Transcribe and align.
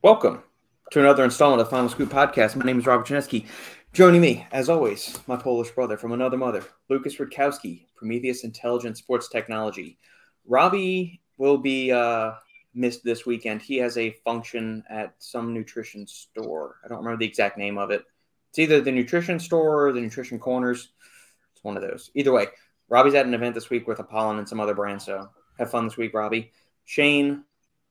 Welcome 0.00 0.44
to 0.92 1.00
another 1.00 1.24
installment 1.24 1.60
of 1.60 1.66
the 1.66 1.70
Final 1.72 1.88
Scoop 1.88 2.08
Podcast. 2.08 2.54
My 2.54 2.64
name 2.64 2.78
is 2.78 2.86
Robert 2.86 3.08
Chinesky. 3.08 3.46
Joining 3.92 4.20
me, 4.20 4.46
as 4.52 4.68
always, 4.68 5.18
my 5.26 5.34
Polish 5.34 5.70
brother 5.72 5.96
from 5.96 6.12
another 6.12 6.36
mother, 6.36 6.64
Lucas 6.88 7.16
Rutkowski, 7.16 7.86
Prometheus 7.96 8.44
Intelligent 8.44 8.96
Sports 8.96 9.28
Technology. 9.28 9.98
Robbie 10.46 11.20
will 11.36 11.58
be 11.58 11.90
uh, 11.90 12.34
missed 12.74 13.02
this 13.02 13.26
weekend. 13.26 13.60
He 13.60 13.78
has 13.78 13.98
a 13.98 14.12
function 14.24 14.84
at 14.88 15.14
some 15.18 15.52
nutrition 15.52 16.06
store. 16.06 16.76
I 16.84 16.86
don't 16.86 16.98
remember 16.98 17.18
the 17.18 17.26
exact 17.26 17.58
name 17.58 17.76
of 17.76 17.90
it. 17.90 18.04
It's 18.50 18.60
either 18.60 18.80
the 18.80 18.92
nutrition 18.92 19.40
store 19.40 19.88
or 19.88 19.92
the 19.92 20.00
nutrition 20.00 20.38
corners. 20.38 20.90
It's 21.54 21.64
one 21.64 21.76
of 21.76 21.82
those. 21.82 22.12
Either 22.14 22.30
way, 22.30 22.46
Robbie's 22.88 23.14
at 23.14 23.26
an 23.26 23.34
event 23.34 23.56
this 23.56 23.68
week 23.68 23.88
with 23.88 23.98
Apollon 23.98 24.38
and 24.38 24.48
some 24.48 24.60
other 24.60 24.76
brands. 24.76 25.06
So 25.06 25.28
have 25.58 25.72
fun 25.72 25.88
this 25.88 25.96
week, 25.96 26.14
Robbie. 26.14 26.52
Shane 26.84 27.42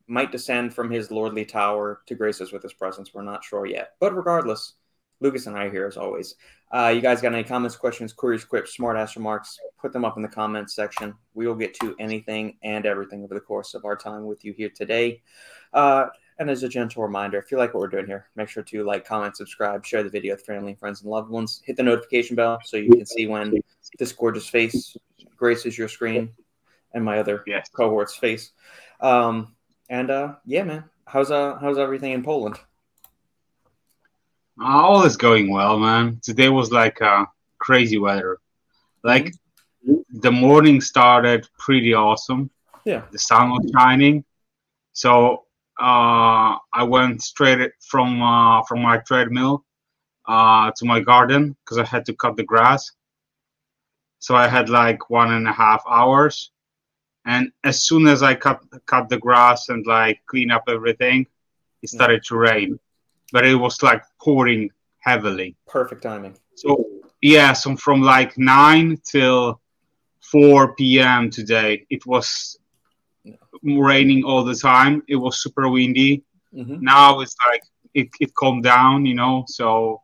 might 0.08 0.32
descend 0.32 0.74
from 0.74 0.90
his 0.90 1.12
lordly 1.12 1.46
tower 1.46 2.02
to 2.08 2.16
grace 2.16 2.42
us 2.42 2.52
with 2.52 2.64
his 2.64 2.74
presence. 2.74 3.14
We're 3.14 3.24
not 3.24 3.44
sure 3.44 3.66
yet. 3.66 3.92
But 4.00 4.16
regardless, 4.16 4.74
Lucas 5.20 5.48
and 5.48 5.58
I 5.58 5.66
are 5.66 5.72
here 5.72 5.88
as 5.88 5.98
always. 5.98 6.36
Uh, 6.72 6.92
you 6.94 7.02
guys 7.02 7.22
got 7.22 7.34
any 7.34 7.44
comments, 7.44 7.76
questions, 7.76 8.14
queries, 8.14 8.46
quips, 8.46 8.74
smart 8.74 8.98
ass 8.98 9.16
remarks? 9.16 9.58
Put 9.82 9.92
them 9.94 10.06
up 10.06 10.16
in 10.18 10.24
the 10.24 10.30
comments 10.30 10.76
section. 10.76 11.14
We 11.34 11.48
will 11.48 11.56
get 11.56 11.74
to 11.82 11.96
anything 12.00 12.58
and 12.64 12.86
everything 12.86 13.24
over 13.24 13.34
the 13.34 13.40
course 13.42 13.74
of 13.74 13.86
our 13.86 13.96
time 13.96 14.26
with 14.26 14.46
you 14.46 14.54
here 14.54 14.70
today. 14.70 15.22
Uh, 15.74 16.08
and 16.40 16.50
as 16.50 16.62
a 16.64 16.70
gentle 16.70 17.02
reminder, 17.02 17.40
if 17.40 17.52
you 17.52 17.58
like 17.58 17.74
what 17.74 17.82
we're 17.82 17.88
doing 17.88 18.06
here, 18.06 18.28
make 18.36 18.48
sure 18.48 18.64
to 18.64 18.84
like, 18.84 19.06
comment, 19.06 19.36
subscribe, 19.36 19.84
share 19.84 20.04
the 20.04 20.10
video 20.10 20.36
with 20.36 20.46
family, 20.46 20.76
friends, 20.76 21.02
and 21.02 21.10
loved 21.10 21.32
ones. 21.32 21.62
Hit 21.66 21.78
the 21.78 21.84
notification 21.84 22.36
bell 22.36 22.60
so 22.64 22.78
you 22.78 22.92
can 22.92 23.06
see 23.06 23.26
when 23.26 23.60
this 23.98 24.12
gorgeous 24.12 24.48
face 24.48 24.96
graces 25.36 25.78
your 25.78 25.88
screen 25.88 26.32
and 26.94 27.04
my 27.04 27.18
other 27.20 27.44
Yes. 27.48 27.70
cohort's 27.70 28.16
face. 28.16 28.52
Um, 29.00 29.56
and 29.90 30.10
uh, 30.12 30.36
yeah, 30.46 30.64
man, 30.64 30.84
how's 31.06 31.32
uh 31.32 31.58
how's 31.60 31.78
everything 31.78 32.12
in 32.12 32.24
Poland? 32.24 32.58
All 34.60 35.04
is 35.06 35.18
going 35.18 35.52
well, 35.52 35.78
man. 35.78 36.20
Today 36.24 36.50
was 36.50 36.72
like 36.72 37.02
uh, 37.02 37.26
crazy 37.60 37.98
weather. 37.98 38.40
Like 39.04 39.34
the 40.10 40.32
morning 40.32 40.82
started 40.82 41.48
pretty 41.60 41.94
awesome. 41.94 42.50
Yeah. 42.86 43.04
The 43.12 43.20
sun 43.20 43.52
was 43.52 43.70
shining. 43.76 44.24
So 44.94 45.46
uh, 45.80 46.58
I 46.74 46.84
went 46.84 47.22
straight 47.22 47.72
from 47.82 48.22
uh, 48.22 48.64
from 48.64 48.82
my 48.82 48.98
treadmill 48.98 49.64
uh, 50.28 50.72
to 50.76 50.86
my 50.86 51.00
garden 51.00 51.56
because 51.64 51.78
I 51.78 51.86
had 51.86 52.06
to 52.08 52.14
cut 52.14 52.36
the 52.36 52.44
grass. 52.44 52.92
So 54.20 54.36
I 54.36 54.48
had 54.48 54.70
like 54.70 55.10
one 55.10 55.32
and 55.32 55.48
a 55.48 55.54
half 55.54 55.84
hours. 55.88 56.52
And 57.28 57.52
as 57.64 57.84
soon 57.88 58.08
as 58.08 58.24
I 58.24 58.34
cut 58.36 58.60
cut 58.86 59.10
the 59.10 59.20
grass 59.20 59.70
and 59.70 59.86
like 59.86 60.20
clean 60.28 60.50
up 60.52 60.64
everything, 60.68 61.28
it 61.84 61.90
started 61.90 62.24
to 62.30 62.38
rain. 62.38 62.80
But 63.34 63.46
it 63.46 63.56
was 63.56 63.84
like 63.84 64.02
pouring 64.24 64.70
heavily. 65.00 65.56
Perfect 65.68 66.02
timing. 66.04 66.36
So 66.56 66.70
yeah, 67.22 67.54
so 67.54 67.76
from 67.76 68.02
like 68.02 68.38
nine 68.38 68.98
till 69.04 69.60
four 70.32 70.74
p.m. 70.76 71.30
today, 71.30 71.86
it 71.90 72.06
was 72.06 72.58
raining 73.64 74.24
all 74.24 74.44
the 74.44 74.56
time. 74.56 75.04
It 75.08 75.16
was 75.16 75.42
super 75.44 75.70
windy. 75.70 76.24
hmm 76.54 76.78
Now 76.82 77.20
it's 77.22 77.36
like 77.50 77.64
it, 77.94 78.08
it 78.20 78.34
calmed 78.36 78.64
down, 78.64 79.06
you 79.06 79.16
know, 79.16 79.44
so 79.48 80.02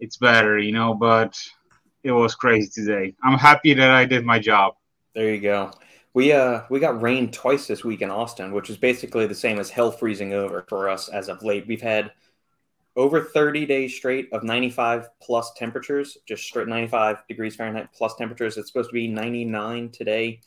it's 0.00 0.16
better, 0.16 0.58
you 0.58 0.72
know. 0.72 0.94
But 0.94 1.32
it 2.02 2.12
was 2.12 2.34
crazy 2.34 2.70
today. 2.74 3.14
I'm 3.22 3.38
happy 3.38 3.74
that 3.74 3.90
I 3.90 4.04
did 4.04 4.24
my 4.24 4.38
job. 4.38 4.74
There 5.14 5.32
you 5.34 5.40
go. 5.40 5.70
We 6.14 6.32
uh 6.32 6.62
we 6.70 6.80
got 6.80 7.00
rain 7.02 7.30
twice 7.30 7.66
this 7.66 7.84
week 7.84 8.02
in 8.02 8.10
Austin, 8.10 8.52
which 8.52 8.70
is 8.70 8.76
basically 8.76 9.26
the 9.26 9.34
same 9.34 9.58
as 9.58 9.70
hell 9.70 9.90
freezing 9.92 10.32
over 10.32 10.64
for 10.68 10.88
us 10.88 11.08
as 11.08 11.28
of 11.28 11.42
late. 11.42 11.66
We've 11.66 11.82
had 11.82 12.12
over 12.96 13.22
30 13.22 13.66
days 13.66 13.94
straight 13.94 14.28
of 14.32 14.42
95 14.42 15.08
plus 15.20 15.52
temperatures, 15.54 16.18
just 16.26 16.42
straight 16.42 16.66
95 16.66 17.26
degrees 17.28 17.54
Fahrenheit 17.54 17.90
plus 17.94 18.16
temperatures. 18.16 18.56
It's 18.56 18.68
supposed 18.68 18.90
to 18.90 18.94
be 18.94 19.06
99 19.06 19.90
today. 19.90 20.40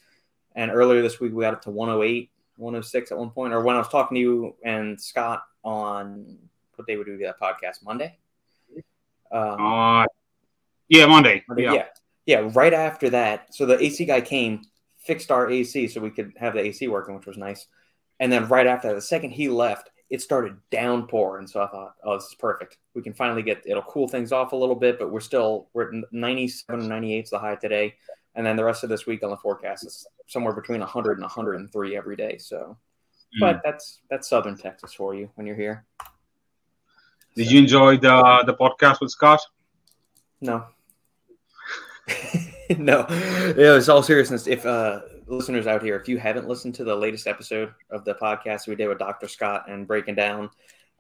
And 0.56 0.70
earlier 0.70 1.02
this 1.02 1.20
week 1.22 1.32
we 1.34 1.44
got 1.44 1.54
up 1.54 1.62
to 1.62 1.72
108, 1.72 2.30
106 2.58 3.12
at 3.12 3.18
one 3.18 3.30
point. 3.30 3.54
Or 3.54 3.62
when 3.62 3.76
I 3.78 3.80
was 3.80 3.88
talking 3.88 4.16
to 4.16 4.22
you 4.22 4.56
and 4.66 5.00
Scott 5.00 5.44
on 5.64 6.38
what 6.76 6.88
day 6.88 6.98
would 6.98 7.08
we 7.08 7.14
do 7.18 7.24
that 7.24 7.40
podcast? 7.40 7.86
Monday? 7.86 8.18
Um, 9.32 9.62
Uh, 9.62 10.06
yeah, 10.90 11.06
Monday. 11.06 11.44
yeah. 11.58 11.74
Yeah. 11.74 11.86
yeah. 12.26 12.50
right 12.54 12.74
after 12.74 13.10
that. 13.12 13.54
So 13.56 13.66
the 13.66 13.82
AC 13.82 14.04
guy 14.04 14.20
came, 14.20 14.64
fixed 15.12 15.30
our 15.30 15.50
AC 15.50 15.90
so 15.90 16.00
we 16.00 16.10
could 16.10 16.32
have 16.38 16.54
the 16.54 16.62
AC 16.62 16.88
working, 16.88 17.14
which 17.14 17.26
was 17.26 17.36
nice. 17.36 17.68
And 18.22 18.32
then 18.32 18.48
right 18.48 18.66
after 18.66 18.88
that, 18.88 18.94
the 18.94 19.02
second 19.02 19.32
he 19.32 19.50
left, 19.50 19.90
it 20.10 20.22
started 20.22 20.56
downpouring. 20.72 21.48
So 21.48 21.62
I 21.62 21.68
thought, 21.68 21.96
oh, 22.06 22.16
this 22.16 22.28
is 22.28 22.36
perfect. 22.36 22.78
We 22.96 23.02
can 23.02 23.14
finally 23.14 23.44
get 23.44 23.62
it'll 23.66 23.84
cool 23.84 24.08
things 24.08 24.32
off 24.32 24.54
a 24.54 24.56
little 24.56 24.76
bit, 24.76 24.98
but 24.98 25.12
we're 25.12 25.20
still 25.20 25.68
we're 25.74 25.90
at 25.90 26.04
97, 26.14 26.88
98 26.88 27.26
is 27.26 27.30
the 27.30 27.40
high 27.40 27.56
today. 27.56 27.96
And 28.36 28.46
then 28.46 28.56
the 28.56 28.64
rest 28.64 28.84
of 28.84 28.90
this 28.90 29.06
week 29.06 29.22
on 29.22 29.32
the 29.32 29.38
forecast 29.38 29.86
is 29.86 30.08
somewhere 30.28 30.54
between 30.54 30.80
100 30.80 31.18
and 31.18 31.24
103 31.24 31.98
every 31.98 32.16
day. 32.16 32.38
So, 32.38 32.78
mm. 33.36 33.40
but 33.42 33.60
that's 33.66 34.00
that's 34.10 34.30
Southern 34.30 34.56
Texas 34.56 34.94
for 34.94 35.14
you 35.14 35.30
when 35.36 35.46
you're 35.46 35.58
here. 35.58 35.84
Did 37.36 37.52
you 37.52 37.60
enjoy 37.60 37.98
the 37.98 38.44
the 38.46 38.54
podcast 38.54 39.02
with 39.02 39.12
Scott? 39.12 39.42
No. 40.40 40.68
no. 42.78 43.06
Yeah, 43.10 43.76
it's 43.76 43.90
all 43.90 44.04
seriousness. 44.04 44.48
If 44.48 44.66
uh 44.66 45.02
listeners 45.28 45.68
out 45.68 45.84
here, 45.84 45.96
if 45.96 46.08
you 46.08 46.18
haven't 46.18 46.48
listened 46.48 46.76
to 46.76 46.84
the 46.84 46.96
latest 46.96 47.28
episode 47.28 47.74
of 47.90 48.06
the 48.06 48.16
podcast 48.16 48.68
we 48.68 48.76
did 48.76 48.88
with 48.88 49.00
Dr. 49.00 49.28
Scott 49.28 49.66
and 49.70 49.88
breaking 49.88 50.16
down 50.16 50.50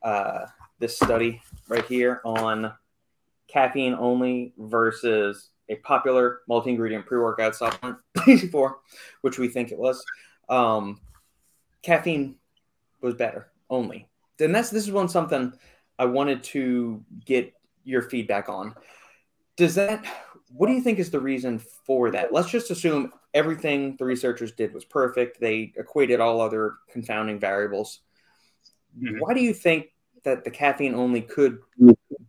uh 0.04 0.46
this 0.80 0.96
study 0.96 1.42
right 1.68 1.86
here 1.86 2.22
on 2.26 2.74
caffeine 3.48 3.94
only 3.94 4.54
versus 4.58 5.50
a 5.70 5.76
popular 5.76 6.40
multi-ingredient 6.48 7.06
pre-workout 7.06 7.56
supplement, 7.56 7.98
for 8.52 8.80
which 9.22 9.38
we 9.38 9.48
think 9.48 9.72
it 9.72 9.78
was. 9.78 10.04
Um 10.50 11.00
caffeine 11.84 12.36
was 13.02 13.16
better 13.16 13.52
only. 13.70 14.08
Then 14.38 14.52
that's 14.52 14.72
this 14.72 14.84
is 14.84 14.92
one 14.92 15.10
something 15.10 15.54
I 15.98 16.06
wanted 16.06 16.44
to 16.46 17.04
get 17.26 17.54
your 17.84 18.02
feedback 18.02 18.50
on. 18.50 18.76
Does 19.56 19.76
that 19.76 20.04
what 20.54 20.68
do 20.68 20.74
you 20.74 20.82
think 20.82 21.00
is 21.00 21.12
the 21.12 21.20
reason 21.20 21.60
for 21.60 22.12
that? 22.12 22.34
Let's 22.34 22.50
just 22.50 22.72
assume 22.72 23.12
everything 23.34 23.96
the 23.98 24.06
researchers 24.06 24.52
did 24.52 24.74
was 24.74 24.86
perfect. 24.86 25.40
They 25.40 25.74
equated 25.76 26.20
all 26.20 26.42
other 26.42 26.76
confounding 26.92 27.40
variables. 27.40 28.02
Mhm. 28.98 29.20
Why 29.20 29.34
do 29.34 29.42
you 29.42 29.54
think 29.54 29.94
that 30.24 30.44
the 30.44 30.52
caffeine 30.52 30.94
only 30.94 31.22
could 31.22 31.60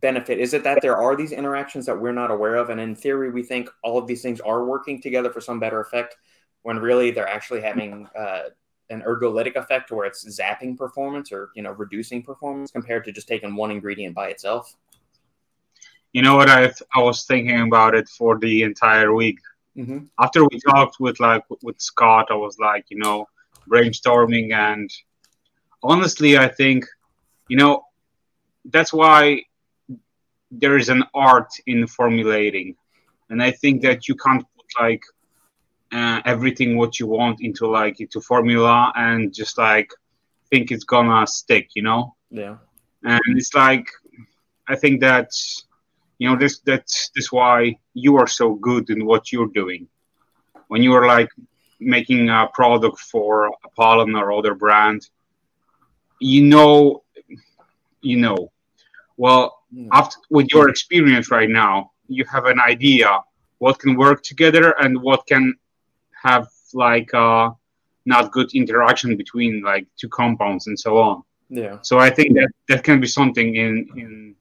benefit? 0.01 0.39
Is 0.39 0.53
it 0.53 0.63
that 0.63 0.81
there 0.81 0.97
are 0.97 1.15
these 1.15 1.31
interactions 1.31 1.85
that 1.85 1.99
we're 1.99 2.13
not 2.13 2.31
aware 2.31 2.55
of? 2.55 2.69
And 2.69 2.79
in 2.79 2.95
theory, 2.95 3.29
we 3.29 3.43
think 3.43 3.69
all 3.83 3.97
of 3.97 4.07
these 4.07 4.21
things 4.21 4.39
are 4.41 4.65
working 4.65 5.01
together 5.01 5.31
for 5.31 5.41
some 5.41 5.59
better 5.59 5.81
effect 5.81 6.17
when 6.63 6.79
really 6.79 7.11
they're 7.11 7.27
actually 7.27 7.61
having 7.61 8.07
uh, 8.15 8.49
an 8.89 9.01
ergolytic 9.01 9.55
effect 9.55 9.91
where 9.91 10.05
it's 10.05 10.25
zapping 10.25 10.77
performance 10.77 11.31
or 11.31 11.51
you 11.55 11.61
know 11.61 11.71
reducing 11.71 12.23
performance 12.23 12.71
compared 12.71 13.03
to 13.05 13.11
just 13.11 13.27
taking 13.27 13.55
one 13.55 13.71
ingredient 13.71 14.15
by 14.15 14.29
itself. 14.29 14.75
You 16.13 16.21
know 16.21 16.35
what? 16.37 16.49
I 16.49 16.71
I 16.95 17.01
was 17.01 17.25
thinking 17.25 17.59
about 17.61 17.95
it 17.95 18.07
for 18.07 18.37
the 18.39 18.63
entire 18.63 19.13
week. 19.13 19.39
Mm-hmm. 19.75 20.01
after 20.19 20.43
we 20.45 20.59
talked 20.59 20.97
with 20.99 21.19
like 21.19 21.43
with 21.63 21.81
Scott, 21.81 22.27
I 22.29 22.35
was 22.35 22.55
like, 22.59 22.85
you 22.91 22.99
know, 22.99 23.25
brainstorming, 23.67 24.53
and 24.53 24.87
honestly, 25.81 26.37
I 26.37 26.47
think, 26.47 26.85
you 27.49 27.57
know, 27.57 27.83
that's 28.65 28.93
why 28.93 29.41
there 30.51 30.77
is 30.77 30.89
an 30.89 31.03
art 31.15 31.49
in 31.65 31.87
formulating, 31.87 32.75
and 33.31 33.41
I 33.41 33.49
think 33.49 33.81
that 33.81 34.07
you 34.07 34.13
can't 34.15 34.45
put 34.55 34.67
like 34.79 35.01
uh, 35.91 36.21
everything 36.23 36.77
what 36.77 36.99
you 36.99 37.07
want 37.07 37.41
into 37.41 37.65
like 37.67 37.99
into 37.99 38.21
formula 38.21 38.91
and 38.95 39.33
just 39.33 39.57
like 39.57 39.89
think 40.51 40.71
it's 40.71 40.83
gonna 40.83 41.25
stick, 41.25 41.69
you 41.75 41.81
know 41.81 42.15
Yeah. 42.29 42.57
and 43.03 43.21
it's 43.39 43.53
like 43.55 43.87
i 44.67 44.75
think 44.75 45.01
that 45.01 45.29
you 46.23 46.29
know 46.29 46.37
this 46.37 46.59
that's 46.59 47.11
this 47.15 47.31
why 47.33 47.75
you 47.93 48.15
are 48.21 48.27
so 48.27 48.53
good 48.55 48.89
in 48.89 49.05
what 49.05 49.23
you're 49.31 49.53
doing 49.61 49.87
when 50.69 50.81
you 50.81 50.93
are 50.93 51.05
like 51.05 51.29
making 51.81 52.29
a 52.29 52.47
product 52.53 52.97
for 53.11 53.47
a 53.47 53.51
Apollon 53.67 54.15
or 54.15 54.31
other 54.31 54.55
brand 54.55 55.01
you 56.19 56.41
know 56.53 57.03
you 58.01 58.17
know 58.17 58.37
well 59.17 59.45
Mm. 59.75 59.87
after 59.91 60.17
with 60.29 60.47
your 60.53 60.69
experience 60.69 61.31
right 61.31 61.49
now 61.49 61.75
you 62.07 62.23
have 62.35 62.45
an 62.45 62.59
idea 62.73 63.09
what 63.57 63.79
can 63.79 63.97
work 63.97 64.21
together 64.21 64.67
and 64.83 65.01
what 65.01 65.21
can 65.25 65.45
have 66.27 66.45
like 66.85 67.11
uh 67.15 67.49
not 68.05 68.31
good 68.31 68.49
interaction 68.53 69.17
between 69.17 69.63
like 69.63 69.85
two 69.99 70.09
compounds 70.09 70.67
and 70.67 70.77
so 70.85 70.91
on 71.07 71.15
Yeah. 71.49 71.75
so 71.81 71.93
i 72.07 72.09
think 72.15 72.29
that 72.39 72.51
that 72.69 72.81
can 72.87 72.97
be 73.05 73.07
something 73.19 73.49
in 73.55 73.71
in 74.03 74.35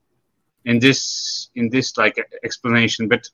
in 0.64 0.78
this 0.78 1.50
in 1.54 1.68
this 1.68 1.96
like 1.96 2.16
explanation 2.44 3.08
but 3.08 3.28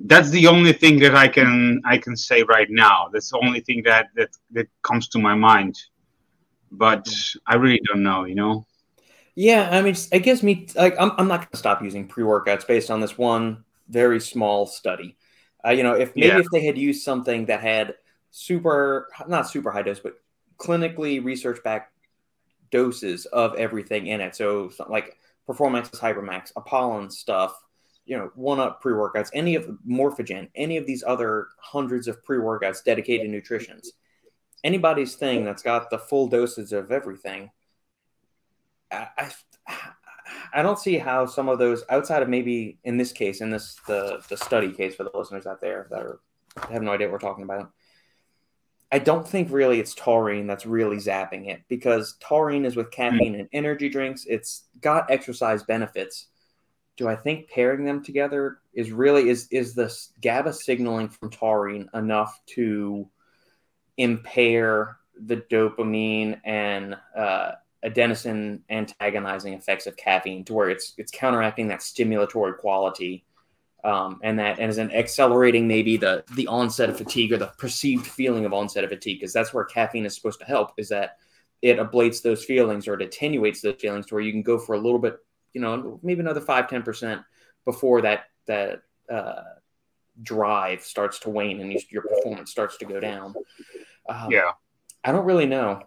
that's 0.00 0.30
the 0.30 0.46
only 0.46 0.72
thing 0.72 0.98
that 0.98 1.14
i 1.14 1.28
can 1.28 1.80
i 1.84 1.96
can 1.96 2.16
say 2.16 2.42
right 2.42 2.68
now 2.70 3.08
that's 3.12 3.30
the 3.30 3.38
only 3.38 3.60
thing 3.60 3.82
that 3.84 4.08
that 4.16 4.30
that 4.50 4.66
comes 4.82 5.08
to 5.08 5.18
my 5.18 5.34
mind 5.34 5.76
but 6.76 7.08
I 7.46 7.56
really 7.56 7.80
don't 7.86 8.02
know. 8.02 8.24
You 8.24 8.34
know. 8.34 8.66
Yeah, 9.34 9.68
I 9.70 9.82
mean, 9.82 9.96
it 10.12 10.20
gives 10.20 10.42
me 10.42 10.68
like 10.76 10.94
I'm, 10.98 11.12
I'm 11.18 11.28
not 11.28 11.40
going 11.40 11.48
to 11.52 11.56
stop 11.56 11.82
using 11.82 12.06
pre 12.06 12.24
workouts 12.24 12.66
based 12.66 12.90
on 12.90 13.00
this 13.00 13.16
one 13.16 13.64
very 13.88 14.20
small 14.20 14.66
study. 14.66 15.16
Uh, 15.64 15.70
you 15.70 15.82
know, 15.82 15.94
if 15.94 16.14
maybe 16.14 16.28
yeah. 16.28 16.38
if 16.38 16.46
they 16.52 16.64
had 16.64 16.78
used 16.78 17.02
something 17.02 17.46
that 17.46 17.60
had 17.60 17.94
super 18.30 19.08
not 19.26 19.48
super 19.48 19.70
high 19.70 19.82
dose, 19.82 20.00
but 20.00 20.14
clinically 20.58 21.24
research 21.24 21.62
backed 21.64 21.92
doses 22.70 23.26
of 23.26 23.54
everything 23.56 24.06
in 24.06 24.20
it. 24.20 24.36
So 24.36 24.70
like 24.88 25.16
Performax 25.48 25.90
Hypermax, 25.90 26.52
Apollon 26.56 27.10
stuff, 27.10 27.54
you 28.06 28.16
know, 28.16 28.30
one 28.34 28.60
up 28.60 28.80
pre 28.80 28.92
workouts, 28.92 29.30
any 29.32 29.54
of 29.54 29.68
Morphogen, 29.88 30.48
any 30.54 30.76
of 30.76 30.86
these 30.86 31.02
other 31.06 31.48
hundreds 31.58 32.08
of 32.08 32.22
pre 32.24 32.38
workouts 32.38 32.84
dedicated 32.84 33.30
nutritions. 33.30 33.92
Anybody's 34.62 35.14
thing 35.14 35.44
that's 35.44 35.62
got 35.62 35.90
the 35.90 35.98
full 35.98 36.26
doses 36.26 36.72
of 36.72 36.90
everything. 36.90 37.50
I, 38.90 39.08
I, 39.18 39.30
I 40.54 40.62
don't 40.62 40.78
see 40.78 40.98
how 40.98 41.26
some 41.26 41.48
of 41.48 41.58
those 41.58 41.84
outside 41.88 42.22
of 42.22 42.28
maybe 42.28 42.78
in 42.84 42.96
this 42.96 43.12
case, 43.12 43.40
in 43.40 43.50
this 43.50 43.76
the 43.86 44.22
the 44.28 44.36
study 44.36 44.72
case 44.72 44.94
for 44.94 45.04
the 45.04 45.10
listeners 45.14 45.46
out 45.46 45.60
there 45.60 45.86
that 45.90 46.02
are 46.02 46.20
have 46.70 46.82
no 46.82 46.92
idea 46.92 47.08
what 47.08 47.12
we're 47.12 47.18
talking 47.18 47.44
about. 47.44 47.70
I 48.94 49.00
don't 49.00 49.26
think 49.26 49.50
really 49.50 49.80
it's 49.80 49.92
taurine 49.92 50.46
that's 50.46 50.66
really 50.66 50.98
zapping 50.98 51.48
it 51.48 51.62
because 51.66 52.14
taurine 52.20 52.64
is 52.64 52.76
with 52.76 52.92
caffeine 52.92 53.34
and 53.34 53.48
energy 53.52 53.88
drinks. 53.88 54.24
It's 54.24 54.66
got 54.80 55.10
exercise 55.10 55.64
benefits. 55.64 56.28
Do 56.96 57.08
I 57.08 57.16
think 57.16 57.50
pairing 57.50 57.84
them 57.84 58.04
together 58.04 58.58
is 58.72 58.92
really 58.92 59.30
is 59.30 59.48
is 59.50 59.74
the 59.74 59.92
GABA 60.20 60.52
signaling 60.52 61.08
from 61.08 61.30
taurine 61.30 61.90
enough 61.92 62.40
to 62.54 63.08
impair 63.96 64.98
the 65.20 65.38
dopamine 65.38 66.40
and 66.44 66.96
uh, 67.16 67.50
adenosine 67.84 68.60
antagonizing 68.70 69.54
effects 69.54 69.88
of 69.88 69.96
caffeine 69.96 70.44
to 70.44 70.54
where 70.54 70.70
it's 70.70 70.94
it's 70.98 71.10
counteracting 71.10 71.66
that 71.66 71.80
stimulatory 71.80 72.56
quality 72.58 73.24
um, 73.84 74.18
and 74.22 74.38
that 74.38 74.58
and 74.58 74.70
is 74.70 74.78
an 74.78 74.90
accelerating 74.92 75.68
maybe 75.68 75.96
the 75.96 76.24
the 76.34 76.46
onset 76.46 76.88
of 76.88 76.96
fatigue 76.96 77.32
or 77.32 77.36
the 77.36 77.52
perceived 77.58 78.06
feeling 78.06 78.44
of 78.44 78.52
onset 78.52 78.84
of 78.84 78.90
fatigue 78.90 79.20
because 79.20 79.32
that's 79.32 79.52
where 79.52 79.64
caffeine 79.64 80.06
is 80.06 80.14
supposed 80.14 80.40
to 80.40 80.46
help 80.46 80.72
is 80.78 80.88
that 80.88 81.18
it 81.62 81.78
ablates 81.78 82.22
those 82.22 82.44
feelings 82.44 82.88
or 82.88 82.94
it 82.94 83.02
attenuates 83.02 83.60
those 83.60 83.76
feelings 83.80 84.06
to 84.06 84.14
where 84.14 84.22
you 84.22 84.32
can 84.32 84.42
go 84.42 84.58
for 84.58 84.74
a 84.74 84.78
little 84.78 84.98
bit 84.98 85.18
you 85.52 85.60
know 85.60 86.00
maybe 86.02 86.20
another 86.20 86.40
5 86.40 86.66
10% 86.66 87.24
before 87.64 88.02
that 88.02 88.24
that 88.46 88.82
uh, 89.10 89.42
drive 90.22 90.82
starts 90.82 91.18
to 91.20 91.30
wane 91.30 91.60
and 91.60 91.72
your 91.90 92.02
performance 92.02 92.50
starts 92.50 92.76
to 92.78 92.84
go 92.84 93.00
down. 93.00 93.34
Um, 94.08 94.30
yeah. 94.30 94.52
I 95.02 95.12
don't 95.12 95.24
really 95.24 95.46
know 95.46 95.82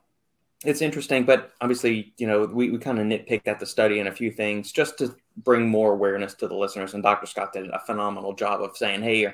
it's 0.65 0.81
interesting, 0.81 1.23
but 1.23 1.53
obviously, 1.61 2.13
you 2.17 2.25
know, 2.25 2.45
we, 2.45 2.71
we 2.71 2.79
kind 2.79 2.99
of 2.99 3.05
nitpicked 3.05 3.47
at 3.47 3.59
the 3.59 3.65
study 3.65 3.99
and 3.99 4.09
a 4.09 4.11
few 4.11 4.31
things 4.31 4.71
just 4.71 4.97
to 4.97 5.15
bring 5.37 5.69
more 5.69 5.93
awareness 5.93 6.33
to 6.35 6.47
the 6.47 6.55
listeners. 6.55 6.93
And 6.93 7.03
Dr. 7.03 7.27
Scott 7.27 7.53
did 7.53 7.69
a 7.69 7.79
phenomenal 7.85 8.33
job 8.33 8.61
of 8.61 8.75
saying, 8.75 9.03
"Hey, 9.03 9.31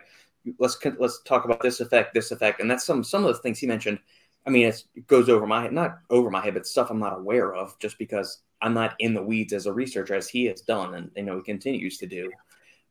let's 0.60 0.78
let's 1.00 1.22
talk 1.24 1.46
about 1.46 1.62
this 1.62 1.80
effect, 1.80 2.14
this 2.14 2.32
effect," 2.32 2.60
and 2.60 2.70
that's 2.70 2.84
some 2.84 3.04
some 3.04 3.24
of 3.24 3.34
the 3.34 3.42
things 3.42 3.60
he 3.60 3.68
mentioned. 3.68 4.00
I 4.46 4.50
mean, 4.50 4.68
it 4.68 5.08
goes 5.08 5.30
over 5.30 5.48
my 5.48 5.64
head, 5.64 5.72
not 5.72 6.00
over 6.10 6.30
my 6.30 6.42
head, 6.44 6.56
but 6.56 6.68
stuff 6.68 6.92
I'm 6.92 7.00
not 7.00 7.18
aware 7.18 7.56
of, 7.56 7.80
just 7.80 7.98
because 7.98 8.42
I'm 8.62 8.74
not 8.74 8.96
in 9.00 9.14
the 9.14 9.24
weeds 9.24 9.54
as 9.54 9.66
a 9.66 9.74
researcher 9.74 10.16
as 10.16 10.28
he 10.28 10.46
has 10.46 10.60
done, 10.62 10.94
and 10.94 11.12
you 11.16 11.24
know 11.24 11.38
he 11.38 11.44
continues 11.44 11.98
to 12.00 12.08
do. 12.08 12.30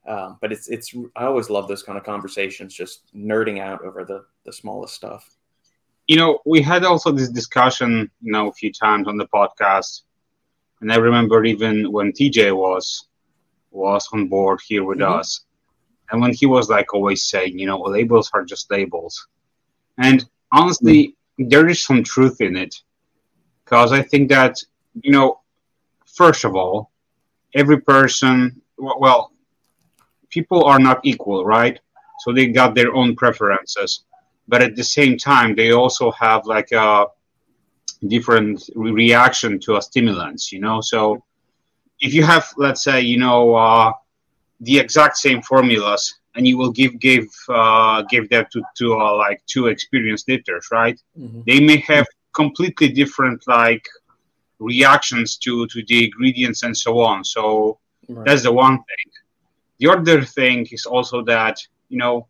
Um, 0.06 0.38
but 0.40 0.52
it's 0.52 0.68
it's 0.68 0.94
I 1.16 1.24
always 1.24 1.50
love 1.50 1.68
those 1.68 1.82
kind 1.82 1.98
of 1.98 2.04
conversations, 2.04 2.72
just 2.74 3.14
nerding 3.14 3.60
out 3.60 3.84
over 3.84 4.04
the 4.04 4.24
the 4.46 4.52
smallest 4.54 4.94
stuff 4.94 5.36
you 6.06 6.16
know, 6.16 6.40
we 6.44 6.60
had 6.60 6.84
also 6.84 7.12
this 7.12 7.28
discussion, 7.28 8.10
you 8.20 8.32
know, 8.32 8.48
a 8.48 8.52
few 8.52 8.72
times 8.72 9.06
on 9.08 9.16
the 9.16 9.26
podcast, 9.28 10.02
and 10.80 10.92
I 10.92 10.96
remember 10.96 11.44
even 11.44 11.90
when 11.92 12.12
TJ 12.12 12.56
was 12.56 13.08
was 13.70 14.08
on 14.12 14.28
board 14.28 14.60
here 14.66 14.84
with 14.84 14.98
mm-hmm. 14.98 15.18
us, 15.20 15.44
and 16.10 16.20
when 16.20 16.32
he 16.32 16.46
was 16.46 16.68
like 16.68 16.92
always 16.92 17.24
saying, 17.24 17.58
you 17.58 17.66
know, 17.66 17.80
labels 17.80 18.30
are 18.34 18.44
just 18.44 18.70
labels, 18.70 19.28
and 19.98 20.24
honestly, 20.50 21.16
mm-hmm. 21.38 21.48
there 21.48 21.68
is 21.68 21.82
some 21.82 22.02
truth 22.02 22.40
in 22.40 22.56
it, 22.56 22.74
because 23.64 23.92
I 23.92 24.02
think 24.02 24.28
that 24.30 24.56
you 25.02 25.12
know, 25.12 25.40
first 26.06 26.44
of 26.44 26.56
all, 26.56 26.90
every 27.54 27.80
person, 27.80 28.60
well, 28.76 29.32
people 30.30 30.64
are 30.64 30.80
not 30.80 31.00
equal, 31.04 31.44
right? 31.44 31.78
So 32.20 32.32
they 32.32 32.48
got 32.48 32.74
their 32.74 32.92
own 32.94 33.14
preferences 33.16 34.04
but 34.52 34.60
at 34.60 34.76
the 34.76 34.84
same 34.84 35.16
time 35.16 35.54
they 35.54 35.70
also 35.72 36.10
have 36.24 36.44
like 36.44 36.70
a 36.72 37.06
different 38.14 38.58
reaction 38.74 39.58
to 39.58 39.76
a 39.78 39.82
stimulants 39.88 40.52
you 40.52 40.60
know 40.60 40.78
so 40.92 41.00
if 42.00 42.12
you 42.12 42.22
have 42.32 42.44
let's 42.58 42.84
say 42.84 43.00
you 43.00 43.18
know 43.24 43.54
uh, 43.54 43.90
the 44.68 44.76
exact 44.78 45.16
same 45.16 45.40
formulas 45.50 46.02
and 46.34 46.46
you 46.46 46.58
will 46.58 46.72
give 46.80 46.92
give 47.08 47.26
uh, 47.48 48.02
give 48.12 48.28
that 48.28 48.46
to 48.52 48.60
to 48.78 48.86
uh, 49.00 49.16
like 49.24 49.40
two 49.46 49.64
experienced 49.68 50.28
lifters 50.28 50.66
right 50.70 50.98
mm-hmm. 51.18 51.40
they 51.46 51.58
may 51.68 51.78
have 51.92 52.06
completely 52.42 52.88
different 53.00 53.40
like 53.46 53.86
reactions 54.58 55.38
to 55.44 55.66
to 55.72 55.82
the 55.88 55.98
ingredients 56.04 56.62
and 56.62 56.76
so 56.84 57.00
on 57.00 57.24
so 57.24 57.78
right. 58.08 58.26
that's 58.26 58.42
the 58.42 58.52
one 58.52 58.76
thing 58.88 59.08
the 59.78 59.88
other 59.94 60.22
thing 60.36 60.66
is 60.76 60.84
also 60.84 61.22
that 61.22 61.56
you 61.88 61.98
know 62.02 62.26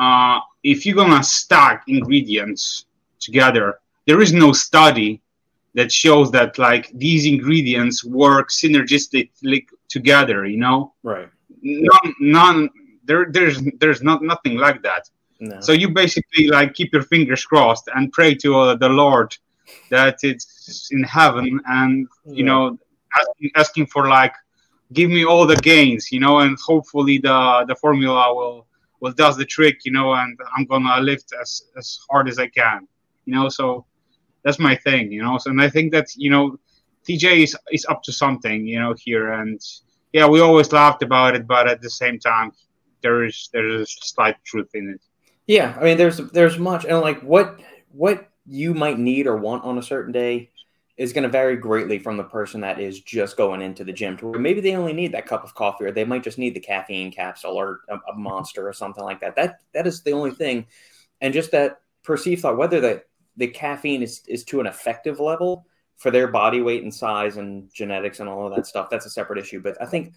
uh, 0.00 0.40
if 0.62 0.84
you're 0.84 0.96
gonna 0.96 1.22
stack 1.22 1.84
ingredients 1.86 2.86
together, 3.20 3.78
there 4.06 4.20
is 4.20 4.32
no 4.32 4.52
study 4.52 5.20
that 5.74 5.92
shows 5.92 6.30
that 6.32 6.58
like 6.58 6.90
these 6.94 7.26
ingredients 7.26 8.02
work 8.04 8.48
synergistically 8.50 9.66
together. 9.88 10.46
You 10.46 10.58
know, 10.58 10.94
right? 11.02 11.28
None, 11.62 12.14
none. 12.20 12.70
There, 13.04 13.26
there's, 13.30 13.60
there's 13.80 14.02
not 14.02 14.22
nothing 14.22 14.56
like 14.56 14.82
that. 14.82 15.10
No. 15.40 15.60
So 15.60 15.72
you 15.72 15.88
basically 15.90 16.48
like 16.48 16.74
keep 16.74 16.92
your 16.92 17.02
fingers 17.02 17.44
crossed 17.44 17.88
and 17.94 18.12
pray 18.12 18.34
to 18.36 18.58
uh, 18.58 18.74
the 18.76 18.88
Lord 18.88 19.36
that 19.90 20.18
it's 20.22 20.88
in 20.92 21.02
heaven, 21.02 21.60
and 21.66 22.06
you 22.24 22.44
yeah. 22.44 22.44
know, 22.44 22.78
asking, 23.18 23.50
asking 23.56 23.86
for 23.86 24.08
like, 24.08 24.34
give 24.92 25.10
me 25.10 25.24
all 25.24 25.46
the 25.46 25.56
gains, 25.56 26.12
you 26.12 26.20
know, 26.20 26.40
and 26.40 26.58
hopefully 26.58 27.18
the 27.18 27.64
the 27.68 27.74
formula 27.74 28.34
will 28.34 28.66
well 29.00 29.12
does 29.12 29.36
the 29.36 29.44
trick, 29.44 29.84
you 29.84 29.92
know, 29.92 30.12
and 30.12 30.38
I'm 30.56 30.64
gonna 30.66 31.00
lift 31.00 31.32
as 31.40 31.62
as 31.76 31.98
hard 32.10 32.28
as 32.28 32.38
I 32.38 32.48
can, 32.48 32.86
you 33.24 33.34
know. 33.34 33.48
So 33.48 33.86
that's 34.44 34.58
my 34.58 34.76
thing, 34.76 35.10
you 35.12 35.22
know. 35.22 35.38
So 35.38 35.50
and 35.50 35.60
I 35.60 35.68
think 35.68 35.92
that 35.92 36.06
you 36.16 36.30
know, 36.30 36.58
TJ 37.08 37.44
is 37.44 37.56
is 37.72 37.86
up 37.86 38.02
to 38.04 38.12
something, 38.12 38.66
you 38.66 38.78
know, 38.78 38.94
here, 38.96 39.32
and 39.32 39.60
yeah, 40.12 40.26
we 40.26 40.40
always 40.40 40.72
laughed 40.72 41.02
about 41.02 41.34
it, 41.34 41.46
but 41.46 41.68
at 41.68 41.80
the 41.80 41.90
same 41.90 42.18
time, 42.18 42.52
there 43.02 43.24
is 43.24 43.48
there 43.52 43.68
is 43.68 43.96
a 44.02 44.06
slight 44.06 44.36
truth 44.44 44.70
in 44.74 44.90
it. 44.90 45.00
Yeah, 45.46 45.76
I 45.80 45.84
mean, 45.84 45.96
there's 45.96 46.18
there's 46.18 46.58
much, 46.58 46.84
and 46.84 47.00
like 47.00 47.20
what 47.22 47.60
what 47.92 48.28
you 48.46 48.74
might 48.74 48.98
need 48.98 49.26
or 49.26 49.36
want 49.36 49.64
on 49.64 49.78
a 49.78 49.82
certain 49.82 50.12
day 50.12 50.49
is 51.00 51.14
going 51.14 51.22
to 51.22 51.30
vary 51.30 51.56
greatly 51.56 51.98
from 51.98 52.18
the 52.18 52.24
person 52.24 52.60
that 52.60 52.78
is 52.78 53.00
just 53.00 53.34
going 53.38 53.62
into 53.62 53.84
the 53.84 53.92
gym 53.92 54.18
to 54.18 54.26
where 54.26 54.38
maybe 54.38 54.60
they 54.60 54.76
only 54.76 54.92
need 54.92 55.12
that 55.12 55.24
cup 55.24 55.42
of 55.42 55.54
coffee 55.54 55.86
or 55.86 55.90
they 55.90 56.04
might 56.04 56.22
just 56.22 56.36
need 56.36 56.52
the 56.52 56.60
caffeine 56.60 57.10
capsule 57.10 57.58
or 57.58 57.80
a, 57.88 57.96
a 58.12 58.14
monster 58.14 58.68
or 58.68 58.72
something 58.74 59.02
like 59.02 59.18
that. 59.18 59.34
That 59.34 59.60
that 59.72 59.86
is 59.86 60.02
the 60.02 60.12
only 60.12 60.30
thing. 60.30 60.66
And 61.22 61.32
just 61.32 61.52
that 61.52 61.80
perceived 62.02 62.42
thought, 62.42 62.58
whether 62.58 62.82
the, 62.82 63.02
the 63.38 63.46
caffeine 63.46 64.02
is, 64.02 64.20
is 64.28 64.44
to 64.44 64.60
an 64.60 64.66
effective 64.66 65.18
level 65.20 65.64
for 65.96 66.10
their 66.10 66.28
body 66.28 66.60
weight 66.60 66.82
and 66.82 66.94
size 66.94 67.38
and 67.38 67.72
genetics 67.72 68.20
and 68.20 68.28
all 68.28 68.46
of 68.46 68.54
that 68.54 68.66
stuff, 68.66 68.90
that's 68.90 69.06
a 69.06 69.10
separate 69.10 69.38
issue. 69.38 69.62
But 69.62 69.80
I 69.80 69.86
think, 69.86 70.12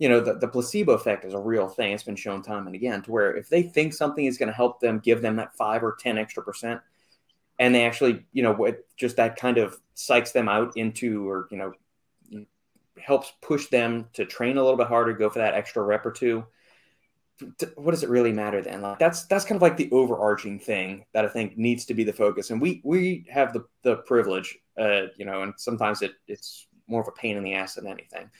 you 0.00 0.08
know, 0.08 0.18
the, 0.18 0.34
the 0.34 0.48
placebo 0.48 0.94
effect 0.94 1.24
is 1.24 1.34
a 1.34 1.38
real 1.38 1.68
thing. 1.68 1.92
It's 1.92 2.02
been 2.02 2.16
shown 2.16 2.42
time 2.42 2.66
and 2.66 2.74
again 2.74 3.02
to 3.02 3.12
where 3.12 3.36
if 3.36 3.48
they 3.48 3.62
think 3.62 3.94
something 3.94 4.24
is 4.24 4.36
going 4.36 4.48
to 4.48 4.52
help 4.52 4.80
them 4.80 4.98
give 4.98 5.22
them 5.22 5.36
that 5.36 5.56
five 5.56 5.84
or 5.84 5.96
10 6.00 6.18
extra 6.18 6.42
percent, 6.42 6.80
and 7.60 7.72
they 7.72 7.84
actually, 7.84 8.24
you 8.32 8.42
know, 8.42 8.50
with 8.50 8.78
just 8.96 9.14
that 9.14 9.36
kind 9.36 9.58
of 9.58 9.78
psychs 9.96 10.32
them 10.32 10.48
out 10.48 10.76
into, 10.76 11.28
or 11.28 11.48
you 11.50 11.56
know, 11.56 11.72
helps 13.00 13.32
push 13.40 13.66
them 13.68 14.08
to 14.14 14.24
train 14.24 14.56
a 14.56 14.62
little 14.62 14.76
bit 14.78 14.86
harder, 14.86 15.12
go 15.12 15.30
for 15.30 15.40
that 15.40 15.54
extra 15.54 15.82
rep 15.82 16.06
or 16.06 16.12
two. 16.12 16.44
What 17.74 17.90
does 17.90 18.04
it 18.04 18.10
really 18.10 18.32
matter 18.32 18.62
then? 18.62 18.82
Like 18.82 18.98
that's 18.98 19.26
that's 19.26 19.44
kind 19.44 19.56
of 19.56 19.62
like 19.62 19.76
the 19.76 19.90
overarching 19.90 20.60
thing 20.60 21.04
that 21.12 21.24
I 21.24 21.28
think 21.28 21.58
needs 21.58 21.84
to 21.86 21.94
be 21.94 22.04
the 22.04 22.12
focus. 22.12 22.50
And 22.50 22.60
we 22.60 22.80
we 22.84 23.26
have 23.28 23.52
the 23.52 23.64
the 23.82 23.96
privilege, 23.96 24.56
uh, 24.78 25.06
you 25.16 25.24
know, 25.24 25.42
and 25.42 25.54
sometimes 25.56 26.02
it 26.02 26.12
it's 26.28 26.68
more 26.86 27.00
of 27.00 27.08
a 27.08 27.12
pain 27.12 27.36
in 27.36 27.42
the 27.42 27.54
ass 27.54 27.74
than 27.74 27.86
anything. 27.86 28.30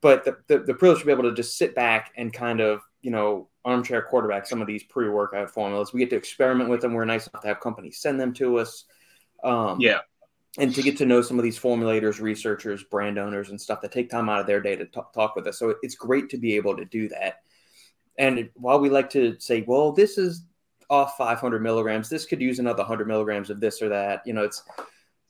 But 0.00 0.24
the, 0.24 0.36
the, 0.46 0.58
the 0.58 0.74
privilege 0.74 1.00
to 1.00 1.06
be 1.06 1.12
able 1.12 1.24
to 1.24 1.34
just 1.34 1.56
sit 1.56 1.74
back 1.74 2.12
and 2.16 2.32
kind 2.32 2.60
of, 2.60 2.82
you 3.00 3.10
know, 3.10 3.48
armchair 3.64 4.02
quarterback 4.02 4.46
some 4.46 4.60
of 4.60 4.66
these 4.66 4.84
pre-workout 4.84 5.50
formulas. 5.50 5.92
We 5.92 6.00
get 6.00 6.10
to 6.10 6.16
experiment 6.16 6.70
with 6.70 6.82
them. 6.82 6.92
We're 6.92 7.06
nice 7.06 7.26
enough 7.26 7.42
to 7.42 7.48
have 7.48 7.60
companies 7.60 7.98
send 7.98 8.20
them 8.20 8.32
to 8.34 8.58
us. 8.58 8.84
Um, 9.42 9.80
yeah. 9.80 10.00
And 10.58 10.74
to 10.74 10.82
get 10.82 10.96
to 10.98 11.06
know 11.06 11.20
some 11.20 11.38
of 11.38 11.42
these 11.42 11.58
formulators, 11.58 12.20
researchers, 12.20 12.82
brand 12.84 13.18
owners, 13.18 13.50
and 13.50 13.60
stuff 13.60 13.82
that 13.82 13.92
take 13.92 14.08
time 14.08 14.28
out 14.28 14.40
of 14.40 14.46
their 14.46 14.60
day 14.60 14.74
to 14.74 14.86
t- 14.86 15.00
talk 15.14 15.36
with 15.36 15.46
us. 15.46 15.58
So 15.58 15.74
it's 15.82 15.94
great 15.94 16.30
to 16.30 16.38
be 16.38 16.56
able 16.56 16.76
to 16.76 16.84
do 16.86 17.08
that. 17.10 17.42
And 18.18 18.48
while 18.54 18.78
we 18.78 18.88
like 18.88 19.10
to 19.10 19.36
say, 19.38 19.64
well, 19.66 19.92
this 19.92 20.16
is 20.16 20.44
off 20.88 21.16
500 21.18 21.62
milligrams, 21.62 22.08
this 22.08 22.24
could 22.24 22.40
use 22.40 22.58
another 22.58 22.82
100 22.82 23.06
milligrams 23.06 23.50
of 23.50 23.60
this 23.60 23.82
or 23.82 23.90
that, 23.90 24.22
you 24.24 24.32
know, 24.32 24.44
it's 24.44 24.62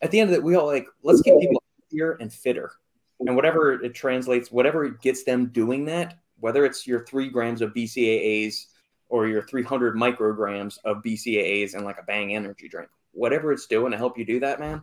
at 0.02 0.10
the 0.10 0.20
end 0.20 0.30
of 0.30 0.36
it, 0.36 0.42
we 0.42 0.54
all 0.54 0.66
like 0.66 0.86
let's 1.02 1.22
get 1.22 1.40
people 1.40 1.62
healthier 1.80 2.12
and 2.20 2.32
fitter, 2.32 2.72
and 3.20 3.34
whatever 3.34 3.72
it 3.72 3.94
translates, 3.94 4.52
whatever 4.52 4.84
it 4.84 5.00
gets 5.00 5.24
them 5.24 5.46
doing 5.46 5.84
that, 5.86 6.18
whether 6.38 6.64
it's 6.64 6.86
your 6.86 7.04
three 7.04 7.28
grams 7.28 7.62
of 7.62 7.72
BCAAs 7.72 8.66
or 9.08 9.26
your 9.26 9.42
300 9.42 9.96
micrograms 9.96 10.78
of 10.84 11.02
BCAAs 11.02 11.74
and 11.74 11.84
like 11.84 11.98
a 11.98 12.02
Bang 12.02 12.34
energy 12.34 12.68
drink, 12.68 12.90
whatever 13.12 13.52
it's 13.52 13.66
doing 13.66 13.92
to 13.92 13.96
help 13.96 14.18
you 14.18 14.24
do 14.24 14.40
that, 14.40 14.60
man, 14.60 14.82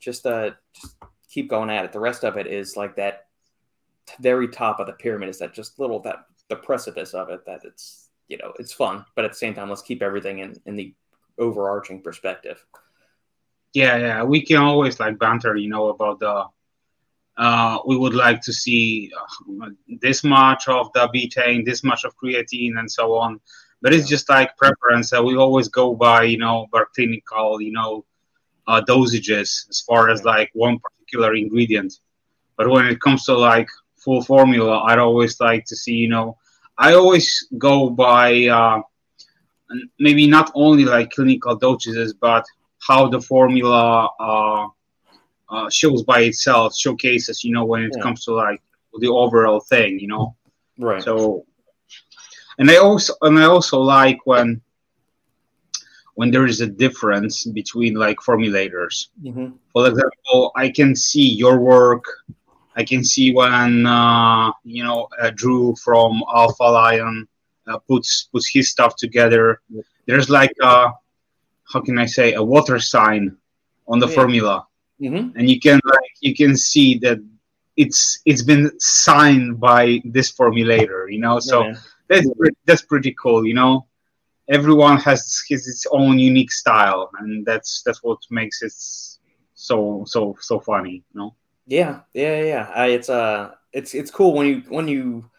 just 0.00 0.26
uh, 0.26 0.50
just 0.72 0.96
keep 1.30 1.48
going 1.48 1.70
at 1.70 1.84
it. 1.84 1.92
The 1.92 2.00
rest 2.00 2.24
of 2.24 2.36
it 2.36 2.46
is 2.46 2.76
like 2.76 2.96
that 2.96 3.26
very 4.18 4.48
top 4.48 4.80
of 4.80 4.86
the 4.86 4.92
pyramid 4.94 5.28
is 5.28 5.38
that 5.38 5.54
just 5.54 5.78
little 5.78 6.00
that 6.00 6.24
the 6.48 6.56
precipice 6.56 7.14
of 7.14 7.28
it 7.30 7.46
that 7.46 7.60
it's 7.64 8.08
you 8.28 8.38
know 8.38 8.52
it's 8.58 8.72
fun, 8.72 9.04
but 9.14 9.24
at 9.24 9.32
the 9.32 9.36
same 9.36 9.54
time, 9.54 9.68
let's 9.68 9.82
keep 9.82 10.02
everything 10.02 10.40
in 10.40 10.56
in 10.66 10.76
the 10.76 10.94
overarching 11.38 12.02
perspective. 12.02 12.64
Yeah, 13.72 13.96
yeah, 13.96 14.22
we 14.24 14.44
can 14.44 14.56
always 14.56 14.98
like 14.98 15.18
banter, 15.18 15.56
you 15.56 15.68
know, 15.68 15.88
about 15.88 16.20
the. 16.20 16.44
Uh, 17.36 17.78
we 17.86 17.96
would 17.96 18.12
like 18.12 18.40
to 18.42 18.52
see 18.52 19.10
uh, 19.62 19.70
this 20.02 20.22
much 20.24 20.68
of 20.68 20.92
the 20.92 21.08
betaine, 21.08 21.64
this 21.64 21.82
much 21.82 22.04
of 22.04 22.14
creatine, 22.16 22.78
and 22.78 22.90
so 22.90 23.14
on. 23.14 23.40
But 23.80 23.94
it's 23.94 24.08
just 24.08 24.28
like 24.28 24.56
preference. 24.58 25.12
Uh, 25.12 25.22
we 25.22 25.36
always 25.36 25.68
go 25.68 25.94
by, 25.94 26.24
you 26.24 26.36
know, 26.36 26.66
our 26.74 26.86
clinical, 26.94 27.60
you 27.62 27.72
know, 27.72 28.04
uh, 28.70 28.80
dosages 28.92 29.68
as 29.68 29.80
far 29.88 30.10
as 30.10 30.24
like 30.24 30.50
one 30.54 30.78
particular 30.78 31.34
ingredient. 31.34 31.92
But 32.56 32.70
when 32.70 32.86
it 32.86 33.00
comes 33.00 33.24
to 33.24 33.34
like 33.36 33.68
full 33.96 34.22
formula, 34.22 34.82
I'd 34.84 34.98
always 34.98 35.40
like 35.40 35.64
to 35.66 35.76
see, 35.76 35.94
you 35.94 36.08
know, 36.08 36.36
I 36.78 36.94
always 36.94 37.26
go 37.58 37.90
by 37.90 38.46
uh, 38.46 38.80
maybe 39.98 40.26
not 40.26 40.52
only 40.54 40.84
like 40.84 41.10
clinical 41.10 41.58
dosages, 41.58 42.12
but 42.28 42.44
how 42.86 43.08
the 43.08 43.20
formula 43.20 44.08
uh, 44.20 44.66
uh, 45.54 45.68
shows 45.70 46.02
by 46.04 46.20
itself, 46.20 46.76
showcases, 46.76 47.42
you 47.42 47.52
know, 47.52 47.64
when 47.64 47.82
it 47.82 47.92
yeah. 47.96 48.02
comes 48.02 48.24
to 48.24 48.32
like 48.34 48.62
the 49.00 49.08
overall 49.08 49.60
thing, 49.60 49.98
you 49.98 50.06
know. 50.06 50.36
Right. 50.78 51.02
So, 51.02 51.44
and 52.58 52.70
I 52.70 52.76
also 52.76 53.14
and 53.22 53.38
I 53.38 53.44
also 53.44 53.80
like 53.80 54.18
when 54.24 54.62
when 56.20 56.30
there 56.30 56.44
is 56.44 56.60
a 56.60 56.66
difference 56.66 57.46
between 57.46 57.94
like 57.94 58.18
formulators. 58.18 59.08
Mm-hmm. 59.24 59.56
For 59.72 59.88
example, 59.88 60.52
I 60.54 60.68
can 60.68 60.94
see 60.94 61.26
your 61.26 61.58
work. 61.58 62.04
I 62.76 62.84
can 62.84 63.02
see 63.02 63.32
when 63.32 63.86
uh, 63.86 64.52
you 64.62 64.84
know 64.84 65.08
uh, 65.18 65.30
Drew 65.34 65.74
from 65.76 66.22
Alpha 66.40 66.64
Lion 66.64 67.26
uh, 67.66 67.78
puts 67.88 68.24
puts 68.32 68.46
his 68.52 68.68
stuff 68.68 68.96
together. 68.96 69.62
There's 70.04 70.28
like 70.28 70.52
a, 70.60 70.92
how 71.72 71.80
can 71.80 71.96
I 71.96 72.04
say 72.04 72.34
a 72.34 72.42
water 72.42 72.78
sign 72.78 73.34
on 73.88 73.98
the 73.98 74.08
yeah. 74.08 74.18
formula, 74.18 74.66
mm-hmm. 75.00 75.38
and 75.38 75.48
you 75.48 75.58
can 75.58 75.80
like 75.86 76.14
you 76.20 76.34
can 76.34 76.54
see 76.54 76.98
that 76.98 77.18
it's 77.78 78.20
it's 78.26 78.42
been 78.42 78.78
signed 78.78 79.58
by 79.58 80.02
this 80.04 80.30
formulator. 80.30 81.10
You 81.10 81.20
know, 81.20 81.40
so 81.40 81.64
yeah. 81.64 81.76
that's 82.08 82.28
that's 82.66 82.82
pretty 82.82 83.16
cool. 83.22 83.46
You 83.46 83.54
know, 83.54 83.86
everyone 84.50 84.98
has 84.98 85.42
his 85.48 85.66
its 85.66 85.86
own 85.90 86.18
unique 86.18 86.52
style, 86.52 87.10
and 87.18 87.46
that's 87.46 87.82
that's 87.86 88.02
what 88.02 88.18
makes 88.30 88.62
it 88.62 88.72
so 89.54 90.04
so 90.06 90.36
so 90.40 90.60
funny. 90.60 91.04
You 91.14 91.20
know. 91.20 91.34
Yeah, 91.66 92.00
yeah, 92.12 92.42
yeah. 92.42 92.70
I, 92.74 92.86
it's 92.88 93.08
uh, 93.08 93.52
it's 93.72 93.94
it's 93.94 94.10
cool 94.10 94.34
when 94.34 94.46
you 94.46 94.62
when 94.68 94.88
you 94.88 95.30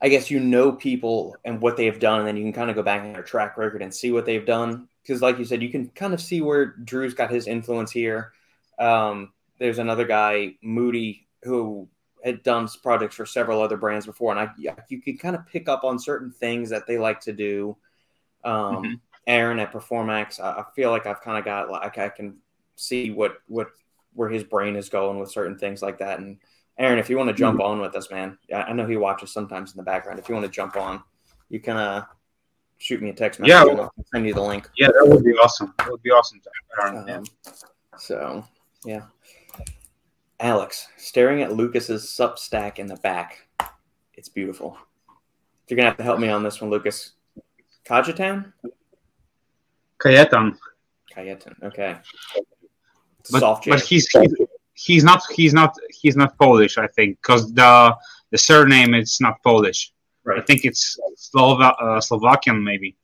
I 0.00 0.08
guess 0.08 0.30
you 0.30 0.40
know 0.40 0.72
people 0.72 1.36
and 1.44 1.60
what 1.60 1.76
they've 1.76 1.98
done, 1.98 2.20
and 2.20 2.28
then 2.28 2.36
you 2.36 2.44
can 2.44 2.54
kind 2.54 2.70
of 2.70 2.76
go 2.76 2.82
back 2.82 3.04
in 3.04 3.12
their 3.12 3.22
track 3.22 3.58
record 3.58 3.82
and 3.82 3.94
see 3.94 4.10
what 4.10 4.24
they've 4.24 4.46
done. 4.46 4.88
Because, 5.02 5.22
like 5.22 5.38
you 5.38 5.44
said, 5.44 5.62
you 5.62 5.68
can 5.68 5.88
kind 5.90 6.14
of 6.14 6.20
see 6.20 6.40
where 6.40 6.66
Drew's 6.66 7.14
got 7.14 7.30
his 7.30 7.46
influence 7.46 7.90
here. 7.90 8.32
Um, 8.78 9.32
there's 9.58 9.78
another 9.78 10.06
guy, 10.06 10.54
Moody, 10.62 11.26
who 11.42 11.88
had 12.24 12.42
done 12.42 12.68
projects 12.82 13.16
for 13.16 13.26
several 13.26 13.62
other 13.62 13.76
brands 13.76 14.06
before, 14.06 14.32
and 14.32 14.40
I 14.40 14.50
you 14.88 15.02
can 15.02 15.18
kind 15.18 15.36
of 15.36 15.46
pick 15.46 15.68
up 15.68 15.84
on 15.84 15.98
certain 15.98 16.30
things 16.30 16.70
that 16.70 16.86
they 16.86 16.96
like 16.96 17.20
to 17.20 17.32
do. 17.32 17.76
Um, 18.44 18.76
mm-hmm. 18.76 18.94
Aaron 19.26 19.58
at 19.58 19.72
Performax, 19.72 20.40
I, 20.40 20.60
I 20.60 20.64
feel 20.74 20.90
like 20.90 21.06
I've 21.06 21.20
kind 21.20 21.38
of 21.38 21.44
got 21.44 21.70
like 21.70 21.98
I 21.98 22.08
can 22.08 22.38
see 22.76 23.10
what 23.10 23.38
what 23.46 23.68
where 24.14 24.28
his 24.28 24.44
brain 24.44 24.76
is 24.76 24.88
going 24.88 25.18
with 25.18 25.30
certain 25.30 25.58
things 25.58 25.82
like 25.82 25.98
that, 25.98 26.18
and 26.18 26.38
Aaron, 26.78 26.98
if 26.98 27.10
you 27.10 27.18
want 27.18 27.28
to 27.28 27.34
jump 27.34 27.58
mm-hmm. 27.58 27.72
on 27.72 27.80
with 27.80 27.94
us, 27.94 28.10
man, 28.10 28.38
I 28.54 28.72
know 28.72 28.86
he 28.86 28.96
watches 28.96 29.32
sometimes 29.32 29.72
in 29.72 29.76
the 29.76 29.82
background. 29.82 30.18
If 30.18 30.28
you 30.28 30.34
want 30.34 30.46
to 30.46 30.52
jump 30.52 30.76
on, 30.76 31.02
you 31.50 31.60
can 31.60 31.76
uh, 31.76 32.04
shoot 32.78 33.02
me 33.02 33.10
a 33.10 33.12
text 33.12 33.38
message. 33.38 33.50
Yeah, 33.50 33.62
I'll 33.64 33.92
send 34.12 34.26
you 34.26 34.32
the 34.32 34.40
link. 34.40 34.68
Yeah, 34.78 34.88
that 34.88 35.06
would 35.06 35.22
be 35.22 35.32
awesome. 35.32 35.74
That 35.78 35.90
would 35.90 36.02
be 36.02 36.10
awesome, 36.10 36.40
Aaron. 36.82 37.10
Um. 37.10 37.24
So, 37.98 38.44
yeah. 38.84 39.02
Alex, 40.40 40.88
staring 40.96 41.42
at 41.42 41.52
Lucas's 41.52 42.04
Substack 42.04 42.78
in 42.78 42.86
the 42.86 42.96
back. 42.96 43.46
It's 44.14 44.30
beautiful. 44.30 44.78
You're 45.68 45.76
gonna 45.76 45.88
have 45.88 45.98
to 45.98 46.02
help 46.02 46.18
me 46.18 46.30
on 46.30 46.42
this 46.42 46.62
one, 46.62 46.70
Lucas. 46.70 47.12
Kajetan? 47.90 48.52
Kajetan. 49.98 50.56
Kajetan. 51.14 51.54
Okay. 51.62 51.96
But, 53.32 53.62
but 53.66 53.80
he's, 53.82 54.08
he's 54.08 54.34
he's 54.74 55.04
not 55.04 55.22
he's 55.30 55.52
not 55.52 55.76
he's 55.90 56.16
not 56.16 56.38
Polish, 56.38 56.78
I 56.78 56.86
think, 56.86 57.18
because 57.20 57.52
the 57.52 57.94
the 58.30 58.38
surname 58.38 58.94
is 58.94 59.18
not 59.20 59.42
Polish. 59.42 59.92
Right. 60.24 60.38
I 60.38 60.42
think 60.42 60.64
it's 60.64 60.98
Slova- 61.16 61.74
uh, 61.82 62.00
Slovakian, 62.00 62.62
maybe. 62.62 62.96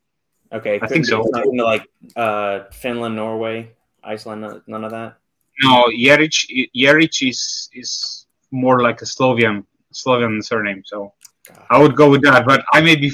Okay, 0.52 0.78
I 0.80 0.86
think 0.86 1.04
so. 1.04 1.24
Into, 1.26 1.64
Like 1.64 1.86
uh, 2.14 2.64
Finland, 2.70 3.16
Norway, 3.16 3.72
Iceland, 4.04 4.62
none 4.66 4.84
of 4.84 4.90
that. 4.92 5.16
No, 5.62 5.84
Jeric 5.90 6.70
Jeric 6.74 7.28
is 7.28 7.68
is 7.72 8.26
more 8.50 8.82
like 8.82 9.02
a 9.02 9.06
Slovian 9.06 9.64
Slovian 9.92 10.42
surname, 10.42 10.82
so 10.84 11.12
God. 11.48 11.66
I 11.70 11.78
would 11.78 11.96
go 11.96 12.08
with 12.10 12.22
that. 12.22 12.46
But 12.46 12.64
I 12.72 12.80
may 12.80 12.96
be 12.96 13.10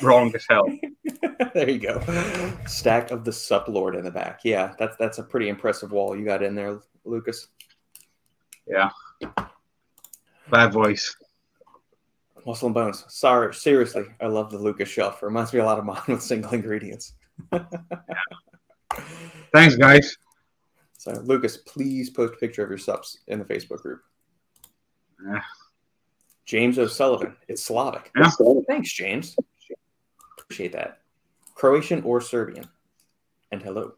wrong 0.00 0.32
as 0.34 0.46
hell. 0.48 0.66
there 1.54 1.68
you 1.68 1.78
go. 1.78 2.00
Stack 2.66 3.10
of 3.10 3.24
the 3.24 3.32
Sup 3.32 3.68
Lord 3.68 3.94
in 3.96 4.04
the 4.04 4.10
back. 4.10 4.40
Yeah, 4.44 4.74
that's 4.78 4.96
that's 4.96 5.18
a 5.18 5.22
pretty 5.22 5.48
impressive 5.48 5.92
wall 5.92 6.16
you 6.16 6.24
got 6.24 6.42
in 6.42 6.54
there, 6.54 6.80
Lucas. 7.04 7.48
Yeah. 8.66 8.90
Bad 10.50 10.72
voice. 10.72 11.16
Muscle 12.46 12.66
and 12.66 12.74
bones. 12.74 13.04
Sorry, 13.08 13.54
seriously, 13.54 14.04
I 14.20 14.26
love 14.26 14.50
the 14.50 14.58
Lucas 14.58 14.88
shelf. 14.88 15.22
Reminds 15.22 15.52
me 15.52 15.60
a 15.60 15.64
lot 15.64 15.78
of 15.78 15.84
mine 15.84 16.02
with 16.08 16.22
single 16.22 16.52
ingredients. 16.52 17.14
Thanks, 19.52 19.76
guys. 19.76 20.16
So, 20.98 21.12
Lucas, 21.24 21.56
please 21.58 22.10
post 22.10 22.34
a 22.34 22.36
picture 22.36 22.62
of 22.62 22.68
your 22.68 22.78
subs 22.78 23.18
in 23.26 23.38
the 23.38 23.44
Facebook 23.44 23.82
group. 23.82 24.02
Yeah. 25.24 25.40
James 26.44 26.78
O'Sullivan. 26.78 27.36
It's 27.48 27.62
Slavic. 27.62 28.10
Yeah. 28.16 28.30
Thanks, 28.68 28.92
James. 28.92 29.36
Appreciate 30.52 30.72
that. 30.72 30.98
Croatian 31.54 32.02
or 32.02 32.20
Serbian? 32.20 32.66
And 33.52 33.62
hello. 33.62 33.94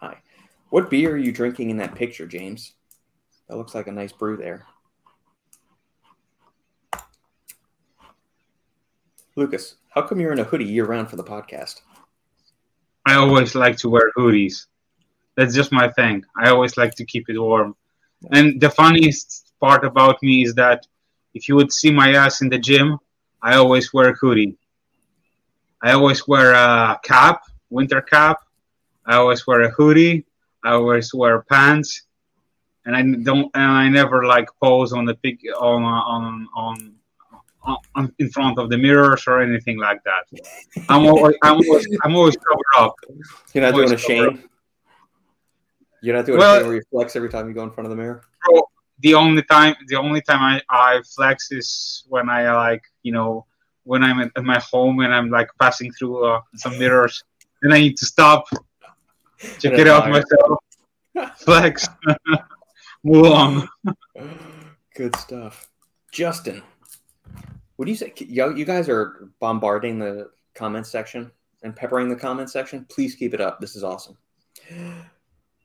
Hi. 0.00 0.16
What 0.70 0.88
beer 0.88 1.12
are 1.12 1.18
you 1.18 1.30
drinking 1.30 1.68
in 1.68 1.76
that 1.76 1.94
picture, 1.94 2.26
James? 2.26 2.72
That 3.46 3.58
looks 3.58 3.74
like 3.74 3.86
a 3.86 3.92
nice 3.92 4.10
brew 4.10 4.38
there. 4.38 4.64
Lucas, 9.36 9.74
how 9.90 10.00
come 10.00 10.20
you're 10.20 10.32
in 10.32 10.38
a 10.38 10.44
hoodie 10.44 10.64
year 10.64 10.86
round 10.86 11.10
for 11.10 11.16
the 11.16 11.22
podcast? 11.22 11.82
I 13.04 13.16
always 13.16 13.54
like 13.54 13.76
to 13.78 13.90
wear 13.90 14.10
hoodies. 14.16 14.68
That's 15.36 15.54
just 15.54 15.70
my 15.70 15.90
thing. 15.90 16.24
I 16.34 16.48
always 16.48 16.78
like 16.78 16.94
to 16.94 17.04
keep 17.04 17.28
it 17.28 17.38
warm. 17.38 17.76
And 18.32 18.58
the 18.58 18.70
funniest 18.70 19.52
part 19.60 19.84
about 19.84 20.22
me 20.22 20.44
is 20.44 20.54
that 20.54 20.86
if 21.34 21.46
you 21.46 21.56
would 21.56 21.70
see 21.70 21.90
my 21.90 22.14
ass 22.14 22.40
in 22.40 22.48
the 22.48 22.58
gym, 22.58 22.96
I 23.42 23.56
always 23.56 23.92
wear 23.92 24.08
a 24.08 24.14
hoodie. 24.14 24.56
I 25.82 25.92
always 25.92 26.26
wear 26.28 26.52
a 26.52 27.00
cap, 27.02 27.42
winter 27.70 28.00
cap. 28.00 28.38
I 29.06 29.16
always 29.16 29.46
wear 29.46 29.62
a 29.62 29.70
hoodie. 29.70 30.26
I 30.62 30.72
always 30.72 31.12
wear 31.14 31.42
pants 31.42 32.02
and 32.84 32.96
I 32.96 33.02
don't 33.02 33.50
and 33.54 33.64
I 33.64 33.88
never 33.88 34.26
like 34.26 34.48
pose 34.62 34.92
on 34.92 35.04
the 35.04 35.14
pic 35.14 35.40
on 35.58 35.82
on 35.82 36.48
on. 36.54 36.94
on 37.62 38.14
in 38.18 38.30
front 38.30 38.58
of 38.58 38.70
the 38.70 38.78
mirrors 38.78 39.24
or 39.26 39.42
anything 39.42 39.78
like 39.78 40.00
that. 40.04 40.24
I'm 40.88 41.04
always, 41.06 41.36
I'm 41.42 41.56
always, 41.56 41.86
I'm 42.02 42.16
always 42.16 42.36
covered 42.36 42.72
up. 42.78 42.94
You're 43.52 43.64
not 43.64 43.74
doing 43.74 43.92
a 43.92 43.98
shame. 43.98 44.44
You're 46.00 46.16
not 46.16 46.24
doing 46.24 46.38
well, 46.38 46.56
a 46.56 46.58
shame 46.60 46.66
where 46.68 46.76
you 46.76 46.82
flex 46.90 47.16
every 47.16 47.28
time 47.28 47.48
you 47.48 47.54
go 47.54 47.62
in 47.62 47.70
front 47.70 47.84
of 47.84 47.90
the 47.90 47.96
mirror. 48.02 48.22
Bro, 48.46 48.62
the 49.00 49.14
only 49.14 49.42
time, 49.42 49.74
the 49.88 49.96
only 49.96 50.22
time 50.22 50.40
I, 50.40 50.62
I 50.70 51.02
flex 51.14 51.52
is 51.52 52.02
when 52.08 52.30
I 52.30 52.50
like, 52.54 52.82
you 53.02 53.12
know, 53.12 53.44
when 53.90 54.04
I'm 54.04 54.20
at, 54.20 54.44
my 54.44 54.60
home 54.60 55.00
and 55.00 55.12
I'm 55.12 55.30
like 55.30 55.48
passing 55.60 55.90
through 55.90 56.24
uh, 56.24 56.40
some 56.54 56.78
mirrors, 56.78 57.24
and 57.62 57.74
I 57.74 57.80
need 57.80 57.96
to 57.96 58.06
stop, 58.06 58.44
check 59.58 59.72
it 59.72 59.88
out 59.88 60.08
myself, 60.08 60.58
flex. 61.38 61.88
Move 63.02 63.26
on. 63.26 63.68
Good 64.94 65.16
stuff. 65.16 65.68
Justin, 66.12 66.62
what 67.74 67.86
do 67.86 67.90
you 67.90 67.96
say? 67.96 68.12
You 68.16 68.64
guys 68.64 68.88
are 68.88 69.28
bombarding 69.40 69.98
the 69.98 70.30
comment 70.54 70.86
section 70.86 71.32
and 71.64 71.74
peppering 71.74 72.08
the 72.08 72.14
comment 72.14 72.48
section. 72.48 72.86
Please 72.90 73.16
keep 73.16 73.34
it 73.34 73.40
up. 73.40 73.60
This 73.60 73.74
is 73.74 73.82
awesome. 73.82 74.16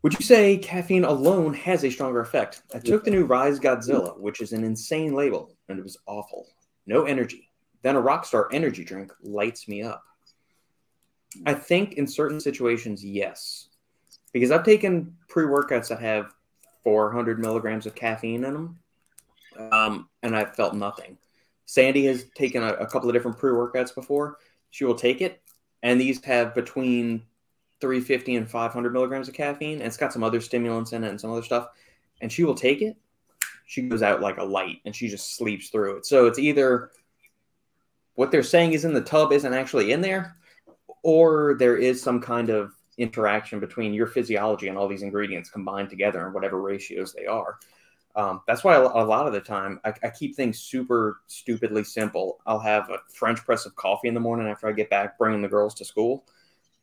Would 0.01 0.13
you 0.13 0.25
say 0.25 0.57
caffeine 0.57 1.03
alone 1.03 1.53
has 1.53 1.83
a 1.83 1.91
stronger 1.91 2.21
effect? 2.21 2.63
I 2.73 2.79
took 2.79 3.03
the 3.03 3.11
new 3.11 3.27
Ryse 3.27 3.59
Godzilla, 3.59 4.19
which 4.19 4.41
is 4.41 4.51
an 4.51 4.63
insane 4.63 5.13
label, 5.13 5.55
and 5.69 5.77
it 5.77 5.83
was 5.83 5.97
awful. 6.07 6.47
No 6.87 7.03
energy. 7.03 7.44
Then 7.85 7.97
a 7.97 8.01
Rockstar 8.01 8.47
energy 8.51 8.83
drink 8.83 9.13
lights 9.21 9.67
me 9.67 9.83
up. 9.83 10.03
I 11.45 11.53
think 11.53 11.93
in 11.93 12.07
certain 12.07 12.39
situations, 12.39 13.05
yes. 13.05 13.67
Because 14.33 14.49
I've 14.49 14.63
taken 14.63 15.15
pre 15.27 15.45
workouts 15.45 15.89
that 15.89 15.99
have 15.99 16.33
400 16.83 17.37
milligrams 17.37 17.85
of 17.85 17.93
caffeine 17.93 18.43
in 18.43 18.53
them, 18.53 18.79
um, 19.71 20.09
and 20.23 20.35
I've 20.35 20.55
felt 20.55 20.73
nothing. 20.73 21.19
Sandy 21.65 22.07
has 22.07 22.25
taken 22.33 22.63
a, 22.63 22.69
a 22.73 22.87
couple 22.87 23.07
of 23.07 23.13
different 23.13 23.37
pre 23.37 23.51
workouts 23.51 23.93
before. 23.93 24.37
She 24.71 24.83
will 24.83 24.95
take 24.95 25.21
it, 25.21 25.43
and 25.83 26.01
these 26.01 26.25
have 26.25 26.55
between 26.55 27.21
350 27.81 28.35
and 28.35 28.49
500 28.49 28.93
milligrams 28.93 29.27
of 29.27 29.35
caffeine, 29.35 29.77
and 29.77 29.83
it's 29.83 29.95
got 29.95 30.11
some 30.11 30.23
other 30.23 30.41
stimulants 30.41 30.91
in 30.91 31.03
it 31.03 31.09
and 31.09 31.21
some 31.21 31.31
other 31.31 31.43
stuff. 31.43 31.67
And 32.19 32.31
she 32.31 32.45
will 32.45 32.55
take 32.55 32.81
it. 32.81 32.97
She 33.67 33.83
goes 33.83 34.01
out 34.01 34.21
like 34.21 34.39
a 34.39 34.43
light, 34.43 34.79
and 34.85 34.95
she 34.95 35.07
just 35.07 35.37
sleeps 35.37 35.69
through 35.69 35.97
it. 35.97 36.07
So 36.07 36.25
it's 36.25 36.39
either 36.39 36.89
what 38.15 38.31
they're 38.31 38.43
saying 38.43 38.73
is 38.73 38.85
in 38.85 38.93
the 38.93 39.01
tub 39.01 39.31
isn't 39.31 39.53
actually 39.53 39.91
in 39.91 40.01
there, 40.01 40.37
or 41.03 41.55
there 41.59 41.77
is 41.77 42.01
some 42.01 42.19
kind 42.19 42.49
of 42.49 42.73
interaction 42.97 43.59
between 43.59 43.93
your 43.93 44.07
physiology 44.07 44.67
and 44.67 44.77
all 44.77 44.87
these 44.87 45.03
ingredients 45.03 45.49
combined 45.49 45.89
together 45.89 46.25
in 46.25 46.33
whatever 46.33 46.61
ratios 46.61 47.13
they 47.13 47.25
are. 47.25 47.59
Um, 48.15 48.41
that's 48.47 48.63
why 48.63 48.75
a, 48.75 48.81
lot 48.81 49.27
of 49.27 49.33
the 49.33 49.41
time 49.41 49.81
I, 49.83 49.93
I, 50.01 50.09
keep 50.09 50.37
things 50.37 50.59
super 50.59 51.19
stupidly 51.27 51.83
simple. 51.83 52.39
I'll 52.45 52.61
have 52.61 52.89
a 52.89 52.99
French 53.13 53.43
press 53.43 53.65
of 53.65 53.75
coffee 53.75 54.07
in 54.07 54.13
the 54.13 54.21
morning 54.21 54.47
after 54.47 54.69
I 54.69 54.71
get 54.71 54.89
back, 54.89 55.17
bringing 55.17 55.41
the 55.41 55.49
girls 55.49 55.73
to 55.75 55.85
school, 55.85 56.23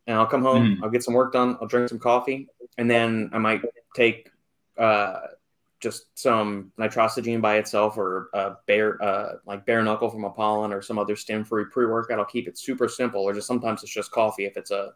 and 0.07 0.19
I'll 0.19 0.27
come 0.27 0.43
home. 0.43 0.77
Mm. 0.77 0.83
I'll 0.83 0.91
get 0.91 1.03
some 1.03 1.15
work 1.15 1.33
done. 1.33 1.57
I'll 1.59 1.67
drink 1.67 1.89
some 1.89 1.99
coffee, 1.99 2.49
and 2.77 2.91
then 2.91 3.31
I 3.33 3.39
might 3.39 3.63
take 3.97 4.31
uh, 4.77 5.21
just 5.83 6.07
some 6.19 6.73
Nitrosigine 6.79 7.43
by 7.43 7.57
itself, 7.57 7.99
or 7.99 8.31
a 8.33 8.53
bare 8.67 9.03
uh, 9.03 9.35
like 9.45 9.67
bare 9.67 9.83
knuckle 9.83 10.09
from 10.09 10.25
Apollon 10.25 10.73
or 10.73 10.81
some 10.81 10.99
other 10.99 11.17
stim 11.17 11.45
free 11.45 11.65
pre 11.71 11.87
workout. 11.87 12.19
I'll 12.19 12.25
keep 12.25 12.49
it 12.49 12.57
super 12.57 12.89
simple, 12.89 13.23
or 13.23 13.35
just 13.35 13.47
sometimes 13.47 13.83
it's 13.83 13.93
just 13.93 14.13
coffee 14.13 14.47
if 14.47 14.57
it's 14.57 14.71
a 14.71 14.93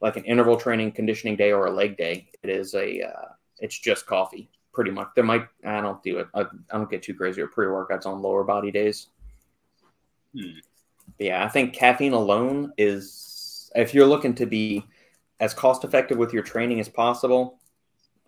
like 0.00 0.16
an 0.16 0.24
interval 0.24 0.56
training 0.56 0.92
conditioning 0.92 1.36
day 1.36 1.52
or 1.52 1.66
a 1.66 1.70
leg 1.70 1.96
day. 1.96 2.28
It 2.42 2.50
is 2.50 2.74
a 2.74 3.02
uh, 3.02 3.28
it's 3.60 3.78
just 3.78 4.06
coffee 4.06 4.48
pretty 4.72 4.90
much. 4.90 5.08
There 5.14 5.24
might 5.24 5.46
I 5.64 5.80
don't 5.80 6.02
do 6.02 6.18
it. 6.18 6.28
I, 6.34 6.40
I 6.42 6.78
don't 6.78 6.90
get 6.90 7.02
too 7.02 7.14
crazy 7.14 7.42
with 7.42 7.52
pre 7.52 7.66
workouts 7.66 8.06
on 8.06 8.22
lower 8.22 8.44
body 8.44 8.70
days. 8.70 9.08
Hmm. 10.36 10.58
Yeah, 11.18 11.44
I 11.44 11.48
think 11.48 11.74
caffeine 11.74 12.12
alone 12.12 12.72
is 12.76 13.70
if 13.76 13.94
you're 13.94 14.06
looking 14.06 14.34
to 14.36 14.46
be 14.46 14.84
as 15.40 15.54
cost 15.54 15.84
effective 15.84 16.18
with 16.18 16.32
your 16.32 16.42
training 16.42 16.80
as 16.80 16.88
possible. 16.88 17.58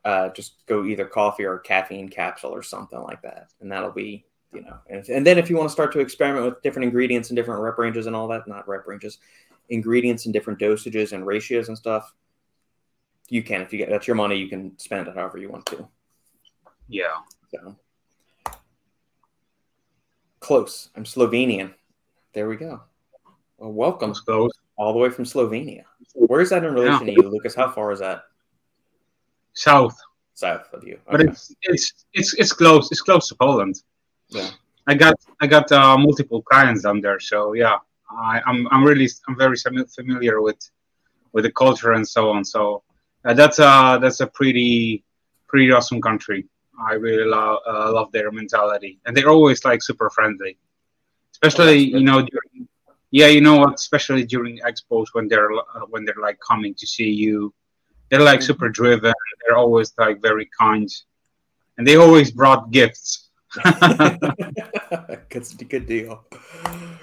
Uh, 0.07 0.29
just 0.29 0.65
go 0.67 0.85
either 0.85 1.05
coffee 1.05 1.45
or 1.45 1.59
caffeine 1.59 2.09
capsule 2.09 2.55
or 2.55 2.63
something 2.63 3.03
like 3.03 3.21
that, 3.23 3.51
and 3.61 3.73
that'll 3.73 3.91
be 3.91 4.25
you 4.53 4.63
know. 4.63 4.79
And, 4.89 5.07
and 5.09 5.27
then 5.27 5.37
if 5.37 5.51
you 5.51 5.57
want 5.57 5.69
to 5.69 5.73
start 5.73 5.93
to 5.95 5.99
experiment 5.99 6.47
with 6.47 6.63
different 6.63 6.85
ingredients 6.85 7.31
and 7.31 7.37
different 7.37 7.61
rep 7.61 7.77
ranges 7.77 8.07
and 8.07 8.15
all 8.15 8.29
that, 8.29 8.47
not 8.47 8.69
rep 8.69 8.87
ranges, 8.87 9.19
ingredients 9.69 10.25
and 10.25 10.33
different 10.33 10.61
dosages 10.61 11.13
and 11.13 11.27
ratios 11.27 11.67
and 11.67 11.77
stuff, 11.77 12.15
you 13.29 13.43
can 13.43 13.63
if 13.63 13.73
you 13.73 13.79
get 13.79 13.91
that's 13.91 14.07
your 14.07 14.15
money, 14.15 14.37
you 14.37 14.49
can 14.49 14.79
spend 14.79 15.09
it 15.09 15.15
however 15.17 15.39
you 15.39 15.49
want 15.49 15.67
to. 15.67 15.89
Yeah. 16.89 17.17
So 17.53 17.75
close. 20.39 20.91
I'm 20.95 21.03
Slovenian. 21.03 21.75
There 22.33 22.49
we 22.49 22.55
go. 22.55 22.83
Well, 23.59 23.73
welcome. 23.73 24.15
All 24.79 24.93
the 24.93 24.99
way 25.01 25.11
from 25.11 25.25
Slovenia. 25.25 25.83
Where 26.15 26.43
is 26.43 26.51
that 26.51 26.63
in 26.63 26.75
relation 26.75 27.09
yeah. 27.09 27.15
to 27.17 27.23
you, 27.23 27.29
Lucas? 27.29 27.57
How 27.57 27.73
far 27.73 27.91
is 27.91 27.99
that? 27.99 28.23
South. 29.57 29.97
South 30.35 30.67
of 30.73 30.85
you. 30.85 30.95
Okay. 30.95 31.03
But 31.11 31.21
it's 31.23 31.55
it's 31.63 31.93
it's 32.13 32.35
it's 32.35 32.53
close. 32.53 32.91
It's 32.93 33.01
close 33.01 33.29
to 33.29 33.35
Poland. 33.35 33.83
Yeah. 34.29 34.51
I 34.87 34.95
got 34.95 35.15
I 35.41 35.47
got 35.47 35.73
uh, 35.73 35.97
multiple 35.99 36.43
clients 36.43 36.83
down 36.83 37.01
there, 37.01 37.19
so 37.19 37.55
yeah, 37.55 37.79
I, 38.11 38.39
am 38.39 38.43
I'm, 38.47 38.69
I'm 38.71 38.85
really 38.85 39.09
I'm 39.27 39.37
very 39.37 39.57
familiar 39.57 40.41
with 40.41 40.61
with 41.33 41.45
the 41.45 41.53
culture 41.53 41.93
and 41.93 42.07
so 42.07 42.31
on. 42.31 42.45
So 42.45 42.83
uh, 43.25 43.35
that's 43.35 43.59
a 43.59 43.99
that's 44.01 44.21
a 44.21 44.27
pretty 44.29 45.05
pretty 45.49 45.73
awesome 45.73 46.01
country. 46.01 46.47
I 46.79 46.93
really 46.95 47.25
love 47.25 47.59
uh, 47.67 47.93
love 47.93 48.13
their 48.13 48.31
mentality, 48.31 49.01
and 49.07 49.17
they're 49.17 49.31
always 49.31 49.65
like 49.65 49.83
super 49.83 50.11
friendly, 50.11 50.57
especially 51.33 51.95
oh, 51.95 51.99
you 51.99 52.05
know 52.05 52.21
during, 52.21 52.69
yeah 53.11 53.27
you 53.27 53.41
know 53.41 53.57
what 53.57 53.75
especially 53.75 54.25
during 54.25 54.59
expos 54.59 55.07
when 55.15 55.27
they're 55.27 55.51
uh, 55.53 55.87
when 55.91 56.05
they're 56.05 56.23
like 56.23 56.39
coming 56.47 56.75
to 56.75 56.87
see 56.87 57.11
you, 57.11 57.53
they're 58.11 58.21
like 58.21 58.41
mm-hmm. 58.41 58.47
super 58.47 58.69
driven. 58.69 59.13
They're 59.47 59.57
always 59.57 59.93
like 59.99 60.21
very 60.23 60.49
kind, 60.59 60.89
and 61.79 61.87
they 61.87 61.97
always 61.97 62.31
brought 62.31 62.71
gifts. 62.71 63.31
good, 65.29 65.47
good 65.69 65.87
deal. 65.87 66.25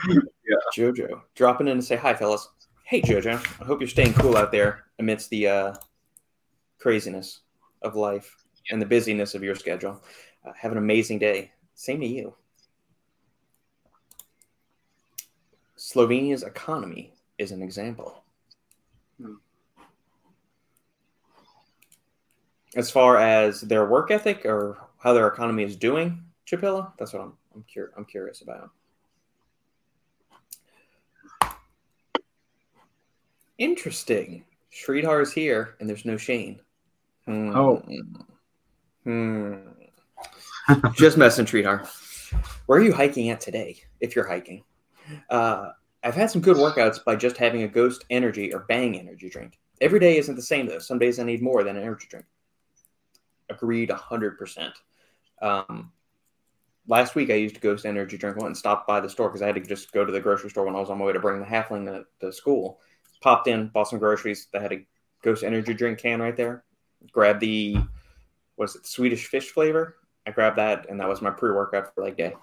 Yeah. 0.07 0.57
Jojo, 0.75 1.21
dropping 1.35 1.67
in 1.67 1.77
to 1.77 1.83
say 1.83 1.95
hi, 1.95 2.13
fellas. 2.13 2.47
Hey, 2.83 3.01
Jojo. 3.01 3.35
I 3.61 3.65
hope 3.65 3.79
you're 3.79 3.87
staying 3.87 4.13
cool 4.13 4.37
out 4.37 4.51
there 4.51 4.83
amidst 4.99 5.29
the 5.29 5.47
uh, 5.47 5.73
craziness 6.79 7.41
of 7.81 7.95
life 7.95 8.35
and 8.69 8.81
the 8.81 8.85
busyness 8.85 9.35
of 9.35 9.43
your 9.43 9.55
schedule. 9.55 10.01
Uh, 10.45 10.51
have 10.59 10.71
an 10.71 10.77
amazing 10.77 11.19
day. 11.19 11.51
Same 11.75 12.01
to 12.01 12.07
you. 12.07 12.33
Slovenia's 15.77 16.43
economy 16.43 17.13
is 17.37 17.51
an 17.51 17.61
example. 17.61 18.22
As 22.75 22.89
far 22.89 23.17
as 23.17 23.61
their 23.61 23.85
work 23.85 24.09
ethic 24.11 24.45
or 24.45 24.77
how 24.97 25.13
their 25.13 25.27
economy 25.27 25.63
is 25.63 25.75
doing, 25.75 26.23
Chapilla, 26.47 26.91
that's 26.97 27.13
what 27.13 27.21
I'm 27.21 27.33
I'm, 27.55 27.63
cur- 27.71 27.91
I'm 27.95 28.05
curious 28.05 28.41
about. 28.41 28.71
Interesting. 33.57 34.43
Sridhar 34.71 35.21
is 35.21 35.31
here, 35.31 35.75
and 35.79 35.87
there's 35.87 36.05
no 36.05 36.17
Shane. 36.17 36.59
Hmm. 37.25 37.55
Oh. 37.55 37.83
Hmm. 39.03 39.55
Just 40.95 41.17
messing, 41.17 41.45
Sridhar. 41.45 41.87
Where 42.65 42.79
are 42.79 42.83
you 42.83 42.93
hiking 42.93 43.29
at 43.29 43.39
today? 43.39 43.77
If 43.99 44.15
you're 44.15 44.27
hiking, 44.27 44.63
uh, 45.29 45.69
I've 46.03 46.15
had 46.15 46.31
some 46.31 46.41
good 46.41 46.57
workouts 46.57 47.03
by 47.03 47.15
just 47.15 47.37
having 47.37 47.63
a 47.63 47.67
Ghost 47.67 48.05
Energy 48.09 48.53
or 48.53 48.59
Bang 48.61 48.97
Energy 48.97 49.29
drink. 49.29 49.59
Every 49.81 49.99
day 49.99 50.17
isn't 50.17 50.35
the 50.35 50.41
same 50.41 50.65
though. 50.65 50.79
Some 50.79 50.97
days 50.99 51.19
I 51.19 51.23
need 51.23 51.41
more 51.41 51.63
than 51.63 51.75
an 51.75 51.83
energy 51.83 52.07
drink. 52.09 52.25
Agreed, 53.53 53.89
hundred 53.91 54.31
um, 54.31 54.37
percent. 54.37 54.73
Last 56.87 57.15
week 57.15 57.29
I 57.29 57.35
used 57.35 57.61
Ghost 57.61 57.85
Energy 57.85 58.17
drink. 58.17 58.35
Went 58.35 58.47
and 58.47 58.57
stopped 58.57 58.87
by 58.87 58.99
the 58.99 59.09
store 59.09 59.29
because 59.29 59.41
I 59.41 59.47
had 59.47 59.55
to 59.55 59.61
just 59.61 59.91
go 59.93 60.03
to 60.03 60.11
the 60.11 60.19
grocery 60.19 60.49
store 60.49 60.65
when 60.65 60.75
I 60.75 60.79
was 60.79 60.89
on 60.89 60.97
my 60.97 61.05
way 61.05 61.13
to 61.13 61.19
bring 61.19 61.39
the 61.39 61.45
halfling 61.45 61.85
to, 61.85 62.05
to 62.19 62.33
school. 62.33 62.79
Popped 63.21 63.47
in, 63.47 63.67
bought 63.67 63.87
some 63.87 63.99
groceries. 63.99 64.47
They 64.51 64.59
had 64.59 64.73
a 64.73 64.85
Ghost 65.21 65.43
Energy 65.43 65.73
drink 65.73 65.99
can 65.99 66.21
right 66.21 66.35
there. 66.35 66.65
Grabbed 67.11 67.39
the 67.39 67.77
was 68.57 68.75
it 68.75 68.85
Swedish 68.85 69.27
fish 69.27 69.49
flavor? 69.49 69.95
I 70.27 70.31
grabbed 70.31 70.57
that, 70.57 70.89
and 70.89 70.99
that 70.99 71.07
was 71.07 71.21
my 71.21 71.29
pre-workout 71.29 71.93
for 71.93 72.03
like 72.03 72.17
day. 72.17 72.33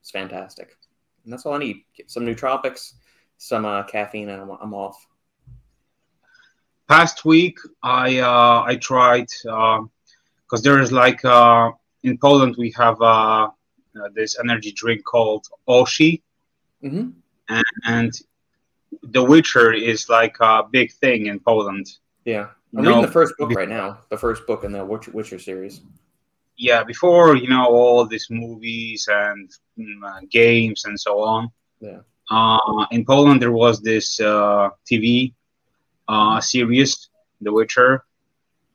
It's 0.00 0.10
fantastic, 0.10 0.76
and 1.24 1.32
that's 1.32 1.46
all 1.46 1.54
I 1.54 1.58
need. 1.58 1.84
Get 1.96 2.10
some 2.10 2.24
nootropics, 2.24 2.94
some 3.38 3.64
uh, 3.64 3.84
caffeine, 3.84 4.28
and 4.28 4.42
I'm, 4.42 4.50
I'm, 4.50 4.74
off. 4.74 5.06
Past 6.88 7.24
week, 7.24 7.58
I 7.82 8.18
uh, 8.18 8.62
I 8.66 8.76
tried 8.76 9.28
because 10.50 10.62
there 10.62 10.80
is 10.80 10.90
like 10.90 11.24
uh, 11.24 11.70
in 12.02 12.18
Poland 12.18 12.56
we 12.58 12.72
have 12.76 13.00
uh, 13.00 13.44
uh, 13.44 14.08
this 14.14 14.38
energy 14.38 14.72
drink 14.72 15.04
called 15.04 15.46
Oshee, 15.68 16.22
mm-hmm. 16.82 17.10
and, 17.48 17.64
and 17.86 18.12
The 19.02 19.22
Witcher 19.22 19.72
is 19.72 20.08
like 20.08 20.36
a 20.40 20.64
big 20.70 20.92
thing 20.92 21.26
in 21.26 21.38
Poland. 21.38 21.86
Yeah. 22.24 22.48
I'm 22.76 22.84
reading 22.84 23.02
the 23.02 23.08
first 23.08 23.34
book 23.38 23.50
right 23.52 23.68
now, 23.68 23.98
the 24.10 24.18
first 24.18 24.46
book 24.46 24.64
in 24.64 24.72
the 24.72 24.84
Witcher, 24.84 25.10
Witcher 25.12 25.38
series. 25.38 25.80
Yeah, 26.56 26.84
before 26.84 27.36
you 27.36 27.48
know 27.48 27.66
all 27.66 28.06
these 28.06 28.28
movies 28.30 29.08
and 29.10 29.50
mm, 29.78 30.02
uh, 30.04 30.20
games 30.30 30.84
and 30.84 30.98
so 30.98 31.20
on. 31.20 31.50
Yeah. 31.80 32.00
Uh, 32.30 32.86
in 32.92 33.04
Poland, 33.04 33.42
there 33.42 33.50
was 33.50 33.80
this 33.80 34.20
uh, 34.20 34.68
TV 34.88 35.32
uh, 36.06 36.40
series, 36.40 37.08
The 37.40 37.52
Witcher, 37.52 38.04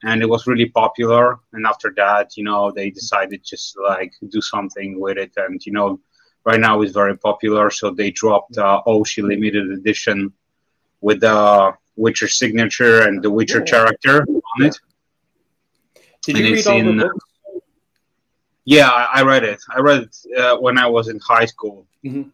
and 0.06 0.22
it 0.22 0.30
was 0.30 0.48
really 0.48 0.70
popular. 0.70 1.40
And 1.54 1.66
after 1.66 1.92
that, 1.98 2.38
you 2.38 2.44
know, 2.44 2.72
they 2.72 2.90
decided 2.90 3.44
just 3.44 3.76
like 3.78 4.14
do 4.30 4.42
something 4.42 5.00
with 5.00 5.18
it, 5.18 5.34
and 5.38 5.64
you 5.66 5.72
know, 5.72 6.00
right 6.46 6.60
now 6.60 6.82
it's 6.82 6.94
very 6.94 7.18
popular. 7.18 7.70
So 7.70 7.92
they 7.92 8.12
dropped 8.12 8.58
uh, 8.58 8.82
Oshee 8.86 9.24
limited 9.24 9.72
edition 9.72 10.32
with 11.02 11.22
the 11.22 11.74
Witcher 11.96 12.28
signature 12.28 13.02
and 13.02 13.22
the 13.22 13.32
Witcher 13.32 13.62
character 13.62 14.26
on 14.56 14.66
it. 14.66 14.80
Did 16.24 16.38
you 16.38 16.56
read 16.56 16.68
all 16.68 16.78
in, 16.78 16.98
the 16.98 17.04
books? 17.04 17.26
Yeah, 18.66 18.90
I, 18.90 19.22
read 19.22 19.44
it. 19.44 19.62
I 19.76 19.80
read 19.80 20.04
it 20.04 20.40
uh, 20.40 20.58
when 20.58 20.80
I 20.80 20.88
was 20.88 21.08
in 21.08 21.20
high 21.20 21.46
school. 21.46 21.86
Mm-hmm. 22.04 22.30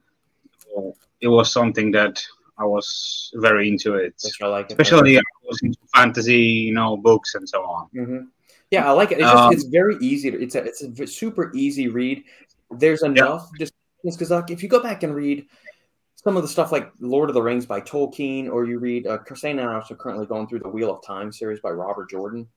It 1.19 1.27
was 1.27 1.51
something 1.51 1.91
that 1.91 2.23
I 2.61 2.65
was 2.65 3.31
very 3.35 3.67
into 3.67 3.95
it. 3.95 4.13
I 4.41 4.47
like. 4.47 4.69
Especially 4.69 5.17
I 5.17 5.21
was 5.43 5.59
into 5.63 5.79
fantasy, 5.95 6.43
you 6.67 6.73
know, 6.73 6.95
books 6.95 7.35
and 7.35 7.49
so 7.49 7.63
on. 7.63 7.87
hmm 7.87 8.17
Yeah, 8.69 8.87
I 8.87 8.91
like 8.91 9.11
it. 9.11 9.19
It's, 9.19 9.31
just, 9.31 9.43
Um, 9.43 9.53
it's 9.53 9.63
very 9.63 9.97
easy. 9.99 10.31
To, 10.31 10.41
it's 10.41 10.55
a 10.55 10.63
it's 10.63 10.81
a 10.83 11.07
super 11.07 11.51
easy 11.55 11.87
read. 11.87 12.23
There's 12.69 13.03
enough 13.03 13.49
just 13.57 13.73
because 14.03 14.31
like 14.31 14.51
if 14.51 14.61
you 14.63 14.69
go 14.69 14.81
back 14.81 15.03
and 15.03 15.15
read 15.15 15.47
some 16.15 16.37
of 16.37 16.43
the 16.43 16.47
stuff 16.47 16.71
like 16.71 16.91
Lord 16.99 17.29
of 17.29 17.33
the 17.33 17.41
Rings 17.41 17.65
by 17.65 17.81
Tolkien, 17.81 18.47
or 18.51 18.65
you 18.65 18.77
read 18.77 19.07
uh, 19.07 19.17
Christine 19.17 19.57
and 19.57 19.67
I 19.67 19.73
are 19.73 19.75
also 19.81 19.95
currently 19.95 20.27
going 20.27 20.47
through 20.47 20.59
the 20.59 20.69
Wheel 20.69 20.93
of 20.93 21.03
Time 21.03 21.31
series 21.31 21.59
by 21.61 21.71
Robert 21.71 22.09
Jordan. 22.09 22.47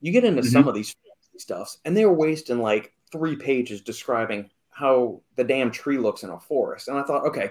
You 0.00 0.10
get 0.12 0.24
into 0.24 0.42
some 0.42 0.68
of 0.68 0.74
these 0.74 0.94
stuffs, 1.38 1.78
and 1.84 1.96
they 1.96 2.04
were 2.04 2.12
wasting 2.12 2.58
like 2.58 2.92
three 3.12 3.36
pages 3.36 3.80
describing 3.80 4.50
how 4.74 5.22
the 5.36 5.44
damn 5.44 5.70
tree 5.70 5.98
looks 5.98 6.24
in 6.24 6.30
a 6.30 6.38
forest. 6.38 6.88
And 6.88 6.98
I 6.98 7.04
thought, 7.04 7.24
okay, 7.26 7.50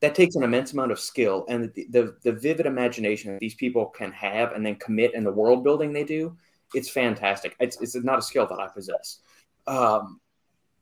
that 0.00 0.14
takes 0.14 0.36
an 0.36 0.44
immense 0.44 0.72
amount 0.72 0.92
of 0.92 1.00
skill 1.00 1.44
and 1.48 1.72
the, 1.74 1.86
the 1.90 2.16
the 2.22 2.32
vivid 2.32 2.66
imagination 2.66 3.32
that 3.32 3.40
these 3.40 3.54
people 3.54 3.86
can 3.86 4.12
have 4.12 4.52
and 4.52 4.64
then 4.64 4.76
commit 4.76 5.14
in 5.14 5.24
the 5.24 5.32
world 5.32 5.64
building 5.64 5.92
they 5.92 6.04
do. 6.04 6.36
It's 6.72 6.88
fantastic. 6.88 7.56
It's, 7.58 7.80
it's 7.80 7.96
not 7.96 8.20
a 8.20 8.22
skill 8.22 8.46
that 8.46 8.60
I 8.60 8.68
possess. 8.68 9.18
Um, 9.66 10.20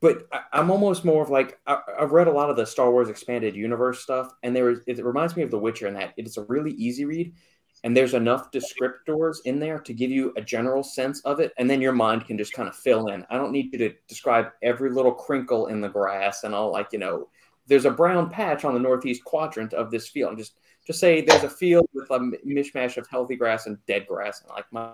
but 0.01 0.29
I, 0.31 0.43
I'm 0.53 0.71
almost 0.71 1.05
more 1.05 1.23
of 1.23 1.31
like 1.31 1.59
I, 1.67 1.79
I've 1.99 2.13
read 2.13 2.29
a 2.29 2.33
lot 2.33 2.51
of 2.51 2.57
the 2.57 2.67
Star 2.67 2.91
Wars 2.91 3.09
expanded 3.09 3.57
universe 3.57 4.01
stuff, 4.01 4.33
and 4.43 4.55
there 4.55 4.71
it 4.87 5.05
reminds 5.05 5.37
me 5.37 5.43
of 5.43 5.51
The 5.51 5.59
Witcher 5.59 5.87
in 5.87 5.95
that 5.95 6.13
it's 6.17 6.37
a 6.37 6.45
really 6.45 6.73
easy 6.73 7.05
read, 7.05 7.35
and 7.85 7.97
there's 7.97 8.15
enough 8.15 8.51
descriptors 8.51 9.37
in 9.45 9.59
there 9.59 9.79
to 9.79 9.93
give 9.93 10.11
you 10.11 10.33
a 10.37 10.43
general 10.43 10.83
sense 10.83 11.21
of 11.23 11.41
it, 11.41 11.53
and 11.59 11.69
then 11.71 11.81
your 11.81 11.93
mind 11.93 12.27
can 12.27 12.37
just 12.37 12.53
kind 12.53 12.69
of 12.69 12.75
fill 12.77 13.09
in. 13.09 13.25
I 13.31 13.37
don't 13.37 13.53
need 13.53 13.73
you 13.73 13.79
to 13.79 13.95
describe 14.09 14.49
every 14.63 14.91
little 14.91 15.13
crinkle 15.13 15.69
in 15.69 15.81
the 15.81 15.89
grass 15.89 16.45
and 16.45 16.55
all 16.55 16.73
like 16.73 16.89
you 16.93 16.99
know, 16.99 17.29
there's 17.67 17.85
a 17.85 17.91
brown 17.91 18.31
patch 18.31 18.65
on 18.65 18.75
the 18.75 18.81
northeast 18.81 19.25
quadrant 19.25 19.75
of 19.75 19.91
this 19.91 20.09
field. 20.09 20.39
Just 20.39 20.55
just 20.87 21.01
say 21.01 21.21
there's 21.21 21.45
a 21.45 21.51
field 21.51 21.89
with 21.93 22.11
a 22.11 22.19
mishmash 22.47 22.97
of 22.97 23.07
healthy 23.09 23.37
grass 23.37 23.67
and 23.67 23.79
dead 23.87 24.07
grass, 24.07 24.41
and 24.41 24.51
like 24.51 24.65
my 24.73 24.93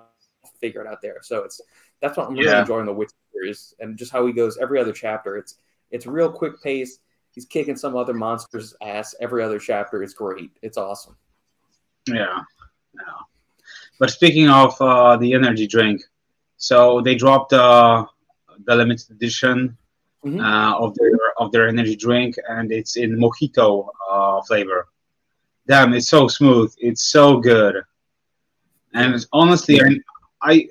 figure 0.60 0.82
it 0.82 0.86
out 0.86 1.00
there. 1.00 1.18
So 1.22 1.42
it's 1.44 1.60
that's 2.00 2.16
what 2.16 2.26
I'm 2.28 2.34
really 2.34 2.46
Yeah. 2.46 2.60
enjoying 2.60 2.86
the 2.86 2.92
Witcher 2.92 3.14
series 3.32 3.74
and 3.80 3.96
just 3.96 4.12
how 4.12 4.26
he 4.26 4.32
goes 4.32 4.58
every 4.58 4.78
other 4.80 4.92
chapter. 4.92 5.36
It's 5.36 5.56
it's 5.90 6.06
real 6.06 6.30
quick 6.30 6.62
pace. 6.62 6.98
He's 7.30 7.46
kicking 7.46 7.76
some 7.76 7.96
other 7.96 8.14
monster's 8.14 8.74
ass 8.82 9.14
every 9.20 9.42
other 9.42 9.58
chapter. 9.58 10.02
It's 10.02 10.14
great. 10.14 10.50
It's 10.62 10.76
awesome. 10.76 11.16
Yeah, 12.06 12.40
yeah. 12.96 13.20
But 13.98 14.10
speaking 14.10 14.48
of 14.48 14.74
uh, 14.80 15.16
the 15.16 15.32
energy 15.34 15.66
drink, 15.66 16.02
so 16.56 17.00
they 17.00 17.14
dropped 17.14 17.52
uh, 17.52 18.04
the 18.66 18.74
limited 18.76 19.10
edition 19.10 19.76
Mhm. 20.24 20.40
uh, 20.40 20.78
of 20.82 20.94
their 20.94 21.18
of 21.38 21.52
their 21.52 21.68
energy 21.68 21.96
drink, 21.96 22.36
and 22.48 22.72
it's 22.72 22.96
in 22.96 23.10
mojito 23.22 23.88
uh, 24.10 24.40
flavor. 24.48 24.88
Damn, 25.68 25.92
it's 25.92 26.08
so 26.08 26.28
smooth. 26.28 26.72
It's 26.78 27.04
so 27.16 27.38
good. 27.40 27.74
And 28.94 29.14
honestly, 29.32 29.80
I, 29.82 29.90
I 30.42 30.68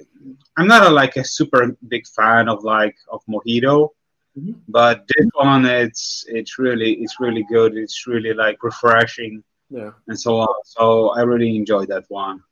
I'm 0.58 0.68
not 0.68 0.88
a, 0.88 0.90
like 0.90 1.18
a 1.18 1.24
super 1.24 1.78
big 1.88 2.06
fan 2.08 2.50
of 2.50 2.64
like 2.64 2.96
of 3.12 3.22
mojito, 3.30 3.90
Mhm. 4.38 4.56
but 4.68 5.06
this 5.12 5.28
one 5.36 5.66
it's 5.66 6.26
it's 6.28 6.58
really 6.58 6.92
it's 7.04 7.20
really 7.20 7.46
good. 7.56 7.72
It's 7.78 8.08
really 8.08 8.34
like 8.34 8.58
refreshing 8.64 9.44
Yeah. 9.74 9.92
and 10.08 10.20
so 10.20 10.38
on. 10.40 10.54
So 10.66 11.10
I 11.10 11.22
really 11.22 11.56
enjoyed 11.56 11.88
that 11.88 12.06
one. 12.10 12.44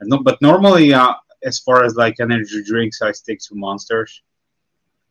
And 0.00 0.10
no, 0.10 0.18
but 0.18 0.42
normally, 0.42 0.92
uh, 0.92 1.14
as 1.44 1.60
far 1.60 1.84
as 1.84 1.94
like 1.94 2.16
energy 2.20 2.64
drinks, 2.64 3.00
I 3.00 3.12
stick 3.12 3.38
to 3.48 3.54
monsters. 3.54 4.22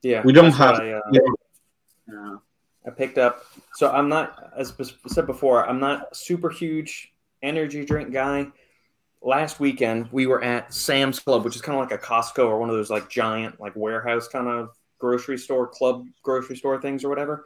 Yeah. 0.01 0.21
We 0.25 0.33
don't 0.33 0.51
have- 0.51 0.79
I, 0.79 0.91
uh, 0.91 1.01
Yeah. 1.11 1.21
Yeah. 2.11 2.37
I 2.85 2.89
picked 2.89 3.17
up. 3.17 3.45
So 3.75 3.89
I'm 3.89 4.09
not, 4.09 4.51
as 4.57 4.73
said 5.07 5.25
before, 5.25 5.65
I'm 5.65 5.79
not 5.79 6.15
super 6.17 6.49
huge 6.49 7.13
energy 7.41 7.85
drink 7.85 8.11
guy. 8.11 8.47
Last 9.21 9.61
weekend 9.61 10.09
we 10.11 10.27
were 10.27 10.43
at 10.43 10.73
Sam's 10.73 11.19
Club, 11.19 11.45
which 11.45 11.55
is 11.55 11.61
kind 11.61 11.79
of 11.79 11.89
like 11.89 11.97
a 11.97 12.03
Costco 12.03 12.45
or 12.45 12.59
one 12.59 12.69
of 12.69 12.75
those 12.75 12.89
like 12.89 13.09
giant 13.09 13.57
like 13.61 13.73
warehouse 13.77 14.27
kind 14.27 14.49
of 14.49 14.75
grocery 14.99 15.37
store 15.37 15.67
club 15.67 16.05
grocery 16.23 16.57
store 16.57 16.81
things 16.81 17.05
or 17.05 17.09
whatever. 17.09 17.45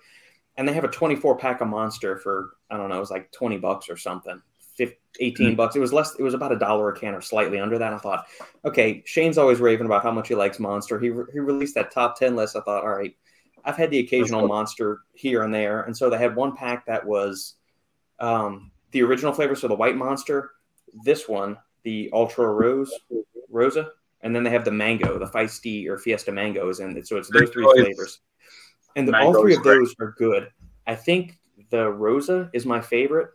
And 0.58 0.68
they 0.68 0.74
have 0.74 0.84
a 0.84 0.90
24 0.90 1.38
pack 1.38 1.62
of 1.62 1.68
Monster 1.68 2.18
for 2.18 2.52
I 2.70 2.78
don't 2.78 2.90
know, 2.90 2.98
it 2.98 3.00
was 3.00 3.12
like 3.12 3.32
20 3.32 3.58
bucks 3.58 3.90
or 3.90 3.98
something. 3.98 4.42
15, 4.78 4.98
18 5.20 5.56
bucks. 5.56 5.76
It 5.76 5.80
was 5.80 5.92
less. 5.92 6.16
It 6.20 6.24
was 6.24 6.36
about 6.36 6.52
a 6.52 6.60
dollar 6.60 6.90
a 6.90 6.98
can 6.98 7.16
or 7.16 7.22
slightly 7.22 7.60
under 7.60 7.80
that. 7.80 7.94
I 7.94 7.98
thought, 7.98 8.28
okay, 8.64 9.02
Shane's 9.06 9.40
always 9.40 9.60
raving 9.60 9.88
about 9.88 10.04
how 10.04 10.12
much 10.12 10.28
he 10.28 10.36
likes 10.36 10.60
Monster. 10.60 11.00
He 11.00 11.10
re- 11.10 11.26
he 11.34 11.40
released 11.40 11.74
that 11.76 11.92
top 11.92 12.18
10 12.20 12.36
list. 12.36 12.56
I 12.56 12.62
thought, 12.62 12.84
all 12.84 12.96
right, 12.96 13.16
I've 13.68 13.76
had 13.76 13.92
the 13.92 14.00
occasional 14.00 14.42
cool. 14.42 14.50
monster 14.50 15.02
here 15.14 15.44
and 15.44 15.54
there, 15.54 15.82
and 15.84 15.96
so 15.96 16.10
they 16.10 16.18
had 16.18 16.36
one 16.36 16.56
pack 16.56 16.86
that 16.86 17.06
was 17.06 17.56
um, 18.20 18.72
the 18.92 19.02
original 19.02 19.34
flavor, 19.34 19.56
so 19.56 19.68
the 19.68 19.76
white 19.76 19.98
monster. 19.98 20.52
This 21.04 21.28
one, 21.28 21.58
the 21.84 22.10
ultra 22.14 22.48
rose, 22.48 22.92
rosa, 23.50 23.90
and 24.22 24.34
then 24.34 24.44
they 24.44 24.52
have 24.52 24.64
the 24.64 24.72
mango, 24.72 25.20
the 25.20 25.26
feisty 25.26 25.88
or 25.88 25.98
fiesta 25.98 26.32
mangoes, 26.32 26.80
and 26.80 27.06
so 27.06 27.18
it's 27.18 27.30
those 27.30 27.50
three 27.50 27.66
flavors. 27.76 28.22
And 28.98 29.08
the, 29.08 29.16
all 29.16 29.34
three 29.40 29.54
is 29.54 29.60
of 29.60 29.64
those 29.64 29.96
are 30.00 30.16
good. 30.18 30.52
I 30.88 30.96
think 30.96 31.38
the 31.70 31.90
rosa 31.90 32.50
is 32.52 32.66
my 32.66 32.82
favorite. 32.82 33.30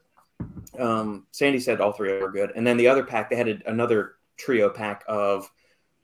Um, 0.79 1.27
Sandy 1.31 1.61
said 1.61 1.81
all 1.81 1.93
three 1.93 2.11
are 2.11 2.31
good, 2.31 2.53
and 2.57 2.67
then 2.67 2.77
the 2.77 2.89
other 2.89 3.05
pack 3.05 3.31
they 3.31 3.37
had 3.37 3.49
a, 3.49 3.59
another 3.67 4.17
trio 4.37 4.69
pack 4.69 5.05
of 5.07 5.49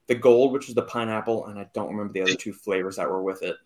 the 0.06 0.14
gold, 0.14 0.52
which 0.52 0.68
is 0.68 0.76
the 0.76 0.82
pineapple, 0.82 1.46
and 1.46 1.58
I 1.58 1.66
don't 1.74 1.90
remember 1.90 2.12
the 2.12 2.22
other 2.22 2.34
two 2.34 2.52
flavors 2.52 2.96
that 2.96 3.10
were 3.10 3.22
with 3.22 3.42
it. 3.42 3.56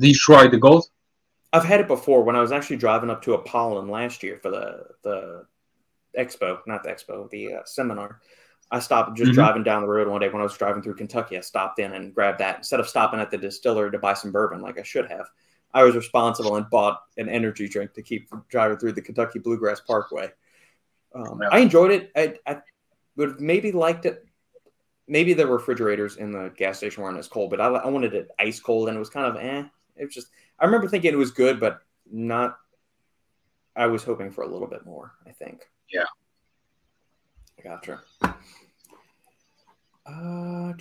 Did 0.00 0.08
you 0.08 0.14
try 0.14 0.48
the 0.48 0.56
gold? 0.56 0.86
I've 1.52 1.64
had 1.64 1.80
it 1.80 1.86
before 1.86 2.22
when 2.22 2.34
I 2.34 2.40
was 2.40 2.50
actually 2.50 2.78
driving 2.78 3.10
up 3.10 3.20
to 3.22 3.34
Apollon 3.34 3.88
last 3.88 4.22
year 4.22 4.38
for 4.40 4.50
the 4.50 4.86
the 5.02 5.44
expo, 6.18 6.60
not 6.66 6.82
the 6.82 6.88
expo, 6.88 7.28
the 7.28 7.54
uh, 7.54 7.60
seminar. 7.66 8.20
I 8.72 8.80
stopped 8.80 9.16
just 9.16 9.30
Mhm. 9.32 9.34
driving 9.34 9.62
down 9.62 9.82
the 9.82 9.88
road 9.88 10.08
one 10.08 10.20
day 10.20 10.28
when 10.30 10.40
I 10.40 10.44
was 10.44 10.56
driving 10.56 10.82
through 10.82 10.94
Kentucky. 10.94 11.36
I 11.36 11.40
stopped 11.40 11.78
in 11.78 11.92
and 11.92 12.14
grabbed 12.14 12.40
that 12.40 12.56
instead 12.56 12.80
of 12.80 12.88
stopping 12.88 13.20
at 13.20 13.30
the 13.30 13.36
distillery 13.38 13.90
to 13.92 13.98
buy 13.98 14.14
some 14.14 14.32
bourbon 14.32 14.60
like 14.62 14.78
I 14.78 14.82
should 14.82 15.08
have. 15.10 15.28
I 15.74 15.84
was 15.84 15.94
responsible 15.94 16.56
and 16.56 16.68
bought 16.70 17.02
an 17.18 17.28
energy 17.28 17.68
drink 17.68 17.92
to 17.94 18.02
keep 18.02 18.30
driving 18.48 18.78
through 18.78 18.92
the 18.92 19.02
Kentucky 19.02 19.38
Bluegrass 19.38 19.80
Parkway. 19.80 20.32
Um, 21.14 21.40
Yeah. 21.42 21.48
I 21.52 21.58
enjoyed 21.58 21.90
it. 21.92 22.10
I, 22.16 22.38
I 22.46 22.62
would 23.16 23.28
have 23.28 23.40
maybe 23.40 23.72
liked 23.72 24.06
it. 24.06 24.24
Maybe 25.06 25.34
the 25.34 25.46
refrigerators 25.46 26.16
in 26.16 26.30
the 26.32 26.48
gas 26.56 26.78
station 26.78 27.02
weren't 27.02 27.18
as 27.18 27.28
cold, 27.28 27.50
but 27.50 27.60
I, 27.60 27.66
I 27.66 27.88
wanted 27.88 28.14
it 28.14 28.30
ice 28.38 28.58
cold, 28.60 28.88
and 28.88 28.96
it 28.96 29.00
was 29.00 29.10
kind 29.10 29.26
of 29.26 29.36
eh. 29.36 29.64
It 29.96 30.06
was 30.06 30.14
just 30.14 30.28
I 30.58 30.64
remember 30.64 30.88
thinking 30.88 31.12
it 31.12 31.16
was 31.16 31.30
good, 31.32 31.60
but 31.60 31.80
not. 32.10 32.58
I 33.76 33.86
was 33.86 34.04
hoping 34.04 34.30
for 34.30 34.42
a 34.42 34.48
little 34.48 34.68
bit 34.68 34.86
more. 34.86 35.12
I 35.26 35.32
think. 35.32 35.68
Yeah. 35.90 36.04
Gotcha. 37.62 38.02
Uh, 40.04 40.72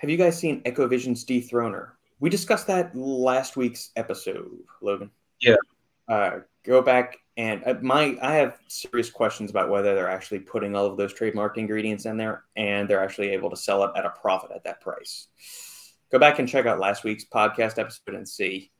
have 0.00 0.08
you 0.08 0.16
guys 0.16 0.38
seen 0.38 0.62
Echovision's 0.64 1.24
Dethroner? 1.24 1.90
We 2.20 2.30
discussed 2.30 2.66
that 2.68 2.94
last 2.94 3.56
week's 3.56 3.90
episode, 3.96 4.50
Logan. 4.80 5.10
Yeah. 5.40 5.56
Uh, 6.08 6.40
go 6.64 6.82
back 6.82 7.16
and 7.36 7.62
uh, 7.64 7.74
my 7.80 8.16
I 8.20 8.34
have 8.34 8.58
serious 8.68 9.10
questions 9.10 9.50
about 9.50 9.70
whether 9.70 9.94
they're 9.94 10.10
actually 10.10 10.40
putting 10.40 10.76
all 10.76 10.86
of 10.86 10.96
those 10.96 11.14
trademark 11.14 11.56
ingredients 11.56 12.04
in 12.04 12.16
there 12.16 12.44
and 12.56 12.88
they're 12.88 13.02
actually 13.02 13.30
able 13.30 13.50
to 13.50 13.56
sell 13.56 13.82
it 13.84 13.92
at 13.96 14.04
a 14.04 14.10
profit 14.10 14.50
at 14.54 14.64
that 14.64 14.80
price. 14.80 15.28
Go 16.12 16.18
back 16.18 16.38
and 16.38 16.48
check 16.48 16.66
out 16.66 16.80
last 16.80 17.04
week's 17.04 17.24
podcast 17.24 17.78
episode 17.78 18.14
and 18.14 18.28
see. 18.28 18.70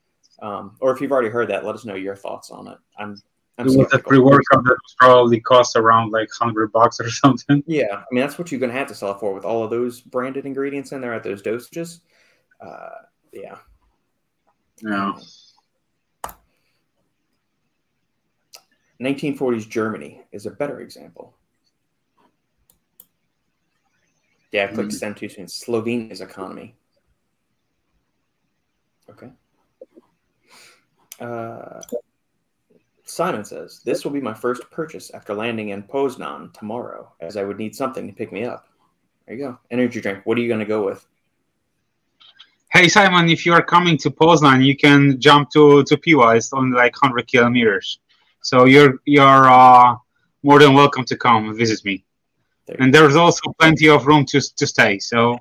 Um, 0.41 0.77
or 0.79 0.91
if 0.91 1.01
you've 1.01 1.11
already 1.11 1.29
heard 1.29 1.49
that, 1.49 1.65
let 1.65 1.75
us 1.75 1.85
know 1.85 1.95
your 1.95 2.15
thoughts 2.15 2.51
on 2.51 2.67
it. 2.67 2.77
I'm 2.97 3.15
I'm 3.57 3.67
It 3.67 3.77
was 3.77 3.93
a 3.93 3.99
pre-workout 3.99 4.63
that 4.63 4.77
probably 4.97 5.39
cost 5.39 5.75
around 5.75 6.11
like 6.11 6.29
hundred 6.31 6.71
bucks 6.71 6.99
or 6.99 7.09
something. 7.09 7.63
Yeah, 7.67 7.97
I 7.97 8.05
mean 8.11 8.21
that's 8.21 8.39
what 8.39 8.51
you're 8.51 8.59
going 8.59 8.71
to 8.71 8.77
have 8.77 8.87
to 8.87 8.95
sell 8.95 9.11
it 9.11 9.19
for 9.19 9.33
with 9.33 9.45
all 9.45 9.63
of 9.63 9.69
those 9.69 10.01
branded 10.01 10.45
ingredients 10.45 10.91
in 10.91 11.01
there 11.01 11.13
at 11.13 11.23
those 11.23 11.41
dosages. 11.41 11.99
Uh, 12.59 12.89
yeah. 13.33 13.57
Yeah. 14.83 15.13
1940s 18.99 19.67
Germany 19.67 20.21
is 20.31 20.45
a 20.45 20.51
better 20.51 20.79
example. 20.79 21.35
Yeah, 24.51 24.65
I 24.65 24.67
clicked 24.67 24.91
Mhm. 24.91 24.99
send 24.99 25.17
too 25.17 25.29
soon. 25.29 25.45
Slovenia's 25.47 26.21
economy. 26.21 26.75
Okay. 29.09 29.31
Uh, 31.19 31.81
Simon 33.11 33.43
says, 33.43 33.81
This 33.83 34.05
will 34.05 34.11
be 34.11 34.21
my 34.21 34.33
first 34.33 34.71
purchase 34.71 35.11
after 35.11 35.33
landing 35.33 35.69
in 35.69 35.83
Poznan 35.83 36.53
tomorrow, 36.53 37.11
as 37.19 37.35
I 37.35 37.43
would 37.43 37.57
need 37.57 37.75
something 37.75 38.07
to 38.07 38.13
pick 38.13 38.31
me 38.31 38.45
up. 38.45 38.69
There 39.27 39.35
you 39.35 39.43
go. 39.43 39.59
Energy 39.69 39.99
drink. 39.99 40.25
What 40.25 40.37
are 40.37 40.41
you 40.41 40.47
going 40.47 40.61
to 40.61 40.65
go 40.65 40.85
with? 40.85 41.05
Hey 42.71 42.87
Simon, 42.87 43.27
if 43.27 43.45
you 43.45 43.51
are 43.51 43.61
coming 43.61 43.97
to 43.97 44.09
Poznan, 44.09 44.63
you 44.63 44.77
can 44.77 45.19
jump 45.19 45.49
to 45.51 45.83
to 45.83 45.97
Piła. 45.97 46.37
It's 46.37 46.53
only 46.53 46.77
like 46.77 46.95
hundred 46.95 47.27
kilometers, 47.27 47.99
so 48.41 48.63
you're 48.63 48.93
you're 49.03 49.49
uh, 49.49 49.97
more 50.41 50.59
than 50.59 50.73
welcome 50.73 51.03
to 51.03 51.17
come 51.17 51.49
and 51.49 51.57
visit 51.57 51.83
me. 51.83 52.05
There 52.65 52.77
And 52.79 52.93
there's 52.93 53.17
also 53.17 53.53
plenty 53.59 53.89
of 53.89 54.07
room 54.07 54.23
to 54.27 54.39
to 54.39 54.65
stay. 54.65 54.99
So 54.99 55.37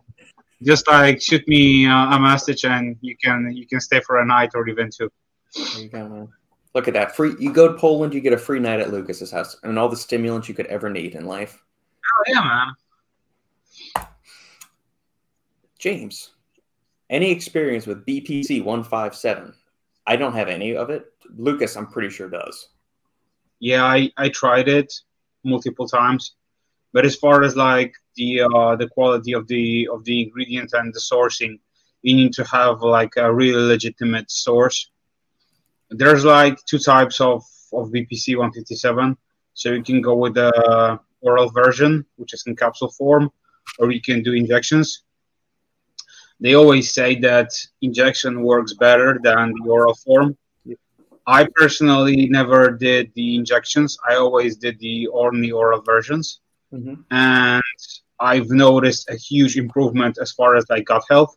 just 0.65 0.89
like 0.89 1.23
shoot 1.23 1.47
me 1.47 1.87
uh, 1.87 2.17
a 2.17 2.19
message, 2.19 2.65
and 2.65 2.97
you 3.01 3.17
can 3.25 3.53
you 3.55 3.67
can 3.69 3.81
stay 3.81 4.01
for 4.01 4.19
a 4.19 4.27
night 4.27 4.51
or 4.57 4.69
even 4.69 4.91
two. 4.91 5.09
There 5.55 5.85
you 5.85 5.89
go, 5.89 6.09
man. 6.09 6.29
Look 6.75 6.89
at 6.89 6.95
that. 6.95 7.17
Free 7.17 7.35
you 7.39 7.53
go 7.53 7.69
to 7.69 7.79
Poland, 7.79 8.15
you 8.15 8.21
get 8.21 8.33
a 8.33 8.39
free 8.39 8.61
night 8.61 8.81
at 8.81 8.93
Lucas's 8.93 9.31
house 9.31 9.57
and 9.63 9.79
all 9.79 9.89
the 9.89 9.97
stimulants 9.97 10.49
you 10.49 10.55
could 10.55 10.67
ever 10.67 10.89
need 10.89 11.15
in 11.15 11.27
life. 11.27 11.63
Oh 12.05 12.25
yeah, 12.29 12.45
man. 12.45 14.07
James, 15.79 16.31
any 17.09 17.31
experience 17.31 17.87
with 17.87 18.05
BPC 18.07 18.63
157? 18.63 19.55
I 20.07 20.17
don't 20.17 20.35
have 20.35 20.49
any 20.49 20.77
of 20.77 20.91
it. 20.91 21.07
Lucas, 21.37 21.77
I'm 21.77 21.87
pretty 21.87 22.11
sure 22.11 22.29
does. 22.29 22.69
Yeah, 23.61 23.85
I, 23.85 24.11
I 24.17 24.29
tried 24.29 24.69
it 24.69 24.93
multiple 25.45 25.89
times. 25.89 26.35
But 26.93 27.07
as 27.07 27.17
far 27.17 27.43
as 27.45 27.57
like 27.57 27.95
the 28.17 28.43
uh, 28.43 28.77
the 28.77 28.89
quality 28.89 29.33
of 29.33 29.47
the 29.47 29.89
of 29.93 30.05
the 30.05 30.23
ingredient 30.23 30.73
and 30.73 30.93
the 30.93 31.01
sourcing, 31.01 31.61
you 32.03 32.17
need 32.17 32.33
to 32.35 32.45
have 32.45 32.83
like 32.83 33.17
a 33.17 33.33
really 33.33 33.63
legitimate 33.63 34.31
source. 34.31 34.91
There's 35.91 36.25
like 36.25 36.59
two 36.67 36.79
types 36.79 37.21
of, 37.21 37.43
of 37.73 37.91
BPC 37.91 38.37
157. 38.37 39.17
So 39.55 39.73
you 39.73 39.83
can 39.83 40.01
go 40.01 40.15
with 40.17 40.35
the 40.35 40.99
oral 41.21 41.51
version, 41.51 42.07
which 42.17 42.33
is 42.33 42.45
in 42.47 42.57
capsule 42.57 42.91
form, 42.91 43.31
or 43.79 43.91
you 43.91 44.01
can 44.01 44.23
do 44.23 44.33
injections. 44.33 45.03
They 46.41 46.55
always 46.55 46.95
say 46.95 47.17
that 47.21 47.51
injection 47.83 48.43
works 48.43 48.73
better 48.75 49.21
than 49.23 49.53
the 49.63 49.71
oral 49.71 49.95
form. 49.95 50.37
I 51.27 51.47
personally 51.55 52.29
never 52.29 52.71
did 52.71 53.13
the 53.15 53.37
injections. 53.37 53.99
I 54.09 54.17
always 54.17 54.57
did 54.57 54.79
the 54.81 55.09
only 55.09 55.51
oral 55.51 55.83
versions, 55.83 56.41
Mm-hmm. 56.73 57.03
and 57.11 57.63
I've 58.21 58.49
noticed 58.51 59.11
a 59.11 59.17
huge 59.17 59.57
improvement 59.57 60.19
as 60.23 60.31
far 60.31 60.55
as 60.55 60.65
like 60.71 60.85
gut 60.85 61.03
health. 61.11 61.37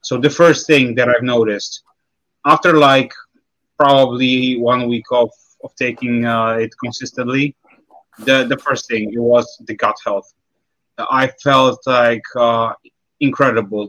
So 0.00 0.16
the 0.16 0.30
first 0.30 0.66
thing 0.66 0.94
that 0.94 1.06
I've 1.10 1.22
noticed 1.22 1.82
after 2.46 2.78
like 2.78 3.12
probably 3.80 4.34
one 4.72 4.82
week 4.92 5.08
of 5.22 5.30
of 5.64 5.70
taking 5.84 6.16
uh, 6.34 6.64
it 6.64 6.72
consistently, 6.84 7.46
the 8.26 8.36
the 8.52 8.58
first 8.66 8.82
thing 8.88 9.02
it 9.16 9.22
was 9.32 9.46
the 9.68 9.76
gut 9.82 9.98
health. 10.06 10.28
I 11.22 11.24
felt 11.46 11.78
like 11.86 12.26
uh, 12.46 12.68
incredible. 13.28 13.84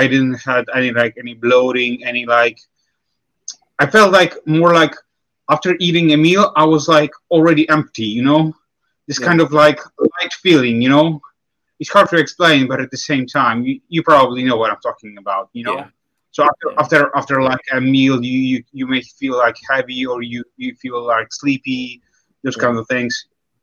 I 0.00 0.04
didn't 0.12 0.38
had 0.50 0.64
any 0.78 0.90
like 1.00 1.14
any 1.22 1.34
bloating, 1.44 1.92
any 2.10 2.24
like. 2.36 2.58
I 3.82 3.86
felt 3.94 4.10
like 4.18 4.32
more 4.46 4.72
like 4.80 4.94
after 5.54 5.70
eating 5.86 6.06
a 6.12 6.18
meal, 6.26 6.44
I 6.62 6.64
was 6.74 6.84
like 6.98 7.12
already 7.34 7.64
empty. 7.76 8.08
You 8.18 8.24
know, 8.28 8.42
this 9.08 9.18
Yeah. 9.18 9.26
kind 9.28 9.40
of 9.44 9.48
like 9.62 9.80
light 10.16 10.34
feeling. 10.44 10.76
You 10.84 10.90
know, 10.94 11.06
it's 11.80 11.92
hard 11.96 12.08
to 12.10 12.16
explain, 12.24 12.60
but 12.70 12.78
at 12.84 12.90
the 12.94 13.02
same 13.10 13.24
time, 13.26 13.56
you, 13.66 13.74
you 13.94 14.00
probably 14.12 14.42
know 14.48 14.56
what 14.60 14.70
I'm 14.72 14.82
talking 14.88 15.14
about. 15.22 15.44
You 15.58 15.64
know. 15.66 15.76
Yeah. 15.78 15.88
So 16.32 16.44
after, 16.44 16.68
Yeah. 16.68 16.78
after 16.78 17.10
after 17.16 17.42
like 17.42 17.64
a 17.72 17.80
meal, 17.80 18.22
you, 18.24 18.38
you 18.50 18.64
you 18.72 18.86
may 18.88 19.02
feel 19.02 19.36
like 19.38 19.56
heavy 19.70 20.06
or 20.06 20.22
you 20.22 20.44
you 20.56 20.74
feel 20.82 21.04
like 21.06 21.28
sleepy, 21.32 22.02
those 22.44 22.56
Yeah. 22.56 22.64
kind 22.64 22.78
of 22.78 22.86
things. 22.88 23.14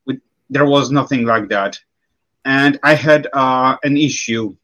With 0.08 0.20
there 0.50 0.66
was 0.66 0.92
nothing 0.92 1.26
like 1.26 1.50
that, 1.50 1.80
and 2.46 2.80
I 2.84 2.96
had 2.96 3.28
uh, 3.34 3.78
an 3.84 3.98
issue 3.98 4.56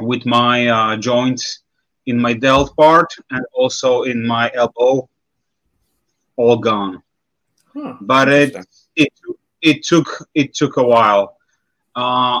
with 0.00 0.24
my 0.26 0.66
uh, 0.68 0.96
joints 0.96 1.62
in 2.06 2.18
my 2.20 2.34
delt 2.34 2.76
part 2.76 3.12
and 3.30 3.44
also 3.54 4.02
in 4.02 4.26
my 4.26 4.50
elbow, 4.54 5.08
all 6.36 6.58
gone. 6.58 7.02
Huh. 7.74 7.96
But 8.00 8.28
it 8.28 8.56
it 8.96 9.12
it 9.62 9.82
took 9.84 10.08
it 10.34 10.54
took 10.54 10.76
a 10.76 10.84
while. 10.84 11.36
Uh, 11.94 12.40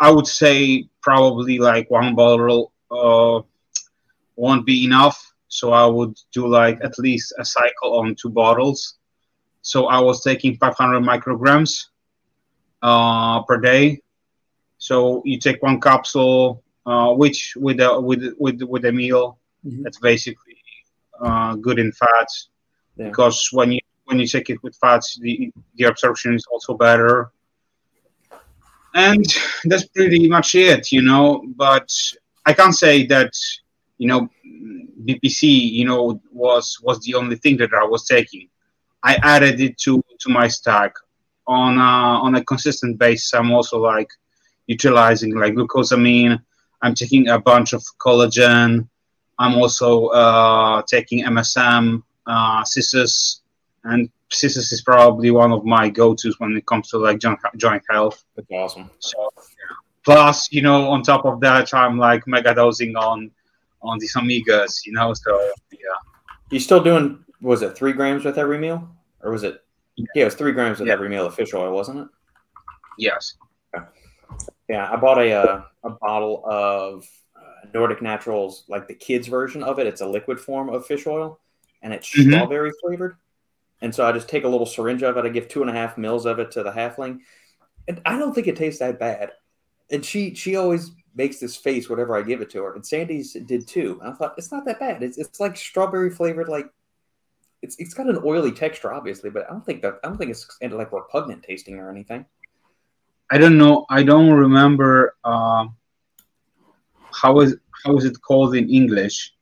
I 0.00 0.10
would 0.10 0.26
say 0.26 0.88
probably 1.02 1.58
like 1.58 1.90
one 1.90 2.14
bottle 2.14 2.72
uh, 2.90 3.40
won't 4.38 4.66
be 4.66 4.84
enough. 4.84 5.18
So 5.48 5.72
I 5.72 5.86
would 5.86 6.16
do 6.32 6.46
like 6.48 6.78
at 6.84 6.98
least 6.98 7.34
a 7.38 7.44
cycle 7.44 7.98
on 8.00 8.16
two 8.20 8.30
bottles. 8.30 8.98
So 9.62 9.86
I 9.86 10.00
was 10.00 10.22
taking 10.24 10.56
500 10.56 11.02
micrograms 11.02 11.72
uh, 12.82 13.42
per 13.44 13.58
day. 13.58 14.00
So 14.78 15.22
you 15.24 15.38
take 15.38 15.62
one 15.62 15.80
capsule, 15.80 16.62
uh, 16.86 17.12
which 17.14 17.54
with 17.56 17.80
a 17.80 18.00
with 18.00 18.22
with 18.38 18.62
with 18.62 18.84
a 18.86 18.92
meal, 18.92 19.38
Mhm. 19.66 19.82
that's 19.84 19.98
basically 20.00 20.56
uh, 21.20 21.54
good 21.56 21.78
in 21.78 21.92
fats 21.92 22.50
Yeah. 22.96 23.12
because 23.12 23.48
when 23.52 23.72
you 23.72 23.80
when 24.06 24.18
you 24.20 24.26
take 24.26 24.50
it 24.50 24.62
with 24.62 24.76
fats, 24.80 25.18
the 25.22 25.52
the 25.76 25.84
absorption 25.86 26.34
is 26.34 26.44
also 26.52 26.74
better. 26.76 27.32
And 28.94 29.24
that's 29.64 29.86
pretty 29.88 30.28
much 30.28 30.54
it, 30.54 30.92
you 30.92 31.02
know. 31.02 31.42
But 31.56 31.88
I 32.46 32.52
can't 32.54 32.74
say 32.74 33.06
that, 33.06 33.32
you 33.98 34.06
know, 34.06 34.28
BPC, 35.04 35.42
you 35.42 35.84
know, 35.84 36.20
was 36.32 36.78
was 36.82 37.00
the 37.00 37.14
only 37.14 37.36
thing 37.36 37.56
that 37.58 37.74
I 37.74 37.84
was 37.84 38.06
taking. 38.06 38.48
I 39.02 39.16
added 39.16 39.60
it 39.60 39.78
to 39.78 40.02
to 40.20 40.28
my 40.30 40.48
stack 40.48 40.94
on 41.46 41.78
a, 41.78 42.22
on 42.24 42.34
a 42.34 42.44
consistent 42.44 42.98
basis. 42.98 43.34
I'm 43.34 43.50
also 43.52 43.78
like 43.78 44.10
utilizing 44.66 45.34
like 45.34 45.54
glucosamine. 45.54 46.42
I'm 46.82 46.94
taking 46.94 47.28
a 47.28 47.38
bunch 47.38 47.72
of 47.72 47.82
collagen. 47.98 48.88
I'm 49.38 49.54
also 49.54 50.06
uh, 50.06 50.82
taking 50.82 51.24
MSM, 51.24 52.02
uh, 52.26 52.64
Cissus, 52.64 53.42
and 53.84 54.10
Cissus 54.30 54.72
is 54.72 54.82
probably 54.82 55.30
one 55.30 55.52
of 55.52 55.64
my 55.64 55.88
go-tos 55.88 56.38
when 56.38 56.56
it 56.56 56.66
comes 56.66 56.88
to 56.90 56.98
like 56.98 57.18
joint, 57.18 57.38
joint 57.56 57.82
health. 57.88 58.24
That's 58.36 58.48
awesome. 58.50 58.90
So 58.98 59.30
plus, 60.04 60.52
you 60.52 60.62
know, 60.62 60.88
on 60.90 61.02
top 61.02 61.24
of 61.24 61.40
that, 61.40 61.72
I'm 61.72 61.98
like 61.98 62.26
mega 62.26 62.54
dosing 62.54 62.96
on 62.96 63.30
on 63.82 63.98
these 63.98 64.14
omegas, 64.14 64.84
you 64.86 64.92
know. 64.92 65.12
So 65.14 65.50
yeah, 65.72 65.78
You 66.50 66.60
still 66.60 66.82
doing? 66.82 67.24
Was 67.40 67.62
it 67.62 67.76
three 67.76 67.92
grams 67.92 68.24
with 68.24 68.38
every 68.38 68.58
meal, 68.58 68.88
or 69.22 69.30
was 69.30 69.44
it? 69.44 69.62
Yeah, 69.96 70.22
it 70.22 70.24
was 70.24 70.34
three 70.34 70.52
grams 70.52 70.78
with 70.78 70.88
Yeah. 70.88 70.94
every 70.94 71.08
meal 71.08 71.26
of 71.26 71.34
fish 71.34 71.54
oil, 71.54 71.72
wasn't 71.72 72.00
it? 72.00 72.08
yes, 72.98 73.34
Yeah, 74.68 74.90
I 74.92 74.96
bought 74.96 75.18
a 75.18 75.32
uh, 75.32 75.62
a 75.84 75.90
bottle 75.90 76.42
of 76.44 77.06
uh, 77.36 77.68
Nordic 77.72 78.02
Naturals, 78.02 78.64
like 78.68 78.86
the 78.88 78.94
kids 78.94 79.28
version 79.28 79.62
of 79.62 79.78
it. 79.78 79.86
It's 79.86 80.00
a 80.00 80.06
liquid 80.06 80.40
form 80.40 80.68
of 80.68 80.84
fish 80.86 81.06
oil, 81.06 81.40
and 81.82 81.92
it's 81.94 82.08
Mhm. 82.08 82.28
strawberry 82.32 82.72
flavored. 82.82 83.16
And 83.80 83.94
so 83.94 84.04
I 84.04 84.10
just 84.12 84.28
take 84.28 84.42
a 84.44 84.48
little 84.48 84.66
syringe 84.66 85.02
of 85.04 85.16
it. 85.16 85.24
I 85.24 85.28
give 85.28 85.46
two 85.48 85.60
and 85.62 85.70
a 85.70 85.72
half 85.72 85.96
mils 85.96 86.26
of 86.26 86.40
it 86.40 86.50
to 86.52 86.64
the 86.64 86.72
halfling, 86.72 87.20
and 87.86 88.00
I 88.04 88.18
don't 88.18 88.34
think 88.34 88.48
it 88.48 88.56
tastes 88.56 88.80
that 88.80 88.98
bad. 88.98 89.32
And 89.90 90.04
she 90.04 90.34
she 90.34 90.56
always 90.56 90.90
makes 91.18 91.38
this 91.40 91.56
face 91.56 91.90
whenever 91.90 92.16
I 92.16 92.22
give 92.22 92.40
it 92.40 92.50
to 92.50 92.62
her, 92.62 92.74
and 92.74 92.86
Sandy's 92.86 93.32
did 93.52 93.66
too. 93.66 93.98
And 94.00 94.10
I 94.10 94.14
thought 94.16 94.34
it's 94.38 94.52
not 94.52 94.64
that 94.66 94.78
bad. 94.80 95.02
It's 95.02 95.18
it's 95.18 95.40
like 95.40 95.56
strawberry 95.56 96.10
flavored, 96.10 96.48
like 96.48 96.68
it's 97.60 97.76
it's 97.78 97.92
got 97.92 98.08
an 98.08 98.20
oily 98.24 98.52
texture, 98.52 98.92
obviously, 98.92 99.28
but 99.28 99.44
I 99.46 99.50
don't 99.52 99.66
think 99.66 99.82
that 99.82 99.94
I 100.02 100.08
don't 100.08 100.16
think 100.16 100.30
it's 100.30 100.46
like 100.62 100.92
repugnant 100.92 101.42
tasting 101.42 101.76
or 101.78 101.90
anything. 101.90 102.24
I 103.30 103.36
don't 103.36 103.58
know. 103.58 103.84
I 103.90 104.02
don't 104.04 104.32
remember 104.32 105.16
um, 105.24 105.76
how 107.22 107.40
is 107.40 107.56
how 107.84 107.96
is 107.98 108.04
it 108.04 108.16
called 108.22 108.54
in 108.54 108.70
English, 108.70 109.34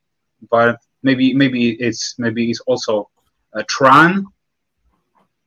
but 0.50 0.80
maybe 1.02 1.34
maybe 1.34 1.60
it's 1.88 2.18
maybe 2.18 2.50
it's 2.50 2.60
also 2.60 3.10
a 3.52 3.62
tran. 3.64 4.24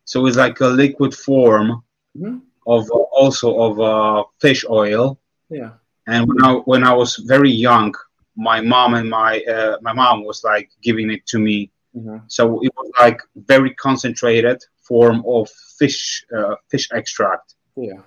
So 0.05 0.25
it's 0.27 0.37
like 0.37 0.59
a 0.61 0.67
liquid 0.67 1.13
form 1.13 1.83
Mhm. 2.17 2.41
of 2.65 2.89
also 3.21 3.47
of 3.67 3.73
uh, 3.79 4.23
fish 4.41 4.63
oil. 4.69 5.19
Yeah. 5.49 5.73
And 6.09 6.27
when 6.27 6.43
I 6.43 6.51
when 6.71 6.83
I 6.83 6.93
was 6.93 7.15
very 7.35 7.51
young, 7.51 7.93
my 8.35 8.61
mom 8.61 8.93
and 8.99 9.09
my 9.09 9.41
uh, 9.55 9.77
my 9.81 9.93
mom 9.93 10.23
was 10.23 10.43
like 10.43 10.69
giving 10.81 11.11
it 11.11 11.25
to 11.27 11.37
me. 11.39 11.71
hmm 11.93 12.17
So 12.27 12.41
it 12.65 12.71
was 12.77 12.89
like 12.99 13.19
very 13.53 13.73
concentrated 13.85 14.59
form 14.89 15.23
of 15.27 15.49
fish 15.79 16.25
uh, 16.35 16.55
fish 16.71 16.87
extract. 16.99 17.55
Yeah. 17.75 18.01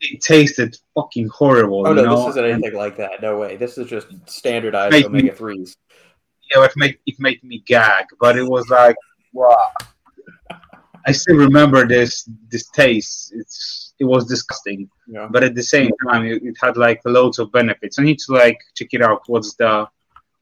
It 0.00 0.20
tasted 0.20 0.76
fucking 0.94 1.28
horrible. 1.28 1.86
Oh 1.86 1.92
no, 1.92 2.04
know? 2.04 2.16
this 2.16 2.28
isn't 2.30 2.44
And, 2.44 2.52
anything 2.54 2.78
like 2.84 2.96
that. 2.98 3.22
No 3.22 3.38
way. 3.38 3.56
This 3.56 3.78
is 3.78 3.86
just 3.88 4.08
standardized 4.26 5.06
omega 5.06 5.34
threes. 5.34 5.76
yeah, 6.50 6.64
it 6.64 6.72
made 6.76 6.96
it 7.10 7.16
made 7.18 7.40
me 7.42 7.56
gag, 7.66 8.04
but 8.20 8.36
it 8.36 8.46
was 8.54 8.68
like 8.68 8.96
wow. 9.32 9.56
I 11.06 11.12
still 11.12 11.36
remember 11.36 11.86
this 11.86 12.28
this 12.50 12.66
taste. 12.70 13.32
It's 13.40 13.83
it 14.00 14.04
was 14.04 14.26
disgusting, 14.26 14.88
Yeah. 15.06 15.28
but 15.30 15.44
at 15.44 15.54
the 15.54 15.62
same 15.62 15.90
time, 16.08 16.24
it, 16.26 16.42
it 16.42 16.56
had 16.60 16.76
like 16.76 17.00
loads 17.04 17.38
of 17.38 17.52
benefits. 17.52 17.98
I 17.98 18.02
need 18.02 18.18
to 18.20 18.32
like 18.32 18.58
check 18.74 18.88
it 18.92 19.02
out. 19.02 19.22
What's 19.26 19.54
the 19.54 19.88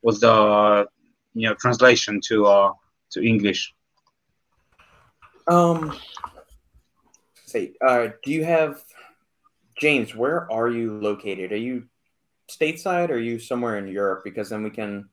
what's 0.00 0.20
the 0.20 0.86
you 1.34 1.48
know 1.48 1.54
translation 1.54 2.20
to 2.28 2.46
uh 2.46 2.72
to 3.12 3.22
English? 3.22 3.74
Um. 5.46 5.94
Say, 7.46 7.74
uh, 7.86 8.08
do 8.24 8.32
you 8.32 8.44
have 8.44 8.82
James? 9.78 10.14
Where 10.14 10.50
are 10.50 10.70
you 10.70 10.98
located? 10.98 11.52
Are 11.52 11.56
you 11.56 11.84
stateside? 12.50 13.10
Or 13.10 13.14
are 13.14 13.18
you 13.18 13.38
somewhere 13.38 13.76
in 13.76 13.88
Europe? 13.88 14.22
Because 14.24 14.48
then 14.48 14.62
we 14.62 14.70
can 14.70 15.08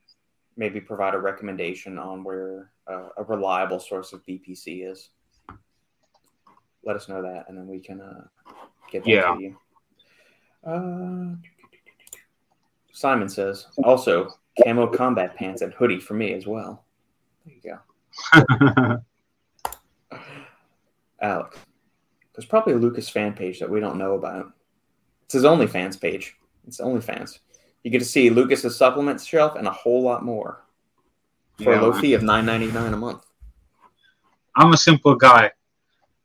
maybe 0.56 0.80
provide 0.80 1.16
a 1.16 1.20
recommendation 1.20 1.98
on 1.98 2.24
where 2.24 2.72
uh, 2.90 3.10
a 3.18 3.24
reliable 3.24 3.80
source 3.80 4.14
of 4.14 4.26
BPC 4.26 4.90
is. 4.90 5.10
Let 6.84 6.96
us 6.96 7.08
know 7.10 7.22
that, 7.22 7.46
and 7.50 7.58
then 7.58 7.68
we 7.68 7.80
can 7.80 8.02
uh, 8.02 8.26
get 8.92 9.04
that 9.04 9.10
Yeah. 9.10 9.36
to 9.36 9.42
you. 9.42 9.58
Uh, 10.66 11.36
Simon 12.92 13.30
says 13.30 13.68
also 13.84 14.30
camo 14.64 14.88
combat 14.88 15.36
pants 15.36 15.62
and 15.62 15.74
hoodie 15.74 16.00
for 16.00 16.14
me 16.16 16.34
as 16.34 16.46
well. 16.46 16.84
There 17.46 17.56
you 17.64 17.80
go. 18.82 19.02
Alex, 21.22 21.58
there's 22.34 22.46
probably 22.46 22.74
a 22.74 22.78
Lucas 22.78 23.10
fan 23.10 23.34
page 23.34 23.60
that 23.60 23.70
we 23.70 23.80
don't 23.80 23.98
know 23.98 24.14
about. 24.14 24.52
It's 25.26 25.34
his 25.34 25.44
OnlyFans 25.44 26.00
page. 26.00 26.36
It's 26.68 26.80
OnlyFans. 26.80 27.40
You 27.84 27.92
get 27.92 28.00
to 28.00 28.06
see 28.06 28.30
Lucas's 28.30 28.76
supplements 28.76 29.26
shelf 29.26 29.56
and 29.56 29.68
a 29.68 29.72
whole 29.72 30.02
lot 30.02 30.24
more 30.24 30.64
for 31.58 31.72
Yeah, 31.74 31.80
a 31.80 31.84
low 31.84 31.92
man. 31.92 32.02
fee 32.02 32.14
of 32.14 32.24
nine 32.24 32.46
ninety 32.46 32.72
nine 32.72 32.94
a 32.94 32.98
month. 32.98 33.26
I'm 34.56 34.74
a 34.74 34.78
simple 34.78 35.16
guy. 35.16 35.52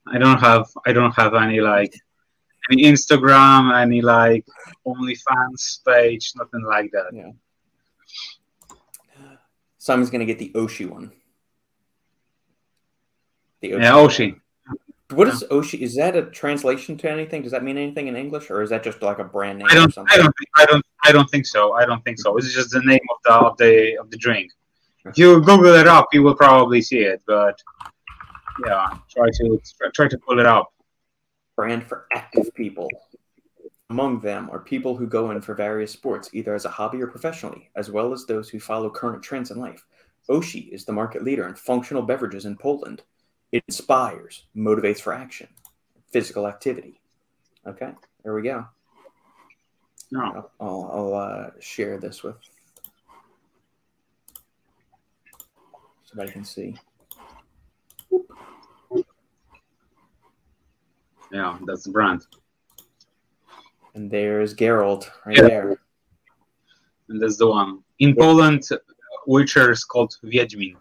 I 0.07 0.19
don't 0.19 0.39
have 0.39 0.69
I 0.87 0.93
don't 0.93 1.15
have 1.15 1.35
any 1.35 1.61
like 1.61 1.95
any 2.71 2.85
Instagram, 2.85 3.75
any 3.75 4.01
like 4.01 4.45
OnlyFans 4.87 5.85
page, 5.87 6.33
nothing 6.37 6.65
like 6.65 6.91
that. 6.93 7.35
Simon's 9.79 10.11
gonna 10.11 10.25
get 10.25 10.39
the 10.39 10.51
Oshee 10.55 10.89
one. 10.89 11.13
The 13.61 13.69
Yeah, 13.69 13.93
Oshee. 13.93 14.41
What 15.11 15.29
is 15.29 15.45
Oshee? 15.51 15.81
Is 15.81 15.97
that 15.97 16.17
a 16.17 16.23
translation 16.23 16.97
to 16.99 17.11
anything? 17.11 17.43
Does 17.43 17.53
that 17.53 17.63
mean 17.63 17.77
anything 17.77 18.09
in 18.09 18.17
English, 18.17 18.51
or 18.51 18.63
is 18.63 18.71
that 18.71 18.83
just 18.83 19.03
like 19.03 19.19
a 19.19 19.25
brand 19.25 19.59
name 19.59 19.69
I 19.71 19.75
don't 19.75 19.93
something? 19.93 20.13
I 20.13 20.17
don't 20.17 20.35
think 20.39 20.51
I 20.57 20.67
don't 20.67 20.85
I 21.05 21.13
don't 21.13 21.31
think 21.31 21.47
so. 21.47 21.73
I 21.73 21.85
don't 21.85 22.03
think 22.05 22.19
so. 22.19 22.37
It's 22.37 22.53
just 22.53 22.71
the 22.71 22.81
name 22.81 23.07
of 23.11 23.19
the 23.25 23.33
of 23.33 23.57
the 23.59 23.99
of 23.99 24.11
the 24.11 24.17
drink. 24.17 24.51
If 25.05 25.19
you 25.19 25.41
Google 25.43 25.75
it 25.75 25.87
up, 25.87 26.09
you 26.15 26.23
will 26.23 26.35
probably 26.35 26.81
see 26.81 27.01
it. 27.01 27.23
But 27.27 27.61
yeah, 28.67 28.99
try 29.11 29.29
to 29.31 29.61
try 29.95 30.09
to 30.09 30.19
pull 30.19 30.39
it 30.39 30.47
up. 30.47 30.73
brand 31.57 31.85
for 31.85 32.07
active 32.13 32.53
people. 32.55 32.89
Among 33.91 34.21
them 34.21 34.51
are 34.51 34.61
people 34.61 34.97
who 34.97 35.07
go 35.07 35.31
in 35.31 35.41
for 35.41 35.55
various 35.55 35.93
sports, 35.93 36.31
either 36.33 36.55
as 36.55 36.65
a 36.65 36.71
hobby 36.71 37.01
or 37.03 37.07
professionally, 37.07 37.71
as 37.77 37.91
well 37.91 38.13
as 38.13 38.25
those 38.25 38.49
who 38.49 38.59
follow 38.59 38.91
current 38.91 39.23
trends 39.23 39.51
in 39.51 39.59
life. 39.59 39.85
Oshee 40.29 40.73
is 40.73 40.85
the 40.85 40.93
market 40.93 41.23
leader 41.23 41.47
in 41.47 41.55
functional 41.55 42.03
beverages 42.03 42.47
in 42.47 42.57
Poland. 42.57 43.03
It 43.53 43.63
inspires, 43.69 44.47
motivates 44.57 45.01
for 45.01 45.13
action, 45.13 45.49
physical 46.13 46.47
activity. 46.47 47.01
Okay, 47.67 47.93
there 48.25 48.35
we 48.35 48.43
go. 48.43 48.67
No. 50.11 50.23
I'll, 50.23 50.51
I'll, 50.61 50.91
I'll 50.93 51.15
uh, 51.15 51.51
share 51.61 51.99
this 51.99 52.23
with 52.23 52.37
somebody 56.15 56.33
can 56.33 56.45
see. 56.45 56.77
Yeah, 61.33 61.59
that's 61.67 61.85
the 61.85 61.91
brand. 61.91 62.27
And 63.95 64.11
there's 64.11 64.55
Geralt 64.55 65.11
right 65.27 65.37
Yeah. 65.37 65.49
there. 65.49 65.79
And 67.09 67.21
that's 67.21 67.37
the 67.37 67.47
one. 67.49 67.83
In 67.99 68.15
Poland, 68.15 68.63
Witcher 69.27 69.71
is 69.73 69.85
called 69.85 70.17
Wiedźmin. 70.23 70.77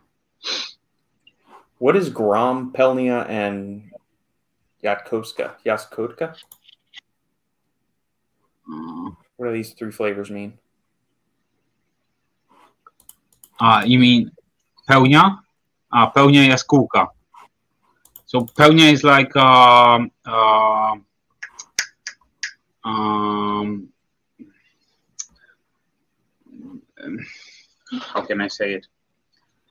What 1.80 1.96
is 1.96 2.10
Grom, 2.10 2.72
Pelnia, 2.72 3.26
and 3.30 3.92
Yatkovska? 4.84 5.56
Yaskotka? 5.66 6.36
Uh, 8.70 9.12
What 9.38 9.48
do 9.48 9.52
these 9.54 9.74
three 9.74 9.92
flavors 9.92 10.30
mean? 10.30 10.54
Uh, 13.60 13.84
you 13.86 14.00
mean 14.00 14.32
pełnia? 14.88 15.40
Uh, 15.92 16.08
pełnia 16.14 16.44
jaskółka. 16.44 17.08
So 18.34 18.42
pełnia 18.58 18.92
is 18.92 19.04
like 19.04 19.36
um, 19.36 20.10
uh, 20.26 20.96
um, 22.84 23.90
how 27.92 28.22
can 28.26 28.42
I 28.42 28.48
say 28.48 28.74
it? 28.74 28.88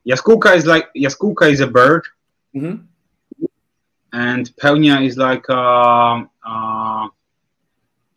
Jaskółka 0.06 0.54
is 0.54 0.64
like 0.64 0.90
jaskółka 0.94 1.50
is 1.50 1.60
a 1.60 1.66
bird, 1.66 2.06
Mm-hmm. 2.54 2.84
and 4.12 4.56
pełnia 4.56 5.00
is 5.04 5.16
like 5.16 5.44
uh, 5.50 6.22
uh, 6.46 7.08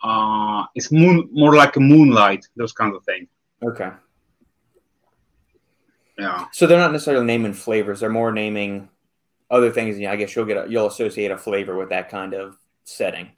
uh, 0.04 0.66
it's 0.76 0.92
moon 0.92 1.28
more 1.32 1.56
like 1.56 1.76
a 1.76 1.80
moonlight, 1.80 2.48
those 2.56 2.72
kinds 2.72 2.96
of 2.96 3.04
things. 3.04 3.30
Okay. 3.64 3.90
Yeah. 6.20 6.46
So 6.52 6.68
they're 6.68 6.78
not 6.78 6.92
necessarily 6.92 7.26
naming 7.26 7.54
flavors; 7.54 8.00
they're 8.02 8.10
more 8.10 8.32
naming 8.32 8.90
other 9.50 9.72
things. 9.72 10.00
Yeah, 10.00 10.12
I 10.12 10.16
guess 10.16 10.36
you'll 10.36 10.46
get 10.46 10.66
a, 10.66 10.70
you'll 10.70 10.88
associate 10.88 11.32
a 11.32 11.38
flavor 11.38 11.76
with 11.78 11.90
that 11.90 12.10
kind 12.10 12.34
of 12.34 12.58
setting. 12.84 13.30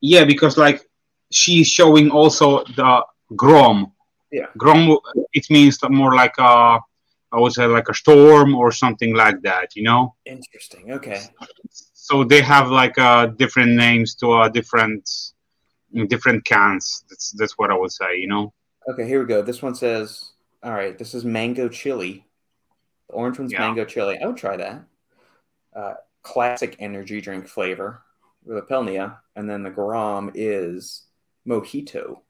Yeah, 0.00 0.24
because 0.24 0.56
like 0.56 0.88
she's 1.30 1.68
showing 1.68 2.10
also 2.10 2.64
the 2.64 3.04
grom. 3.36 3.92
Yeah. 4.30 4.46
Grom. 4.56 4.98
It 5.32 5.46
means 5.50 5.78
more 5.88 6.14
like 6.14 6.34
a, 6.38 6.78
I 7.32 7.38
would 7.40 7.52
say 7.52 7.66
like 7.66 7.88
a 7.88 7.94
storm 7.94 8.54
or 8.54 8.72
something 8.72 9.14
like 9.14 9.42
that. 9.42 9.76
You 9.76 9.84
know. 9.84 10.14
Interesting. 10.24 10.92
Okay. 10.92 11.20
So 11.70 12.24
they 12.24 12.40
have 12.42 12.70
like 12.70 12.98
uh, 12.98 13.26
different 13.26 13.72
names 13.72 14.14
to 14.16 14.32
uh, 14.32 14.48
different 14.48 15.08
different 16.08 16.44
cans. 16.44 17.04
That's 17.08 17.32
that's 17.32 17.58
what 17.58 17.70
I 17.70 17.76
would 17.76 17.92
say. 17.92 18.16
You 18.16 18.28
know. 18.28 18.52
Okay. 18.90 19.06
Here 19.06 19.20
we 19.20 19.26
go. 19.26 19.42
This 19.42 19.62
one 19.62 19.74
says, 19.74 20.32
"All 20.62 20.72
right, 20.72 20.96
this 20.98 21.14
is 21.14 21.24
mango 21.24 21.68
chili. 21.68 22.24
The 23.08 23.14
orange 23.14 23.38
one's 23.38 23.52
Yeah. 23.52 23.60
mango 23.60 23.84
chili. 23.84 24.18
I 24.18 24.26
would 24.26 24.36
try 24.36 24.56
that. 24.56 24.84
Uh, 25.74 25.94
classic 26.22 26.76
energy 26.78 27.20
drink 27.20 27.46
flavor 27.46 28.02
with 28.44 28.58
a 28.58 28.62
Pelnia, 28.62 29.18
and 29.36 29.48
then 29.48 29.62
the 29.62 29.70
Grom 29.70 30.30
is 30.34 31.04
mojito. 31.46 32.20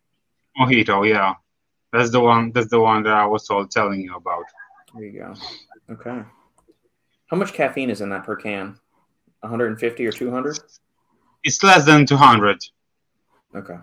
Mojito. 0.59 1.09
Yeah. 1.09 1.35
That's 1.93 2.11
the 2.11 2.21
one. 2.21 2.53
That's 2.53 2.71
the 2.71 2.81
one 2.81 3.03
that 3.03 3.13
I 3.13 3.27
was 3.27 3.47
told 3.47 3.71
telling 3.71 4.01
you 4.01 4.17
about. 4.17 4.45
There 4.95 5.05
you 5.05 5.19
go. 5.21 5.35
Okay. 5.91 6.23
How 7.27 7.37
much 7.37 7.53
caffeine 7.53 7.91
is 7.91 8.01
in 8.01 8.11
that 8.11 8.25
per 8.25 8.37
can? 8.37 8.79
150 9.41 10.07
or 10.07 10.13
200? 10.13 10.59
It's 11.45 11.63
less 11.63 11.85
than 11.85 12.07
two 12.07 12.17
hundred. 12.17 12.63
Okay. 13.55 13.77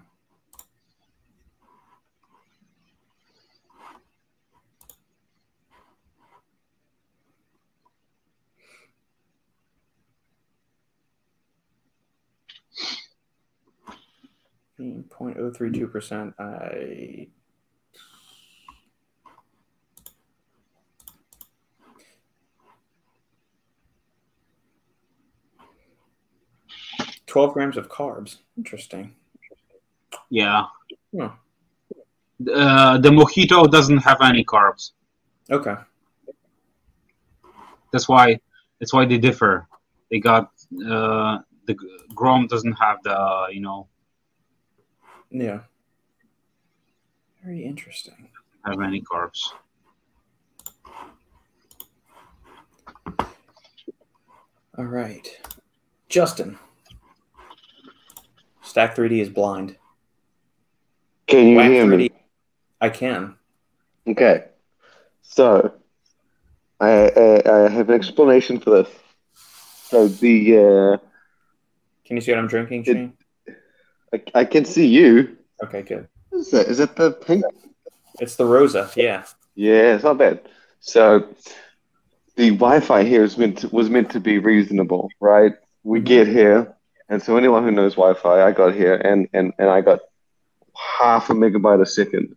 Point 15.10 15.38
oh 15.38 15.52
three 15.52 15.72
two 15.72 15.88
percent. 15.88 16.34
I 16.40 17.28
twelve 27.28 27.54
grams 27.54 27.76
of 27.76 27.90
carbs. 27.90 28.38
Interesting. 28.58 29.16
Yeah. 30.30 30.68
Yeah. 31.12 31.32
Uh, 32.54 32.98
the 33.00 33.10
mojito 33.10 33.70
doesn't 33.70 33.98
have 33.98 34.22
any 34.22 34.46
carbs. 34.46 34.92
Okay. 35.52 35.76
That's 37.92 38.08
why 38.08 38.40
that's 38.80 38.94
why 38.94 39.04
they 39.06 39.18
differ. 39.18 39.68
They 40.10 40.20
got 40.20 40.52
uh, 40.90 41.40
the 41.66 41.76
Grom 42.16 42.48
doesn't 42.48 42.74
have 42.74 43.00
the 43.04 43.48
you 43.52 43.60
know 43.60 43.90
Yeah. 45.32 45.60
Very 47.44 47.64
interesting. 47.64 48.30
have 48.66 48.82
any 48.82 49.02
carbs. 49.02 49.40
All 54.78 54.86
right. 54.86 55.28
Justin. 56.10 56.58
Stack 58.62 58.96
3D 58.96 59.20
is 59.22 59.30
blind. 59.30 59.76
Can 61.28 61.48
you 61.48 61.58
Whack 61.58 61.72
hear 61.72 61.86
3D. 61.86 61.98
me? 61.98 62.10
I 62.82 62.90
can. 62.90 63.36
Okay. 64.08 64.46
So, 65.22 65.74
I, 66.80 66.90
I 67.10 67.42
I 67.66 67.70
have 67.70 67.90
an 67.90 67.96
explanation 67.96 68.60
for 68.60 68.70
this. 68.72 68.90
So 69.90 70.08
the 70.08 70.58
uh, 70.58 70.98
Can 72.06 72.16
you 72.18 72.22
see 72.22 72.32
what 72.32 72.40
I'm 72.40 72.48
drinking, 72.48 72.82
It- 72.82 72.94
Shane? 72.94 73.14
I, 74.14 74.22
I 74.36 74.46
can 74.46 74.66
see 74.66 74.88
you. 74.88 75.38
Okay, 75.64 75.82
good. 75.82 76.08
What 76.30 76.40
is 76.40 76.52
that? 76.52 76.68
Is 76.68 76.78
that 76.78 76.96
the 76.96 77.12
pink? 77.12 77.44
It's 78.20 78.36
the 78.36 78.46
Rosa. 78.46 78.90
Yeah. 78.96 79.26
Yeah, 79.56 79.96
it's 79.96 80.04
not 80.04 80.18
bad. 80.18 80.42
So 80.80 81.28
the 82.36 82.52
Wi-Fi 82.52 83.04
here 83.04 83.24
is 83.24 83.38
meant 83.38 83.60
to, 83.60 83.70
was 83.70 83.90
meant 83.90 84.12
to 84.12 84.20
be 84.20 84.38
reasonable, 84.38 85.10
right? 85.20 85.54
We 85.84 86.00
mm-hmm. 86.00 86.06
get 86.06 86.28
here, 86.28 86.76
and 87.10 87.22
so 87.22 87.38
anyone 87.38 87.64
who 87.64 87.72
knows 87.72 87.96
Wi-Fi, 87.96 88.42
I 88.42 88.52
got 88.52 88.74
here, 88.74 88.96
and 88.96 89.28
and 89.34 89.54
and 89.60 89.70
I 89.70 89.82
got 89.82 90.00
half 91.00 91.30
a 91.30 91.34
megabyte 91.34 91.82
a 91.82 91.86
second, 91.86 92.36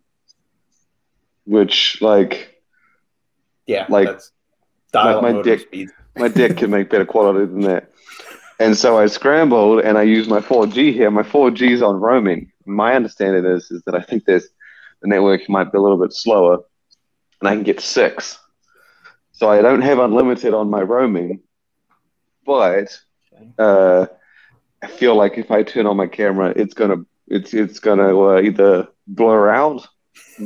which 1.44 2.02
like 2.02 2.60
Yeah. 3.66 3.86
Like, 3.88 4.20
my 4.92 5.42
dick- 5.42 5.60
speed. 5.60 5.90
my 6.16 6.28
dick 6.28 6.56
can 6.58 6.70
make 6.70 6.90
better 6.90 7.06
quality 7.06 7.46
than 7.46 7.60
that. 7.60 7.90
And 8.62 8.76
so 8.76 8.96
I 8.98 9.06
scrambled 9.06 9.80
and 9.86 9.98
I 9.98 10.02
used 10.02 10.30
my 10.30 10.40
4G 10.40 10.92
here. 10.92 11.10
My 11.10 11.22
4G 11.22 11.70
is 11.76 11.82
on 11.82 11.96
roaming. 12.00 12.52
My 12.64 12.94
understanding 12.94 13.44
is 13.44 13.70
is 13.70 13.82
that 13.86 13.94
I 13.94 14.02
think 14.02 14.24
there's 14.24 14.48
the 15.00 15.08
network 15.08 15.48
might 15.48 15.72
be 15.72 15.78
a 15.78 15.80
little 15.80 15.98
bit 16.04 16.12
slower, 16.12 16.54
and 17.40 17.48
I 17.48 17.54
can 17.56 17.64
get 17.64 17.80
six. 17.80 18.38
so 19.32 19.48
I 19.50 19.60
don't 19.62 19.82
have 19.82 19.98
unlimited 19.98 20.54
on 20.54 20.70
my 20.70 20.82
roaming, 20.82 21.40
but 22.46 22.88
uh, 23.58 24.06
I 24.80 24.86
feel 24.86 25.16
like 25.16 25.38
if 25.38 25.50
I 25.50 25.64
turn 25.64 25.86
on 25.86 25.96
my 25.96 26.06
camera, 26.06 26.52
it's 26.54 26.74
gonna 26.74 26.98
it's 27.26 27.52
it's 27.52 27.80
gonna 27.80 28.16
uh, 28.28 28.40
either 28.40 28.86
blur 29.08 29.50
out 29.50 29.88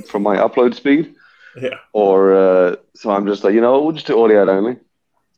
from 0.09 0.23
my 0.23 0.37
upload 0.37 0.75
speed, 0.75 1.15
Yeah. 1.61 1.77
or 1.93 2.17
uh, 2.35 2.77
so 2.95 3.11
I'm 3.11 3.27
just 3.27 3.45
like 3.45 3.53
you 3.53 3.61
know 3.61 3.83
we'll 3.83 3.93
just 3.93 4.07
do 4.07 4.23
audio 4.25 4.49
only. 4.49 4.77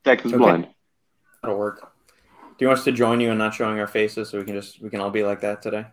Stack 0.01 0.25
is 0.25 0.33
Okay. 0.33 0.39
blind. 0.39 0.69
That'll 1.43 1.59
work. 1.59 1.88
Do 2.59 2.65
you 2.65 2.69
want 2.69 2.81
us 2.81 2.85
to 2.87 2.93
join 2.93 3.21
you 3.21 3.31
and 3.31 3.39
not 3.39 3.55
showing 3.55 3.79
our 3.79 3.87
faces 3.87 4.31
so 4.31 4.39
we 4.39 4.45
can 4.45 4.55
just 4.55 4.83
we 4.83 4.91
can 4.91 5.01
all 5.01 5.11
be 5.11 5.23
like 5.23 5.43
that 5.43 5.63
today? 5.63 5.87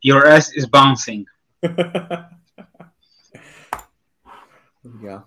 Your 0.00 0.26
ass 0.26 0.50
is 0.52 0.66
bouncing. 0.66 1.26
there 1.60 2.28
we 4.84 4.90
go. 5.02 5.24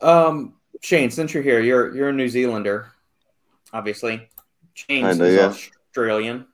Um, 0.00 0.54
Shane, 0.80 1.10
since 1.10 1.34
you're 1.34 1.42
here, 1.42 1.58
you're 1.58 1.94
you're 1.94 2.10
a 2.10 2.12
New 2.12 2.28
Zealander, 2.28 2.92
obviously. 3.72 4.28
James 4.74 5.18
Kinda, 5.18 5.24
is 5.24 5.34
yeah. 5.34 5.46
Australian. 5.88 6.46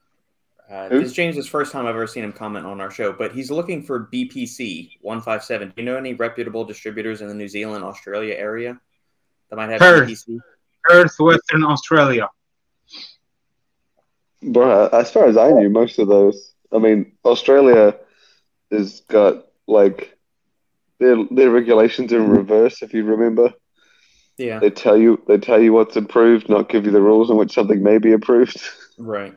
Uh, 0.71 0.89
Who? 0.89 1.01
this 1.01 1.11
is 1.11 1.13
James' 1.13 1.47
first 1.47 1.73
time 1.73 1.85
I've 1.85 1.95
ever 1.95 2.07
seen 2.07 2.25
him 2.25 2.33
comment 2.33 2.65
on 2.65 2.81
our 2.81 2.91
show, 2.91 3.13
but 3.13 3.33
he's 3.33 3.51
looking 3.51 3.83
for 3.83 4.09
BPC 4.11 4.93
one 5.03 5.21
five 5.21 5.45
seven. 5.45 5.69
Do 5.69 5.75
you 5.77 5.85
know 5.85 5.99
any 5.99 6.15
reputable 6.15 6.65
distributors 6.65 7.21
in 7.21 7.29
the 7.29 7.35
New 7.35 7.49
Zealand 7.49 7.85
Australia 7.85 8.33
area 8.33 8.81
that 9.51 9.57
might 9.57 9.69
have 9.69 9.81
Perth. 9.81 10.09
BPC? 10.09 10.39
Earth, 10.91 11.15
Western 11.19 11.65
Australia. 11.65 12.31
Bro, 14.53 14.89
as 14.89 15.11
far 15.11 15.27
as 15.27 15.37
I 15.37 15.51
knew, 15.53 15.71
most 15.71 15.99
of 15.99 16.09
those. 16.09 16.53
I 16.73 16.79
mean, 16.79 17.13
Australia 17.25 17.97
has 18.71 19.01
got 19.03 19.47
like 19.67 20.17
their 20.99 21.17
their 21.31 21.51
regulations 21.51 22.13
in 22.13 22.29
reverse. 22.29 22.83
If 22.83 22.93
you 22.95 23.05
remember, 23.05 23.53
Yeah, 24.39 24.59
they 24.61 24.71
tell 24.71 24.97
you 24.97 25.23
they 25.29 25.39
tell 25.39 25.61
you 25.61 25.73
what's 25.73 25.97
approved, 25.97 26.49
not 26.49 26.69
give 26.69 26.85
you 26.87 26.93
the 26.93 27.01
rules 27.03 27.31
in 27.31 27.37
which 27.37 27.53
something 27.55 27.83
may 27.83 27.99
be 27.99 28.13
approved. 28.13 28.61
right. 28.99 29.35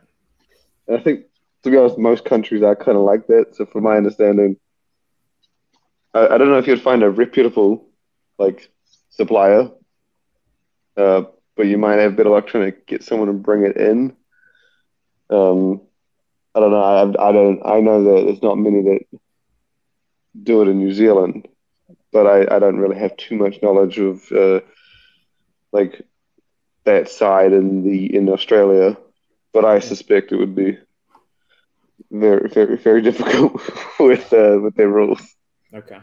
And 0.87 0.97
I 0.97 1.01
think, 1.01 1.25
to 1.63 1.71
be 1.71 1.77
honest, 1.77 1.97
most 1.97 2.25
countries 2.25 2.63
are 2.63 2.75
kind 2.75 2.97
of 2.97 3.03
like 3.03 3.27
that. 3.27 3.55
So, 3.55 3.65
from 3.65 3.83
my 3.83 3.97
understanding, 3.97 4.57
I, 6.13 6.27
I 6.27 6.37
don't 6.37 6.49
know 6.49 6.57
if 6.57 6.67
you'd 6.67 6.81
find 6.81 7.03
a 7.03 7.09
reputable 7.09 7.85
like 8.39 8.69
supplier, 9.09 9.69
uh, 10.97 11.23
but 11.55 11.67
you 11.67 11.77
might 11.77 11.99
have 11.99 12.15
better 12.15 12.29
luck 12.29 12.47
trying 12.47 12.71
to 12.71 12.77
get 12.87 13.03
someone 13.03 13.27
to 13.27 13.33
bring 13.33 13.63
it 13.63 13.77
in. 13.77 14.15
Um, 15.29 15.81
I 16.55 16.59
don't 16.59 16.71
know. 16.71 16.81
I, 16.81 17.29
I 17.29 17.31
don't. 17.31 17.61
I 17.65 17.79
know 17.81 18.03
that 18.03 18.25
there's 18.25 18.41
not 18.41 18.57
many 18.57 18.81
that 18.83 19.19
do 20.43 20.61
it 20.61 20.67
in 20.67 20.77
New 20.77 20.93
Zealand, 20.93 21.47
but 22.11 22.25
I, 22.25 22.55
I 22.55 22.59
don't 22.59 22.77
really 22.79 22.97
have 22.97 23.15
too 23.17 23.35
much 23.35 23.61
knowledge 23.61 23.99
of 23.99 24.31
uh, 24.31 24.61
like 25.71 26.01
that 26.85 27.09
side 27.09 27.53
in 27.53 27.83
the 27.83 28.15
in 28.15 28.29
Australia. 28.29 28.97
But 29.53 29.65
I 29.65 29.79
suspect 29.79 30.31
it 30.31 30.37
would 30.37 30.55
be 30.55 30.77
very 32.11 32.49
very 32.49 32.77
very 32.77 33.01
difficult 33.09 33.61
with 33.99 34.31
uh, 34.33 34.59
with 34.61 34.75
their 34.75 34.89
rules. 34.89 35.21
Okay. 35.73 35.99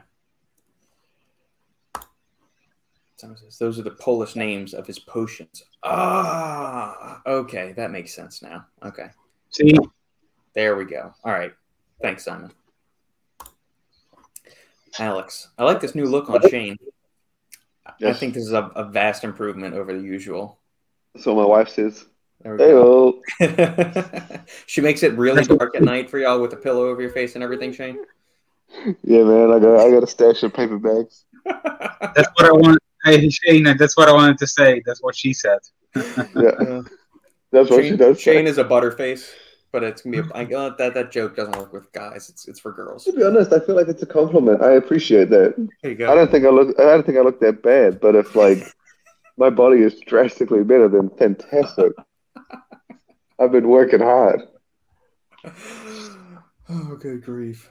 Sounds 3.13 3.13
as- 3.13 3.13
Those 3.58 3.78
are 3.78 3.82
the 3.82 3.90
Polish 3.90 4.36
names 4.36 4.74
of 4.74 4.86
his 4.86 4.98
potions. 4.98 5.64
Ah, 5.82 7.20
okay, 7.26 7.72
that 7.72 7.90
makes 7.90 8.14
sense 8.14 8.42
now. 8.42 8.66
Okay, 8.84 9.08
See, 9.50 9.74
there 10.54 10.76
we 10.76 10.84
go. 10.84 11.14
All 11.24 11.32
right, 11.32 11.52
thanks, 12.02 12.24
Simon. 12.24 12.52
Alex, 14.98 15.48
I 15.58 15.64
like 15.64 15.80
this 15.80 15.94
new 15.94 16.06
look 16.06 16.30
on 16.30 16.48
Shane. 16.48 16.76
I 18.02 18.12
think 18.12 18.34
this 18.34 18.44
is 18.44 18.52
a, 18.52 18.64
a 18.74 18.84
vast 18.84 19.24
improvement 19.24 19.74
over 19.74 19.92
the 19.92 20.02
usual. 20.02 20.58
So 21.16 21.34
my 21.34 21.44
wife 21.44 21.68
says. 21.68 22.06
There. 22.42 22.58
Hey, 23.38 24.40
she 24.66 24.80
makes 24.82 25.02
it 25.02 25.16
really 25.16 25.44
dark 25.56 25.74
at 25.76 25.82
night 25.82 26.10
for 26.10 26.18
y'all 26.18 26.40
with 26.40 26.52
a 26.52 26.56
pillow 26.56 26.88
over 26.88 27.00
your 27.00 27.10
face 27.10 27.36
and 27.36 27.44
everything, 27.44 27.72
Shane. 27.72 28.04
yeah, 29.02 29.22
man. 29.22 29.50
I 29.50 29.58
got 29.58 29.80
I 29.80 29.90
got 29.90 30.02
a 30.02 30.06
stash 30.06 30.42
of 30.42 30.52
paper 30.52 30.78
bags. 30.78 31.24
that's 31.44 32.28
what 32.34 32.44
I 32.44 32.52
want. 32.52 32.78
Hey, 33.04 33.28
Shane, 33.28 33.64
that's 33.76 33.96
what 33.96 34.08
I 34.08 34.12
wanted 34.12 34.38
to 34.38 34.46
say. 34.46 34.82
That's 34.86 35.02
what 35.02 35.14
she 35.14 35.32
said. 35.32 35.58
Yeah, 36.34 36.82
that's 37.52 37.70
what 37.70 37.82
she 37.82 37.90
Shane, 37.90 37.98
does. 37.98 38.20
Shane 38.20 38.46
is 38.48 38.58
a 38.58 38.64
butterface, 38.64 39.30
but 39.70 39.84
it's 39.84 40.02
gonna 40.02 40.22
be 40.22 40.28
a, 40.28 40.32
I, 40.34 40.44
uh, 40.44 40.74
that 40.76 40.94
that 40.94 41.12
joke 41.12 41.36
doesn't 41.36 41.56
work 41.56 41.72
with 41.72 41.92
guys. 41.92 42.28
It's 42.28 42.48
it's 42.48 42.58
for 42.58 42.72
girls. 42.72 43.04
To 43.04 43.12
be 43.12 43.22
honest, 43.22 43.52
I 43.52 43.60
feel 43.60 43.76
like 43.76 43.86
it's 43.86 44.02
a 44.02 44.06
compliment. 44.06 44.60
I 44.60 44.72
appreciate 44.72 45.30
that. 45.30 45.54
There 45.82 45.92
you 45.92 46.08
I 46.08 46.16
don't 46.16 46.32
think 46.32 46.44
I 46.44 46.48
look. 46.48 46.74
I 46.80 46.82
don't 46.82 47.06
think 47.06 47.16
I 47.16 47.20
look 47.20 47.38
that 47.40 47.62
bad. 47.62 48.00
But 48.00 48.16
if 48.16 48.34
like 48.34 48.58
my 49.36 49.50
body 49.50 49.82
is 49.82 50.00
drastically 50.00 50.64
better, 50.64 50.88
then 50.88 51.10
fantastic. 51.10 51.92
I've 53.38 53.52
been 53.52 53.68
working 53.68 54.00
hard. 54.00 54.40
oh, 56.68 56.96
good 57.00 57.22
grief. 57.22 57.70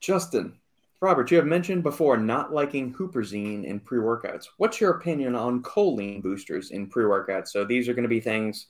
Justin, 0.00 0.59
Robert, 1.02 1.30
you 1.30 1.38
have 1.38 1.46
mentioned 1.46 1.82
before 1.82 2.18
not 2.18 2.52
liking 2.52 2.92
Huperzine 2.92 3.64
in 3.64 3.80
pre 3.80 3.98
workouts. 3.98 4.46
What's 4.58 4.80
your 4.80 4.92
opinion 4.92 5.34
on 5.34 5.62
choline 5.62 6.22
boosters 6.22 6.72
in 6.72 6.88
pre 6.88 7.04
workouts? 7.04 7.48
So 7.48 7.64
these 7.64 7.88
are 7.88 7.94
going 7.94 8.02
to 8.02 8.08
be 8.08 8.20
things 8.20 8.66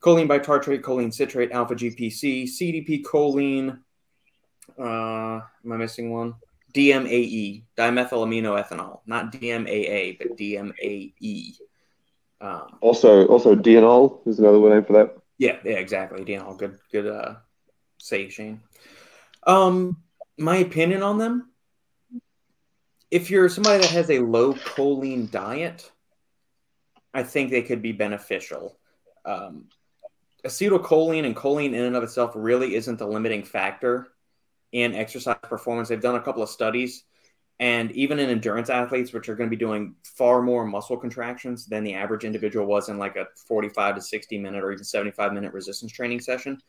choline 0.00 0.28
bitartrate, 0.28 0.82
choline 0.82 1.12
citrate, 1.12 1.50
alpha 1.50 1.74
GPC, 1.74 2.44
CDP 2.44 3.02
choline. 3.02 3.78
Uh, 4.78 5.40
am 5.64 5.72
I 5.72 5.76
missing 5.76 6.10
one? 6.12 6.34
DMAE, 6.74 7.64
dimethylaminoethanol, 7.76 9.00
not 9.06 9.32
DMAA, 9.32 10.18
but 10.18 10.36
DMAE. 10.36 11.54
Um, 12.40 12.78
Also, 12.82 13.26
also 13.26 13.54
Deanol 13.54 14.26
is 14.26 14.38
another 14.38 14.58
name 14.70 14.84
for 14.84 14.92
that. 14.94 15.16
yeah, 15.38 15.56
yeah, 15.64 15.76
exactly. 15.76 16.24
Deanol, 16.24 16.58
good, 16.58 16.78
good 16.92 17.06
uh, 17.06 17.36
save, 17.98 18.32
Shane. 18.32 18.60
Um, 19.46 20.02
my 20.36 20.56
opinion 20.56 21.02
on 21.02 21.18
them: 21.18 21.50
if 23.14 23.30
you're 23.30 23.48
somebody 23.48 23.80
that 23.80 23.90
has 23.90 24.10
a 24.10 24.18
low 24.18 24.54
choline 24.54 25.30
diet, 25.30 25.88
I 27.14 27.22
think 27.22 27.48
they 27.48 27.62
could 27.62 27.80
be 27.80 27.92
beneficial. 27.92 28.76
Um, 29.24 29.66
acetylcholine 30.44 31.24
and 31.24 31.36
choline 31.36 31.74
in 31.74 31.84
and 31.84 31.94
of 31.94 32.02
itself 32.02 32.32
really 32.34 32.74
isn't 32.74 32.98
the 32.98 33.06
limiting 33.06 33.44
factor 33.44 34.08
in 34.72 34.96
exercise 34.96 35.36
performance. 35.44 35.88
They've 35.88 36.00
done 36.00 36.16
a 36.16 36.20
couple 36.20 36.42
of 36.42 36.48
studies, 36.48 37.04
and 37.60 37.92
even 37.92 38.18
in 38.18 38.30
endurance 38.30 38.68
athletes, 38.68 39.12
which 39.12 39.28
are 39.28 39.36
going 39.36 39.48
to 39.48 39.56
be 39.56 39.64
doing 39.64 39.94
far 40.02 40.42
more 40.42 40.66
muscle 40.66 40.96
contractions 40.96 41.66
than 41.66 41.84
the 41.84 41.94
average 41.94 42.24
individual 42.24 42.66
was 42.66 42.88
in 42.88 42.98
like 42.98 43.14
a 43.14 43.28
45 43.46 43.94
to 43.94 44.00
60 44.00 44.38
minute 44.38 44.64
or 44.64 44.72
even 44.72 44.82
75 44.82 45.32
minute 45.32 45.52
resistance 45.52 45.92
training 45.92 46.18
session, 46.18 46.60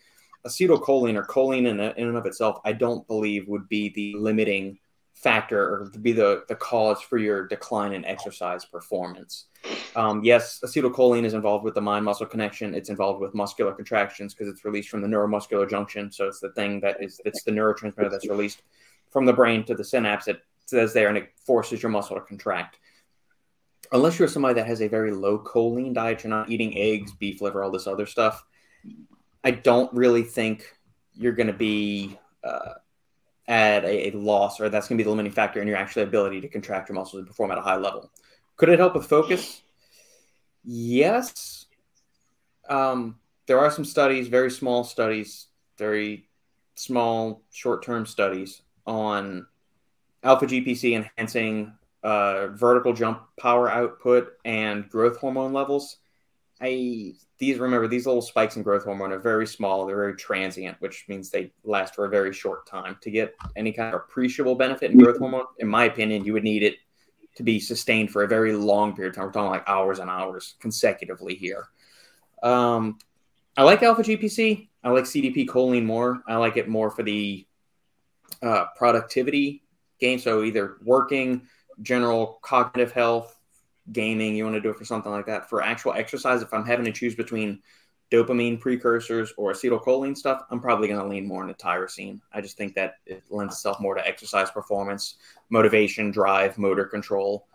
acetylcholine 0.45 1.15
or 1.15 1.25
choline 1.25 1.65
in, 1.67 1.79
in 1.79 2.07
and 2.07 2.17
of 2.17 2.27
itself, 2.27 2.59
I 2.63 2.73
don't 2.73 3.07
believe 3.07 3.47
would 3.47 3.67
be 3.67 3.89
the 3.89 4.13
limiting 4.19 4.77
factor 5.25 5.59
or 5.59 5.89
to 5.89 5.97
be 5.97 6.11
the, 6.11 6.43
the 6.47 6.55
cause 6.55 7.01
for 7.01 7.17
your 7.17 7.47
decline 7.47 7.93
in 7.93 8.05
exercise 8.05 8.63
performance. 8.63 9.47
Um, 9.95 10.23
yes, 10.23 10.59
acetylcholine 10.63 11.25
is 11.25 11.33
involved 11.33 11.65
with 11.65 11.73
the 11.73 11.81
mind 11.81 12.05
muscle 12.05 12.27
connection. 12.27 12.75
It's 12.75 12.91
involved 12.91 13.21
with 13.21 13.33
muscular 13.33 13.73
contractions 13.73 14.35
because 14.35 14.53
it's 14.53 14.63
released 14.63 14.89
from 14.89 15.01
the 15.01 15.07
neuromuscular 15.07 15.67
junction. 15.67 16.11
So 16.11 16.27
it's 16.27 16.39
the 16.39 16.51
thing 16.51 16.79
that 16.81 17.01
is 17.01 17.19
it's 17.25 17.43
the 17.43 17.49
neurotransmitter 17.49 18.11
that's 18.11 18.29
released 18.29 18.61
from 19.09 19.25
the 19.25 19.33
brain 19.33 19.63
to 19.65 19.73
the 19.73 19.83
synapse. 19.83 20.27
It 20.27 20.41
says 20.67 20.93
there 20.93 21.07
and 21.07 21.17
it 21.17 21.29
forces 21.43 21.81
your 21.81 21.89
muscle 21.89 22.17
to 22.17 22.21
contract. 22.21 22.77
Unless 23.91 24.19
you're 24.19 24.27
somebody 24.27 24.53
that 24.53 24.67
has 24.67 24.81
a 24.81 24.87
very 24.87 25.11
low 25.11 25.39
choline 25.39 25.95
diet, 25.95 26.23
you're 26.23 26.29
not 26.29 26.51
eating 26.51 26.77
eggs, 26.77 27.13
beef 27.13 27.41
liver, 27.41 27.63
all 27.63 27.71
this 27.71 27.87
other 27.87 28.05
stuff. 28.05 28.45
I 29.43 29.51
don't 29.51 29.91
really 29.91 30.23
think 30.23 30.71
you're 31.15 31.33
going 31.33 31.47
to 31.47 31.53
be 31.53 32.19
uh, 32.43 32.75
at 33.47 33.83
a, 33.85 34.09
a 34.09 34.11
loss 34.11 34.59
or 34.59 34.69
that's 34.69 34.87
going 34.87 34.97
to 34.97 35.03
be 35.03 35.05
the 35.05 35.09
limiting 35.09 35.31
factor 35.31 35.61
in 35.61 35.67
your 35.67 35.77
actual 35.77 36.03
ability 36.03 36.41
to 36.41 36.47
contract 36.47 36.89
your 36.89 36.95
muscles 36.95 37.19
and 37.19 37.27
perform 37.27 37.51
at 37.51 37.57
a 37.57 37.61
high 37.61 37.75
level. 37.75 38.11
Could 38.57 38.69
it 38.69 38.79
help 38.79 38.95
with 38.95 39.05
focus? 39.05 39.61
Yes. 40.63 41.65
Um, 42.67 43.19
there 43.45 43.59
are 43.59 43.69
some 43.69 43.85
studies, 43.85 44.27
very 44.27 44.49
small 44.49 44.83
studies, 44.83 45.47
very 45.77 46.27
small 46.75 47.43
short 47.51 47.83
term 47.83 48.05
studies 48.05 48.61
on 48.87 49.45
alpha 50.23 50.47
GPC 50.47 50.95
enhancing 50.95 51.73
uh, 52.03 52.47
vertical 52.47 52.93
jump 52.93 53.23
power 53.39 53.69
output 53.69 54.33
and 54.43 54.89
growth 54.89 55.17
hormone 55.17 55.53
levels. 55.53 55.97
I 56.65 57.13
these 57.37 57.59
remember 57.59 57.87
these 57.87 58.05
little 58.05 58.21
spikes 58.21 58.55
in 58.55 58.63
growth 58.63 58.85
hormone 58.85 59.11
are 59.11 59.19
very 59.19 59.45
small. 59.45 59.85
They're 59.85 59.95
very 59.95 60.15
transient, 60.15 60.77
which 60.79 61.05
means 61.07 61.29
they 61.29 61.51
last 61.63 61.93
for 61.93 62.05
a 62.05 62.09
very 62.09 62.33
short 62.33 62.65
time. 62.65 62.97
To 63.01 63.11
get 63.11 63.35
any 63.55 63.71
kind 63.71 63.93
of 63.93 64.01
appreciable 64.01 64.55
benefit 64.55 64.91
in 64.91 64.97
growth 64.97 65.17
hormone, 65.17 65.45
in 65.59 65.67
my 65.67 65.85
opinion, 65.85 66.25
you 66.25 66.33
would 66.33 66.43
need 66.43 66.63
it 66.63 66.77
to 67.35 67.43
be 67.43 67.59
sustained 67.59 68.11
for 68.11 68.23
a 68.23 68.27
very 68.27 68.53
long 68.53 68.95
period 68.95 69.09
of 69.09 69.15
time. 69.15 69.25
We're 69.25 69.31
talking 69.33 69.51
like 69.51 69.67
hours 69.67 69.99
and 69.99 70.09
hours 70.09 70.55
consecutively 70.59 71.35
here. 71.35 71.67
Um, 72.41 72.97
I 73.57 73.63
like 73.63 73.83
alpha 73.83 74.01
GPC. 74.01 74.69
I 74.83 74.89
like 74.89 75.03
CDP 75.03 75.45
choline 75.47 75.85
more. 75.85 76.23
I 76.27 76.37
like 76.37 76.57
it 76.57 76.67
more 76.67 76.89
for 76.89 77.03
the 77.03 77.45
uh, 78.41 78.65
productivity 78.75 79.63
gain. 79.99 80.19
So 80.19 80.43
either 80.43 80.77
working, 80.83 81.47
general 81.81 82.39
cognitive 82.41 82.91
health, 82.91 83.34
gaming, 83.91 84.35
you 84.35 84.43
want 84.43 84.55
to 84.55 84.61
do 84.61 84.69
it 84.69 84.77
for 84.77 84.85
something 84.85 85.11
like 85.11 85.25
that. 85.27 85.49
For 85.49 85.61
actual 85.61 85.93
exercise, 85.93 86.41
if 86.41 86.53
I'm 86.53 86.65
having 86.65 86.85
to 86.85 86.91
choose 86.91 87.15
between 87.15 87.61
dopamine 88.11 88.59
precursors 88.59 89.33
or 89.37 89.51
acetylcholine 89.51 90.15
stuff, 90.15 90.43
I'm 90.49 90.59
probably 90.59 90.87
going 90.87 91.01
to 91.01 91.07
lean 91.07 91.27
more 91.27 91.41
into 91.41 91.53
tyrosine. 91.55 92.21
I 92.31 92.41
just 92.41 92.57
think 92.57 92.75
that 92.75 92.95
it 93.05 93.23
lends 93.29 93.55
itself 93.55 93.79
more 93.79 93.95
to 93.95 94.07
exercise 94.07 94.51
performance, 94.51 95.15
motivation, 95.49 96.11
drive, 96.11 96.57
motor 96.57 96.85
control. 96.85 97.47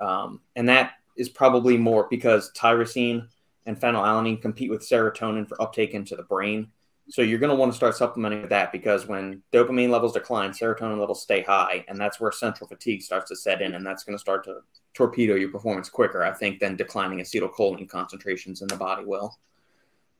Um, 0.00 0.40
and 0.56 0.68
that 0.68 0.92
is 1.16 1.28
probably 1.28 1.76
more 1.76 2.06
because 2.08 2.52
tyrosine 2.52 3.28
and 3.66 3.78
phenylalanine 3.78 4.40
compete 4.40 4.70
with 4.70 4.80
serotonin 4.80 5.46
for 5.46 5.60
uptake 5.60 5.92
into 5.92 6.16
the 6.16 6.22
brain. 6.22 6.68
So 7.10 7.22
you're 7.22 7.38
going 7.38 7.50
to 7.50 7.56
want 7.56 7.72
to 7.72 7.76
start 7.76 7.96
supplementing 7.96 8.42
with 8.42 8.50
that 8.50 8.70
because 8.70 9.06
when 9.06 9.42
dopamine 9.50 9.88
levels 9.88 10.12
decline, 10.12 10.50
serotonin 10.50 11.00
levels 11.00 11.22
stay 11.22 11.42
high, 11.42 11.84
and 11.88 11.98
that's 11.98 12.20
where 12.20 12.30
central 12.30 12.68
fatigue 12.68 13.00
starts 13.00 13.30
to 13.30 13.36
set 13.36 13.62
in, 13.62 13.74
and 13.74 13.86
that's 13.86 14.04
going 14.04 14.14
to 14.14 14.20
start 14.20 14.44
to 14.44 14.58
torpedo 14.92 15.34
your 15.34 15.48
performance 15.48 15.88
quicker, 15.88 16.22
I 16.22 16.34
think, 16.34 16.60
than 16.60 16.76
declining 16.76 17.20
acetylcholine 17.20 17.88
concentrations 17.88 18.60
in 18.60 18.68
the 18.68 18.76
body 18.76 19.06
will. 19.06 19.38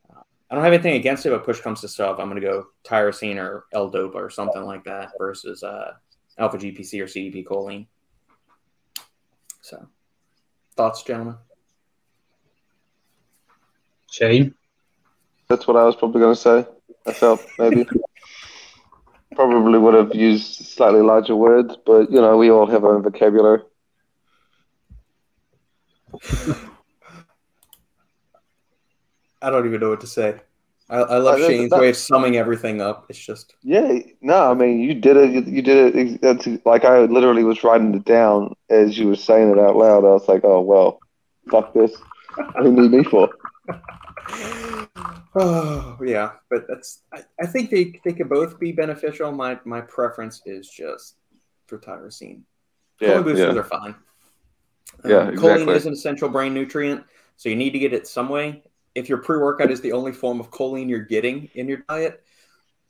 Uh, 0.09 0.23
I 0.51 0.55
don't 0.55 0.65
have 0.65 0.73
anything 0.73 0.95
against 0.95 1.27
it, 1.27 1.31
but 1.31 1.45
push 1.45 1.61
comes 1.61 1.83
to 1.83 1.89
shove, 1.89 2.19
I'm 2.21 2.31
going 2.31 2.41
to 2.41 2.47
go 2.47 2.69
tyrosine 2.85 3.37
or 3.37 3.67
L-DOPA 3.75 4.15
or 4.15 4.31
something 4.31 4.63
like 4.63 4.85
that 4.85 5.11
versus 5.19 5.63
uh, 5.63 5.93
alpha 6.39 6.57
GPC 6.57 7.03
or 7.03 7.07
CDP 7.07 7.45
choline. 7.45 7.87
So, 9.61 9.87
thoughts, 10.75 11.03
gentlemen? 11.03 11.37
Shane? 14.11 14.55
That's 15.49 15.67
what 15.67 15.77
I 15.77 15.85
was 15.85 15.97
probably 15.97 16.23
going 16.23 16.35
to 16.35 16.41
say. 16.41 16.67
I 17.07 17.13
felt 17.13 17.45
maybe. 17.59 17.87
probably 19.35 19.79
would 19.79 19.95
have 19.95 20.15
used 20.15 20.67
slightly 20.67 21.01
larger 21.01 21.37
words, 21.37 21.77
but 21.87 22.11
you 22.11 22.21
know, 22.21 22.37
we 22.37 22.51
all 22.51 22.67
have 22.67 22.85
our 22.85 22.95
own 22.97 23.03
vocabulary. 23.03 23.63
I 29.41 29.51
don't 29.51 29.67
even 29.67 29.81
know 29.81 29.91
what 29.91 30.01
to 30.01 30.07
say. 30.07 30.41
I, 30.91 30.97
I 30.99 31.19
love 31.19 31.35
Uh, 31.35 31.39
that- 31.39 31.47
Shane's 31.47 31.71
that- 31.71 31.81
way 31.81 31.91
of 31.91 31.97
summing 31.97 32.37
everything 32.37 32.81
up. 32.81 33.07
It's 33.09 33.19
just 33.19 33.55
Yeah, 33.63 33.99
no, 34.21 34.51
I 34.51 34.55
mean, 34.55 34.81
you 34.81 34.95
did 34.95 35.17
it. 35.17 35.31
You, 35.31 35.43
you 35.43 35.63
did 35.63 35.95
it. 35.95 36.21
That's, 36.23 36.49
like 36.65 36.85
I 36.85 37.01
literally 37.01 37.45
was 37.45 37.63
writing 37.63 37.95
it 37.95 38.05
down 38.05 38.55
as 38.71 38.99
you 38.99 39.09
were 39.09 39.17
saying 39.17 39.51
it 39.51 39.59
out 39.59 39.77
loud. 39.77 40.05
I 40.05 40.09
was 40.09 40.27
like, 40.29 40.45
oh 40.45 40.61
well, 40.61 40.99
fuck 41.51 41.73
this. 41.75 41.95
Who 42.59 42.73
need 42.73 42.91
me 42.91 43.05
for? 43.05 43.29
oh 45.35 45.99
yeah, 46.05 46.33
but 46.51 46.67
that's 46.69 47.03
I, 47.13 47.23
I 47.41 47.47
think 47.47 47.71
they 47.71 48.01
they 48.05 48.13
could 48.13 48.29
both 48.29 48.59
be 48.59 48.73
beneficial. 48.73 49.31
My 49.33 49.59
my 49.65 49.81
preference 49.81 50.43
is 50.47 50.69
just 50.69 51.17
for 51.67 51.79
tyrosine. 51.79 52.43
Yeah, 53.01 53.09
Choline 53.09 53.25
boosters 53.25 53.55
yeah. 53.55 53.61
are 53.61 53.65
fine. 53.65 53.95
Yeah, 55.05 55.17
um, 55.17 55.37
Choline 55.37 55.75
is 55.75 55.87
an 55.87 55.93
essential 55.93 56.29
brain 56.29 56.55
nutrient, 56.55 57.05
so 57.37 57.49
you 57.49 57.57
need 57.57 57.71
to 57.71 57.79
get 57.79 57.93
it 57.93 58.07
some 58.07 58.29
way. 58.29 58.63
If 58.95 59.09
your 59.09 59.19
pre-workout 59.19 59.71
is 59.71 59.81
the 59.81 59.93
only 59.93 60.13
form 60.13 60.41
of 60.41 60.51
choline 60.51 60.89
you're 60.89 61.01
getting 61.01 61.49
in 61.55 61.69
your 61.69 61.85
diet, 61.89 62.25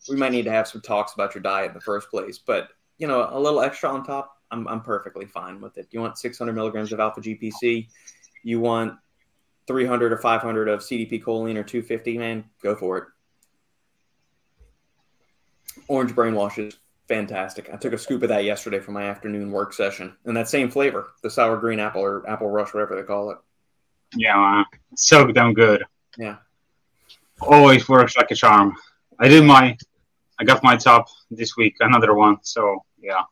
we 0.08 0.16
might 0.16 0.32
need 0.32 0.44
to 0.44 0.50
have 0.50 0.68
some 0.68 0.80
talks 0.80 1.12
about 1.12 1.34
your 1.34 1.42
diet 1.42 1.68
in 1.68 1.74
the 1.74 1.80
first 1.80 2.08
place. 2.08 2.38
But 2.38 2.68
you 2.96 3.06
know, 3.06 3.28
a 3.30 3.38
little 3.38 3.60
extra 3.60 3.90
on 3.90 4.04
top, 4.04 4.36
I'm 4.50 4.66
I'm 4.68 4.80
perfectly 4.80 5.26
fine 5.26 5.60
with 5.60 5.76
it. 5.76 5.88
You 5.90 6.00
want 6.00 6.18
600 6.18 6.52
milligrams 6.52 6.92
of 6.92 7.00
alpha 7.00 7.20
GPC, 7.20 7.88
you 8.42 8.60
want 8.60 8.94
300 9.68 10.12
or 10.12 10.18
500 10.18 10.68
of 10.68 10.80
CDP 10.80 11.22
choline 11.22 11.56
or 11.56 11.62
250, 11.62 12.18
man, 12.18 12.44
go 12.62 12.74
for 12.74 12.98
it. 12.98 13.04
Orange 15.86 16.12
brainwash 16.12 16.58
is 16.58 16.76
fantastic. 17.06 17.70
I 17.72 17.76
took 17.76 17.92
a 17.92 17.98
scoop 17.98 18.22
of 18.22 18.30
that 18.30 18.44
yesterday 18.44 18.80
for 18.80 18.92
my 18.92 19.04
afternoon 19.04 19.52
work 19.52 19.72
session, 19.72 20.16
and 20.24 20.36
that 20.36 20.48
same 20.48 20.70
flavor, 20.70 21.12
the 21.22 21.30
sour 21.30 21.56
green 21.58 21.78
apple 21.78 22.02
or 22.02 22.28
apple 22.28 22.48
rush, 22.48 22.74
whatever 22.74 22.96
they 22.96 23.02
call 23.02 23.30
it. 23.30 23.38
Yeah. 24.16 24.60
Uh, 24.60 24.64
so 24.96 25.30
damn 25.30 25.54
good. 25.54 25.84
Yeah. 26.16 26.36
Always 27.40 27.88
works 27.88 28.16
like 28.16 28.30
a 28.30 28.34
charm. 28.34 28.74
I 29.20 29.28
did 29.28 29.44
my, 29.44 29.76
I 30.40 30.44
got 30.44 30.64
my 30.64 30.76
top 30.76 31.08
this 31.30 31.56
week, 31.56 31.76
another 31.80 32.14
one. 32.14 32.38
So 32.42 32.84
yeah. 33.00 33.22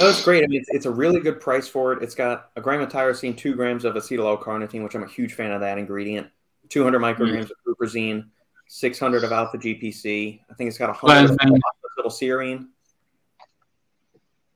Oh, 0.00 0.08
it's 0.10 0.24
great. 0.24 0.42
I 0.42 0.46
mean, 0.48 0.60
it's, 0.60 0.68
it's 0.70 0.86
a 0.86 0.90
really 0.90 1.20
good 1.20 1.40
price 1.40 1.68
for 1.68 1.92
it. 1.92 2.02
It's 2.02 2.14
got 2.16 2.50
a 2.56 2.60
gram 2.60 2.80
of 2.80 2.88
tyrosine, 2.88 3.36
two 3.36 3.54
grams 3.54 3.84
of 3.84 3.94
acetyl 3.94 4.26
L-carnitine, 4.26 4.82
which 4.82 4.94
I'm 4.96 5.04
a 5.04 5.08
huge 5.08 5.34
fan 5.34 5.52
of 5.52 5.60
that 5.60 5.78
ingredient. 5.78 6.26
200 6.70 6.98
micrograms 6.98 7.50
of 7.50 7.52
glucosine, 7.66 8.24
600 8.66 9.22
of 9.22 9.30
alpha 9.30 9.56
GPC. 9.58 10.40
I 10.50 10.54
think 10.54 10.68
it's 10.68 10.78
got 10.78 10.88
100 10.88 11.30
of 11.30 11.36
Plasma. 11.38 11.58
acetylserine, 11.98 12.68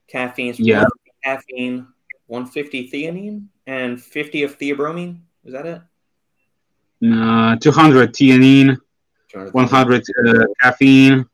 caffeine, 0.09 0.55
Yeah. 0.59 0.87
caffeine, 1.23 1.87
150 2.27 2.91
theanine, 2.91 3.47
and 3.67 4.03
50 4.03 4.43
of 4.43 4.59
theobromine. 4.59 5.21
Is 5.45 5.53
that 5.53 5.67
it? 5.67 5.81
Uh, 7.05 7.55
200 7.57 8.13
theanine, 8.13 8.77
200 9.31 9.55
100 9.55 10.03
uh, 10.27 10.45
caffeine, 10.61 11.27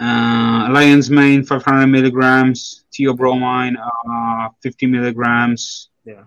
uh, 0.00 0.68
lion's 0.70 1.10
mane 1.10 1.42
500 1.44 1.86
milligrams, 1.86 2.84
theobromine 2.92 3.76
uh, 3.78 4.48
50 4.62 4.86
milligrams, 4.86 5.88
Yeah. 6.04 6.24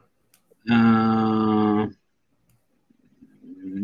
uh, 0.72 1.88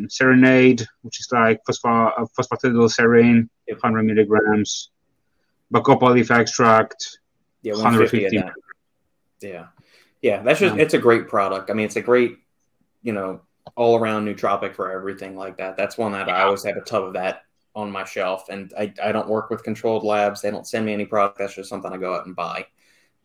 SerinAid, 0.08 0.86
which 1.02 1.20
is 1.20 1.30
like 1.32 1.60
phospho- 1.70 2.12
uh, 2.18 2.26
phosphatidylserine, 2.38 3.50
Yep. 3.68 3.78
100 3.82 4.04
milligrams, 4.04 4.90
bacopa 5.74 6.14
leaf 6.14 6.32
extract, 6.32 7.20
Yeah, 7.62 7.74
150 7.74 8.26
of 8.26 8.34
150. 8.34 8.38
that. 8.38 8.54
Yeah. 9.48 9.68
Yeah, 10.22 10.42
that's 10.42 10.60
just 10.60 10.76
Yeah. 10.76 10.82
it's 10.82 10.94
a 10.94 11.00
great 11.00 11.28
product. 11.28 11.70
I 11.70 11.74
mean, 11.74 11.86
it's 11.86 11.96
a 11.96 12.02
great, 12.02 12.38
you 13.04 13.14
know, 13.14 13.42
all 13.76 13.98
around 14.00 14.26
nootropic 14.28 14.76
for 14.76 14.92
everything 14.92 15.36
like 15.36 15.58
that. 15.58 15.76
That's 15.78 15.98
one 15.98 16.12
that 16.14 16.30
I 16.30 16.44
always 16.44 16.64
have 16.64 16.78
a 16.78 16.82
tub 16.82 17.04
of 17.04 17.14
that 17.14 17.44
on 17.76 17.92
my 17.92 18.06
shelf. 18.06 18.50
And 18.50 18.74
I, 18.78 18.94
I 19.04 19.12
don't 19.12 19.28
work 19.30 19.50
with 19.50 19.64
controlled 19.64 20.04
labs. 20.04 20.42
They 20.42 20.52
don't 20.52 20.68
send 20.68 20.86
me 20.86 20.94
any 20.94 21.06
product. 21.06 21.38
That's 21.40 21.56
just 21.56 21.70
something 21.70 21.92
I 21.92 21.98
go 21.98 22.16
out 22.16 22.26
and 22.26 22.36
buy. 22.36 22.66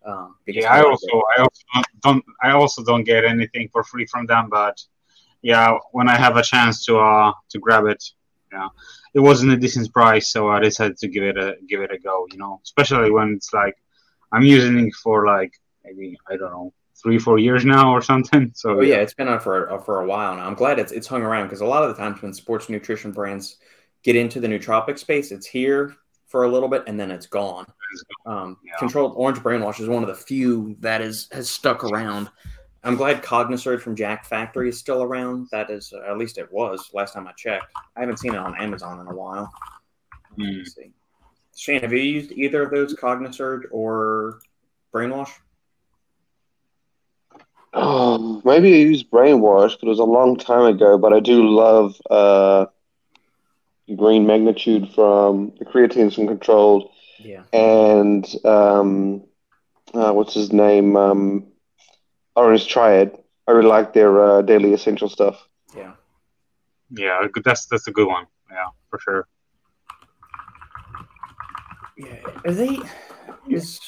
Um, 0.07 0.37
because 0.47 0.65
Yeah, 0.65 0.73
I 0.73 0.83
also 0.83 1.23
I 1.37 1.41
also 1.43 1.63
don't, 2.03 2.25
I 2.43 2.51
also 2.53 2.83
don't 2.85 3.05
get 3.05 3.25
anything 3.25 3.69
for 3.73 3.85
free 3.85 4.07
from 4.07 4.27
them, 4.27 4.49
but 4.51 4.81
yeah, 5.43 5.79
when 5.93 6.09
I 6.09 6.17
have 6.17 6.37
a 6.37 6.43
chance 6.43 6.85
to 6.87 6.99
uh 6.99 7.33
to 7.51 7.59
grab 7.61 7.87
it, 7.87 8.03
yeah, 8.53 8.69
it 9.15 9.21
wasn't 9.21 9.53
a 9.53 9.57
decent 9.57 9.93
price, 9.93 10.33
so 10.33 10.49
I 10.49 10.61
decided 10.61 10.99
to 10.99 11.09
give 11.09 11.25
it 11.25 11.39
a 11.39 11.57
give 11.69 11.83
it 11.83 11.93
a 11.93 11.99
go. 11.99 12.27
You 12.33 12.39
know, 12.39 12.61
especially 12.65 13.11
when 13.11 13.35
it's 13.37 13.53
like 13.55 13.77
I'm 14.33 14.43
using 14.43 14.89
it 14.89 14.95
for 14.95 15.27
like 15.27 15.53
maybe 15.85 16.19
I 16.31 16.37
don't 16.37 16.53
know 16.53 16.73
three 17.03 17.19
four 17.19 17.39
years 17.39 17.65
now 17.65 17.93
or 17.93 18.03
something. 18.03 18.53
So 18.55 18.71
Oh 18.73 18.83
yeah, 18.83 18.97
it's 18.97 19.15
been 19.15 19.29
on 19.29 19.41
for 19.41 19.71
uh, 19.73 19.79
for 19.79 20.01
a 20.01 20.07
while 20.07 20.37
now. 20.37 20.47
I'm 20.47 20.55
glad 20.55 20.79
it's 20.79 20.93
it's 20.93 21.07
hung 21.07 21.23
around 21.23 21.47
because 21.47 21.61
a 21.61 21.67
lot 21.67 21.83
of 21.83 21.89
the 21.95 22.01
times 22.01 22.23
when 22.23 22.33
sports 22.33 22.69
nutrition 22.69 23.13
brands 23.13 23.57
get 24.03 24.17
into 24.17 24.41
the 24.41 24.49
nootropic 24.49 24.99
space, 24.99 25.31
it's 25.33 25.47
here 25.47 25.97
for 26.27 26.45
a 26.45 26.49
little 26.49 26.69
bit 26.69 26.85
and 26.87 26.99
then 26.99 27.11
it's 27.11 27.27
gone. 27.27 27.67
Um, 28.25 28.57
Yeah. 28.65 28.73
Controlled 28.79 29.15
orange 29.17 29.39
brainwash 29.39 29.81
is 29.81 29.89
one 29.89 30.03
of 30.03 30.09
the 30.09 30.15
few 30.15 30.77
that 30.81 31.01
is 31.01 31.29
has 31.33 31.51
stuck 31.51 31.85
around. 31.85 32.31
I'm 32.83 32.97
glad 32.97 33.23
Cognisurge 33.23 33.81
from 33.81 33.95
Jacked 33.95 34.27
Factory 34.27 34.69
is 34.69 34.79
still 34.79 35.03
around. 35.03 35.49
That 35.53 35.69
is, 35.71 35.93
uh, 35.93 36.11
at 36.11 36.17
least 36.17 36.39
it 36.39 36.51
was 36.51 36.89
last 36.95 37.13
time 37.13 37.27
I 37.27 37.33
checked. 37.33 37.67
I 37.97 38.01
haven't 38.01 38.19
seen 38.19 38.35
it 38.35 38.39
on 38.39 38.59
Amazon 38.59 39.01
in 39.01 39.07
a 39.07 39.15
while. 39.15 39.53
Hmm. 40.37 40.43
Let's 40.43 40.75
see. 40.75 40.93
Shane, 41.57 41.83
have 41.83 41.93
you 41.93 41.99
used 41.99 42.33
either 42.33 42.63
of 42.63 42.71
those, 42.71 42.95
Cognisurge 42.95 43.65
or 43.71 44.41
Brainwash? 44.95 45.31
Oh, 47.73 48.41
maybe 48.45 48.73
I 48.73 48.79
used 48.79 49.11
brainwash, 49.11 49.77
but 49.79 49.87
it 49.87 49.91
was 49.91 49.99
a 49.99 50.05
long 50.05 50.37
time 50.37 50.65
ago. 50.75 50.99
But 50.99 51.13
I 51.13 51.21
do 51.21 51.49
love 51.49 52.01
uh, 52.11 52.67
green 53.97 54.27
magnitude 54.27 54.93
from 54.95 55.53
the 55.59 55.65
creatines 55.65 56.15
from 56.15 56.27
Controlled, 56.27 56.91
Yeah. 57.19 57.43
and 57.53 58.27
um, 58.45 59.25
uh, 59.95 60.13
what's 60.13 60.35
his 60.35 60.53
name? 60.53 60.97
Um, 60.97 61.47
Orange 62.37 62.67
Triad. 62.69 63.19
I 63.47 63.53
really 63.53 63.69
like 63.69 63.93
their 63.93 64.23
uh, 64.23 64.43
daily 64.43 64.73
essential 64.73 65.09
stuff. 65.09 65.47
Yeah. 65.77 65.93
yeah, 66.91 67.27
that's 67.45 67.67
that's 67.67 67.89
a 67.89 67.93
good 67.93 68.07
one. 68.07 68.27
Yeah, 68.51 68.67
for 68.91 68.99
sure. 69.01 69.29
Yeah, 71.97 72.17
are 72.45 72.53
they? 72.53 72.79
Is 73.49 73.81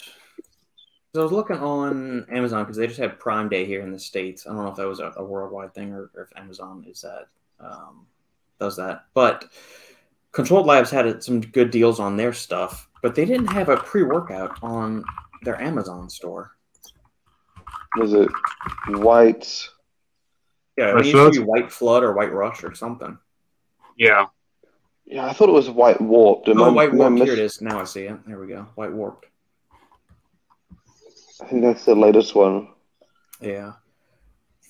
so 1.15 1.21
I 1.21 1.23
was 1.25 1.33
looking 1.33 1.57
on 1.57 2.27
Amazon 2.31 2.65
because 2.65 2.77
they 2.77 2.87
just 2.87 2.99
had 2.99 3.19
Prime 3.19 3.49
Day 3.49 3.65
here 3.65 3.83
in 3.83 3.93
the 3.93 3.99
states. 3.99 4.47
I 4.47 4.51
don't 4.51 4.65
know 4.65 4.71
if 4.71 4.77
that 4.77 4.87
was 4.87 5.01
a, 5.01 5.13
a 5.17 5.25
worldwide 5.25 5.75
thing 5.75 5.93
or, 5.93 6.11
or 6.15 6.23
if 6.23 6.33
Amazon 6.37 6.85
is 6.89 7.03
that 7.03 7.29
um, 7.61 8.07
does 8.59 8.77
that. 8.77 9.05
But 9.15 9.51
Controlled 10.33 10.67
Labs 10.67 10.91
had 10.91 11.23
some 11.23 11.41
good 11.41 11.71
deals 11.71 12.01
on 12.01 12.17
their 12.17 12.33
stuff, 12.33 12.89
but 13.03 13.15
they 13.15 13.25
didn't 13.25 13.49
have 13.49 13.69
a 13.69 13.77
pre-workout 13.77 14.59
on 14.63 15.05
their 15.43 15.61
Amazon 15.61 16.09
store. 16.09 16.53
Was 17.99 18.15
it 18.15 18.31
white? 18.89 19.69
Yeah, 20.79 20.91
it 20.91 20.95
White 20.95 21.05
used 21.05 21.17
to 21.17 21.31
be 21.31 21.37
Flood? 21.37 21.47
White 21.47 21.73
Flood 21.73 22.03
or 22.03 22.13
White 22.15 22.33
Rush 22.33 22.65
or 22.65 22.75
something. 22.75 23.19
Yeah, 23.99 24.27
Yeah, 25.05 25.27
I 25.27 25.35
thought 25.35 25.51
it 25.51 25.53
was 25.53 25.69
white 25.69 26.01
warped. 26.01 26.49
Am 26.49 26.59
Oh, 26.61 26.65
I- 26.65 26.71
White 26.71 26.95
Warped. 26.95 27.13
miss- 27.19 27.25
Here 27.25 27.33
it 27.35 27.39
is. 27.41 27.61
Now 27.61 27.81
I 27.81 27.85
see 27.85 28.05
it. 28.05 28.17
There 28.27 28.39
we 28.39 28.47
go. 28.47 28.67
White 28.77 28.93
Warped. 28.93 29.27
I 31.43 31.47
think 31.47 31.61
that's 31.63 31.85
the 31.85 31.95
latest 31.95 32.35
one. 32.35 32.69
Yeah. 33.41 33.73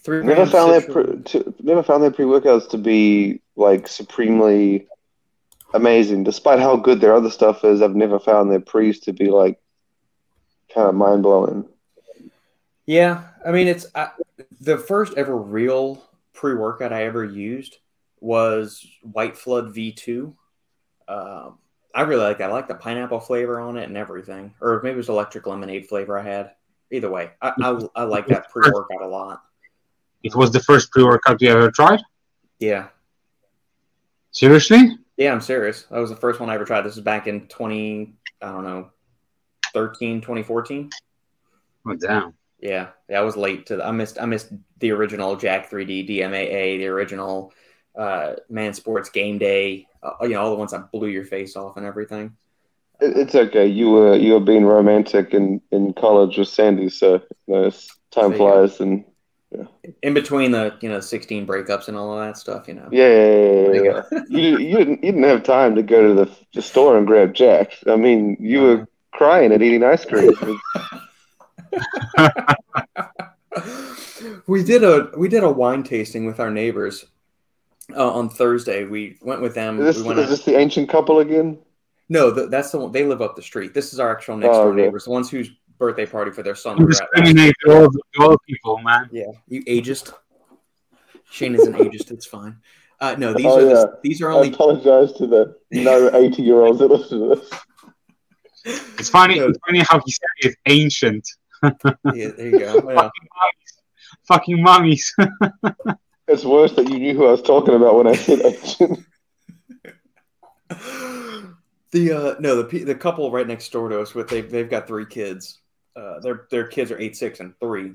Three 0.03 0.25
Never 0.25 0.47
found 0.47 0.73
their 0.73 0.81
pre, 0.81 1.23
to, 1.23 1.55
never 1.61 1.83
found 1.85 2.03
their 2.03 2.11
pre 2.11 2.25
workouts 2.25 2.69
to 2.71 2.79
be 2.79 3.41
like 3.55 3.87
supremely 3.87 4.89
amazing. 5.75 6.25
Despite 6.25 6.59
how 6.59 6.77
good 6.77 7.01
their 7.01 7.15
other 7.15 7.31
stuff 7.31 7.65
is, 7.65 7.83
I've 7.83 7.95
never 7.95 8.19
found 8.19 8.51
their 8.51 8.61
pre's 8.61 9.01
to 9.01 9.13
be 9.13 9.27
like 9.27 9.61
kind 10.75 10.89
of 10.89 10.95
mind 10.95 11.23
blowing. 11.23 11.69
Yeah, 12.87 13.25
I 13.45 13.53
mean 13.53 13.69
it's 13.69 13.87
I, 13.95 14.11
the 14.61 14.79
first 14.79 15.15
ever 15.15 15.37
real 15.37 16.03
pre-workout 16.33 16.93
I 16.93 17.05
ever 17.05 17.25
used 17.25 17.79
was 18.21 18.87
White 19.03 19.37
Flood 19.37 19.75
V2. 19.75 20.35
Um, 21.09 21.59
I 21.95 22.03
really 22.03 22.25
like 22.25 22.39
that. 22.39 22.51
I 22.51 22.53
like 22.53 22.69
the 22.69 22.75
pineapple 22.75 23.21
flavor 23.21 23.61
on 23.61 23.77
it 23.77 23.85
and 23.85 23.97
everything, 23.97 24.55
or 24.61 24.81
maybe 24.83 24.95
it 24.95 24.97
was 24.97 25.09
electric 25.09 25.47
lemonade 25.47 25.89
flavor 25.89 26.19
I 26.19 26.23
had. 26.23 26.53
Either 26.91 27.11
way, 27.11 27.31
I, 27.41 27.53
I, 27.63 27.81
I 27.97 28.03
like 28.05 28.27
that 28.27 28.51
pre-workout 28.51 29.01
a 29.01 29.07
lot. 29.07 29.43
It 30.23 30.35
was 30.35 30.53
the 30.53 30.61
first 30.61 30.91
pre-workout 30.91 31.41
you 31.41 31.49
ever 31.49 31.71
tried. 31.71 32.01
Yeah, 32.59 32.89
Seriously? 34.33 34.99
Yeah, 35.17 35.33
I'm 35.33 35.41
serious. 35.41 35.85
That 35.85 35.99
was 35.99 36.11
the 36.11 36.17
first 36.17 36.41
one 36.41 36.51
I 36.51 36.55
ever 36.55 36.65
tried. 36.65 36.83
This 36.83 36.97
is 36.97 37.03
back 37.03 37.27
in 37.27 37.47
20, 37.49 38.15
I 38.41 38.47
don't 38.47 38.65
know, 38.65 38.91
13, 39.75 40.21
2014. 40.21 40.91
Oh 41.87 41.95
damn. 41.95 42.35
Yeah, 42.61 42.91
yeah, 43.09 43.19
I 43.19 43.23
was 43.23 43.37
late 43.37 43.67
to. 43.67 43.77
The, 43.77 43.85
I 43.87 43.91
missed. 43.91 44.21
I 44.21 44.25
missed 44.25 44.53
the 44.79 44.93
original 44.93 45.35
Jack 45.35 45.69
3D 45.69 46.09
DMAA, 46.09 46.79
the 46.79 46.87
original 46.87 47.53
uh, 47.99 48.35
Man 48.49 48.73
Sports 48.73 49.11
Game 49.11 49.39
Day. 49.39 49.89
Uh, 50.01 50.13
you 50.23 50.31
know, 50.31 50.43
all 50.43 50.51
the 50.51 50.57
ones 50.57 50.71
that 50.71 50.93
blew 50.93 51.09
your 51.09 51.25
face 51.25 51.57
off 51.57 51.77
and 51.77 51.85
everything. 51.85 52.37
It's 53.01 53.35
okay. 53.35 53.67
You 53.67 53.91
were 53.91 54.15
you 54.15 54.35
were 54.35 54.41
being 54.41 54.65
romantic 54.65 55.35
in, 55.35 55.61
in 55.73 55.93
college 55.95 56.39
with 56.39 56.49
Sandy, 56.49 56.89
so 56.89 57.15
you 57.49 57.55
know, 57.55 57.71
time 58.13 58.31
There 58.31 58.39
you 58.39 58.47
go. 58.47 58.69
flies 58.69 58.81
and 59.53 59.69
In 60.03 60.15
between 60.15 60.51
the 60.53 60.75
you 60.81 60.89
know 60.89 61.01
16 61.01 61.47
breakups 61.47 61.89
and 61.89 61.97
all 61.97 62.13
of 62.19 62.25
that 62.27 62.37
stuff, 62.37 62.69
you 62.69 62.75
know. 62.75 62.89
yeah, 62.91 63.09
yeah, 63.09 63.73
yeah, 63.73 64.03
yeah, 64.11 64.21
you 64.29 64.41
you 64.41 64.59
you 64.59 64.77
didn't 64.79 65.05
you 65.05 65.13
didn't 65.13 65.25
have 65.25 65.43
time 65.43 65.75
to 65.77 65.83
go 65.83 66.09
to 66.09 66.15
the, 66.25 66.31
the 66.55 66.63
store 66.63 66.97
and 66.97 67.07
grab 67.07 67.35
Jack. 67.35 67.73
I 67.87 67.97
mean, 67.97 68.37
you 68.41 68.61
were 68.63 68.89
crying 69.13 69.53
and 69.53 69.63
eating 69.63 69.83
ice 69.85 70.05
cream. 70.05 70.31
we 74.47 74.63
did 74.65 74.85
a 74.85 75.11
we 75.17 75.29
did 75.29 75.43
a 75.45 75.51
wine 75.51 75.83
tasting 75.83 76.27
with 76.27 76.41
our 76.41 76.51
neighbors 76.51 77.05
uh, 77.97 78.11
on 78.13 78.29
Thursday. 78.29 78.85
We 78.85 79.19
went 79.23 79.41
with 79.43 79.55
them. 79.55 79.81
Is 79.81 79.97
we 79.97 80.03
this, 80.03 80.07
went 80.07 80.19
is 80.19 80.25
out- 80.27 80.31
this 80.31 80.45
the 80.45 80.57
ancient 80.57 80.89
couple 80.89 81.21
again? 81.21 81.59
no, 82.09 82.35
th- 82.35 82.51
that's 82.51 82.71
the 82.73 82.79
one. 82.79 82.93
They 82.93 83.05
live 83.05 83.23
up 83.23 83.37
the 83.37 83.43
street. 83.43 83.75
This 83.75 83.93
is 83.93 84.01
our 84.01 84.11
actual 84.11 84.37
next 84.37 84.57
Oh, 84.57 84.65
door 84.65 84.73
okay. 84.73 84.83
neighbors, 84.83 85.05
the 85.05 85.11
ones 85.11 85.31
whose 85.31 85.51
birthday 85.83 86.07
party 86.07 86.31
for 86.31 86.45
their 86.45 86.55
son. 86.55 86.79
You 86.79 86.87
we 86.87 86.87
were 86.87 86.93
at 86.93 87.01
last 87.01 87.11
discriminate 87.25 87.55
all, 87.67 87.91
to 87.91 88.01
all 88.21 88.37
people, 88.49 88.79
man. 88.79 89.09
Yeah, 89.11 89.33
you 89.49 89.65
ageist. 89.65 90.15
Shane 91.29 91.55
is 91.57 91.67
an 91.67 91.75
ageist. 91.75 92.13
It's 92.13 92.27
fine. 92.27 92.59
Uh, 93.01 93.17
no, 93.19 93.35
these 93.35 93.47
Oh, 93.47 93.59
are 93.59 93.65
the, 93.65 93.99
these 94.05 94.23
are 94.23 94.31
only. 94.31 94.51
I 94.51 94.53
apologize 94.53 95.13
to 95.15 95.27
the 95.27 95.57
no 95.73 96.11
eighty 96.15 96.43
year 96.43 96.61
olds 96.63 96.79
that 96.79 96.87
listen 96.87 97.19
to 97.21 97.35
this. 97.35 97.51
It's 98.99 99.09
funny. 99.09 99.41
No. 99.41 99.49
It's 99.49 99.59
funny 99.67 99.81
how 99.81 100.01
he 100.07 100.13
said 100.13 100.51
it. 100.51 100.57
Ancient. 100.67 101.29
Yeah, 101.63 102.29
there 102.37 102.49
you 102.49 102.59
go. 102.59 102.91
Yeah. 102.91 103.09
Fucking 104.29 104.63
mummies. 104.63 105.15
It's 106.29 106.45
worse 106.45 106.73
that 106.75 106.89
you 106.89 106.99
knew 107.01 107.15
who 107.15 107.27
I 107.27 107.33
was 107.33 107.43
talking 107.43 107.75
about 107.75 107.97
when 107.97 108.07
I 108.07 108.15
said 108.15 108.41
ancient. 108.45 109.05
the 111.91 112.13
uh, 112.13 112.41
no, 112.41 112.63
the 112.63 112.85
the 112.85 112.95
couple 112.95 113.29
right 113.33 113.47
next 113.47 113.73
door 113.73 113.89
to 113.89 114.01
us 114.01 114.15
with 114.15 114.29
they 114.29 114.41
they've 114.43 114.71
got 114.71 114.87
three 114.87 115.05
kids. 115.05 115.62
Uh, 115.95 116.21
their 116.21 116.47
their 116.51 116.67
kids 116.67 116.91
are 116.91 116.99
eight, 116.99 117.17
six, 117.17 117.41
and 117.41 117.59
three. 117.61 117.93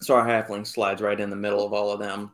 So 0.00 0.14
our 0.14 0.26
halfling 0.26 0.66
slides 0.66 1.00
right 1.00 1.18
in 1.18 1.30
the 1.30 1.36
middle 1.36 1.64
of 1.64 1.72
all 1.72 1.90
of 1.90 2.00
them. 2.00 2.32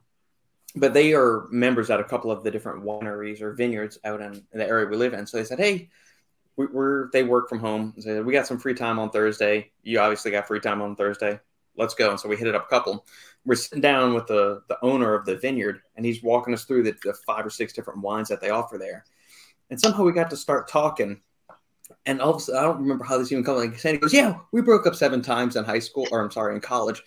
But 0.74 0.94
they 0.94 1.12
are 1.14 1.46
members 1.50 1.90
at 1.90 2.00
a 2.00 2.04
couple 2.04 2.30
of 2.30 2.42
the 2.42 2.50
different 2.50 2.82
wineries 2.82 3.42
or 3.42 3.52
vineyards 3.52 3.98
out 4.04 4.20
in, 4.20 4.32
in 4.52 4.58
the 4.58 4.66
area 4.66 4.86
we 4.86 4.96
live 4.96 5.12
in. 5.12 5.26
So 5.26 5.36
they 5.36 5.44
said, 5.44 5.58
"Hey, 5.58 5.90
we, 6.56 6.66
we're 6.66 7.10
they 7.12 7.22
work 7.22 7.48
from 7.48 7.60
home. 7.60 7.92
They 7.96 8.02
said, 8.02 8.24
we 8.24 8.32
got 8.32 8.46
some 8.46 8.58
free 8.58 8.74
time 8.74 8.98
on 8.98 9.10
Thursday. 9.10 9.70
You 9.82 10.00
obviously 10.00 10.30
got 10.30 10.48
free 10.48 10.60
time 10.60 10.82
on 10.82 10.96
Thursday. 10.96 11.38
Let's 11.76 11.94
go." 11.94 12.10
And 12.10 12.18
so 12.18 12.28
we 12.28 12.36
hit 12.36 12.48
it 12.48 12.54
up 12.54 12.66
a 12.66 12.70
couple. 12.70 13.04
We're 13.44 13.54
sitting 13.54 13.82
down 13.82 14.14
with 14.14 14.26
the 14.26 14.62
the 14.68 14.78
owner 14.82 15.14
of 15.14 15.26
the 15.26 15.36
vineyard, 15.36 15.82
and 15.96 16.06
he's 16.06 16.22
walking 16.22 16.54
us 16.54 16.64
through 16.64 16.84
the, 16.84 16.96
the 17.04 17.14
five 17.26 17.46
or 17.46 17.50
six 17.50 17.72
different 17.72 18.00
wines 18.00 18.28
that 18.28 18.40
they 18.40 18.50
offer 18.50 18.78
there. 18.78 19.04
And 19.70 19.80
somehow 19.80 20.04
we 20.04 20.12
got 20.12 20.30
to 20.30 20.36
start 20.36 20.68
talking. 20.68 21.20
And 22.04 22.20
all 22.20 22.30
of 22.30 22.36
a 22.36 22.40
sudden, 22.40 22.60
I 22.60 22.64
don't 22.64 22.80
remember 22.80 23.04
how 23.04 23.18
this 23.18 23.30
even 23.30 23.44
comes. 23.44 23.58
Like 23.58 23.78
Sandy 23.78 23.98
goes, 23.98 24.12
"Yeah, 24.12 24.38
we 24.50 24.60
broke 24.60 24.86
up 24.86 24.94
seven 24.94 25.22
times 25.22 25.56
in 25.56 25.64
high 25.64 25.78
school, 25.78 26.08
or 26.10 26.20
I'm 26.20 26.30
sorry, 26.30 26.54
in 26.54 26.60
college." 26.60 27.02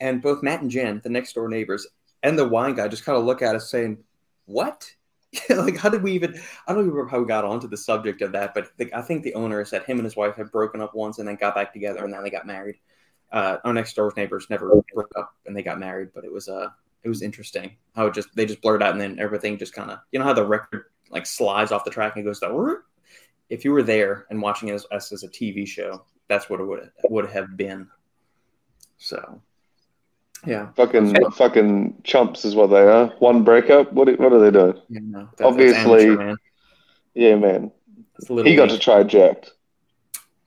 And 0.00 0.22
both 0.22 0.42
Matt 0.42 0.62
and 0.62 0.70
Jen, 0.70 1.00
the 1.02 1.10
next 1.10 1.34
door 1.34 1.48
neighbors, 1.48 1.86
and 2.22 2.38
the 2.38 2.48
wine 2.48 2.74
guy, 2.74 2.88
just 2.88 3.04
kind 3.04 3.18
of 3.18 3.24
look 3.24 3.42
at 3.42 3.54
us 3.54 3.70
saying, 3.70 3.98
"What?" 4.46 4.90
like, 5.50 5.76
how 5.76 5.90
did 5.90 6.02
we 6.02 6.12
even? 6.12 6.40
I 6.66 6.72
don't 6.72 6.88
remember 6.88 7.08
how 7.08 7.20
we 7.20 7.26
got 7.26 7.44
onto 7.44 7.68
the 7.68 7.76
subject 7.76 8.22
of 8.22 8.32
that, 8.32 8.54
but 8.54 8.70
the, 8.78 8.92
I 8.94 9.02
think 9.02 9.22
the 9.22 9.34
owner 9.34 9.62
said 9.64 9.84
him 9.84 9.98
and 9.98 10.04
his 10.04 10.16
wife 10.16 10.36
had 10.36 10.50
broken 10.50 10.80
up 10.80 10.94
once 10.94 11.18
and 11.18 11.28
then 11.28 11.36
got 11.36 11.54
back 11.54 11.72
together, 11.72 12.04
and 12.04 12.12
then 12.12 12.22
they 12.22 12.30
got 12.30 12.46
married. 12.46 12.76
Uh, 13.30 13.58
our 13.64 13.74
next 13.74 13.94
door 13.94 14.10
neighbors 14.16 14.46
never 14.48 14.82
broke 14.94 15.12
up 15.16 15.34
and 15.44 15.54
they 15.54 15.62
got 15.62 15.78
married, 15.78 16.08
but 16.14 16.24
it 16.24 16.32
was 16.32 16.48
uh, 16.48 16.68
it 17.02 17.08
was 17.08 17.22
interesting 17.22 17.76
how 17.94 18.06
it 18.06 18.14
just 18.14 18.34
they 18.34 18.46
just 18.46 18.62
blurred 18.62 18.82
out 18.82 18.92
and 18.92 19.00
then 19.00 19.18
everything 19.18 19.58
just 19.58 19.74
kind 19.74 19.90
of 19.90 19.98
you 20.12 20.18
know 20.18 20.24
how 20.24 20.32
the 20.32 20.44
record 20.44 20.84
like 21.10 21.26
slides 21.26 21.72
off 21.72 21.84
the 21.84 21.90
track 21.90 22.16
and 22.16 22.24
goes 22.24 22.40
to. 22.40 22.78
If 23.50 23.64
you 23.64 23.72
were 23.72 23.82
there 23.82 24.26
and 24.30 24.40
watching 24.40 24.70
us, 24.70 24.86
us 24.90 25.12
as 25.12 25.22
a 25.22 25.28
TV 25.28 25.66
show, 25.66 26.04
that's 26.28 26.50
what 26.50 26.60
it 26.60 26.64
would 26.64 26.90
would 27.08 27.30
have 27.30 27.56
been. 27.56 27.88
So, 28.98 29.40
yeah, 30.46 30.68
Fucking 30.76 31.30
fucking 31.32 32.00
chumps 32.04 32.44
is 32.44 32.54
what 32.54 32.68
they 32.68 32.82
are. 32.86 33.06
One 33.18 33.44
breakup. 33.44 33.92
What 33.92 34.06
do- 34.06 34.16
what 34.16 34.32
are 34.32 34.38
they 34.40 34.50
doing? 34.50 34.80
you 34.88 35.00
know, 35.00 35.28
that- 35.36 35.46
Obviously- 35.46 36.08
amateur, 36.08 36.24
man. 36.24 36.36
Yeah, 37.14 37.36
man. 37.36 37.72
He 38.44 38.54
got 38.56 38.70
to 38.70 38.78
try 38.78 39.02
Jacked. 39.04 39.52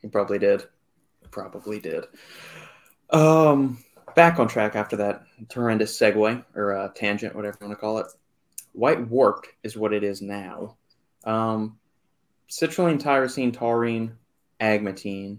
He 0.02 0.08
probably 0.08 0.40
did. 0.40 0.64
Probably 1.32 1.80
did. 1.80 2.06
Um, 3.10 3.78
back 4.16 4.40
on 4.40 4.48
track 4.48 4.76
after 4.76 4.96
that 4.98 5.24
horrendous 5.54 5.98
segue 5.98 6.44
or 6.56 6.76
uh, 6.76 6.90
tangent, 6.96 7.36
whatever 7.36 7.58
you 7.62 7.68
want 7.68 7.78
to 7.78 7.82
call 7.82 7.98
it. 8.00 8.08
White 8.74 9.08
warped 9.10 9.48
is 9.64 9.76
what 9.78 9.94
it 9.94 10.04
is 10.04 10.22
now. 10.22 10.76
Um, 11.26 11.78
citrulline, 12.52 13.02
tyrosine, 13.02 13.54
taurine, 13.54 14.18
agmatine, 14.60 15.38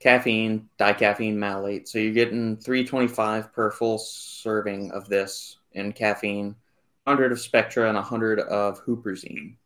caffeine, 0.00 0.68
dicaffeine 0.80 1.36
malate. 1.36 1.86
So 1.86 1.98
you're 1.98 2.14
getting 2.14 2.56
325 2.56 3.52
per 3.52 3.70
full 3.70 3.98
serving 3.98 4.90
of 4.92 5.08
this 5.08 5.58
in 5.72 5.92
caffeine, 5.92 6.56
100 7.04 7.30
of 7.30 7.38
Spectra, 7.38 7.88
and 7.88 7.96
100 7.96 8.40
of 8.40 8.82
Huperzine. 8.84 9.56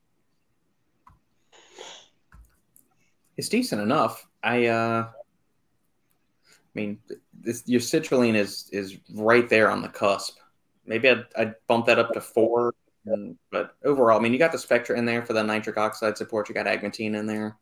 It's 3.36 3.48
decent 3.48 3.80
enough. 3.80 4.26
I 4.42 4.66
uh 4.66 5.08
I 5.08 6.74
mean 6.74 6.98
this 7.32 7.62
your 7.66 7.80
citrulline 7.80 8.34
is 8.34 8.68
is 8.72 8.98
right 9.14 9.48
there 9.48 9.70
on 9.70 9.80
the 9.80 9.88
cusp. 9.88 10.36
Maybe 10.84 11.08
I'd, 11.08 11.24
I'd 11.38 11.54
bump 11.68 11.86
that 11.86 11.98
up 11.98 12.12
to 12.12 12.20
four, 12.20 12.74
and, 13.06 13.36
but 13.50 13.74
overall, 13.84 14.18
I 14.18 14.22
mean, 14.22 14.32
you 14.32 14.38
got 14.38 14.52
the 14.52 14.58
Spectra 14.58 14.96
in 14.98 15.04
there 15.06 15.24
for 15.24 15.32
the 15.32 15.42
nitric 15.42 15.76
oxide 15.76 16.16
support. 16.18 16.48
You 16.48 16.54
got 16.54 16.66
agmatine 16.66 17.16
in 17.16 17.26
there, 17.26 17.56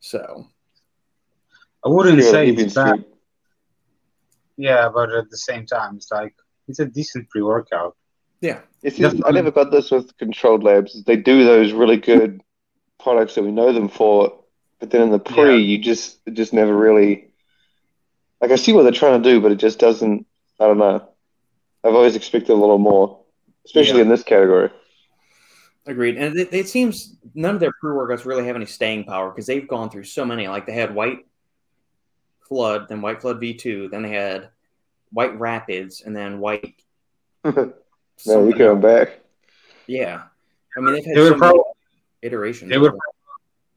so 0.00 0.46
I 1.84 1.88
wouldn't 1.88 2.18
Pure 2.18 2.30
say 2.32 2.48
it's 2.50 2.74
bad. 2.74 2.94
Street. 3.00 3.06
Yeah, 4.56 4.88
but 4.92 5.10
at 5.12 5.28
the 5.30 5.36
same 5.36 5.66
time, 5.66 5.96
it's 5.96 6.10
like 6.10 6.34
it's 6.68 6.78
a 6.80 6.86
decent 6.86 7.28
pre-workout. 7.28 7.96
yeah, 8.40 8.60
It's 8.82 8.96
just, 8.96 9.16
I 9.24 9.30
never 9.30 9.50
got 9.50 9.70
this 9.70 9.90
with 9.90 10.16
controlled 10.16 10.64
labs. 10.64 11.04
They 11.04 11.16
do 11.16 11.44
those 11.44 11.72
really 11.72 11.98
good 11.98 12.42
products 12.98 13.34
that 13.34 13.44
we 13.44 13.52
know 13.52 13.72
them 13.72 13.88
for, 13.88 14.42
but 14.80 14.90
then 14.90 15.02
in 15.02 15.10
the 15.10 15.18
pre, 15.18 15.50
Yeah. 15.52 15.56
you 15.56 15.78
just 15.78 16.18
it 16.26 16.32
just 16.34 16.52
never 16.52 16.74
really. 16.74 17.28
Like 18.40 18.50
I 18.50 18.56
see 18.56 18.72
what 18.72 18.82
they're 18.82 18.92
trying 18.92 19.22
to 19.22 19.28
do, 19.30 19.40
but 19.40 19.52
it 19.52 19.56
just 19.56 19.78
doesn't. 19.78 20.26
I 20.58 20.66
don't 20.66 20.78
know. 20.78 21.06
I've 21.84 21.94
always 21.94 22.16
expected 22.16 22.50
a 22.52 22.54
little 22.54 22.78
more, 22.78 23.20
especially 23.66 23.96
Yeah. 23.98 24.02
in 24.04 24.08
this 24.08 24.22
category. 24.22 24.70
agreed. 25.86 26.16
And 26.16 26.36
it, 26.38 26.48
it 26.52 26.68
seems 26.68 27.16
none 27.34 27.54
of 27.54 27.60
their 27.60 27.72
pre 27.80 27.90
workouts 27.92 28.24
really 28.24 28.44
have 28.46 28.56
any 28.56 28.66
staying 28.66 29.04
power 29.04 29.30
because 29.30 29.46
they've 29.46 29.68
gone 29.68 29.90
through 29.90 30.04
so 30.04 30.24
many. 30.24 30.48
Like 30.48 30.66
they 30.66 30.72
had 30.72 30.94
White 30.94 31.26
Flood, 32.48 32.88
then 32.88 33.02
White 33.02 33.20
Flood 33.20 33.38
V 33.40 33.54
two, 33.54 33.88
then 33.88 34.02
they 34.02 34.10
had 34.10 34.48
White 35.12 35.38
Rapids, 35.38 36.00
and 36.04 36.16
then 36.16 36.38
White. 36.40 36.74
no, 37.44 37.52
you're 37.54 37.74
something 38.18 38.58
going 38.58 38.80
back. 38.80 39.20
Yeah, 39.86 40.22
I 40.76 40.80
mean 40.80 40.94
they've 40.94 41.04
had 41.04 41.16
They 41.16 41.20
were 41.20 41.26
so 41.28 41.36
many 41.36 41.38
probably 41.40 41.62
iterations. 42.22 42.70
they 42.70 42.78
were 42.78 42.90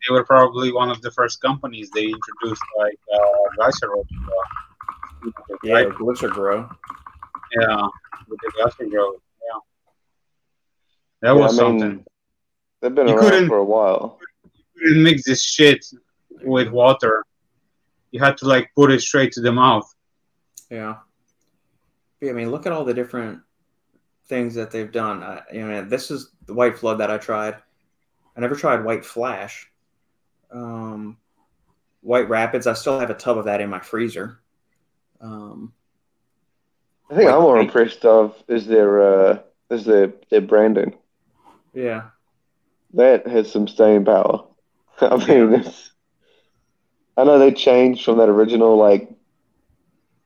they 0.08 0.14
were 0.14 0.24
probably 0.24 0.72
one 0.72 0.90
of 0.90 1.02
the 1.02 1.12
first 1.12 1.42
companies 1.42 1.90
they 1.94 2.06
introduced 2.06 2.64
like 2.78 2.98
uh, 3.14 3.20
glycerol. 3.60 4.02
Uh, 4.02 5.32
yeah, 5.64 5.74
right? 5.74 5.90
Glycer 5.90 6.32
Grow. 6.32 6.68
Yeah, 7.60 7.82
with 8.28 8.40
the 8.42 8.52
glycerol. 8.58 8.92
Yeah, 8.92 9.20
that 11.22 11.30
Yeah, 11.30 11.34
was 11.34 11.60
I 11.60 11.64
mean, 11.70 11.80
something. 11.80 12.06
They've 12.82 12.96
been 12.96 13.08
You 13.08 13.16
around 13.16 13.30
couldn't- 13.30 13.48
for 13.50 13.58
a 13.58 13.64
while. 13.66 14.20
You 14.44 14.88
couldn't 14.88 15.04
mix 15.04 15.26
this 15.26 15.44
shit 15.44 15.86
with 16.44 16.70
water. 16.70 17.26
You 18.12 18.20
had 18.22 18.38
to 18.38 18.48
like 18.48 18.72
put 18.76 18.92
it 18.92 19.02
straight 19.02 19.32
to 19.34 19.42
the 19.42 19.52
mouth. 19.52 19.94
Yeah. 20.70 20.98
Yeah, 22.22 22.32
I 22.32 22.34
mean, 22.34 22.52
look 22.52 22.66
at 22.66 22.72
all 22.72 22.86
the 22.86 22.94
different 22.94 23.42
things 24.28 24.56
that 24.56 24.72
they've 24.72 24.92
done. 24.92 25.24
I, 25.24 25.42
you 25.54 25.66
know, 25.68 25.84
this 25.84 26.12
is 26.12 26.32
the 26.46 26.54
White 26.54 26.78
Flood 26.78 27.00
that 27.00 27.10
I 27.12 27.18
tried. 27.18 27.56
I 28.36 28.40
never 28.42 28.56
tried 28.56 28.84
White 28.86 29.06
Flash. 29.06 29.70
Um, 30.52 31.18
White 32.02 32.30
Rapids, 32.30 32.68
I 32.68 32.74
still 32.74 33.00
have 33.00 33.10
a 33.10 33.14
tub 33.14 33.38
of 33.38 33.46
that 33.46 33.62
in 33.62 33.70
my 33.70 33.80
freezer. 33.80 34.40
Um, 35.22 35.74
I 37.12 37.16
think 37.16 37.30
I'm 37.30 37.42
more 37.42 37.58
paint. 37.58 37.68
impressed 37.68 38.06
of 38.06 38.42
is 38.48 38.66
their 38.68 39.02
uh, 39.02 39.40
is 39.70 39.84
their 39.86 40.14
their 40.30 40.42
branding. 40.42 40.96
Yeah, 41.74 42.10
That 42.94 43.28
has 43.28 43.52
some 43.52 43.68
staying 43.68 44.06
power. 44.06 44.46
I 45.02 45.16
mean, 45.18 45.54
it's, 45.54 45.92
I 47.18 47.24
know 47.24 47.38
they 47.40 47.52
changed 47.52 48.04
from 48.04 48.18
that 48.18 48.30
original 48.30 48.78
like 48.78 49.10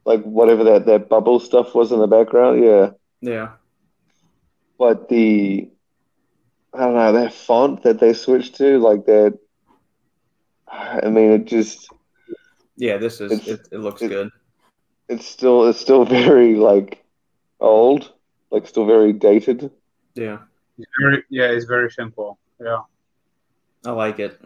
like 0.06 0.24
whatever 0.24 0.64
that 0.66 0.86
that 0.86 1.10
bubble 1.10 1.40
stuff 1.40 1.74
was 1.76 1.92
in 1.92 2.00
the 2.00 2.08
background. 2.08 2.64
Yeah, 2.64 2.92
yeah, 3.22 3.50
but 4.78 5.10
the 5.10 5.70
I 6.74 6.80
don't 6.80 6.96
know 6.96 7.14
that 7.14 7.34
font 7.34 7.84
that 7.84 8.00
they 8.00 8.14
switched 8.14 8.56
to 8.58 8.80
like 8.80 9.06
that. 9.06 9.38
I 10.68 11.10
mean, 11.10 11.32
it 11.32 11.46
just 11.46 11.90
yeah. 12.78 12.98
This 12.98 13.22
is 13.22 13.48
it, 13.48 13.68
it 13.72 13.80
looks 13.80 14.02
it- 14.02 14.10
good. 14.10 14.30
it's 15.10 15.26
still 15.26 15.68
it's 15.68 15.80
still 15.80 16.06
very 16.20 16.56
like 16.56 17.04
old, 17.60 18.12
like 18.52 18.68
still 18.68 18.86
very 18.86 19.14
dated. 19.14 19.72
Yeah, 20.16 20.40
It's 20.78 20.92
very 21.00 21.24
yeah, 21.30 21.50
it's 21.52 21.66
very 21.66 21.90
simple. 21.92 22.40
Yeah. 22.60 22.82
I 23.86 23.92
like 23.92 24.20
it. 24.20 24.40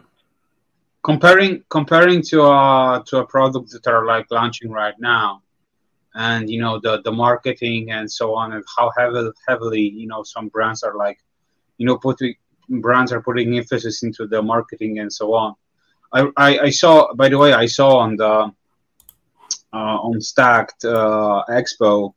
comparing 1.02 1.62
comparing 1.68 2.22
to 2.22 2.42
a 2.42 3.02
to 3.06 3.18
a 3.18 3.26
product 3.26 3.70
that 3.70 3.86
are 3.86 4.04
like 4.04 4.26
launching 4.30 4.70
right 4.70 4.98
now 4.98 5.42
and 6.14 6.50
you 6.50 6.60
know 6.60 6.78
the 6.80 7.00
the 7.02 7.12
marketing 7.12 7.90
and 7.90 8.10
so 8.10 8.34
on 8.34 8.52
and 8.52 8.64
how 8.76 8.90
heavily 8.98 9.30
heavily 9.46 9.80
you 9.82 10.06
know 10.06 10.22
some 10.22 10.48
brands 10.48 10.82
are 10.82 10.96
like 10.96 11.18
you 11.78 11.86
know 11.86 11.96
putting 11.98 12.34
brands 12.80 13.12
are 13.12 13.22
putting 13.22 13.56
emphasis 13.56 14.02
into 14.02 14.26
the 14.26 14.42
marketing 14.42 14.98
and 14.98 15.12
so 15.12 15.34
on 15.34 15.54
i 16.12 16.20
i, 16.36 16.58
I 16.66 16.70
saw 16.70 17.12
by 17.14 17.28
the 17.28 17.38
way 17.38 17.52
i 17.52 17.66
saw 17.66 17.98
on 17.98 18.16
the 18.16 18.52
uh, 19.72 19.96
on 20.08 20.20
stacked 20.20 20.84
uh, 20.84 21.44
expo 21.50 22.14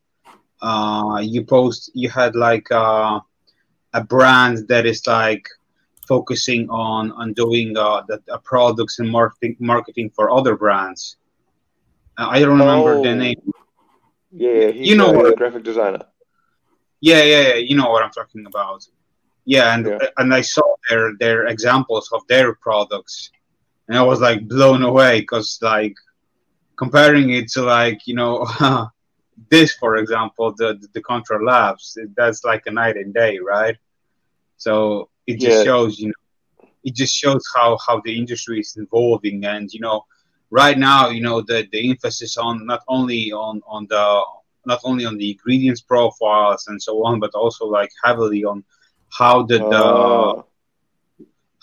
uh, 0.61 1.19
you 1.23 1.43
post 1.43 1.91
you 1.93 2.09
had 2.09 2.35
like 2.35 2.71
uh, 2.71 3.19
a 3.93 4.03
brand 4.03 4.67
that 4.69 4.85
is 4.85 5.05
like 5.07 5.47
focusing 6.07 6.69
on 6.69 7.11
on 7.13 7.33
doing 7.33 7.75
uh, 7.77 8.01
the, 8.07 8.21
uh, 8.31 8.37
products 8.39 8.99
and 8.99 9.09
marketing 9.09 9.55
marketing 9.59 10.09
for 10.15 10.31
other 10.31 10.55
brands. 10.55 11.17
Uh, 12.17 12.27
I 12.29 12.39
don't 12.39 12.59
remember 12.59 13.01
the 13.01 13.11
Oh. 13.11 13.15
name. 13.25 13.41
Yeah, 14.31 14.71
he's 14.71 14.87
You 14.89 14.95
know 14.97 15.11
a 15.11 15.17
what- 15.17 15.37
graphic 15.37 15.63
designer. 15.63 16.03
Yeah, 17.01 17.23
yeah, 17.23 17.41
yeah. 17.49 17.55
You 17.55 17.75
know 17.75 17.89
what 17.89 18.03
I'm 18.03 18.11
talking 18.11 18.45
about. 18.45 18.85
Yeah, 19.45 19.73
and 19.75 19.85
Yeah. 19.87 20.07
and 20.19 20.33
I 20.33 20.41
saw 20.41 20.67
their 20.89 21.13
their 21.19 21.47
examples 21.47 22.05
of 22.15 22.21
their 22.27 22.49
products, 22.55 23.31
and 23.87 23.97
I 23.97 24.03
was 24.03 24.19
like 24.21 24.47
blown 24.47 24.83
away 24.83 25.21
because 25.21 25.57
like 25.61 25.95
comparing 26.77 27.27
it 27.31 27.47
to 27.53 27.61
like 27.63 27.99
you 28.09 28.15
know 28.15 28.35
this 29.49 29.73
for 29.73 29.95
example 29.97 30.53
the 30.57 30.69
the 30.93 31.01
Contra 31.01 31.43
Labs 31.43 31.97
that's 32.15 32.43
like 32.43 32.63
a 32.67 32.71
night 32.71 32.97
and 32.97 33.13
day, 33.13 33.39
right? 33.39 33.77
So 34.57 35.09
it 35.27 35.39
just 35.39 35.57
Yeah. 35.57 35.63
shows 35.63 35.99
you 35.99 36.07
know 36.07 36.13
it 36.83 36.95
just 36.95 37.15
shows 37.15 37.43
how 37.55 37.77
how 37.85 38.01
the 38.05 38.17
industry 38.17 38.59
is 38.59 38.75
evolving 38.77 39.45
and 39.45 39.71
you 39.71 39.79
know 39.79 40.05
right 40.49 40.77
now 40.77 41.09
you 41.09 41.21
know 41.21 41.41
the 41.41 41.67
the 41.71 41.89
emphasis 41.89 42.37
on 42.37 42.65
not 42.65 42.81
only 42.87 43.31
on 43.31 43.61
on 43.67 43.87
the 43.89 44.05
not 44.65 44.79
only 44.83 45.05
on 45.05 45.17
the 45.17 45.31
ingredients 45.31 45.81
profiles 45.81 46.67
and 46.67 46.81
so 46.81 47.03
on 47.05 47.19
but 47.19 47.31
also 47.33 47.65
like 47.65 47.89
heavily 48.03 48.43
on 48.43 48.63
how 49.19 49.43
the, 49.43 49.57
the 49.57 49.63
Oh, 49.83 50.45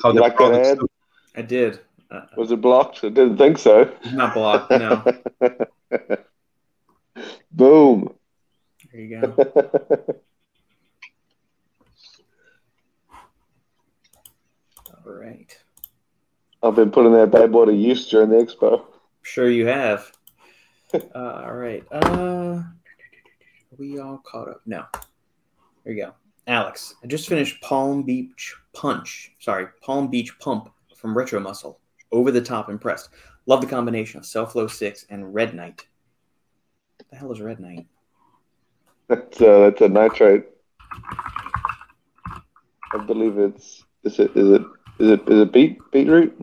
how 0.02 0.12
the 0.12 0.20
like 0.20 0.36
products 0.36 0.68
ad? 0.70 0.78
look. 0.78 0.90
I 1.36 1.42
did. 1.42 1.80
Uh, 2.10 2.22
was 2.36 2.50
it 2.50 2.60
blocked? 2.60 3.04
I 3.04 3.08
didn't 3.10 3.36
think 3.38 3.58
so. 3.58 3.92
not 4.12 4.34
blocked. 4.34 4.70
No. 4.70 5.02
Boom. 7.50 8.14
There 8.92 9.00
you 9.00 9.20
go. 9.20 9.34
All 15.06 15.12
right. 15.12 15.58
I've 16.62 16.74
been 16.74 16.90
putting 16.90 17.12
that 17.12 17.30
bad 17.30 17.52
boy 17.52 17.66
to 17.66 17.72
use 17.72 18.08
during 18.08 18.30
the 18.30 18.36
expo. 18.36 18.84
Sure 19.22 19.50
you 19.50 19.66
have. 19.66 20.12
Uh, 21.14 21.42
all 21.44 21.52
right. 21.52 21.84
Uh, 21.92 22.62
are 22.62 23.76
we 23.76 23.98
all 23.98 24.22
caught 24.24 24.48
up? 24.48 24.62
No. 24.64 24.86
There 25.84 25.92
you 25.92 26.02
go. 26.02 26.14
Alex, 26.46 26.94
I 27.04 27.06
just 27.06 27.28
finished 27.28 27.60
Palm 27.60 28.04
Beach 28.04 28.54
Punch. 28.72 29.32
Sorry, 29.38 29.66
Palm 29.82 30.08
Beach 30.08 30.38
Pump 30.38 30.70
from 30.96 31.14
Retro 31.14 31.40
Muscle. 31.40 31.78
Over 32.10 32.30
the 32.30 32.40
top 32.40 32.70
impressed. 32.70 33.10
Love 33.44 33.60
the 33.60 33.66
combination 33.66 34.18
of 34.18 34.24
Cellflow 34.24 34.70
6 34.70 35.04
and 35.10 35.24
RedNite. 35.34 35.82
What 37.08 37.10
the 37.10 37.16
hell 37.16 37.32
is 37.32 37.38
RedNite? 37.38 37.86
That's 39.08 39.40
uh, 39.40 39.60
that's 39.60 39.80
a 39.80 39.88
nitrate. 39.88 40.44
I 42.92 42.98
believe 43.06 43.38
it's 43.38 43.82
is 44.04 44.18
it 44.18 44.36
is 44.36 44.50
it 44.50 44.62
is 44.98 45.10
it 45.12 45.28
is 45.28 45.40
it 45.40 45.52
beet 45.52 45.78
beetroot? 45.90 46.34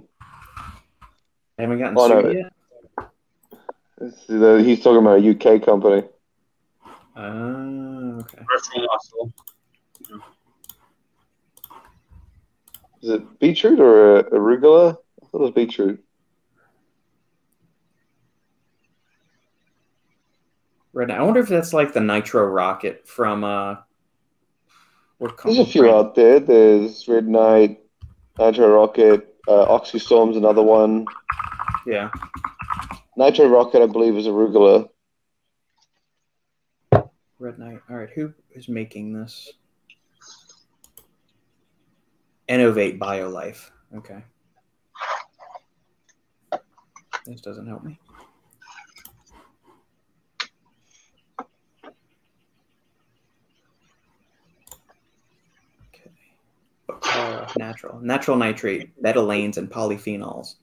I 1.59 1.61
haven't 1.61 1.77
gotten 1.79 1.97
Oh, 1.97 2.07
no, 2.07 2.21
sued 2.21 2.31
it- 2.31 2.37
yet. 2.37 2.51
The, 4.27 4.61
he's 4.63 4.81
talking 4.83 4.99
about 4.99 5.19
a 5.19 5.29
UK 5.55 5.63
company. 5.63 6.03
Oh, 7.15 8.19
okay. 8.19 8.39
Retro 8.39 8.87
muscle. 8.87 9.33
Is 13.01 13.09
it 13.11 13.39
beetroot 13.39 13.79
or 13.79 14.17
uh, 14.17 14.23
arugula? 14.31 14.97
I 15.23 15.25
thought 15.27 15.37
it 15.39 15.43
was 15.43 15.51
beetroot. 15.51 16.03
RedNite. 20.95 21.17
I 21.17 21.23
wonder 21.23 21.41
if 21.41 21.49
that's 21.49 21.73
like 21.73 21.93
the 21.93 21.99
Nitro 21.99 22.45
Rocket 22.45 23.07
from 23.07 23.43
uh. 23.43 23.75
What 25.17 25.37
There's 25.43 25.59
a 25.59 25.65
few 25.65 25.89
out 25.89 26.15
there. 26.15 26.39
There's 26.41 27.05
RedNite, 27.05 27.77
Nitro 28.37 28.67
Rocket, 28.67 29.35
uh, 29.47 29.65
Oxystorm's 29.67 30.35
another 30.35 30.61
one. 30.61 31.05
Yeah. 31.85 32.09
Nitro 33.15 33.47
Rocket, 33.47 33.81
I 33.81 33.85
believe, 33.85 34.17
is 34.17 34.27
arugula. 34.27 34.89
RedNite. 37.39 37.81
All 37.89 37.95
right, 37.95 38.09
who 38.13 38.33
is 38.51 38.67
making 38.67 39.13
this? 39.13 39.53
Innovate 42.47 42.99
BioLife. 42.99 43.69
Okay. 43.95 44.21
This 47.25 47.41
doesn't 47.41 47.67
help 47.67 47.83
me. 47.83 47.97
Natural. 57.57 57.99
Natural 58.01 58.37
nitrate, 58.37 59.01
betalains, 59.01 59.57
and 59.57 59.69
polyphenols. 59.69 60.55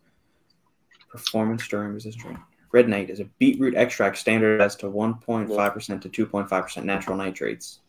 Performance 1.11 1.67
during 1.69 1.93
resistant 1.93 2.25
drink. 2.25 2.41
RedNite 2.73 3.11
is 3.11 3.21
a 3.21 3.25
beetroot 3.39 3.75
extract 3.75 4.17
standardized 4.17 4.81
to 4.81 4.87
1.5% 4.87 6.01
to 6.01 6.27
2.5% 6.27 6.85
natural 6.85 7.17
nitrates. 7.17 7.81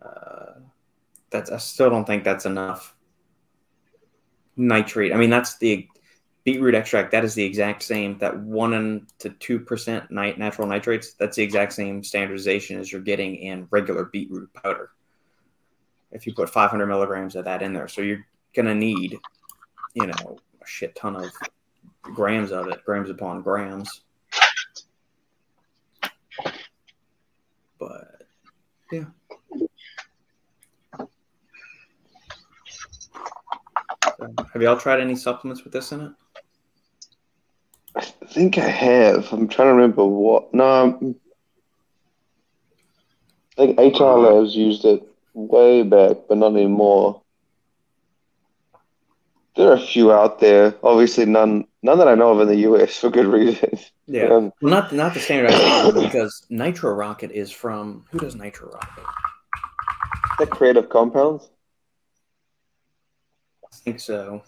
Uh, 0.00 0.60
that's 1.30 1.50
I 1.50 1.58
still 1.58 1.90
don't 1.90 2.06
think 2.06 2.24
that's 2.24 2.46
enough 2.46 2.94
nitrate. 4.56 5.12
I 5.12 5.16
mean, 5.16 5.30
that's 5.30 5.58
the 5.58 5.88
beetroot 6.44 6.74
extract. 6.74 7.10
That 7.12 7.24
is 7.24 7.34
the 7.34 7.44
exact 7.44 7.82
same. 7.82 8.18
That 8.18 8.38
one 8.38 9.06
to 9.18 9.30
two 9.30 9.58
percent 9.58 10.10
natural 10.10 10.68
nitrates. 10.68 11.14
That's 11.14 11.36
the 11.36 11.42
exact 11.42 11.72
same 11.72 12.02
standardization 12.02 12.78
as 12.78 12.90
you're 12.90 13.00
getting 13.00 13.36
in 13.36 13.66
regular 13.70 14.04
beetroot 14.04 14.52
powder. 14.54 14.90
If 16.10 16.26
you 16.26 16.34
put 16.34 16.48
500 16.48 16.86
milligrams 16.86 17.36
of 17.36 17.44
that 17.44 17.62
in 17.62 17.72
there, 17.72 17.88
so 17.88 18.00
you're 18.00 18.26
gonna 18.54 18.74
need, 18.74 19.18
you 19.94 20.06
know, 20.06 20.38
a 20.62 20.66
shit 20.66 20.94
ton 20.96 21.16
of 21.16 21.30
grams 22.02 22.50
of 22.50 22.68
it, 22.68 22.84
grams 22.84 23.10
upon 23.10 23.42
grams. 23.42 24.02
But 27.78 28.22
yeah. 28.90 29.04
So, 34.18 34.34
have 34.52 34.62
y'all 34.62 34.78
tried 34.78 35.00
any 35.00 35.14
supplements 35.14 35.62
with 35.62 35.72
this 35.72 35.92
in 35.92 36.00
it? 36.00 36.12
I 37.94 38.00
think 38.26 38.58
I 38.58 38.68
have. 38.68 39.32
I'm 39.32 39.48
trying 39.48 39.68
to 39.68 39.74
remember 39.74 40.04
what. 40.04 40.52
No, 40.54 40.64
I'm- 40.64 41.20
I 43.56 43.66
think 43.66 43.78
HR 43.78 44.02
uh-huh. 44.04 44.18
Labs 44.18 44.54
used 44.54 44.84
it 44.84 45.02
way 45.34 45.82
back, 45.82 46.16
but 46.28 46.38
not 46.38 46.52
anymore. 46.52 47.22
There 49.56 49.70
are 49.70 49.74
a 49.74 49.80
few 49.80 50.12
out 50.12 50.38
there. 50.40 50.74
Obviously, 50.82 51.26
none 51.26 51.66
none 51.82 51.98
that 51.98 52.08
I 52.08 52.14
know 52.14 52.30
of 52.32 52.40
in 52.40 52.48
the 52.48 52.68
US 52.70 52.96
for 52.98 53.10
good 53.10 53.26
reason. 53.26 53.78
Yeah. 54.06 54.26
Um, 54.32 54.52
Well, 54.62 54.70
not 54.70 54.92
not 54.92 55.14
the 55.14 55.20
standardized 55.20 55.94
because 55.94 56.46
Nitro 56.48 56.92
Rocket 56.92 57.30
is 57.32 57.50
from 57.50 58.04
who 58.10 58.18
does 58.18 58.34
Nitro 58.34 58.70
Rocket? 58.70 59.04
the 60.38 60.46
creative 60.46 60.88
compounds. 60.88 61.50
I 63.64 63.76
think 63.76 63.98
so. 64.00 64.42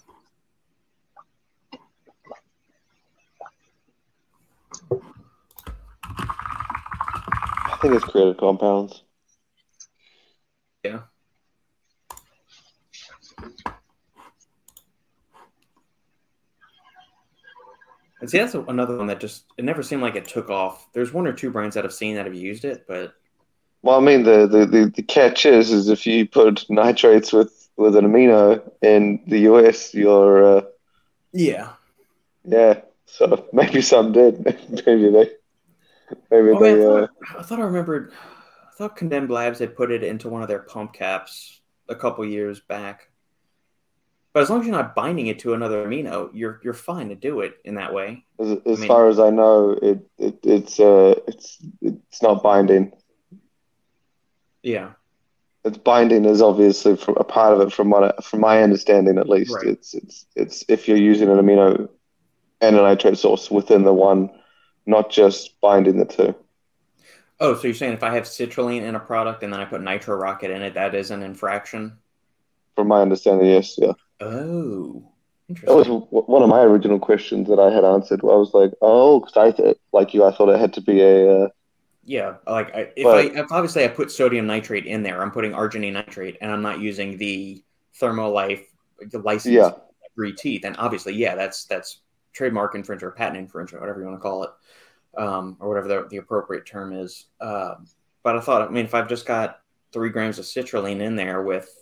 I 6.53 7.79
think 7.83 7.95
it's 7.95 8.05
creative 8.05 8.37
compounds. 8.37 9.03
Yeah. 10.85 11.01
And 18.21 18.29
see, 18.31 18.39
that's 18.39 18.55
another 18.55 18.97
one 18.97 19.07
that 19.07 19.21
just 19.21 19.45
it 19.57 19.65
never 19.65 19.83
seemed 19.83 20.03
like 20.03 20.17
it 20.17 20.29
took 20.29 20.51
off. 20.51 20.87
There's 20.93 21.13
one 21.13 21.27
or 21.27 21.33
two 21.33 21.51
brands 21.51 21.75
that 21.75 21.85
I've 21.85 21.93
seen 21.95 22.17
that 22.17 22.27
have 22.27 22.35
used 22.35 22.65
it, 22.65 22.85
but 22.87 23.15
Well, 23.83 23.97
I 23.99 24.01
mean, 24.01 24.25
the, 24.25 24.47
the, 24.47 24.67
the, 24.67 24.93
the 24.95 25.03
catch 25.03 25.47
is, 25.47 25.71
is 25.73 25.89
if 25.89 26.07
you 26.07 26.27
put 26.29 26.69
nitrates 26.71 27.33
with, 27.33 27.69
with 27.77 27.97
an 27.97 28.05
amino 28.05 28.63
in 28.83 29.23
the 29.27 29.41
US, 29.51 29.95
you're, 29.95 30.59
uh, 30.59 30.63
yeah. 31.33 31.73
yeah. 32.45 32.81
So 33.07 33.49
maybe 33.53 33.83
some 33.83 34.13
did. 34.13 34.45
maybe 34.87 35.11
they, 35.11 35.31
maybe 36.31 36.53
Oh, 36.53 36.61
man, 36.61 36.75
I, 36.75 36.77
they, 36.77 36.85
uh, 36.85 37.07
I 37.39 37.43
thought 37.43 37.61
I 37.61 37.65
remembered. 37.65 38.13
I 38.69 38.73
thought 38.77 38.97
Condemned 38.97 39.31
Labs 39.31 39.59
had 39.59 39.77
put 39.77 39.91
it 39.91 40.03
into 40.03 40.29
one 40.29 40.43
of 40.43 40.49
their 40.49 40.61
pump 40.61 40.93
caps 40.95 41.61
a 41.89 41.95
couple 41.95 42.25
years 42.25 42.61
back. 42.61 43.10
But 44.33 44.43
as 44.45 44.51
long 44.51 44.61
as 44.61 44.67
you're 44.67 44.77
not 44.77 44.95
binding 44.95 45.27
it 45.27 45.41
to 45.41 45.55
another 45.55 45.85
amino, 45.87 46.31
you're 46.33 46.61
you're 46.63 46.73
fine 46.73 47.09
to 47.09 47.17
do 47.17 47.41
it 47.41 47.55
in 47.65 47.75
that 47.75 47.93
way. 47.93 48.25
as, 48.39 48.59
as 48.65 48.79
mean- 48.79 48.89
far 48.89 49.09
as 49.09 49.19
I 49.19 49.31
know, 49.31 49.73
it, 49.83 50.07
it 50.19 50.39
it's, 50.45 50.79
uh, 50.79 51.15
it's, 51.27 51.59
it's 51.83 52.23
not 52.23 52.43
binding. 52.43 52.93
Yeah. 54.63 54.91
It's 55.65 55.79
binding 55.79 56.25
is 56.25 56.41
obviously 56.41 56.93
a 56.93 57.25
part 57.25 57.55
of 57.55 57.61
it 57.61 57.73
from 57.73 57.91
what 57.91 58.05
I- 58.05 58.23
from 58.23 58.41
my 58.41 58.63
understanding 58.63 59.19
at 59.19 59.29
least. 59.29 59.53
Right. 59.53 59.67
It's 59.67 59.95
it's 59.95 60.27
it's 60.37 60.65
if 60.69 60.87
you're 60.89 60.97
using 60.97 61.29
an 61.29 61.37
amino 61.37 61.89
and 62.61 62.77
a 62.77 62.83
nitrate 62.83 63.19
source 63.19 63.51
within 63.51 63.83
the 63.85 63.93
one, 63.93 64.31
not 64.87 65.11
just 65.11 65.61
binding 65.61 65.99
the 65.99 66.05
two. 66.05 66.35
Oh, 67.41 67.55
so 67.55 67.67
you're 67.69 67.75
saying 67.75 67.95
if 67.95 68.03
I 68.03 68.15
have 68.15 68.25
citrulline 68.25 68.83
in 68.83 68.95
a 68.95 69.01
product 69.01 69.43
and 69.43 69.53
then 69.53 69.61
I 69.61 69.65
put 69.65 69.83
nitro 69.83 70.15
rocket 70.15 70.51
in 70.51 70.63
it, 70.63 70.75
that 70.75 70.95
is 70.95 71.11
an 71.11 71.23
infraction? 71.23 71.97
From 72.77 72.89
my 72.89 73.01
understanding, 73.01 73.47
yes, 73.49 73.77
yeah. 73.79 73.93
Oh, 74.21 75.03
That 75.49 75.75
was 75.75 75.87
w- 75.87 76.07
one 76.11 76.43
of 76.43 76.49
my 76.49 76.61
original 76.63 76.99
questions 76.99 77.49
that 77.49 77.59
I 77.59 77.71
had 77.73 77.85
answered. 77.85 78.21
I 78.23 78.27
was 78.37 78.53
like, 78.55 78.73
oh, 78.83 79.21
because 79.21 79.37
I 79.37 79.51
th- 79.51 79.79
like 79.93 80.15
you, 80.15 80.25
I 80.25 80.33
thought 80.33 80.49
it 80.49 80.61
had 80.61 80.73
to 80.75 80.81
be 80.81 81.01
a. 81.01 81.45
Uh, 81.45 81.49
Yeah, 82.05 82.37
like 82.47 82.75
I, 82.75 82.93
if 82.97 83.05
But- 83.05 83.17
I 83.17 83.21
if 83.41 83.53
obviously 83.53 83.85
I 83.85 83.89
put 83.89 84.11
sodium 84.11 84.47
nitrate 84.47 84.87
in 84.87 85.03
there, 85.03 85.23
I'm 85.23 85.31
putting 85.31 85.53
arginine 85.53 85.93
nitrate, 85.95 86.39
and 86.41 86.51
I'm 86.51 86.63
not 86.63 86.81
using 86.81 87.17
the 87.19 87.63
Thermolife 88.01 88.65
the 89.11 89.19
license 89.21 89.55
Yeah. 89.55 89.71
free 90.15 90.33
teeth, 90.35 90.65
and 90.65 90.77
obviously, 90.79 91.15
yeah, 91.15 91.35
that's 91.35 91.65
that's 91.65 92.01
trademark 92.33 92.75
infringement 92.75 93.03
or 93.03 93.17
patent 93.17 93.39
infringement, 93.39 93.81
whatever 93.81 94.01
you 94.01 94.07
want 94.07 94.19
to 94.19 94.23
call 94.23 94.45
it, 94.45 94.51
um, 95.19 95.57
or 95.61 95.69
whatever 95.69 95.89
the, 95.89 96.07
the 96.11 96.19
appropriate 96.19 96.65
term 96.67 96.93
is. 96.93 97.27
Um, 97.41 97.87
but 98.23 98.37
I 98.37 98.41
thought, 98.41 98.63
I 98.63 98.69
mean, 98.71 98.85
if 98.85 98.95
I've 98.95 99.09
just 99.09 99.27
got 99.27 99.61
three 99.93 100.11
grams 100.11 100.39
of 100.39 100.45
citrulline 100.45 101.01
in 101.01 101.17
there 101.17 101.43
with, 101.43 101.80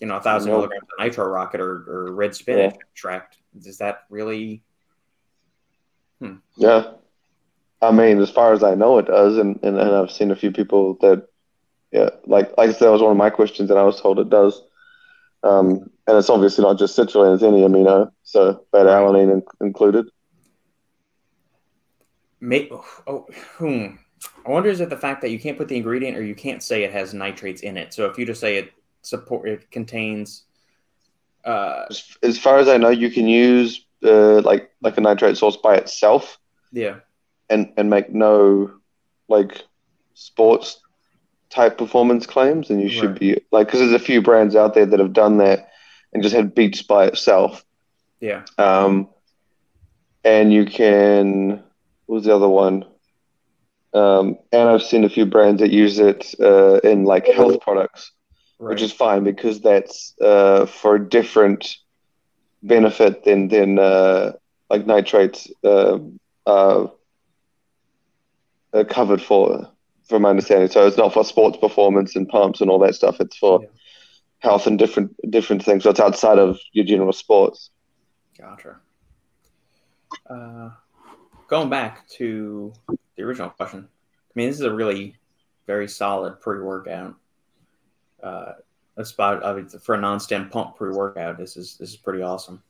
you 0.00 0.06
know, 0.06 0.16
a 0.16 0.20
thousand 0.20 0.50
Nope. 0.50 0.60
milligrams 0.60 0.88
of 0.98 1.04
nitro 1.04 1.26
rocket 1.26 1.60
or, 1.60 1.84
or 1.88 2.12
red 2.12 2.34
spinach 2.34 2.74
extract, 2.80 3.36
is 3.64 3.78
that 3.78 4.04
really? 4.08 4.62
yeah. 6.56 6.92
I 7.82 7.92
mean, 7.92 8.20
as 8.20 8.30
far 8.30 8.52
as 8.52 8.62
I 8.62 8.74
know, 8.74 8.98
it 8.98 9.06
does, 9.06 9.38
and, 9.38 9.58
and, 9.62 9.78
and 9.78 9.90
I've 9.90 10.10
seen 10.10 10.30
a 10.30 10.36
few 10.36 10.52
people 10.52 10.94
that, 11.00 11.28
yeah, 11.92 12.10
like 12.26 12.56
like 12.58 12.70
I 12.70 12.72
said, 12.72 12.86
that 12.86 12.92
was 12.92 13.02
one 13.02 13.10
of 13.10 13.16
my 13.16 13.30
questions, 13.30 13.70
and 13.70 13.78
I 13.78 13.84
was 13.84 14.00
told 14.00 14.18
it 14.18 14.28
does. 14.28 14.62
Um, 15.42 15.90
and 16.06 16.18
it's 16.18 16.28
obviously 16.28 16.62
not 16.62 16.78
just 16.78 16.96
citrulline; 16.96 17.34
it's 17.34 17.42
any 17.42 17.62
amino, 17.62 18.10
so 18.22 18.64
beta 18.72 18.90
alanine 18.90 19.32
in- 19.32 19.66
included. 19.66 20.06
May, 22.40 22.70
oh, 23.06 23.26
hmm. 23.56 23.96
I 24.44 24.50
wonder 24.50 24.68
is 24.68 24.80
it 24.80 24.90
the 24.90 24.96
fact 24.96 25.22
that 25.22 25.30
you 25.30 25.38
can't 25.38 25.56
put 25.56 25.68
the 25.68 25.76
ingredient 25.76 26.16
or 26.16 26.22
you 26.22 26.34
can't 26.34 26.62
say 26.62 26.84
it 26.84 26.92
has 26.92 27.14
nitrates 27.14 27.62
in 27.62 27.76
it. 27.76 27.94
So 27.94 28.06
if 28.06 28.18
you 28.18 28.26
just 28.26 28.40
say 28.40 28.56
it 28.56 28.72
support 29.02 29.48
it 29.48 29.70
contains 29.70 30.44
uh 31.44 31.84
As, 32.22 32.38
far 32.38 32.58
as 32.58 32.68
I 32.68 32.76
know, 32.76 32.90
you 32.90 33.10
can 33.10 33.26
use 33.26 33.84
uh, 34.04 34.40
like 34.42 34.70
like 34.82 34.98
a 34.98 35.00
nitrate 35.00 35.36
source 35.36 35.56
by 35.56 35.76
itself, 35.76 36.38
yeah. 36.72 36.96
and 37.48 37.72
and 37.76 37.88
make 37.88 38.12
no 38.12 38.70
like 39.28 39.64
sports 40.14 40.80
type 41.48 41.78
performance 41.78 42.26
claims, 42.26 42.70
and 42.70 42.80
you 42.80 42.88
should 42.88 43.10
Right. 43.10 43.20
be 43.20 43.40
like 43.52 43.66
because 43.66 43.80
there's 43.80 43.92
a 44.02 44.04
few 44.04 44.20
brands 44.22 44.54
out 44.54 44.74
there 44.74 44.86
that 44.86 45.00
have 45.00 45.12
done 45.12 45.38
that 45.38 45.70
and 46.12 46.22
just 46.22 46.34
had 46.34 46.54
beats 46.54 46.82
by 46.82 47.06
itself. 47.06 47.64
Yeah. 48.20 48.42
Um, 48.58 49.08
and 50.24 50.52
you 50.52 50.64
can 50.66 51.62
what 52.06 52.16
was 52.16 52.24
the 52.24 52.34
other 52.34 52.48
one? 52.48 52.84
Um, 53.94 54.38
and 54.52 54.68
I've 54.68 54.82
seen 54.82 55.04
a 55.04 55.08
few 55.08 55.26
brands 55.26 55.60
that 55.60 55.70
use 55.70 55.98
it 55.98 56.34
uh, 56.40 56.78
in 56.84 57.04
like 57.04 57.26
health 57.26 57.60
products, 57.60 58.12
Right. 58.60 58.72
which 58.72 58.82
is 58.82 58.92
fine 58.92 59.24
because 59.24 59.62
that's 59.62 60.14
uh, 60.20 60.66
for 60.66 60.96
a 60.96 61.08
different 61.08 61.76
benefit 62.62 63.24
than 63.24 63.48
than 63.48 63.78
uh, 63.78 64.32
like 64.68 64.86
nitrates 64.86 65.48
uh, 65.64 65.98
uh, 66.46 66.88
are 68.74 68.84
covered 68.84 69.22
for, 69.22 69.66
from 70.08 70.22
my 70.22 70.30
understanding. 70.30 70.68
So 70.68 70.86
it's 70.86 70.98
not 70.98 71.14
for 71.14 71.24
sports 71.24 71.56
performance 71.56 72.16
and 72.16 72.28
pumps 72.28 72.60
and 72.60 72.70
all 72.70 72.78
that 72.80 72.94
stuff. 72.94 73.20
It's 73.20 73.36
for 73.36 73.62
Yeah. 73.62 73.68
health 74.40 74.66
and 74.66 74.78
different 74.78 75.16
different 75.30 75.64
things. 75.64 75.84
So 75.84 75.90
it's 75.90 76.00
outside 76.00 76.38
of 76.38 76.58
your 76.72 76.84
general 76.84 77.12
sports. 77.12 77.70
Gotcha. 78.38 78.80
Uh, 80.28 80.70
going 81.48 81.70
back 81.70 82.06
to 82.18 82.72
the 83.16 83.22
original 83.22 83.50
question, 83.50 83.88
I 83.88 84.32
mean, 84.34 84.48
this 84.48 84.56
is 84.56 84.66
a 84.66 84.74
really 84.74 85.16
very 85.66 85.88
solid 85.88 86.40
pre-workout. 86.40 87.16
Uh, 88.22 88.52
a 88.96 89.04
spot 89.04 89.44
I 89.44 89.54
mean, 89.54 89.68
for 89.68 89.94
a 89.94 90.00
non-stim 90.00 90.50
pump 90.50 90.76
pre-workout. 90.76 91.38
This 91.38 91.56
is 91.56 91.76
this 91.76 91.90
is 91.90 91.96
pretty 91.96 92.22
awesome. 92.22 92.62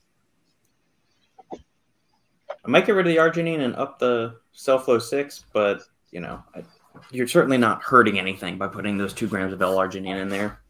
I 1.53 2.69
might 2.69 2.87
get 2.87 2.95
rid 2.95 3.07
of 3.07 3.13
the 3.13 3.19
arginine 3.19 3.61
and 3.61 3.75
up 3.77 3.99
the 3.99 4.37
Cellflow 4.55 5.01
six, 5.01 5.45
but 5.53 5.83
you 6.11 6.21
know, 6.21 6.43
I, 6.55 6.63
you're 7.11 7.27
certainly 7.27 7.59
not 7.59 7.83
hurting 7.83 8.19
anything 8.19 8.59
by 8.59 8.69
putting 8.69 8.99
those 8.99 9.15
two 9.15 9.27
grams 9.27 9.53
of 9.53 9.63
L-arginine 9.63 10.21
in 10.21 10.29
there. 10.29 10.61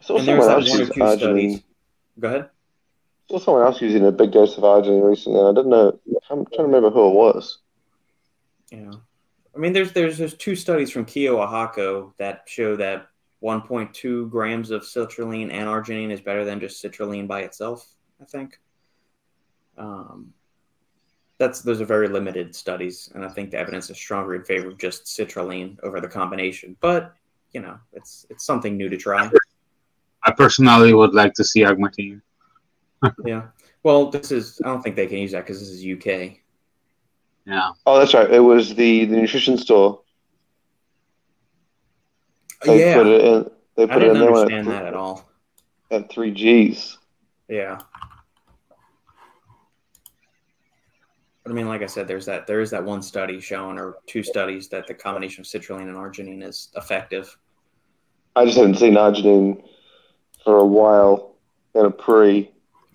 Saw 0.00 0.16
and 0.16 0.26
someone 0.26 0.50
else 0.50 0.68
one 0.68 0.78
or 0.78 0.80
use 0.80 0.88
two 0.90 1.16
studies. 1.16 1.56
arginine. 1.56 1.62
Go 2.20 2.28
ahead. 2.28 2.42
I 2.42 3.32
saw 3.32 3.38
someone 3.38 3.62
else 3.62 3.80
using 3.80 4.04
a 4.06 4.12
big 4.12 4.32
dose 4.32 4.56
of 4.58 4.64
arginine 4.64 5.08
recently. 5.08 5.38
and 5.40 5.48
I 5.48 5.52
didn't 5.52 5.70
know. 5.70 5.98
I'm 6.30 6.44
trying 6.46 6.56
to 6.56 6.62
remember 6.64 6.90
who 6.90 7.08
it 7.08 7.14
was. 7.14 7.58
Yeah, 8.70 8.92
I 9.54 9.58
mean, 9.58 9.72
there's 9.72 9.92
there's 9.92 10.18
there's 10.18 10.34
two 10.34 10.56
studies 10.56 10.90
from 10.90 11.06
Kyowa 11.06 11.48
Hakko 11.48 12.12
that 12.18 12.42
show 12.46 12.76
that 12.76 13.06
1.2 13.42 14.30
grams 14.30 14.70
of 14.70 14.82
citrulline 14.82 15.50
and 15.52 15.68
arginine 15.68 16.10
is 16.10 16.20
better 16.20 16.44
than 16.44 16.60
just 16.60 16.82
citrulline 16.82 17.26
by 17.26 17.40
itself. 17.42 17.86
I 18.20 18.24
think. 18.24 18.58
Um, 19.76 20.32
that's 21.38 21.60
those 21.62 21.80
are 21.80 21.86
very 21.86 22.08
limited 22.08 22.54
studies, 22.54 23.10
and 23.14 23.24
I 23.24 23.28
think 23.28 23.50
the 23.50 23.58
evidence 23.58 23.90
is 23.90 23.96
stronger 23.96 24.34
in 24.36 24.44
favor 24.44 24.68
of 24.68 24.78
just 24.78 25.06
citrulline 25.06 25.76
over 25.82 26.00
the 26.00 26.08
combination. 26.08 26.76
But 26.80 27.14
you 27.52 27.60
know, 27.60 27.78
it's 27.92 28.26
it's 28.30 28.44
something 28.44 28.76
new 28.76 28.88
to 28.88 28.96
try. 28.96 29.30
I 30.24 30.30
personally 30.30 30.94
would 30.94 31.14
like 31.14 31.34
to 31.34 31.44
see 31.44 31.60
agmatine. 31.60 32.20
Yeah. 33.26 33.48
Well, 33.82 34.10
this 34.10 34.30
is 34.30 34.60
I 34.64 34.68
don't 34.68 34.80
think 34.80 34.94
they 34.94 35.08
can 35.08 35.18
use 35.18 35.32
that 35.32 35.44
because 35.44 35.58
this 35.58 35.70
is 35.70 35.84
UK. 35.84 36.38
Yeah. 37.44 37.70
Oh, 37.84 37.98
that's 37.98 38.14
right. 38.14 38.30
It 38.30 38.38
was 38.38 38.76
the, 38.76 39.04
the 39.06 39.16
nutrition 39.16 39.58
store. 39.58 40.02
They 42.64 42.94
put 42.94 43.06
it 43.06 43.24
in. 43.24 43.50
They 43.76 43.86
put 43.86 44.02
it 44.02 44.08
in 44.08 44.14
didn't 44.14 44.20
there 44.20 44.32
when 44.32 44.40
understand 44.42 44.68
it- 44.68 44.70
that 44.70 44.86
at 44.86 44.94
all. 44.94 45.28
at 45.90 46.10
three 46.10 46.30
Gs. 46.32 46.98
Yeah. 47.48 47.78
But 51.42 51.50
I 51.50 51.54
mean, 51.54 51.66
like 51.66 51.82
I 51.82 51.86
said, 51.86 52.06
there's 52.06 52.26
that 52.26 52.46
there 52.46 52.60
is 52.60 52.70
that 52.70 52.84
one 52.84 53.02
study 53.02 53.40
showing, 53.40 53.78
or 53.78 53.96
two 54.06 54.22
studies, 54.22 54.68
that 54.68 54.86
the 54.86 54.94
combination 54.94 55.40
of 55.42 55.46
citrulline 55.46 55.82
and 55.88 55.96
arginine 55.96 56.42
is 56.46 56.68
effective. 56.76 57.36
I 58.36 58.44
just 58.44 58.56
haven't 58.56 58.76
seen 58.76 58.94
arginine 58.94 59.62
for 60.44 60.58
a 60.58 60.64
while 60.66 61.34
in 61.74 61.84
a 61.86 61.90
pre, 61.90 62.50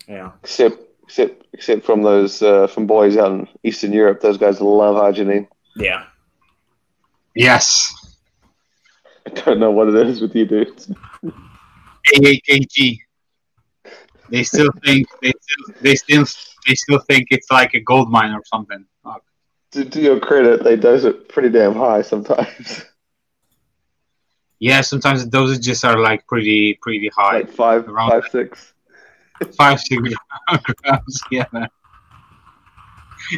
Yeah. 0.08 0.32
except 0.42 0.78
except 1.02 1.44
except 1.52 1.84
from 1.84 2.02
those 2.02 2.40
uh, 2.42 2.66
from 2.68 2.86
boys 2.86 3.16
out 3.16 3.32
in 3.32 3.48
Eastern 3.64 3.92
Europe. 3.92 4.20
Those 4.20 4.38
guys 4.38 4.60
love 4.60 4.96
arginine. 4.96 5.46
Yeah. 5.76 6.04
Yes. 7.34 7.92
I 9.36 9.40
don't 9.44 9.60
know 9.60 9.70
what 9.70 9.88
it 9.88 9.94
is 10.06 10.20
with 10.20 10.34
you 10.34 10.46
dudes. 10.46 10.90
AAKG. 12.14 12.98
They 14.30 14.42
still 14.42 14.70
think 14.84 15.06
they 15.22 15.32
still 15.40 15.74
they 15.80 15.94
still 15.94 16.24
they 16.66 16.74
still 16.74 16.98
think 17.00 17.28
it's 17.30 17.50
like 17.50 17.74
a 17.74 17.80
gold 17.80 18.10
mine 18.10 18.32
or 18.32 18.42
something. 18.44 18.84
Fuck. 19.02 19.22
To, 19.72 19.84
to 19.84 20.00
your 20.00 20.20
credit, 20.20 20.62
they 20.64 20.76
dose 20.76 21.04
it 21.04 21.28
pretty 21.28 21.48
damn 21.50 21.74
high 21.74 22.02
sometimes. 22.02 22.84
Yeah, 24.60 24.80
sometimes 24.80 25.24
the 25.24 25.30
dosages 25.38 25.84
are 25.88 26.00
like 26.00 26.26
pretty 26.26 26.74
pretty 26.82 27.08
high, 27.14 27.36
like 27.38 27.50
five, 27.52 27.88
Around- 27.88 28.10
five, 28.10 28.24
six. 28.32 28.72
five 29.56 29.78
six 29.78 30.02
grams. 30.02 31.20
Yeah. 31.30 31.44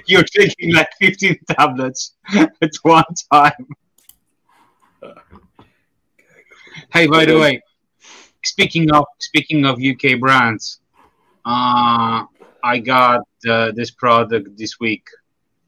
You're 0.07 0.23
taking 0.23 0.73
like 0.75 0.89
15 0.99 1.39
tablets 1.51 2.15
at 2.35 2.71
one 2.85 3.05
time. 3.31 3.67
Uh, 5.03 5.13
Hey, 6.93 7.07
by 7.07 7.25
the 7.25 7.39
way, 7.39 7.63
speaking 8.45 8.91
of 8.91 9.05
speaking 9.21 9.65
of 9.65 9.79
UK 9.81 10.19
brands, 10.19 10.81
uh, 11.45 12.25
I 12.65 12.79
got 12.79 13.23
uh, 13.49 13.71
this 13.73 13.93
product 13.93 14.59
this 14.59 14.81
week, 14.81 15.07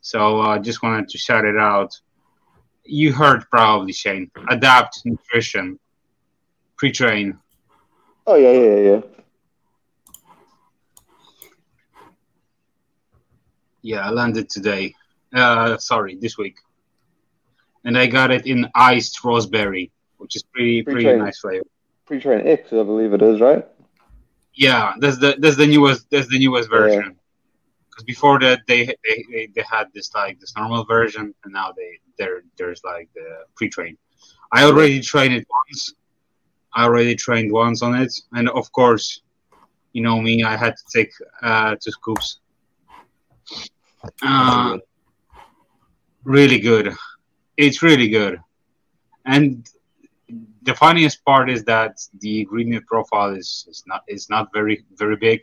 so 0.00 0.40
I 0.40 0.56
uh, 0.56 0.58
just 0.58 0.82
wanted 0.82 1.08
to 1.10 1.18
shout 1.18 1.44
it 1.44 1.56
out. 1.56 1.92
You 2.84 3.12
heard 3.12 3.44
probably 3.50 3.92
Shane. 3.92 4.32
Adapt 4.50 5.02
Nutrition, 5.04 5.78
pre-train. 6.76 7.38
Oh 8.26 8.34
yeah, 8.34 8.52
yeah, 8.52 8.76
yeah. 8.90 9.00
Yeah, 13.82 14.08
I 14.08 14.10
landed 14.10 14.50
today. 14.50 14.92
Uh, 15.32 15.76
sorry, 15.78 16.16
this 16.16 16.36
week, 16.36 16.56
and 17.84 17.96
I 17.96 18.08
got 18.08 18.32
it 18.32 18.44
in 18.44 18.68
iced 18.74 19.22
raspberry, 19.22 19.92
which 20.22 20.36
is 20.36 20.42
pretty 20.44 20.82
pretty 20.82 21.12
nice 21.16 21.40
flavor. 21.40 21.66
Pre-train 22.06 22.46
X, 22.46 22.72
I 22.72 22.82
believe 22.82 23.12
it 23.12 23.22
is, 23.22 23.40
right? 23.40 23.66
Yeah, 24.54 24.94
that's 25.00 25.18
the 25.18 25.36
that's 25.38 25.56
the 25.56 25.66
newest 25.66 26.10
that's 26.10 26.28
the 26.28 26.38
newest 26.38 26.70
version. 26.70 27.16
Because 27.88 28.04
before 28.04 28.38
that 28.40 28.60
they, 28.66 28.86
they 28.86 29.24
they 29.30 29.48
they 29.54 29.64
had 29.70 29.86
this 29.94 30.14
like 30.14 30.38
this 30.40 30.54
normal 30.56 30.84
version, 30.84 31.34
and 31.44 31.52
now 31.52 31.72
they 31.76 31.98
there 32.18 32.42
there's 32.56 32.82
like 32.84 33.08
the 33.14 33.44
pre-train. 33.56 33.96
I 34.52 34.64
already 34.64 35.00
trained 35.00 35.34
it 35.34 35.46
once. 35.50 35.94
I 36.74 36.84
already 36.84 37.14
trained 37.14 37.52
once 37.52 37.82
on 37.82 37.94
it, 37.94 38.12
and 38.32 38.48
of 38.50 38.70
course, 38.72 39.22
you 39.92 40.02
know 40.02 40.20
me, 40.20 40.42
I 40.42 40.56
had 40.56 40.74
to 40.76 40.84
take 40.92 41.12
uh, 41.42 41.76
two 41.82 41.90
scoops. 41.90 42.40
Uh, 44.22 44.78
really 46.24 46.60
good. 46.60 46.94
It's 47.56 47.82
really 47.82 48.08
good, 48.08 48.40
and 49.26 49.68
the 50.64 50.74
funniest 50.74 51.24
part 51.24 51.50
is 51.50 51.64
that 51.64 52.00
the 52.20 52.40
ingredient 52.40 52.86
profile 52.86 53.34
is, 53.34 53.66
is 53.68 53.82
not 53.86 54.02
is 54.08 54.28
not 54.30 54.48
very 54.52 54.84
very 54.96 55.16
big. 55.16 55.40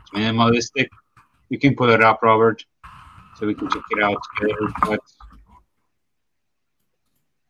It's 0.00 0.10
minimalistic. 0.10 0.88
You 1.48 1.58
can 1.58 1.74
put 1.76 1.90
it 1.90 2.02
up, 2.02 2.20
Robert, 2.22 2.64
so 3.36 3.46
we 3.46 3.54
can 3.54 3.68
check 3.70 3.82
it 3.90 4.02
out 4.02 4.20
together. 4.38 4.68
But 4.82 5.00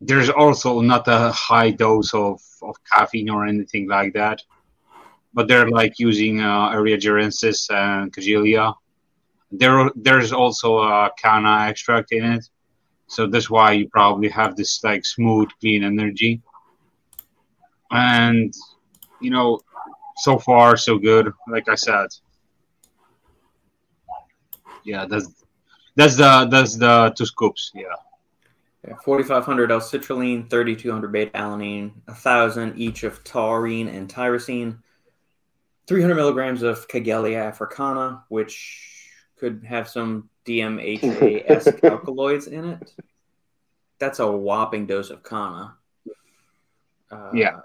there's 0.00 0.28
also 0.28 0.80
not 0.80 1.08
a 1.08 1.32
high 1.32 1.70
dose 1.70 2.12
of, 2.12 2.40
of 2.62 2.76
caffeine 2.92 3.30
or 3.30 3.46
anything 3.46 3.88
like 3.88 4.12
that. 4.12 4.42
But 5.32 5.48
they're 5.48 5.68
like 5.68 5.98
using 5.98 6.40
uh, 6.40 6.70
Eria 6.70 6.98
jarensis 6.98 7.70
and 7.70 8.12
Kigelia. 8.12 8.74
There, 9.50 9.90
there's 9.94 10.32
also 10.32 10.78
a 10.78 11.10
kanna 11.18 11.68
extract 11.68 12.12
in 12.12 12.24
it, 12.24 12.44
so 13.06 13.26
that's 13.26 13.48
why 13.48 13.72
you 13.72 13.88
probably 13.88 14.28
have 14.28 14.56
this 14.56 14.82
like 14.82 15.04
smooth, 15.04 15.48
clean 15.60 15.84
energy. 15.84 16.42
And 17.90 18.52
you 19.20 19.30
know, 19.30 19.60
so 20.16 20.38
far 20.38 20.76
so 20.76 20.98
good. 20.98 21.32
Like 21.48 21.68
I 21.68 21.74
said, 21.74 22.08
yeah, 24.84 25.06
that's 25.06 25.28
that's 25.94 26.16
the 26.16 26.46
that's 26.50 26.76
the 26.76 27.12
two 27.16 27.26
scoops. 27.26 27.72
Yeah. 27.74 27.84
Yeah, 28.86 28.94
4,500 29.02 29.72
L-citrulline, 29.72 30.48
3,200 30.48 31.10
beta-alanine, 31.10 31.90
1,000 32.04 32.78
each 32.78 33.02
of 33.02 33.24
taurine 33.24 33.88
and 33.88 34.08
tyrosine, 34.08 34.78
300 35.88 36.14
milligrams 36.14 36.62
of 36.62 36.86
Kigelia 36.86 37.44
africana, 37.44 38.22
which 38.28 39.10
could 39.38 39.64
have 39.68 39.88
some 39.88 40.28
DMHA-esque 40.46 41.80
alkaloids 41.82 42.46
in 42.46 42.64
it. 42.64 42.92
That's 43.98 44.20
a 44.20 44.30
whopping 44.30 44.86
dose 44.86 45.10
of 45.10 45.24
Kanna. 45.24 45.74
Uh, 47.10 47.30
Yeah. 47.34 47.60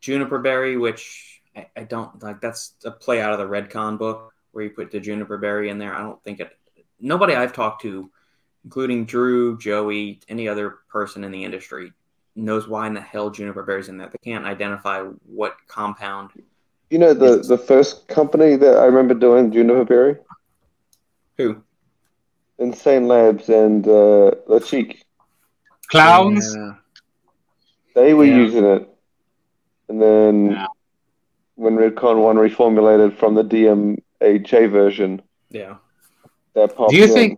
Juniper 0.00 0.38
berry, 0.38 0.76
which 0.76 1.40
I, 1.56 1.66
I 1.76 1.82
don't 1.84 2.22
like. 2.22 2.40
That's 2.40 2.74
a 2.84 2.90
play 2.90 3.20
out 3.20 3.32
of 3.32 3.38
the 3.38 3.46
Redcon 3.46 3.98
book 3.98 4.32
where 4.52 4.64
you 4.64 4.70
put 4.70 4.90
the 4.90 5.00
juniper 5.00 5.38
berry 5.38 5.68
in 5.70 5.78
there. 5.78 5.94
I 5.94 6.02
don't 6.02 6.22
think 6.24 6.40
it. 6.40 6.50
Nobody 7.00 7.34
I've 7.34 7.52
talked 7.52 7.82
to, 7.82 8.10
including 8.64 9.04
Drew, 9.06 9.56
Joey, 9.58 10.20
any 10.28 10.48
other 10.48 10.78
person 10.90 11.24
in 11.24 11.30
the 11.32 11.44
industry, 11.44 11.92
knows 12.36 12.68
why 12.68 12.86
in 12.86 12.94
the 12.94 13.00
hell 13.00 13.30
juniper 13.30 13.62
berries 13.62 13.88
in 13.88 13.96
there. 13.98 14.08
They 14.08 14.30
can't 14.30 14.44
identify 14.44 15.02
what 15.26 15.56
compound. 15.68 16.30
You 16.90 16.98
know 16.98 17.14
the 17.14 17.36
the 17.36 17.56
first 17.56 18.08
company 18.08 18.56
that 18.56 18.76
I 18.76 18.84
remember 18.86 19.14
doing 19.14 19.52
Juniper 19.52 19.84
Berry, 19.84 20.16
Who? 21.36 21.62
Insane 22.58 23.04
Labz 23.04 23.48
and 23.48 23.86
uh, 23.86 24.32
La 24.48 24.58
Chic. 24.58 25.04
Clowns. 25.86 26.54
Yeah. 26.54 26.72
They 27.94 28.12
were 28.12 28.24
Yeah. 28.24 28.36
using 28.36 28.64
it, 28.64 28.89
and 29.90 30.00
then 30.00 30.34
Yeah. 30.52 30.66
when 31.56 31.74
Redcon 31.76 32.16
One 32.28 32.36
reformulated 32.48 33.10
from 33.20 33.34
the 33.34 33.44
DMHA 33.52 34.62
version, 34.80 35.20
Yeah. 35.50 35.74
that 36.54 36.68
popped 36.76 36.92
Do 36.92 36.96
you 36.96 37.08
in. 37.10 37.16
think? 37.18 37.30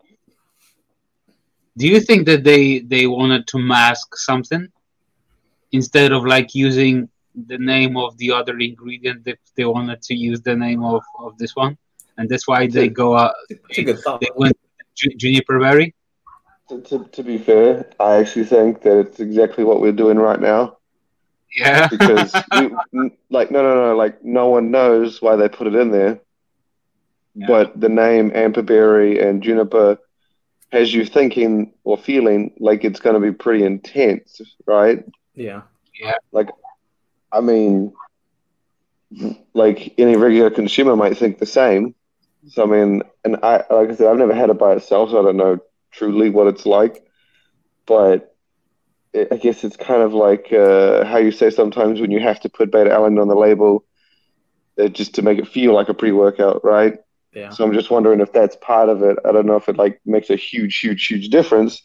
Do 1.80 1.86
you 1.92 2.00
think 2.08 2.20
that 2.30 2.42
they 2.50 2.62
they 2.92 3.04
wanted 3.18 3.42
to 3.52 3.56
mask 3.74 4.08
something 4.28 4.64
instead 5.78 6.10
of 6.16 6.20
like 6.34 6.48
using 6.66 6.94
the 7.52 7.58
name 7.72 7.94
of 8.04 8.10
the 8.20 8.30
other 8.38 8.56
ingredient? 8.68 9.18
That 9.26 9.38
they 9.56 9.64
wanted 9.76 10.00
to 10.08 10.14
use 10.28 10.40
the 10.48 10.56
name 10.66 10.82
of, 10.94 11.02
of 11.26 11.30
this 11.40 11.52
one, 11.64 11.74
and 12.18 12.24
that's 12.30 12.46
why 12.50 12.60
they 12.76 12.88
go 13.02 13.08
out. 13.22 13.34
It's 13.48 13.78
a 13.78 13.84
good 13.88 14.00
thought. 14.04 14.20
They 14.20 14.32
went 14.42 14.56
juniper 15.22 15.58
berry. 15.64 15.88
To, 16.68 16.74
to, 16.88 16.96
to 17.16 17.22
be 17.30 17.38
fair, 17.38 17.70
I 17.98 18.10
actually 18.20 18.44
think 18.54 18.82
that 18.82 18.96
it's 19.04 19.18
exactly 19.20 19.64
what 19.64 19.80
we're 19.80 19.98
doing 20.04 20.18
right 20.18 20.40
now 20.52 20.76
Yeah. 21.56 21.88
because, 21.88 22.32
we, 22.52 22.70
n- 22.94 23.12
like, 23.30 23.50
no, 23.50 23.62
no, 23.62 23.74
no, 23.74 23.96
like, 23.96 24.24
no 24.24 24.48
one 24.48 24.70
knows 24.70 25.20
why 25.20 25.36
they 25.36 25.48
put 25.48 25.66
it 25.66 25.74
in 25.74 25.90
there, 25.90 26.20
Yeah. 27.34 27.46
but 27.46 27.80
the 27.80 27.88
name 27.88 28.30
Amperberry 28.30 29.22
and 29.22 29.42
Juniper 29.42 29.98
has 30.70 30.92
you 30.94 31.04
thinking 31.04 31.74
or 31.84 31.98
feeling 31.98 32.54
like 32.58 32.84
it's 32.84 33.00
going 33.00 33.14
to 33.14 33.20
be 33.20 33.32
pretty 33.36 33.64
intense, 33.64 34.40
right? 34.66 35.04
Yeah. 35.34 35.62
Yeah. 36.00 36.14
Like, 36.32 36.48
I 37.30 37.40
mean, 37.40 37.92
like 39.52 39.94
any 39.98 40.16
regular 40.16 40.50
consumer 40.50 40.96
might 40.96 41.16
think 41.18 41.38
the 41.38 41.46
same. 41.46 41.94
So 42.48 42.62
I 42.62 42.66
mean, 42.66 43.02
and 43.24 43.36
I 43.42 43.64
like 43.70 43.90
I 43.90 43.94
said, 43.94 44.06
I've 44.08 44.16
never 44.18 44.34
had 44.34 44.50
it 44.50 44.58
by 44.58 44.72
itself, 44.72 45.10
so 45.10 45.20
I 45.20 45.22
don't 45.24 45.36
know 45.36 45.58
truly 45.92 46.30
what 46.30 46.46
it's 46.48 46.66
like. 46.66 47.04
But 47.86 48.12
it, 48.14 48.31
I 49.14 49.36
guess 49.36 49.62
it's 49.62 49.76
kind 49.76 50.02
of 50.02 50.14
like 50.14 50.52
uh, 50.52 51.04
how 51.04 51.18
you 51.18 51.32
say 51.32 51.50
sometimes 51.50 52.00
when 52.00 52.10
you 52.10 52.20
have 52.20 52.40
to 52.40 52.48
put 52.48 52.72
beta 52.72 52.90
alanine 52.90 53.20
on 53.20 53.28
the 53.28 53.34
label, 53.34 53.84
uh, 54.80 54.88
just 54.88 55.14
to 55.16 55.22
make 55.22 55.38
it 55.38 55.48
feel 55.48 55.74
like 55.74 55.88
a 55.88 55.94
pre-workout, 55.94 56.64
right? 56.64 56.98
Yeah. 57.34 57.50
So 57.50 57.64
I'm 57.64 57.72
just 57.74 57.90
wondering 57.90 58.20
if 58.20 58.32
that's 58.32 58.56
part 58.56 58.88
of 58.88 59.02
it. 59.02 59.18
I 59.26 59.32
don't 59.32 59.46
know 59.46 59.56
if 59.56 59.68
it 59.68 59.76
like 59.76 60.00
makes 60.06 60.30
a 60.30 60.36
huge, 60.36 60.78
huge, 60.78 61.06
huge 61.06 61.28
difference. 61.28 61.80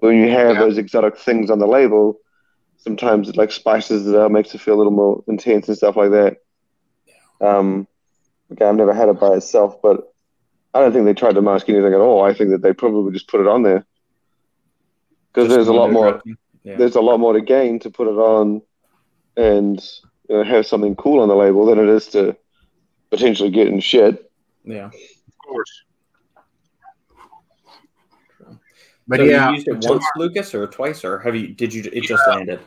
But 0.00 0.08
when 0.08 0.18
you 0.18 0.30
have 0.30 0.56
Yeah. 0.56 0.60
those 0.60 0.78
exotic 0.78 1.16
things 1.16 1.50
on 1.50 1.58
the 1.58 1.66
label, 1.66 2.18
sometimes 2.76 3.28
it 3.28 3.36
like 3.36 3.52
spices 3.52 4.06
it 4.06 4.14
up, 4.14 4.30
makes 4.30 4.54
it 4.54 4.60
feel 4.60 4.74
a 4.74 4.76
little 4.76 4.92
more 4.92 5.24
intense 5.28 5.68
and 5.68 5.76
stuff 5.76 5.96
like 5.96 6.10
that. 6.10 6.36
Um, 7.40 7.86
okay, 8.52 8.64
I've 8.64 8.76
never 8.76 8.94
had 8.94 9.08
it 9.08 9.18
by 9.18 9.34
itself, 9.34 9.80
but 9.82 10.12
I 10.74 10.80
don't 10.80 10.92
think 10.92 11.06
they 11.06 11.14
tried 11.14 11.34
to 11.36 11.42
mask 11.42 11.68
anything 11.68 11.94
at 11.94 12.00
all. 12.00 12.22
I 12.22 12.34
think 12.34 12.50
that 12.50 12.62
they 12.62 12.72
probably 12.74 13.12
just 13.12 13.28
put 13.28 13.40
it 13.40 13.46
on 13.46 13.62
there 13.62 13.86
because 15.32 15.48
there's 15.48 15.68
a 15.68 15.72
lot 15.72 15.90
more. 15.90 16.22
Yeah. 16.66 16.78
There's 16.78 16.96
a 16.96 17.00
lot 17.00 17.18
more 17.18 17.32
to 17.32 17.40
gain 17.40 17.78
to 17.80 17.90
put 17.90 18.08
it 18.08 18.18
on 18.18 18.60
and 19.36 19.80
you 20.28 20.36
know, 20.36 20.42
have 20.42 20.66
something 20.66 20.96
cool 20.96 21.20
on 21.20 21.28
the 21.28 21.36
label 21.36 21.64
than 21.64 21.78
it 21.78 21.88
is 21.88 22.08
to 22.08 22.36
potentially 23.08 23.50
get 23.50 23.68
in 23.68 23.78
shit. 23.78 24.28
Yeah. 24.64 24.86
Of 24.86 24.92
course. 25.46 25.84
But 29.06 29.18
so 29.18 29.22
yeah, 29.22 29.50
you 29.50 29.54
used 29.54 29.68
it 29.68 29.84
so- 29.84 29.92
once, 29.92 30.04
Lucas, 30.16 30.52
or 30.56 30.66
twice, 30.66 31.04
or 31.04 31.20
have 31.20 31.36
you? 31.36 31.54
Did 31.54 31.72
you? 31.72 31.88
It 31.92 32.02
just 32.02 32.26
landed. 32.26 32.58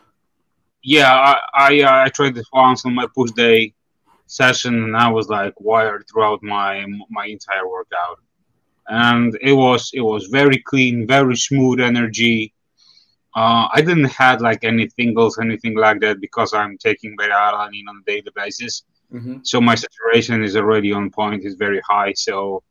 yeah, 0.81 1.13
I 1.13 1.41
I, 1.53 1.81
uh, 1.81 2.05
I 2.05 2.07
tried 2.07 2.35
this 2.35 2.47
once 2.53 2.85
on 2.85 2.95
my 2.95 3.05
push 3.13 3.31
day 3.31 3.73
session, 4.27 4.75
and 4.85 4.95
I 4.95 5.09
was 5.09 5.27
like 5.27 5.53
wired 5.59 6.05
throughout 6.09 6.41
my 6.41 6.85
my 7.09 7.25
entire 7.25 7.67
workout, 7.67 8.19
and 8.87 9.37
it 9.41 9.51
was 9.51 9.91
it 9.93 9.99
was 9.99 10.27
very 10.27 10.59
clean, 10.59 11.05
very 11.05 11.35
smooth 11.35 11.81
energy. 11.81 12.53
Uh, 13.35 13.67
I 13.71 13.81
didn't 13.81 14.05
have 14.05 14.41
like 14.41 14.63
any 14.63 14.87
tingles, 14.87 15.37
anything 15.39 15.75
like 15.75 15.99
that, 16.01 16.19
because 16.19 16.53
I'm 16.53 16.77
taking 16.77 17.15
beta 17.17 17.33
alanine 17.33 17.87
on 17.87 18.01
a 18.01 18.05
daily 18.05 18.31
basis. 18.35 18.83
Mm-hmm. 19.13 19.37
So 19.43 19.61
my 19.61 19.75
saturation 19.75 20.43
is 20.43 20.55
already 20.55 20.91
on 20.91 21.09
point, 21.09 21.45
is 21.45 21.55
very 21.55 21.81
high. 21.87 22.13
So 22.13 22.63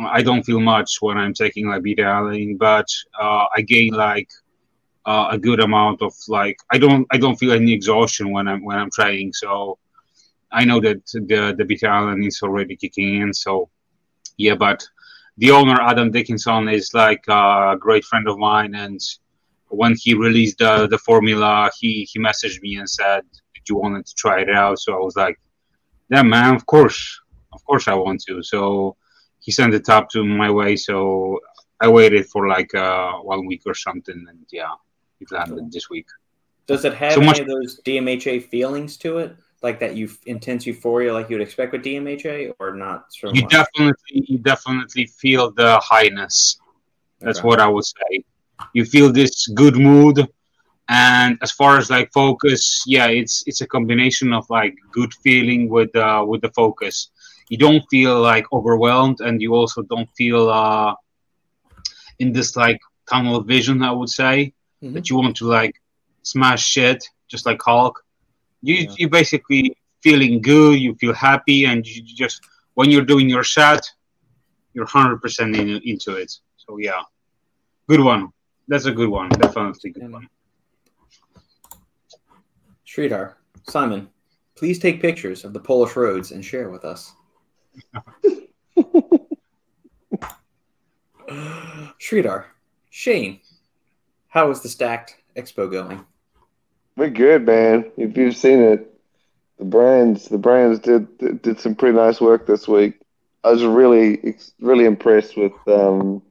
I 0.00 0.22
don't 0.22 0.44
feel 0.44 0.60
much 0.60 0.98
when 1.00 1.16
I'm 1.16 1.34
taking 1.34 1.66
like 1.68 1.82
beta 1.82 2.02
alanine, 2.02 2.58
but 2.58 2.86
uh, 3.20 3.46
I 3.56 3.62
gain 3.62 3.92
like 3.94 4.28
uh, 5.06 5.28
a 5.30 5.38
good 5.38 5.60
amount 5.60 6.02
of 6.02 6.12
like 6.28 6.58
I 6.70 6.78
don't 6.78 7.06
I 7.10 7.16
don't 7.16 7.36
feel 7.36 7.52
any 7.52 7.72
exhaustion 7.72 8.30
when 8.30 8.46
I'm 8.46 8.64
when 8.64 8.78
I'm 8.78 8.90
training. 8.90 9.32
So 9.32 9.78
I 10.52 10.64
know 10.64 10.80
that 10.80 11.04
the 11.06 11.54
the 11.56 11.64
beta 11.64 11.86
alanine 11.86 12.28
is 12.28 12.42
already 12.42 12.76
kicking 12.76 13.22
in. 13.22 13.32
So 13.32 13.70
yeah, 14.36 14.54
but 14.54 14.86
the 15.38 15.50
owner 15.50 15.80
Adam 15.80 16.10
Dickinson 16.10 16.68
is 16.68 16.92
like 16.94 17.24
a 17.28 17.76
great 17.78 18.04
friend 18.04 18.28
of 18.28 18.38
mine, 18.38 18.74
and 18.74 19.00
when 19.70 19.94
he 19.96 20.14
released 20.14 20.58
the 20.58 20.86
the 20.88 20.98
formula, 20.98 21.70
he 21.78 22.08
he 22.10 22.18
messaged 22.18 22.60
me 22.62 22.76
and 22.76 22.88
said 22.88 23.22
"Did 23.54 23.68
you 23.68 23.76
wanted 23.76 24.06
to 24.06 24.14
try 24.14 24.40
it 24.40 24.50
out. 24.50 24.78
So 24.78 24.94
I 24.94 24.98
was 24.98 25.16
like, 25.16 25.38
yeah, 26.10 26.22
man, 26.22 26.54
of 26.54 26.64
course, 26.66 27.20
of 27.52 27.64
course 27.64 27.88
I 27.88 27.94
want 27.94 28.22
to. 28.28 28.42
So 28.42 28.96
he 29.40 29.52
sent 29.52 29.74
it 29.74 29.88
up 29.88 30.08
to 30.10 30.24
my 30.24 30.50
way. 30.50 30.76
So 30.76 31.40
I 31.80 31.88
waited 31.88 32.26
for 32.26 32.48
like 32.48 32.74
uh, 32.74 33.12
one 33.18 33.46
week 33.46 33.62
or 33.66 33.74
something, 33.74 34.26
and 34.28 34.46
yeah, 34.50 34.72
it 35.20 35.30
landed 35.30 35.70
this 35.70 35.88
week. 35.90 36.06
Does 36.66 36.84
it 36.84 36.94
have 36.94 37.12
so 37.14 37.20
any 37.20 37.26
much- 37.26 37.40
of 37.40 37.46
those 37.46 37.80
DMHA 37.80 38.44
feelings 38.48 38.96
to 38.98 39.18
it? 39.18 39.36
Like 39.60 39.80
that 39.80 39.96
you 39.96 40.08
intense 40.26 40.66
euphoria 40.66 41.12
like 41.12 41.28
you'd 41.30 41.40
expect 41.40 41.72
with 41.72 41.82
DMHA 41.82 42.52
or 42.60 42.76
not 42.76 43.06
so 43.12 43.32
You 43.34 43.42
much? 43.42 43.50
definitely 43.50 44.24
you 44.28 44.38
definitely 44.38 45.06
feel 45.06 45.50
the 45.50 45.80
highness. 45.80 46.60
That's 47.20 47.40
okay. 47.40 47.48
what 47.48 47.58
I 47.58 47.66
would 47.66 47.84
say. 47.84 48.24
You 48.72 48.84
feel 48.84 49.12
this 49.12 49.46
good 49.48 49.76
mood. 49.76 50.26
And 50.88 51.38
as 51.42 51.52
far 51.52 51.76
as 51.76 51.90
like 51.90 52.10
focus 52.12 52.82
yeah 52.86 53.08
it's 53.08 53.44
it's 53.46 53.60
a 53.60 53.66
combination 53.66 54.32
of 54.32 54.48
like 54.48 54.74
good 54.90 55.12
feeling 55.22 55.68
with 55.68 55.94
uh 55.94 56.24
with 56.26 56.40
the 56.40 56.50
focus. 56.52 57.10
You 57.50 57.58
don't 57.58 57.84
feel 57.90 58.20
like 58.20 58.46
overwhelmed 58.52 59.20
and 59.20 59.40
you 59.42 59.54
also 59.54 59.82
don't 59.82 60.08
feel 60.16 60.48
uh 60.48 60.94
in 62.18 62.32
this 62.32 62.56
like 62.56 62.80
tunnel 63.08 63.40
vision 63.42 63.82
i 63.82 63.90
would 63.90 64.10
say 64.10 64.52
mm-hmm. 64.82 64.92
that 64.94 65.08
you 65.08 65.16
want 65.16 65.34
to 65.36 65.46
like 65.46 65.74
smash 66.22 66.64
shit 66.64 67.04
just 67.28 67.44
like 67.44 67.60
hulk. 67.62 68.02
You 68.62 68.74
yeah. 68.74 68.94
you 68.96 69.08
basically 69.08 69.76
feeling 70.02 70.40
good 70.40 70.80
you 70.80 70.94
feel 70.94 71.12
happy 71.12 71.66
and 71.66 71.86
you 71.86 72.02
just 72.02 72.40
when 72.74 72.90
you're 72.90 73.04
doing 73.12 73.28
your 73.28 73.44
shot 73.44 73.82
you're 74.74 74.86
100% 74.86 75.58
in, 75.58 75.80
into 75.84 76.16
it. 76.16 76.32
So 76.56 76.78
yeah. 76.78 77.02
Good 77.88 78.00
one 78.00 78.32
that's 78.68 78.84
a 78.84 78.92
good 78.92 79.08
one 79.08 79.28
definitely 79.30 79.90
a 79.90 79.92
good 79.92 80.12
one 80.12 80.28
Sridhar, 82.88 83.34
Simon, 83.68 84.08
please 84.56 84.78
take 84.78 85.02
pictures 85.02 85.44
of 85.44 85.52
the 85.52 85.60
Polish 85.60 85.94
roads 85.94 86.32
and 86.32 86.42
share 86.44 86.70
with 86.70 86.86
us. 86.86 87.12
Sridhar, 92.00 92.46
Shane, 92.88 93.40
how 94.28 94.50
is 94.50 94.62
the 94.62 94.68
Stacked 94.68 95.16
Expo 95.36 95.70
going? 95.70 96.04
We're 96.96 97.10
good, 97.10 97.44
man. 97.44 97.92
If 97.98 98.16
you've 98.16 98.36
seen 98.36 98.60
it, 98.62 98.98
the 99.58 99.64
brands, 99.64 100.28
the 100.28 100.38
brands 100.38 100.80
did 100.80 101.42
did 101.42 101.60
some 101.60 101.74
pretty 101.74 101.96
nice 101.96 102.20
work 102.20 102.46
this 102.46 102.66
week. 102.66 102.94
I 103.44 103.50
was 103.50 103.62
really 103.64 104.34
really 104.60 104.86
impressed 104.86 105.36
with 105.36 105.52
um, 105.66 106.22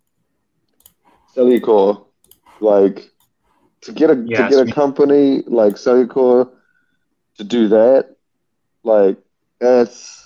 Cellucor. 1.35 2.06
Like 2.59 3.09
to 3.81 3.91
get 3.91 4.09
a 4.09 4.23
yes, 4.25 4.51
to 4.51 4.57
get 4.57 4.69
a 4.69 4.73
company 4.73 5.43
like 5.45 5.75
Cellucor 5.75 6.49
to 7.37 7.43
do 7.43 7.69
that, 7.69 8.15
like 8.83 9.17
that's. 9.59 10.23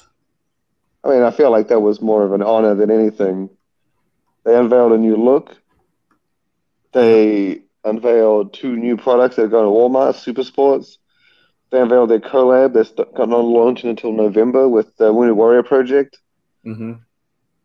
I 1.03 1.09
mean, 1.09 1.23
I 1.23 1.31
feel 1.31 1.49
like 1.49 1.69
that 1.69 1.79
was 1.79 1.99
more 1.99 2.23
of 2.23 2.31
an 2.31 2.43
honor 2.43 2.75
than 2.75 2.91
anything. 2.91 3.49
They 4.43 4.55
unveiled 4.55 4.91
a 4.91 4.97
new 4.97 5.17
look. 5.17 5.57
They 6.93 7.61
unveiled 7.83 8.53
two 8.53 8.75
new 8.75 8.97
products 8.97 9.35
that 9.35 9.43
are 9.45 9.47
going 9.47 9.65
to 9.65 9.71
Walmart, 9.71 10.15
Super 10.15 10.43
Sports. 10.43 10.99
They 11.71 11.81
unveiled 11.81 12.09
their 12.09 12.19
collab 12.19 12.73
that's 12.73 12.93
not 12.97 13.17
launching 13.17 13.89
until 13.89 14.11
November 14.11 14.67
with 14.67 14.95
the 14.97 15.11
Wounded 15.13 15.37
Warrior 15.37 15.63
Project. 15.63 16.19
Mm-hmm. 16.65 16.93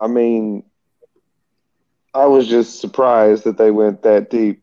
I 0.00 0.06
mean, 0.06 0.62
I 2.16 2.26
was 2.26 2.48
just 2.48 2.80
surprised 2.80 3.44
that 3.44 3.58
they 3.58 3.70
went 3.70 4.02
that 4.02 4.30
deep. 4.30 4.62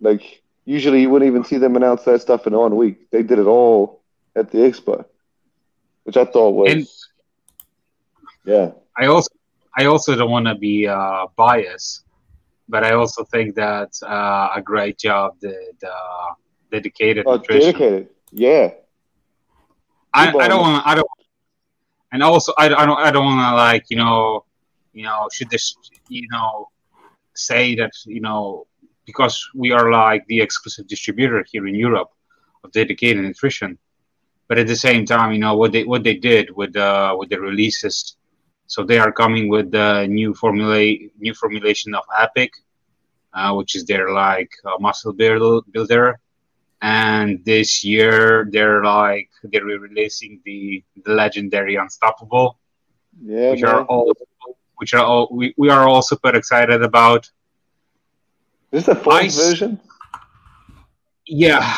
Like, 0.00 0.42
usually 0.64 1.02
you 1.02 1.10
wouldn't 1.10 1.28
even 1.28 1.44
see 1.44 1.56
them 1.56 1.76
announce 1.76 2.02
that 2.04 2.20
stuff 2.20 2.46
in 2.46 2.54
one 2.54 2.74
week. 2.76 3.10
They 3.10 3.22
did 3.22 3.38
it 3.38 3.46
all 3.46 4.02
at 4.34 4.50
the 4.50 4.58
expo, 4.58 5.04
which 6.02 6.16
I 6.16 6.24
thought 6.24 6.50
was 6.50 6.72
and 6.72 6.86
yeah. 8.44 8.70
I 8.96 9.06
also 9.06 9.30
I 9.76 9.84
also 9.84 10.16
don't 10.16 10.30
want 10.30 10.46
to 10.46 10.56
be 10.56 10.88
uh, 10.88 11.26
biased, 11.36 12.04
but 12.68 12.82
I 12.82 12.92
also 12.94 13.22
think 13.24 13.54
that 13.54 13.90
uh, 14.02 14.48
a 14.56 14.62
great 14.62 14.98
job 14.98 15.38
did 15.40 15.76
uh, 15.84 16.34
dedicated 16.72 17.24
oh, 17.26 17.36
nutrition. 17.36 17.72
Dedicated, 17.72 18.08
yeah. 18.32 18.70
I, 20.14 20.32
I 20.36 20.48
don't 20.48 20.60
want 20.60 20.86
I 20.86 20.94
don't 20.96 21.08
and 22.10 22.22
also 22.22 22.52
I, 22.58 22.66
I 22.66 22.86
don't 22.86 22.98
I 22.98 23.10
don't 23.10 23.24
want 23.24 23.40
to 23.40 23.54
like 23.54 23.84
you 23.88 23.96
know 23.96 24.44
you 24.92 25.04
know 25.04 25.28
should 25.32 25.50
this 25.50 25.76
you 26.08 26.26
know 26.30 26.68
say 27.38 27.74
that 27.76 27.92
you 28.06 28.20
know 28.20 28.66
because 29.06 29.36
we 29.54 29.72
are 29.72 29.90
like 29.90 30.24
the 30.26 30.40
exclusive 30.40 30.86
distributor 30.88 31.44
here 31.50 31.66
in 31.66 31.74
Europe 31.74 32.10
of 32.64 32.72
dedicated 32.72 33.22
nutrition 33.24 33.78
but 34.48 34.58
at 34.58 34.66
the 34.66 34.76
same 34.76 35.04
time, 35.06 35.32
you 35.32 35.38
know 35.38 35.56
what 35.56 35.72
they 35.72 35.84
what 35.84 36.02
they 36.04 36.14
did 36.14 36.50
with 36.54 36.76
uh, 36.76 37.14
with 37.18 37.30
the 37.30 37.40
releases. 37.40 38.16
So 38.66 38.84
they 38.84 38.98
are 38.98 39.12
coming 39.12 39.48
with 39.48 39.70
the 39.70 40.06
new 40.08 40.34
formula, 40.34 40.78
new 41.18 41.34
formulation 41.34 41.94
of 41.94 42.04
Epic, 42.18 42.52
uh, 43.32 43.54
which 43.54 43.74
is 43.76 43.84
their 43.84 44.10
like 44.12 44.50
uh, 44.64 44.76
muscle 44.80 45.12
builder. 45.12 46.20
And 46.82 47.44
this 47.44 47.84
year 47.84 48.48
they're 48.50 48.82
like 48.84 49.30
they're 49.44 49.64
releasing 49.64 50.40
the, 50.44 50.82
the 51.04 51.12
legendary 51.12 51.76
Unstoppable, 51.76 52.58
yeah, 53.22 53.50
which 53.50 53.62
man. 53.62 53.70
are 53.72 53.82
all 53.84 54.12
which 54.78 54.94
are 54.94 55.04
all 55.04 55.28
we, 55.30 55.54
we 55.56 55.68
are 55.68 55.86
all 55.88 56.02
super 56.02 56.34
excited 56.34 56.82
about. 56.82 57.30
Is 58.72 58.84
this 58.84 58.86
the 58.86 58.94
full 58.94 59.28
version? 59.28 59.80
Yeah, 61.26 61.76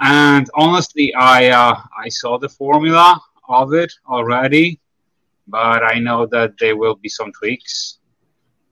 and 0.00 0.48
honestly, 0.54 1.12
I 1.14 1.48
uh, 1.48 1.76
I 2.04 2.08
saw 2.08 2.38
the 2.38 2.48
formula 2.48 3.20
of 3.48 3.74
it 3.74 3.92
already, 4.08 4.80
but 5.48 5.82
I 5.82 5.98
know 5.98 6.26
that 6.26 6.54
there 6.58 6.76
will 6.76 6.96
be 6.96 7.08
some 7.08 7.32
tweaks 7.32 7.98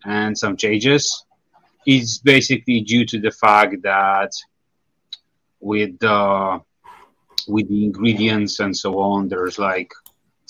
and 0.05 0.37
some 0.37 0.57
changes. 0.57 1.25
It's 1.87 2.19
basically 2.19 2.81
due 2.81 3.05
to 3.07 3.19
the 3.21 3.31
fact 3.31 3.83
that 3.83 4.31
with 5.61 5.99
the 5.99 6.61
with 7.49 7.69
the 7.69 7.85
ingredients 7.85 8.61
and 8.61 8.77
so 8.77 8.99
on, 8.99 9.29
there's 9.29 9.59
like 9.59 9.93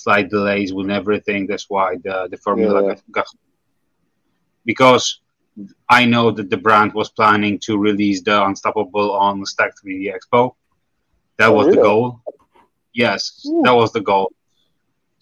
slight 0.04 0.28
delays 0.28 0.70
with 0.72 0.90
everything. 0.90 1.40
That's 1.46 1.68
why 1.74 1.88
the 2.06 2.16
the 2.30 2.38
formula 2.46 2.78
yeah. 2.86 2.94
got, 3.16 3.26
because 4.70 5.04
I 5.88 6.04
know 6.12 6.26
that 6.36 6.48
the 6.50 6.60
brand 6.66 6.90
was 7.00 7.08
planning 7.10 7.58
to 7.66 7.72
release 7.88 8.20
the 8.28 8.36
Unstoppable 8.48 9.12
on 9.26 9.40
the 9.40 9.46
Stack 9.46 9.72
3D 9.80 10.12
Expo, 10.16 10.40
that 11.38 11.50
oh, 11.50 11.56
was 11.56 11.66
really? 11.66 11.76
the 11.76 11.82
goal. 11.88 12.20
Yes, 12.92 13.20
Ooh. 13.46 13.62
that 13.64 13.76
was 13.80 13.92
the 13.92 14.04
goal. 14.12 14.28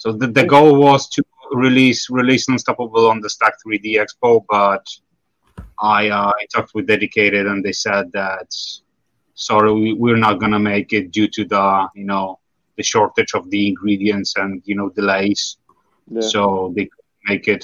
So 0.03 0.07
the, 0.13 0.27
the 0.27 0.47
goal 0.55 0.71
was 0.87 1.09
to 1.15 1.23
release 1.53 2.11
release 2.11 2.49
Unstoppable 2.49 3.07
on 3.13 3.21
the 3.21 3.31
Stack 3.37 3.55
3D 3.65 3.89
Expo, 4.03 4.45
but 4.49 4.85
I 5.97 6.09
uh, 6.09 6.33
I 6.41 6.43
talked 6.55 6.75
with 6.75 6.87
Dedicated 6.87 7.47
and 7.47 7.65
they 7.65 7.77
said 7.87 8.05
that 8.13 8.49
sorry 9.35 9.73
we, 9.73 9.93
we're 10.03 10.25
not 10.27 10.41
gonna 10.41 10.65
make 10.73 10.93
it 10.93 11.11
due 11.17 11.29
to 11.37 11.45
the 11.45 11.65
you 11.95 12.07
know 12.11 12.39
the 12.83 12.87
shortage 12.95 13.33
of 13.35 13.49
the 13.51 13.69
ingredients 13.69 14.35
and 14.37 14.51
you 14.65 14.75
know 14.79 14.89
delays. 15.01 15.57
Yeah. 16.11 16.29
So 16.33 16.73
they 16.77 16.89
make 17.31 17.47
it. 17.55 17.63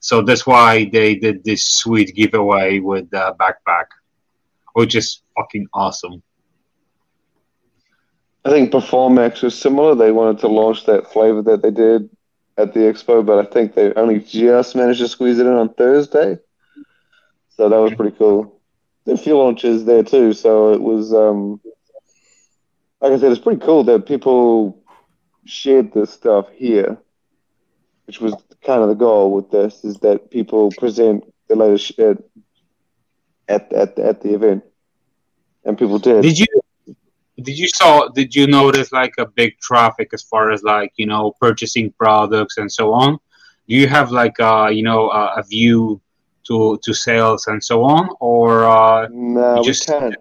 So 0.00 0.14
that's 0.28 0.46
why 0.52 0.70
they 0.96 1.14
did 1.14 1.36
this 1.44 1.62
sweet 1.80 2.14
giveaway 2.14 2.80
with 2.90 3.06
the 3.10 3.24
backpack, 3.40 3.88
which 4.74 4.94
is 4.94 5.22
fucking 5.36 5.66
awesome. 5.72 6.22
I 8.44 8.50
think 8.50 8.72
Performax 8.72 9.42
was 9.42 9.56
similar. 9.56 9.94
They 9.94 10.10
wanted 10.10 10.40
to 10.40 10.48
launch 10.48 10.84
that 10.86 11.12
flavor 11.12 11.42
that 11.42 11.62
they 11.62 11.70
did 11.70 12.10
at 12.58 12.74
the 12.74 12.80
expo, 12.80 13.24
but 13.24 13.38
I 13.38 13.48
think 13.48 13.74
they 13.74 13.94
only 13.94 14.18
just 14.18 14.74
managed 14.74 15.00
to 15.00 15.08
squeeze 15.08 15.38
it 15.38 15.46
in 15.46 15.52
on 15.52 15.72
Thursday. 15.74 16.38
So 17.50 17.68
that 17.68 17.76
was 17.76 17.94
pretty 17.94 18.16
cool. 18.16 18.60
The 19.04 19.16
few 19.16 19.36
launches 19.38 19.84
there 19.84 20.02
too, 20.02 20.32
so 20.32 20.72
it 20.72 20.80
was 20.80 21.14
um, 21.14 21.60
like 23.02 23.12
I 23.12 23.18
said, 23.18 23.32
it's 23.32 23.40
pretty 23.40 23.60
cool 23.60 23.84
that 23.84 24.06
people 24.06 24.78
shared 25.44 25.92
this 25.92 26.10
stuff 26.12 26.46
here, 26.54 26.96
which 28.06 28.20
was 28.20 28.32
kind 28.64 28.80
of 28.82 28.88
the 28.88 28.94
goal 28.94 29.32
with 29.32 29.50
this 29.50 29.84
is 29.84 29.96
that 29.98 30.30
people 30.30 30.70
present 30.78 31.24
the 31.48 31.56
latest 31.56 31.84
shit 31.86 32.18
at 33.48 33.72
at 33.72 33.98
at 33.98 34.20
the 34.22 34.32
event, 34.34 34.62
and 35.64 35.76
people 35.76 35.98
did. 35.98 36.22
Did 36.22 36.38
you 36.38 36.46
did 37.42 37.58
you 37.58 37.68
saw 37.68 38.08
did 38.08 38.34
you 38.36 38.46
notice 38.46 38.92
like 38.92 39.14
a 39.18 39.26
big 39.26 39.58
traffic 39.58 40.08
as 40.14 40.22
far 40.22 40.52
as 40.52 40.62
like 40.62 40.92
you 40.96 41.06
know 41.06 41.32
purchasing 41.40 41.90
products 41.92 42.58
and 42.58 42.70
so 42.70 42.92
on 42.92 43.18
do 43.66 43.74
you 43.74 43.88
have 43.88 44.12
like 44.12 44.38
uh, 44.38 44.68
you 44.70 44.82
know 44.82 45.08
uh, 45.08 45.34
a 45.36 45.42
view 45.42 46.00
to 46.44 46.78
to 46.84 46.92
sales 46.92 47.46
and 47.46 47.62
so 47.62 47.82
on, 47.84 48.08
or 48.20 48.64
uh, 48.64 49.06
No, 49.10 49.54
You 49.56 49.60
we 49.60 49.66
just- 49.66 49.86
can't. 49.88 50.14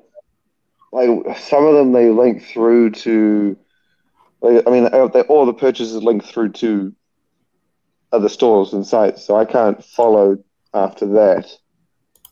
Like 0.91 1.37
some 1.39 1.65
of 1.65 1.75
them, 1.75 1.91
they 1.91 2.09
link 2.09 2.43
through 2.43 2.91
to. 2.91 3.57
Like, 4.41 4.67
I 4.67 4.71
mean, 4.71 4.85
uh, 4.85 5.07
they, 5.07 5.21
all 5.21 5.45
the 5.45 5.53
purchases 5.53 6.01
link 6.03 6.23
through 6.25 6.49
to 6.53 6.93
other 8.11 8.29
stores 8.29 8.73
and 8.73 8.85
sites, 8.85 9.23
so 9.23 9.35
I 9.35 9.45
can't 9.45 9.83
follow 9.83 10.37
after 10.73 11.05
that. 11.13 11.47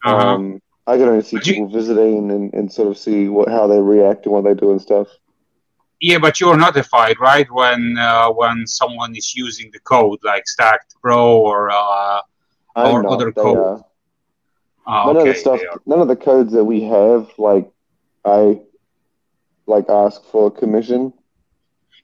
uh 0.03 0.38
Um, 0.38 0.60
I 0.88 0.98
can 0.98 1.07
only 1.07 1.22
see 1.23 1.38
But 1.38 1.48
you- 1.48 1.53
people 1.53 1.69
visiting 1.69 2.31
and, 2.31 2.53
and 2.53 2.72
sort 2.72 2.88
of 2.90 2.98
see 2.98 3.27
what 3.30 3.49
how 3.49 3.68
they 3.68 3.80
react 3.80 4.26
and 4.26 4.34
what 4.34 4.44
they 4.44 4.53
do 4.56 4.72
and 4.72 4.81
stuff. 4.81 5.07
yeah, 6.02 6.18
but 6.18 6.40
you're 6.40 6.57
notified, 6.57 7.19
right, 7.19 7.48
when 7.52 7.98
uh, 7.98 8.30
when 8.31 8.65
someone 8.68 9.15
is 9.15 9.36
using 9.36 9.69
the 9.73 9.80
code 9.80 10.19
like 10.23 10.48
Stacked 10.48 10.95
Pro 11.02 11.38
or 11.40 11.69
uh, 11.72 12.22
Or 12.76 13.02
not, 13.03 13.11
other 13.14 13.31
code. 13.31 13.57
are. 13.57 13.86
uh, 14.88 15.06
none 15.06 15.18
okay, 15.18 15.22
of 15.22 15.27
the 15.27 15.36
stuff, 15.36 15.60
none 15.86 15.99
of 16.02 16.07
the 16.07 16.15
codes 16.15 16.53
that 16.53 16.64
we 16.64 16.81
have, 16.84 17.30
like 17.38 17.69
I, 18.30 18.61
like 19.69 19.89
ask 19.89 20.23
for 20.26 20.51
commission. 20.51 21.14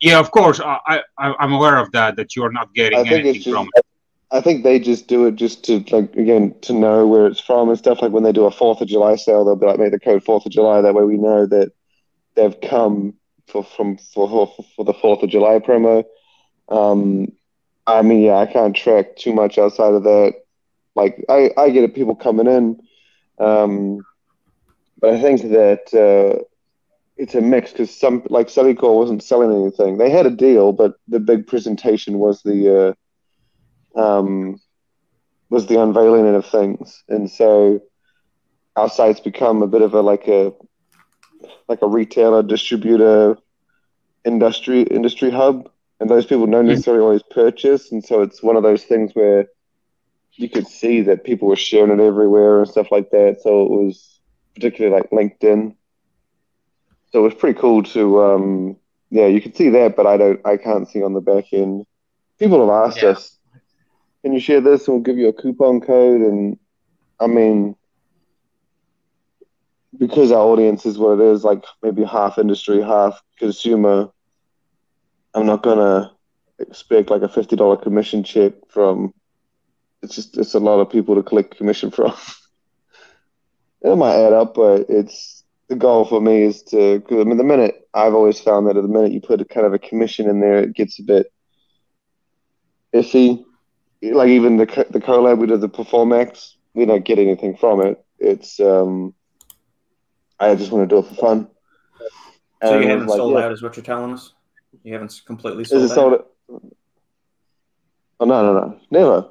Yeah, 0.02 0.19
of 0.19 0.31
course, 0.31 0.60
I, 0.60 0.80
I 1.18 1.34
I'm 1.39 1.53
aware 1.53 1.77
of 1.77 1.91
that. 1.91 2.15
That 2.18 2.35
you're 2.35 2.52
not 2.52 2.73
getting 2.73 3.07
anything 3.07 3.34
just, 3.35 3.49
from 3.49 3.69
it. 3.76 3.85
I 4.31 4.41
think 4.41 4.64
they 4.64 4.80
just 4.80 5.07
do 5.07 5.26
it 5.26 5.35
just 5.35 5.64
to 5.65 5.80
like 5.91 6.15
again 6.15 6.56
to 6.61 6.73
know 6.73 7.07
where 7.07 7.26
it's 7.27 7.39
from 7.39 7.69
and 7.69 7.77
stuff. 7.77 8.02
Like 8.02 8.11
when 8.11 8.23
they 8.23 8.31
do 8.31 8.45
a 8.45 8.52
Fourth 8.52 8.81
of 8.81 8.88
July 8.88 9.15
sale, 9.15 9.45
they'll 9.45 9.56
be 9.56 9.65
like, 9.65 9.80
make 9.80 9.91
the 9.91 9.99
code 9.99 10.23
Fourth 10.23 10.45
of 10.45 10.52
July. 10.52 10.81
That 10.81 10.93
way 10.93 11.03
we 11.03 11.18
know 11.18 11.45
that 11.45 11.72
they've 12.35 12.60
come 12.61 13.15
for 13.47 13.64
from 13.64 13.97
for 13.97 14.53
for, 14.76 14.85
the 14.85 14.93
Fourth 14.93 15.23
of 15.23 15.30
July 15.30 15.60
promo. 15.60 16.03
Um, 16.69 17.31
I 17.88 18.02
mean, 18.02 18.22
yeah, 18.22 18.35
I 18.38 18.47
can't 18.47 18.76
track 18.76 19.15
too 19.15 19.34
much 19.34 19.57
outside 19.57 19.93
of 19.93 20.03
that. 20.03 20.34
Like 20.95 21.23
I, 21.30 21.52
I 21.57 21.69
get 21.69 21.84
it, 21.84 21.95
people 21.95 22.15
coming 22.15 22.47
in, 22.47 22.81
um, 23.39 24.06
I 25.10 25.19
think 25.22 25.41
that 25.44 25.94
uh, 25.94 26.44
it's 27.18 27.36
a 27.36 27.41
mix 27.41 27.72
because 27.72 27.95
some 27.95 28.23
like 28.30 28.48
Cellucor 28.48 28.94
wasn't 28.95 29.23
selling 29.23 29.52
anything. 29.52 29.98
They 29.98 30.10
had 30.10 30.26
a 30.26 30.32
deal, 30.32 30.72
but 30.72 30.95
the 31.07 31.19
big 31.19 31.48
presentation 31.48 32.19
was 32.19 32.41
the 32.41 32.95
uh, 33.95 33.99
um, 33.99 34.60
was 35.49 35.68
the 35.68 35.82
unveiling 35.82 36.34
of 36.36 36.45
things, 36.45 37.03
and 37.07 37.30
so 37.30 37.82
our 38.76 38.90
site's 38.90 39.19
become 39.19 39.61
a 39.61 39.68
bit 39.68 39.82
of 39.82 39.94
a 39.94 40.02
like 40.02 40.27
a 40.27 40.53
like 41.68 41.82
a 41.82 41.88
retailer, 41.88 42.44
distributor, 42.44 43.38
industry 44.26 44.82
industry 44.84 45.30
hub, 45.32 45.69
and 45.99 46.10
those 46.10 46.26
people 46.26 46.45
don't 46.48 46.68
necessarily 46.68 47.03
always 47.03 47.23
purchase, 47.23 47.91
and 47.91 48.03
so 48.03 48.22
it's 48.22 48.44
one 48.44 48.57
of 48.57 48.64
those 48.64 48.84
things 48.84 49.11
where 49.14 49.48
you 50.34 50.49
could 50.49 50.68
see 50.68 51.02
that 51.02 51.23
people 51.23 51.48
were 51.48 51.56
sharing 51.56 51.98
it 51.98 52.03
everywhere 52.03 52.60
and 52.60 52.69
stuff 52.69 52.91
like 52.91 53.10
that. 53.11 53.38
So 53.41 53.64
it 53.64 53.69
was 53.69 54.15
particularly 54.56 54.95
like 54.95 55.10
LinkedIn. 55.11 55.76
So 57.11 57.19
it 57.19 57.23
was 57.23 57.34
pretty 57.36 57.60
cool 57.60 57.84
to, 57.84 58.22
um, 58.23 58.77
yeah, 59.10 59.27
you 59.27 59.41
could 59.41 59.56
see 59.56 59.69
that, 59.69 59.95
but 59.95 60.07
I 60.07 60.18
don't, 60.18 60.41
I 60.45 60.57
can't 60.57 60.88
see 60.88 61.03
on 61.03 61.14
the 61.14 61.22
back 61.22 61.53
end. 61.53 61.86
People 62.40 62.60
have 62.61 62.90
asked 62.90 63.03
Yeah. 63.03 63.11
us, 63.11 63.38
can 64.23 64.34
you 64.34 64.40
share 64.40 64.61
this 64.61 64.88
and 64.88 64.95
we'll 64.95 65.03
give 65.03 65.18
you 65.18 65.30
a 65.30 65.34
coupon 65.34 65.82
code? 65.82 66.22
And 66.22 66.57
I 67.19 67.27
mean, 67.27 67.76
because 69.98 70.32
our 70.32 70.41
audience 70.45 70.86
is 70.86 70.98
what 70.98 71.19
it 71.19 71.26
is, 71.26 71.44
like 71.44 71.64
maybe 71.82 72.03
half 72.03 72.38
industry, 72.38 72.82
half 72.82 73.22
consumer, 73.40 74.10
I'm 75.34 75.45
not 75.45 75.64
gonna 75.64 76.11
expect 76.60 77.10
like 77.10 77.22
a 77.22 77.30
fifty 77.30 77.56
dollar 77.56 77.77
commission 77.77 78.23
check 78.23 78.53
from. 78.69 79.14
It's 80.02 80.15
just 80.15 80.38
it's 80.38 80.53
a 80.53 80.60
lot 80.60 80.80
of 80.80 80.90
people 80.90 81.15
to 81.15 81.23
collect 81.23 81.57
commission 81.57 81.91
from. 81.91 82.14
it 83.91 83.95
might 83.95 84.16
add 84.16 84.34
up, 84.34 84.56
but 84.56 84.86
it's 84.90 85.44
the 85.70 85.76
goal 85.76 86.06
for 86.06 86.20
me 86.22 86.44
is 86.44 86.64
to. 86.64 87.02
Cause 87.02 87.20
I 87.20 87.24
mean, 87.24 87.38
the 87.38 87.44
minute 87.44 87.88
I've 87.94 88.14
always 88.14 88.40
found 88.40 88.68
that 88.68 88.78
at 88.78 88.84
the 88.84 88.90
minute 88.90 89.12
you 89.12 89.22
put 89.22 89.41
a 89.41 89.45
kind 89.45 89.66
of 89.66 89.74
a 89.74 89.80
commission 89.80 90.30
in 90.30 90.40
there, 90.40 90.60
it 90.60 90.74
gets 90.74 90.99
a 90.99 91.03
bit 91.03 91.32
iffy. 92.94 93.44
Like 94.02 94.30
even 94.30 94.57
the 94.57 94.66
the 94.90 94.99
collab 94.99 95.40
we 95.40 95.48
did 95.48 95.62
the 95.62 95.70
Performax, 95.70 96.53
we 96.74 96.86
don't 96.86 97.06
get 97.06 97.20
anything 97.20 97.57
from 97.57 97.82
it. 97.82 98.03
It's 98.20 98.60
um, 98.60 99.14
I 100.40 100.56
just 100.56 100.72
want 100.72 100.90
to 100.90 100.95
do 100.95 100.99
it 100.99 101.07
for 101.07 101.16
fun. 101.16 101.48
So 102.64 102.74
And 102.74 102.84
you 102.84 102.90
haven't 102.90 103.10
like, 103.10 103.18
sold 103.18 103.34
yeah, 103.34 103.45
out, 103.45 103.52
is 103.52 103.62
what 103.62 103.76
you're 103.76 103.84
telling 103.86 104.14
us? 104.14 104.34
You 104.84 104.94
haven't 104.94 105.22
completely 105.26 105.64
Is 105.64 105.72
sold 105.72 105.84
it 105.84 105.91
out? 105.91 105.95
sold? 105.95 106.24
Oh 108.20 108.26
no, 108.26 108.41
no, 108.45 108.53
no, 108.53 108.80
never. 108.91 109.30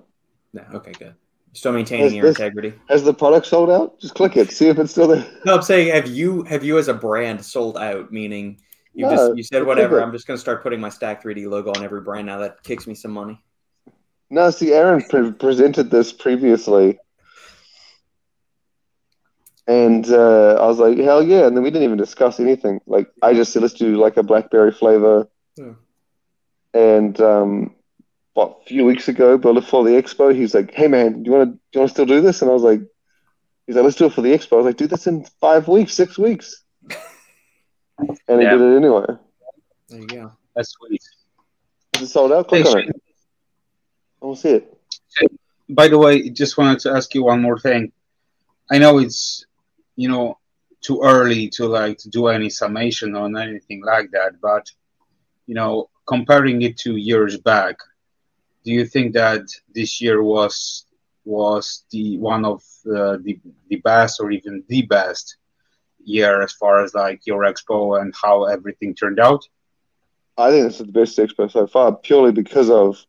No. 0.52 0.62
Okay, 0.74 0.92
good. 0.92 1.14
Still 1.54 1.72
maintaining 1.72 2.04
Has 2.06 2.14
your 2.14 2.26
this- 2.26 2.36
integrity. 2.36 2.74
Has 2.88 3.04
the 3.04 3.14
product 3.14 3.46
sold 3.46 3.70
out? 3.70 3.98
Just 4.00 4.14
click 4.14 4.36
it, 4.36 4.50
see 4.50 4.68
if 4.68 4.78
it's 4.78 4.90
still 4.90 5.06
there. 5.08 5.24
No, 5.46 5.54
I'm 5.54 5.62
saying 5.62 5.94
have 5.94 6.08
you 6.08 6.42
have 6.44 6.64
you 6.64 6.78
as 6.78 6.88
a 6.88 6.94
brand 6.94 7.44
sold 7.44 7.78
out? 7.78 8.12
Meaning 8.12 8.60
you 8.92 9.04
No, 9.06 9.10
just 9.10 9.36
you 9.36 9.42
said 9.44 9.64
whatever. 9.64 10.02
I'm 10.02 10.12
just 10.12 10.26
going 10.26 10.36
to 10.36 10.40
start 10.40 10.62
putting 10.62 10.80
my 10.80 10.88
Stack 10.88 11.22
3D 11.22 11.48
logo 11.48 11.70
on 11.70 11.84
every 11.84 12.00
brand 12.00 12.26
now. 12.26 12.38
That 12.38 12.62
kicks 12.64 12.86
me 12.86 12.94
some 12.94 13.12
money. 13.12 13.40
No, 14.30 14.50
see, 14.50 14.72
Aaron 14.72 15.02
pre- 15.08 15.32
presented 15.32 15.90
this 15.90 16.12
previously, 16.12 16.98
and 19.68 20.08
uh, 20.10 20.54
I 20.60 20.66
was 20.66 20.78
like, 20.78 20.98
hell 20.98 21.22
yeah! 21.22 21.46
And 21.46 21.56
then 21.56 21.62
we 21.62 21.70
didn't 21.70 21.84
even 21.84 21.98
discuss 21.98 22.40
anything. 22.40 22.80
Like, 22.86 23.10
I 23.22 23.32
just 23.34 23.52
said, 23.52 23.62
let's 23.62 23.74
do 23.74 23.96
like 23.96 24.16
a 24.16 24.22
blackberry 24.22 24.72
flavor. 24.72 25.28
Yeah. 25.56 25.72
And 26.72 27.20
um, 27.20 27.73
what 28.34 28.58
a 28.62 28.64
few 28.66 28.84
weeks 28.84 29.08
ago, 29.08 29.38
but 29.38 29.54
before 29.54 29.84
the 29.84 29.90
expo, 29.90 30.34
he's 30.34 30.54
like, 30.54 30.72
hey 30.74 30.88
man, 30.88 31.22
do 31.22 31.30
you 31.30 31.36
want 31.36 31.50
to 31.50 31.52
do 31.54 31.60
you 31.72 31.80
want 31.80 31.90
to 31.90 31.94
still 31.94 32.06
do 32.06 32.20
this? 32.20 32.42
And 32.42 32.50
I 32.50 32.54
was 32.54 32.62
like, 32.62 32.80
he's 33.66 33.76
like, 33.76 33.84
let's 33.84 33.96
do 33.96 34.06
it 34.06 34.12
for 34.12 34.22
the 34.22 34.32
expo. 34.32 34.54
I 34.54 34.56
was 34.56 34.66
like, 34.66 34.76
"Do 34.76 34.86
this 34.86 35.06
in 35.06 35.24
five 35.40 35.68
weeks, 35.68 35.94
six 35.94 36.18
weeks. 36.18 36.62
And 38.28 38.40
he 38.42 38.46
did 38.48 38.60
it 38.60 38.76
anyway. 38.76 39.06
There 39.88 40.00
you 40.00 40.06
go. 40.08 40.32
That's 40.56 40.70
sweet. 40.70 41.00
Is 41.94 42.02
it 42.02 42.06
sold 42.08 42.32
out? 42.32 42.48
Click 42.48 42.64
Hey, 42.66 42.72
on 42.72 42.78
it. 42.80 43.02
I 44.20 44.26
want 44.26 44.38
to 44.38 44.42
see 44.42 44.54
it. 44.54 44.78
by 45.68 45.86
the 45.86 45.96
way, 45.96 46.28
just 46.30 46.58
wanted 46.58 46.80
to 46.80 46.90
ask 46.90 47.14
you 47.14 47.22
one 47.24 47.40
more 47.40 47.58
thing. 47.58 47.92
I 48.70 48.78
know 48.78 48.98
it's 48.98 49.46
you 49.94 50.08
know 50.08 50.38
too 50.80 51.00
early 51.04 51.48
to 51.50 51.66
like 51.66 51.98
to 51.98 52.10
do 52.10 52.26
any 52.26 52.50
summation 52.50 53.14
on 53.14 53.36
anything 53.36 53.82
like 53.84 54.10
that, 54.10 54.40
but 54.42 54.68
you 55.46 55.54
know, 55.54 55.88
comparing 56.06 56.62
it 56.62 56.76
to 56.78 56.96
years 56.96 57.36
back, 57.38 57.76
do 58.64 58.72
you 58.72 58.84
think 58.86 59.12
that 59.14 59.42
this 59.74 60.00
year 60.00 60.22
was 60.22 60.86
was 61.24 61.84
the 61.90 62.18
one 62.18 62.44
of 62.44 62.62
uh, 62.86 63.18
the 63.22 63.38
the 63.68 63.76
best 63.76 64.20
or 64.20 64.30
even 64.30 64.64
the 64.68 64.82
best 64.82 65.36
year 66.04 66.42
as 66.42 66.52
far 66.52 66.82
as 66.82 66.94
like 66.94 67.20
your 67.26 67.42
expo 67.42 68.00
and 68.00 68.14
how 68.20 68.44
everything 68.44 68.94
turned 68.94 69.20
out? 69.20 69.42
I 70.36 70.50
think 70.50 70.64
this 70.64 70.80
is 70.80 70.86
the 70.86 70.92
best 70.92 71.16
expo 71.18 71.50
so 71.50 71.66
far, 71.66 71.94
purely 71.96 72.32
because 72.32 72.70
of. 72.70 73.04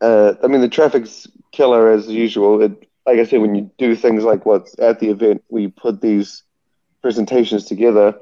Uh, 0.00 0.34
I 0.42 0.48
mean, 0.48 0.60
the 0.60 0.68
traffic's 0.68 1.28
killer 1.52 1.92
as 1.92 2.08
usual. 2.08 2.60
It, 2.62 2.88
like 3.06 3.18
I 3.18 3.24
said, 3.24 3.40
when 3.40 3.54
you 3.54 3.70
do 3.78 3.94
things 3.94 4.24
like 4.24 4.46
what's 4.46 4.76
at 4.78 4.98
the 4.98 5.10
event, 5.10 5.44
we 5.48 5.68
put 5.68 6.00
these 6.00 6.42
presentations 7.02 7.66
together. 7.66 8.14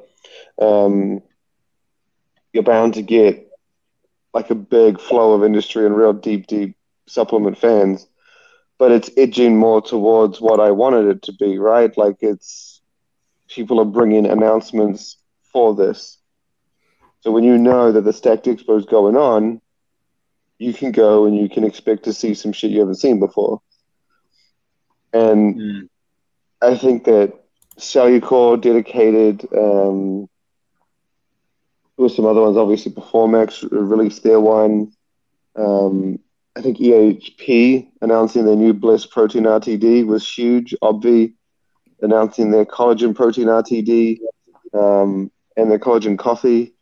Um, 0.60 1.22
you're 2.52 2.64
bound 2.64 2.94
to 2.94 3.02
get 3.02 3.49
like 4.32 4.50
a 4.50 4.54
big 4.54 5.00
flow 5.00 5.32
of 5.32 5.44
industry 5.44 5.86
and 5.86 5.96
real 5.96 6.12
deep, 6.12 6.46
deep 6.46 6.76
supplement 7.06 7.58
fans. 7.58 8.06
But 8.78 8.92
it's 8.92 9.10
edging 9.16 9.56
more 9.56 9.82
towards 9.82 10.40
what 10.40 10.60
I 10.60 10.70
wanted 10.70 11.06
it 11.08 11.22
to 11.22 11.32
be, 11.32 11.58
right? 11.58 11.94
Like 11.98 12.16
it's 12.20 12.80
people 13.48 13.80
are 13.80 13.84
bringing 13.84 14.26
announcements 14.26 15.16
for 15.52 15.74
this. 15.74 16.18
So 17.20 17.30
when 17.30 17.44
you 17.44 17.58
know 17.58 17.92
that 17.92 18.02
the 18.02 18.12
Stacked 18.12 18.46
Expo 18.46 18.78
is 18.78 18.86
going 18.86 19.16
on, 19.16 19.60
you 20.58 20.72
can 20.72 20.92
go 20.92 21.26
and 21.26 21.36
you 21.36 21.48
can 21.48 21.64
expect 21.64 22.04
to 22.04 22.12
see 22.12 22.32
some 22.32 22.52
shit 22.52 22.70
you 22.70 22.80
haven't 22.80 22.94
seen 22.94 23.18
before. 23.18 23.60
And 25.12 25.56
Mm. 25.56 25.88
I 26.62 26.76
think 26.76 27.04
that 27.04 27.34
Cellucor 27.78 28.60
dedicated, 28.60 29.46
um, 29.52 30.28
there 32.00 32.04
were 32.04 32.14
some 32.14 32.24
other 32.24 32.40
ones, 32.40 32.56
obviously 32.56 32.90
Performax 32.92 33.68
released 33.70 34.22
their 34.22 34.40
one. 34.40 34.90
Um, 35.54 36.18
I 36.56 36.62
think 36.62 36.78
EHP 36.78 37.88
announcing 38.00 38.46
their 38.46 38.56
new 38.56 38.72
Blessed 38.72 39.10
Protein 39.10 39.42
RTD 39.42 40.06
was 40.06 40.26
huge. 40.26 40.74
Obvi 40.82 41.34
announcing 42.00 42.52
their 42.52 42.64
collagen 42.64 43.14
protein 43.14 43.48
RTD 43.48 44.18
um, 44.72 45.30
and 45.58 45.70
their 45.70 45.78
collagen 45.78 46.18
coffee. 46.18 46.72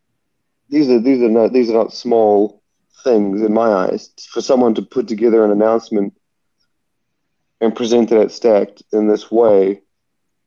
These 0.69 0.89
are 0.89 1.01
these 1.01 1.21
are 1.21 1.29
not 1.29 1.53
these 1.53 1.69
are 1.69 1.75
not 1.75 1.93
small 1.93 2.63
things 3.03 3.43
in 3.43 3.53
my 3.53 3.73
eyes. 3.73 4.11
For 4.31 4.41
someone 4.41 4.77
to 4.77 4.83
put 4.83 5.09
together 5.09 5.45
an 5.45 5.51
announcement 5.51 6.15
and 7.61 7.75
present 7.75 8.13
it 8.13 8.21
at 8.21 8.31
Stacked 8.31 8.85
in 8.93 9.09
this 9.09 9.33
way, 9.33 9.83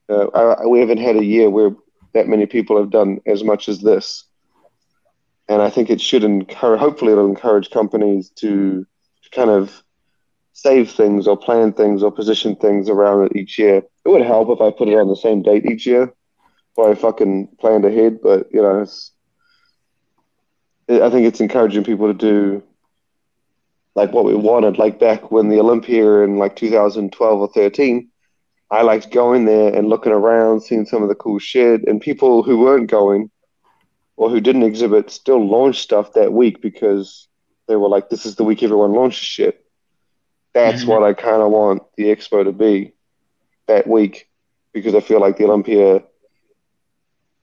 uh, 0.07 0.27
I, 0.27 0.65
we 0.65 0.79
haven't 0.79 0.99
had 0.99 1.17
a 1.17 1.25
year 1.25 1.49
where 1.49 1.71
that 2.13 2.29
many 2.29 2.45
people 2.45 2.77
have 2.77 2.89
done 2.89 3.19
as 3.25 3.43
much 3.43 3.67
as 3.67 3.81
this. 3.81 4.29
And 5.51 5.61
I 5.61 5.69
think 5.69 5.89
it 5.89 5.99
should 5.99 6.23
encourage. 6.23 6.79
Hopefully, 6.79 7.11
it'll 7.11 7.27
encourage 7.27 7.71
companies 7.71 8.29
to 8.37 8.87
kind 9.33 9.49
of 9.49 9.83
save 10.53 10.89
things 10.89 11.27
or 11.27 11.35
plan 11.35 11.73
things 11.73 12.03
or 12.03 12.09
position 12.09 12.55
things 12.55 12.87
around 12.87 13.25
it 13.25 13.35
each 13.35 13.59
year. 13.59 13.79
It 14.05 14.09
would 14.09 14.21
help 14.21 14.47
if 14.47 14.61
I 14.61 14.71
put 14.71 14.87
it 14.87 14.97
on 14.97 15.09
the 15.09 15.15
same 15.17 15.41
date 15.41 15.65
each 15.65 15.85
year, 15.85 16.13
or 16.77 16.89
I 16.89 16.95
fucking 16.95 17.49
planned 17.59 17.83
ahead. 17.83 18.19
But 18.23 18.47
you 18.53 18.61
know, 18.61 18.79
it's, 18.79 19.11
I 20.87 21.09
think 21.09 21.27
it's 21.27 21.41
encouraging 21.41 21.83
people 21.83 22.07
to 22.07 22.13
do 22.13 22.63
like 23.93 24.13
what 24.13 24.23
we 24.23 24.35
wanted. 24.35 24.77
Like 24.77 25.01
back 25.01 25.31
when 25.31 25.49
the 25.49 25.59
Olympia 25.59 26.21
in 26.21 26.37
like 26.37 26.55
2012 26.55 27.39
or 27.41 27.49
13, 27.49 28.07
I 28.69 28.83
liked 28.83 29.11
going 29.11 29.43
there 29.43 29.75
and 29.75 29.89
looking 29.89 30.13
around, 30.13 30.61
seeing 30.61 30.85
some 30.85 31.03
of 31.03 31.09
the 31.09 31.15
cool 31.15 31.39
shit, 31.39 31.85
and 31.89 31.99
people 31.99 32.41
who 32.41 32.59
weren't 32.59 32.89
going 32.89 33.29
or 34.21 34.29
who 34.29 34.39
didn't 34.39 34.61
exhibit 34.61 35.09
still 35.09 35.43
launched 35.43 35.81
stuff 35.81 36.13
that 36.13 36.31
week 36.31 36.61
because 36.61 37.27
they 37.67 37.75
were 37.75 37.89
like, 37.89 38.07
"This 38.07 38.23
is 38.27 38.35
the 38.35 38.43
week 38.43 38.61
everyone 38.61 38.93
launches 38.93 39.25
shit." 39.25 39.65
That's 40.53 40.81
mm-hmm. 40.81 40.91
what 40.91 41.01
I 41.01 41.13
kind 41.13 41.41
of 41.41 41.49
want 41.49 41.81
the 41.97 42.03
expo 42.03 42.43
to 42.43 42.51
be 42.51 42.93
that 43.65 43.87
week 43.87 44.29
because 44.73 44.93
I 44.93 44.99
feel 44.99 45.19
like 45.19 45.37
the 45.37 45.45
Olympia 45.45 46.03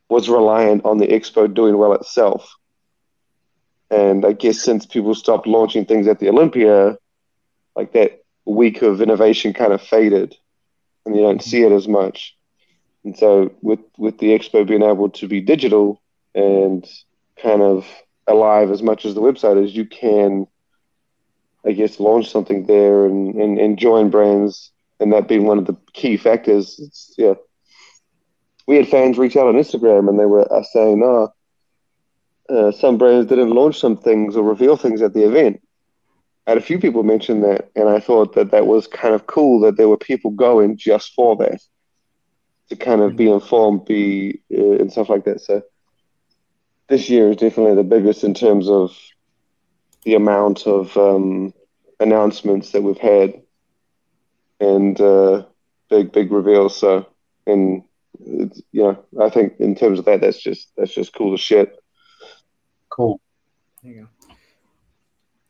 was 0.09 0.29
reliant 0.29 0.85
on 0.85 0.99
the 0.99 1.09
expo 1.09 1.53
doing 1.53 1.77
well 1.77 1.95
itself. 1.95 2.55
And 3.91 4.25
I 4.25 4.31
guess 4.31 4.63
since 4.63 4.87
people 4.87 5.17
stopped 5.17 5.49
launching 5.49 5.85
things 5.85 6.07
at 6.07 6.21
the 6.21 6.29
Olympia, 6.29 6.97
like 7.75 7.93
that 7.95 8.23
week 8.45 8.83
of 8.83 9.03
innovation 9.03 9.53
kind 9.53 9.73
of 9.73 9.83
faded 9.83 10.37
and 11.05 11.17
you 11.17 11.23
don't 11.23 11.43
see 11.43 11.63
it 11.63 11.73
as 11.73 11.89
much. 11.89 12.37
And 13.03 13.19
so 13.19 13.51
with 13.63 13.81
with 13.97 14.19
the 14.19 14.29
expo 14.29 14.65
being 14.65 14.85
able 14.85 15.11
to 15.11 15.27
be 15.27 15.41
digital 15.41 16.01
and 16.35 16.87
kind 17.43 17.63
of 17.63 17.87
alive 18.27 18.71
as 18.71 18.83
much 18.83 19.05
as 19.05 19.15
the 19.15 19.23
website 19.23 19.63
is, 19.63 19.75
you 19.75 19.87
can 19.87 20.47
I 21.67 21.73
guess 21.73 22.01
launch 22.01 22.31
something 22.31 22.67
there 22.67 23.05
and, 23.05 23.35
and, 23.35 23.59
and 23.59 23.79
join 23.79 24.11
brands 24.11 24.71
and 25.01 25.13
that 25.13 25.29
being 25.29 25.45
one 25.45 25.59
of 25.59 25.67
the 25.67 25.77
key 25.93 26.17
factors. 26.17 26.79
It's, 26.79 27.15
yeah. 27.19 27.35
We 28.67 28.77
had 28.77 28.89
fans 28.89 29.19
reach 29.19 29.37
out 29.37 29.49
on 29.49 29.55
Instagram 29.55 30.09
and 30.09 30.19
they 30.19 30.27
were 30.27 30.51
uh, 30.53 30.63
saying, 30.63 31.03
oh, 31.03 31.33
uh, 32.49 32.73
some 32.73 32.97
brands 32.97 33.29
didn't 33.29 33.51
launch 33.51 33.79
some 33.79 33.97
things 33.97 34.37
or 34.37 34.43
reveal 34.43 34.77
things 34.77 35.03
at 35.03 35.15
the 35.15 35.27
event. 35.27 35.61
I 36.47 36.53
had 36.53 36.59
a 36.59 36.63
few 36.63 36.79
people 36.79 37.03
mention 37.03 37.43
that, 37.43 37.71
and 37.77 37.91
I 37.91 38.01
thought 38.01 38.35
that 38.35 38.53
that 38.53 38.67
was 38.67 38.87
kind 38.87 39.15
of 39.15 39.27
cool 39.27 39.61
that 39.61 39.77
there 39.77 39.89
were 39.89 39.99
people 39.99 40.31
going 40.31 40.79
just 40.79 41.13
for 41.13 41.37
that 41.37 41.61
to 42.71 42.77
kind 42.77 43.03
of 43.03 43.17
be 43.17 43.27
mm-hmm. 43.27 43.35
informed, 43.35 43.85
be 43.85 44.41
uh, 44.51 44.73
and 44.73 44.91
stuff 44.91 45.11
like 45.11 45.25
that. 45.25 45.43
So 45.43 45.63
this 46.89 47.09
year 47.09 47.31
is 47.31 47.37
definitely 47.37 47.75
the 47.75 47.85
biggest 47.85 48.25
in 48.25 48.35
terms 48.35 48.69
of 48.69 48.97
the 50.05 50.15
amount 50.15 50.67
of 50.67 50.97
um, 50.97 51.53
announcements 52.01 52.73
that 52.73 52.83
we've 52.83 52.99
had 52.99 53.43
and 54.61 55.01
uh, 55.01 55.45
big 55.91 56.13
big 56.13 56.33
reveals. 56.33 56.77
So 56.77 57.07
and 57.47 57.83
you 58.19 58.51
know, 58.73 59.05
I 59.21 59.31
think 59.31 59.55
in 59.59 59.75
terms 59.75 59.99
of 59.99 60.05
that, 60.07 60.21
that's 60.21 60.41
just 60.41 60.71
that's 60.77 60.95
just 60.95 61.13
cool 61.13 61.35
as 61.35 61.41
shit. 61.41 61.77
Cool. 62.89 63.21
There 63.83 63.93
you 63.93 64.01
go. 64.03 64.35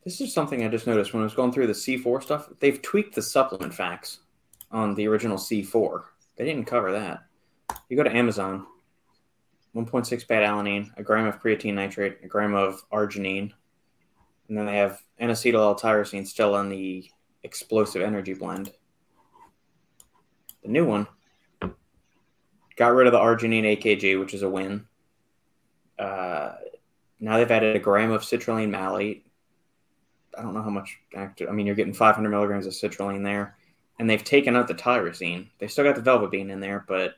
This 0.04 0.20
is 0.20 0.32
something 0.32 0.64
I 0.64 0.68
just 0.68 0.86
noticed 0.86 1.12
when 1.12 1.22
I 1.22 1.24
was 1.24 1.34
going 1.34 1.52
through 1.52 1.66
the 1.66 1.72
C4 1.72 2.22
stuff. 2.22 2.48
They've 2.60 2.80
tweaked 2.80 3.14
the 3.14 3.22
supplement 3.22 3.74
facts 3.74 4.20
on 4.70 4.94
the 4.94 5.06
original 5.06 5.36
C4. 5.36 6.02
They 6.36 6.44
didn't 6.44 6.64
cover 6.64 6.92
that. 6.92 7.24
You 7.88 7.96
go 7.96 8.02
to 8.04 8.14
Amazon, 8.14 8.66
1.6 9.74 10.08
beta 10.26 10.46
alanine, 10.46 10.90
a 10.96 11.02
gram 11.02 11.26
of 11.26 11.40
creatine 11.40 11.74
nitrate, 11.74 12.18
a 12.22 12.26
gram 12.26 12.54
of 12.54 12.82
arginine, 12.90 13.52
and 14.48 14.56
then 14.56 14.66
they 14.66 14.76
have 14.76 15.02
N-acetyl 15.18 15.54
L-tyrosine 15.54 16.26
still 16.26 16.56
in 16.56 16.68
the 16.68 17.08
explosive 17.42 18.02
energy 18.02 18.34
blend. 18.34 18.72
The 20.62 20.68
new 20.68 20.86
one 20.86 21.06
got 22.76 22.94
rid 22.94 23.06
of 23.06 23.12
the 23.12 23.18
arginine 23.18 23.78
AKG, 23.78 24.18
which 24.18 24.34
is 24.34 24.42
a 24.42 24.48
win. 24.48 24.86
Uh, 25.98 26.52
now 27.20 27.36
they've 27.36 27.50
added 27.50 27.76
a 27.76 27.80
gram 27.80 28.10
of 28.10 28.22
citrulline 28.22 28.70
malate, 28.70 29.24
I 30.36 30.42
don't 30.42 30.54
know 30.54 30.62
how 30.62 30.70
much 30.70 30.98
active. 31.14 31.48
I 31.48 31.52
mean, 31.52 31.66
you're 31.66 31.74
getting 31.74 31.92
500 31.92 32.28
milligrams 32.28 32.66
of 32.66 32.72
citrulline 32.72 33.24
there, 33.24 33.56
and 33.98 34.08
they've 34.08 34.22
taken 34.22 34.54
out 34.54 34.68
the 34.68 34.74
tyrosine. 34.74 35.48
They 35.58 35.66
still 35.66 35.84
got 35.84 35.96
the 35.96 36.00
velvet 36.00 36.30
bean 36.30 36.50
in 36.50 36.60
there, 36.60 36.84
but 36.86 37.16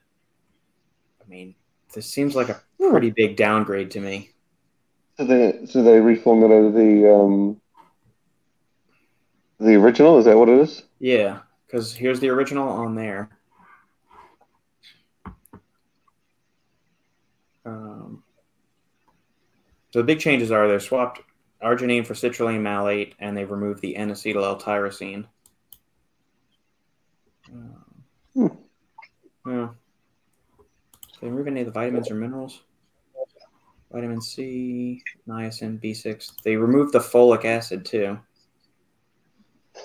I 1.22 1.28
mean, 1.28 1.54
this 1.94 2.06
seems 2.06 2.34
like 2.34 2.48
a 2.48 2.60
pretty 2.78 3.10
big 3.10 3.36
downgrade 3.36 3.90
to 3.92 4.00
me. 4.00 4.30
So 5.16 5.24
they 5.24 5.66
so 5.66 5.82
they 5.82 5.98
reformulated 5.98 6.74
the 6.74 7.12
um 7.12 7.60
the 9.58 9.74
original. 9.74 10.18
Is 10.18 10.24
that 10.24 10.36
what 10.36 10.48
it 10.48 10.60
is? 10.60 10.82
Yeah, 10.98 11.40
because 11.66 11.94
here's 11.94 12.20
the 12.20 12.30
original 12.30 12.68
on 12.68 12.94
there. 12.94 13.30
Um, 17.66 18.22
so 19.90 19.98
the 19.98 20.04
big 20.04 20.18
changes 20.18 20.50
are 20.50 20.66
they're 20.66 20.80
swapped 20.80 21.20
arginine 21.62 22.06
for 22.06 22.14
citrulline 22.14 22.62
malate, 22.62 23.14
and 23.18 23.36
they've 23.36 23.50
removed 23.50 23.82
the 23.82 23.96
N-acetyl 23.96 24.42
L-tyrosine. 24.42 25.26
hmm. 28.34 28.46
Yeah. 29.46 29.68
They 31.20 31.28
remove 31.28 31.46
any 31.46 31.60
of 31.60 31.66
the 31.66 31.72
vitamins 31.72 32.10
or 32.10 32.14
minerals. 32.14 32.62
Vitamin 33.92 34.20
C, 34.20 35.02
niacin, 35.28 35.82
B6. 35.82 36.42
They 36.44 36.56
removed 36.56 36.92
the 36.92 37.00
folic 37.00 37.44
acid 37.44 37.84
too, 37.84 38.18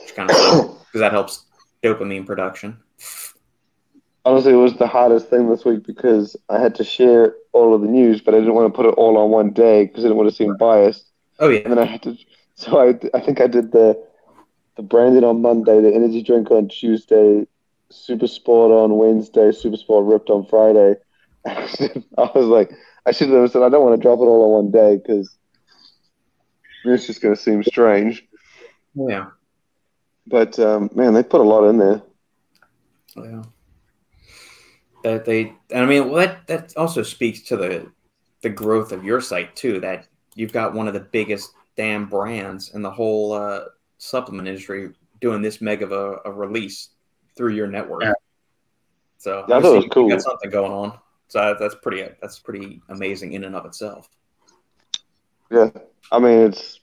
which 0.02 0.16
kind 0.16 0.30
of 0.30 0.36
because 0.86 1.02
that 1.02 1.12
helps 1.12 1.46
dopamine 1.84 2.26
production. 2.26 2.78
Honestly, 4.24 4.54
it 4.54 4.58
was 4.58 4.76
the 4.78 4.88
hardest 4.88 5.30
thing 5.30 5.50
this 5.50 5.66
week 5.66 5.86
because 5.86 6.36
I 6.50 6.60
had 6.60 6.76
to 6.76 6.84
share 6.84 7.36
all 7.52 7.76
of 7.76 7.82
the 7.82 7.88
news, 7.88 8.22
but 8.22 8.34
I 8.34 8.40
didn't 8.40 8.56
want 8.56 8.72
to 8.72 8.76
put 8.76 8.88
it 8.88 8.96
all 8.96 9.18
on 9.18 9.30
one 9.30 9.52
day 9.52 9.86
because 9.86 10.04
I 10.04 10.08
didn't 10.08 10.18
want 10.18 10.30
to 10.30 10.36
seem 10.36 10.56
biased. 10.58 11.12
Oh 11.40 11.50
yeah. 11.50 11.60
And 11.60 11.72
then 11.72 11.80
I 11.80 11.86
had 11.86 12.04
to. 12.04 12.18
So 12.56 12.80
I, 12.80 12.98
I 13.14 13.20
think 13.20 13.42
I 13.42 13.48
did 13.48 13.72
the 13.72 14.02
the 14.78 14.84
branding 14.84 15.24
on 15.24 15.42
Monday, 15.42 15.82
the 15.82 15.94
energy 15.94 16.22
drink 16.22 16.52
on 16.52 16.68
Tuesday, 16.68 17.48
Super 17.90 18.28
Sport 18.28 18.72
on 18.72 18.98
Wednesday, 18.98 19.52
Super 19.52 19.78
Sport 19.78 20.06
ripped 20.06 20.30
on 20.30 20.46
Friday. 20.46 20.96
I 22.18 22.32
was 22.34 22.48
like, 22.48 22.72
I 23.06 23.12
should 23.12 23.30
have 23.30 23.52
said 23.52 23.62
I 23.62 23.70
don't 23.70 23.84
want 23.84 24.00
to 24.00 24.02
drop 24.02 24.20
it 24.20 24.24
all 24.24 24.46
on 24.46 24.64
one 24.66 24.72
day 24.72 24.98
because 24.98 25.36
it's 26.84 27.08
just 27.08 27.22
going 27.22 27.36
to 27.36 27.42
seem 27.42 27.64
strange. 27.64 28.26
Yeah. 28.96 29.28
But 30.28 30.58
um, 30.60 30.90
man, 30.96 31.14
they 31.14 31.24
put 31.24 31.42
a 31.42 31.44
lot 31.44 31.68
in 31.70 31.78
there. 31.78 32.02
Yeah. 33.16 33.44
That 35.04 35.26
they, 35.26 35.54
I 35.74 35.86
mean, 35.86 36.10
well, 36.10 36.26
that 36.26 36.48
that 36.48 36.78
also 36.78 37.04
speaks 37.04 37.42
to 37.44 37.58
the 37.58 37.92
the 38.42 38.50
growth 38.50 38.92
of 38.92 39.04
your 39.04 39.22
site 39.22 39.56
too. 39.56 39.80
That 39.80 40.08
you've 40.34 40.54
got 40.54 40.74
one 40.74 40.88
of 40.88 40.96
the 40.96 41.00
biggest 41.00 41.52
damn 41.78 42.08
brands 42.08 42.74
in 42.74 42.82
the 42.82 42.90
whole 42.90 43.34
uh, 43.34 43.66
supplement 44.00 44.48
industry 44.48 44.94
doing 45.22 45.42
this 45.42 45.62
mega 45.62 45.86
of 45.86 45.92
a, 45.92 46.30
a 46.30 46.32
release 46.32 46.90
through 47.38 47.54
your 47.54 47.68
network. 47.68 48.04
Yeah. 48.04 48.14
So 49.18 49.46
yeah, 49.48 49.60
that 49.60 49.72
was 49.72 49.86
cool. 49.92 50.10
got 50.10 50.22
something 50.22 50.50
going 50.50 50.72
on. 50.72 50.98
So 51.28 51.56
that's 51.60 51.76
pretty 51.76 52.08
that's 52.22 52.40
pretty 52.40 52.82
amazing 52.90 53.34
in 53.34 53.44
and 53.44 53.56
of 53.56 53.66
itself. 53.66 54.10
Yeah, 55.52 55.70
I 56.12 56.20
mean 56.20 56.40
it's 56.48 56.80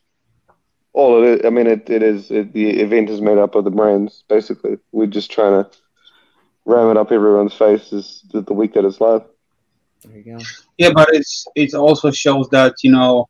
all 0.93 1.23
it 1.23 1.29
is. 1.41 1.47
I 1.47 1.51
mean 1.51 1.67
it, 1.67 1.89
it 1.89 2.03
is 2.03 2.31
it, 2.31 2.53
the 2.53 2.69
event 2.81 3.11
is 3.11 3.21
made 3.21 3.39
up 3.39 3.55
of 3.55 3.65
the 3.65 3.71
brands 3.71 4.25
basically. 4.29 4.79
We're 4.93 5.07
just 5.07 5.31
trying 5.31 5.65
to 5.65 5.71
ram 6.65 6.91
it 6.91 6.97
up 6.97 7.11
everyone's 7.13 7.55
faces 7.55 8.25
the, 8.33 8.43
the 8.43 8.53
week 8.53 8.75
that 8.75 8.85
it's 8.85 9.01
live. 9.01 9.23
There 10.05 10.17
you 10.17 10.39
go. 10.39 10.45
Yeah, 10.79 10.91
but 10.93 11.09
it's 11.13 11.47
it 11.55 11.75
also 11.75 12.11
shows 12.11 12.49
that 12.51 12.75
you 12.83 12.91
know 12.91 13.29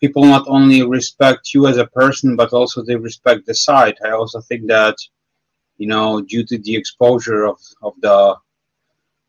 people 0.00 0.24
not 0.24 0.44
only 0.46 0.86
respect 0.86 1.54
you 1.54 1.66
as 1.66 1.78
a 1.78 1.86
person, 1.86 2.36
but 2.36 2.52
also 2.52 2.82
they 2.82 2.96
respect 2.96 3.46
the 3.46 3.54
site. 3.54 3.98
I 4.04 4.10
also 4.10 4.40
think 4.40 4.66
that, 4.68 4.96
you 5.78 5.86
know, 5.86 6.20
due 6.20 6.44
to 6.44 6.58
the 6.58 6.76
exposure 6.76 7.46
of, 7.46 7.58
of 7.82 7.94
the 8.00 8.36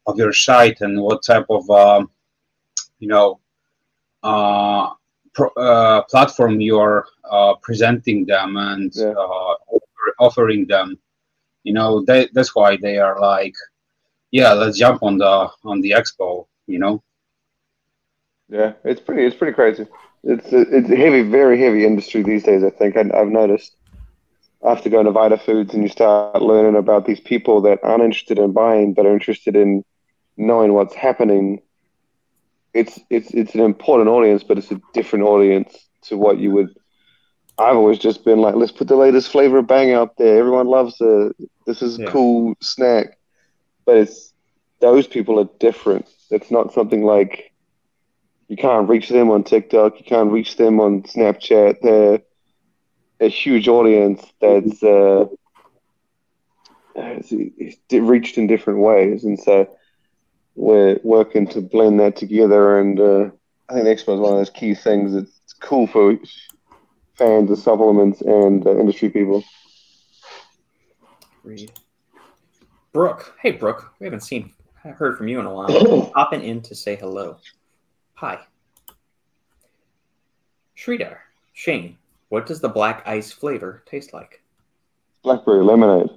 of 0.07 0.17
your 0.17 0.33
site 0.33 0.81
and 0.81 1.01
what 1.01 1.23
type 1.23 1.45
of, 1.49 1.69
um, 1.69 2.09
you 2.99 3.07
know, 3.07 3.39
uh, 4.23 4.89
pro, 5.33 5.49
uh, 5.49 6.01
platform 6.03 6.59
you're 6.59 7.05
uh, 7.29 7.53
presenting 7.61 8.25
them 8.25 8.57
and 8.57 8.93
yeah. 8.95 9.09
Uh, 9.11 9.55
offering 10.19 10.65
them, 10.65 10.97
you 11.63 11.73
know, 11.73 12.03
they, 12.03 12.27
that's 12.33 12.55
why 12.55 12.77
they 12.77 12.97
are 12.97 13.19
like, 13.19 13.53
yeah, 14.31 14.53
let's 14.53 14.77
jump 14.77 15.03
on 15.03 15.17
the 15.17 15.49
on 15.63 15.81
the 15.81 15.91
expo, 15.91 16.47
you 16.65 16.79
know. 16.79 17.03
Yeah, 18.49 18.73
it's 18.83 19.01
pretty. 19.01 19.25
It's 19.25 19.35
pretty 19.35 19.53
crazy. 19.53 19.85
It's 20.23 20.51
a, 20.51 20.61
it's 20.61 20.89
a 20.89 20.95
heavy, 20.95 21.21
very 21.21 21.59
heavy 21.59 21.85
industry 21.85 22.23
these 22.23 22.43
days. 22.43 22.63
I 22.63 22.69
think 22.69 22.97
I, 22.97 23.03
have 23.17 23.27
noticed 23.27 23.75
after 24.65 24.89
going 24.89 25.05
to 25.05 25.11
Vita 25.11 25.37
Foods 25.37 25.73
and 25.73 25.83
you 25.83 25.89
start 25.89 26.41
learning 26.41 26.75
about 26.75 27.05
these 27.05 27.19
people 27.19 27.61
that 27.61 27.79
aren't 27.83 28.03
interested 28.03 28.39
in 28.39 28.51
buying 28.51 28.93
but 28.93 29.05
are 29.05 29.13
interested 29.13 29.55
in 29.55 29.83
knowing 30.37 30.73
what's 30.73 30.95
happening. 30.95 31.61
It's 32.73 32.99
it's 33.09 33.33
it's 33.33 33.55
an 33.55 33.61
important 33.61 34.09
audience, 34.09 34.43
but 34.43 34.57
it's 34.57 34.71
a 34.71 34.81
different 34.93 35.25
audience 35.25 35.75
to 36.03 36.17
what 36.17 36.37
you 36.39 36.51
would 36.51 36.69
I've 37.57 37.75
always 37.75 37.99
just 37.99 38.23
been 38.23 38.39
like, 38.39 38.55
let's 38.55 38.71
put 38.71 38.87
the 38.87 38.95
latest 38.95 39.31
flavor 39.31 39.57
of 39.59 39.67
bang 39.67 39.91
out 39.93 40.17
there. 40.17 40.39
Everyone 40.39 40.67
loves 40.67 40.95
it. 40.99 41.35
This 41.65 41.81
is 41.81 41.97
a 41.97 42.01
Yeah. 42.01 42.11
cool 42.11 42.53
snack. 42.61 43.17
But 43.85 43.97
it's 43.97 44.33
those 44.79 45.07
people 45.07 45.39
are 45.39 45.49
different. 45.59 46.05
It's 46.29 46.51
not 46.51 46.73
something 46.73 47.03
like 47.03 47.51
you 48.47 48.57
can't 48.57 48.89
reach 48.89 49.09
them 49.09 49.29
on 49.31 49.43
TikTok, 49.43 49.99
you 49.99 50.05
can't 50.05 50.31
reach 50.31 50.57
them 50.57 50.79
on 50.79 51.03
Snapchat. 51.03 51.77
They're 51.81 52.19
a 53.19 53.27
huge 53.29 53.67
audience 53.67 54.23
that's 54.41 54.83
uh, 54.83 55.25
reached 57.91 58.37
in 58.37 58.47
different 58.47 58.79
ways, 58.79 59.23
and 59.23 59.39
so 59.39 59.67
we're 60.57 60.99
working 61.03 61.47
to 61.47 61.61
blend 61.61 61.99
that 61.99 62.15
together. 62.17 62.79
And 62.79 62.99
uh, 62.99 63.29
I 63.69 63.73
think 63.73 63.85
the 63.85 63.95
expo 63.95 64.15
is 64.15 64.19
one 64.19 64.33
of 64.33 64.39
those 64.39 64.49
key 64.49 64.75
things. 64.75 65.15
It's 65.15 65.53
cool 65.61 65.87
for 65.87 66.17
fans 67.15 67.49
of 67.49 67.59
supplements 67.59 68.21
and 68.21 68.65
uh, 68.65 68.77
industry 68.77 69.09
people. 69.09 69.43
Brooke. 72.91 73.35
Hey, 73.41 73.51
Brooke. 73.51 73.93
We 73.99 74.05
haven't 74.05 74.21
seen, 74.21 74.51
heard 74.83 75.17
from 75.17 75.27
you 75.27 75.39
in 75.39 75.45
a 75.45 75.53
while. 75.53 76.11
Popping 76.15 76.43
in 76.43 76.61
to 76.63 76.75
say 76.75 76.95
hello. 76.95 77.37
Hi. 78.15 78.39
Sridhar. 80.75 81.17
Shane. 81.53 81.97
What 82.29 82.45
does 82.45 82.59
the 82.59 82.69
black 82.69 83.03
ice 83.07 83.31
flavor 83.31 83.83
taste 83.85 84.13
like? 84.13 84.41
Blackberry 85.23 85.63
lemonade. 85.63 86.09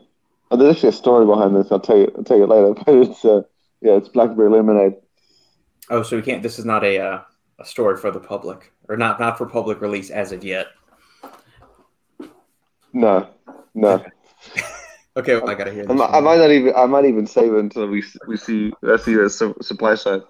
Oh, 0.50 0.56
there's 0.56 0.74
actually 0.74 0.88
a 0.88 0.92
story 0.92 1.26
behind 1.26 1.54
this. 1.54 1.70
I'll 1.70 1.78
tell 1.78 1.98
you. 1.98 2.12
I'll 2.16 2.24
tell 2.24 2.38
you 2.38 2.46
later. 2.46 2.74
But 2.84 2.94
it's 2.96 3.24
uh, 3.24 3.42
yeah, 3.80 3.96
it's 3.96 4.08
blackberry 4.08 4.50
lemonade. 4.50 4.94
Oh, 5.88 6.02
so 6.02 6.16
we 6.16 6.22
can't. 6.22 6.42
This 6.42 6.58
is 6.58 6.64
not 6.64 6.84
a 6.84 6.98
uh, 6.98 7.20
a 7.58 7.64
story 7.64 7.96
for 7.96 8.10
the 8.10 8.20
public, 8.20 8.72
or 8.88 8.96
not 8.96 9.18
not 9.20 9.38
for 9.38 9.46
public 9.46 9.80
release 9.80 10.10
as 10.10 10.32
of 10.32 10.44
yet. 10.44 10.68
No, 12.92 13.28
no. 13.74 14.04
Okay, 15.16 15.34
well, 15.34 15.50
I 15.50 15.54
gotta 15.54 15.72
hear 15.72 15.82
I 15.82 15.86
this. 15.86 15.96
might, 15.98 16.10
I 16.10 16.20
might 16.20 16.36
not 16.38 16.50
even. 16.52 16.72
I 16.76 16.86
might 16.86 17.04
even 17.04 17.26
save 17.26 17.52
it 17.52 17.58
until 17.58 17.88
we 17.88 18.02
we 18.28 18.36
see. 18.36 18.72
Let's 18.80 19.04
see 19.04 19.14
the 19.14 19.28
su- 19.28 19.56
supply 19.60 19.96
side. 19.96 20.22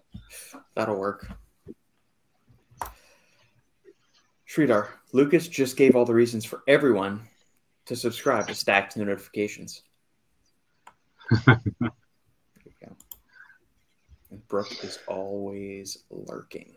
That'll 0.75 0.99
work. 0.99 1.31
Sridhar, 4.49 4.89
Lucas 5.13 5.47
just 5.49 5.77
gave 5.77 5.95
all 5.95 6.07
the 6.07 6.15
reasons 6.15 6.47
for 6.47 6.63
everyone 6.67 7.21
to 7.87 7.95
subscribe 7.95 8.49
to 8.49 8.55
Stacked 8.55 8.97
Notifications. 8.97 9.83
There 11.47 11.61
you 12.65 12.73
go. 12.83 12.97
And 14.31 14.40
Brooke 14.51 14.85
is 14.85 14.99
always 15.07 15.97
lurking. 16.11 16.77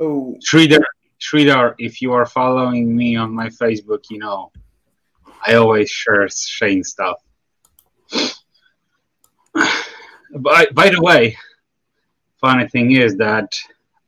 Oh, 0.00 0.36
Sridhar, 0.40 0.82
Sridhar, 1.20 1.74
if 1.78 2.00
you 2.00 2.14
are 2.14 2.24
following 2.24 2.96
me 2.96 3.16
on 3.16 3.30
my 3.32 3.48
Facebook, 3.48 4.04
you 4.10 4.18
know 4.18 4.50
I 5.46 5.54
always 5.54 5.90
share 5.90 6.26
Shane 6.28 6.82
stuff. 6.82 7.22
by, 10.34 10.66
by 10.72 10.88
the 10.88 11.00
way, 11.00 11.36
funny 12.40 12.66
thing 12.66 12.92
is 12.92 13.16
that 13.18 13.54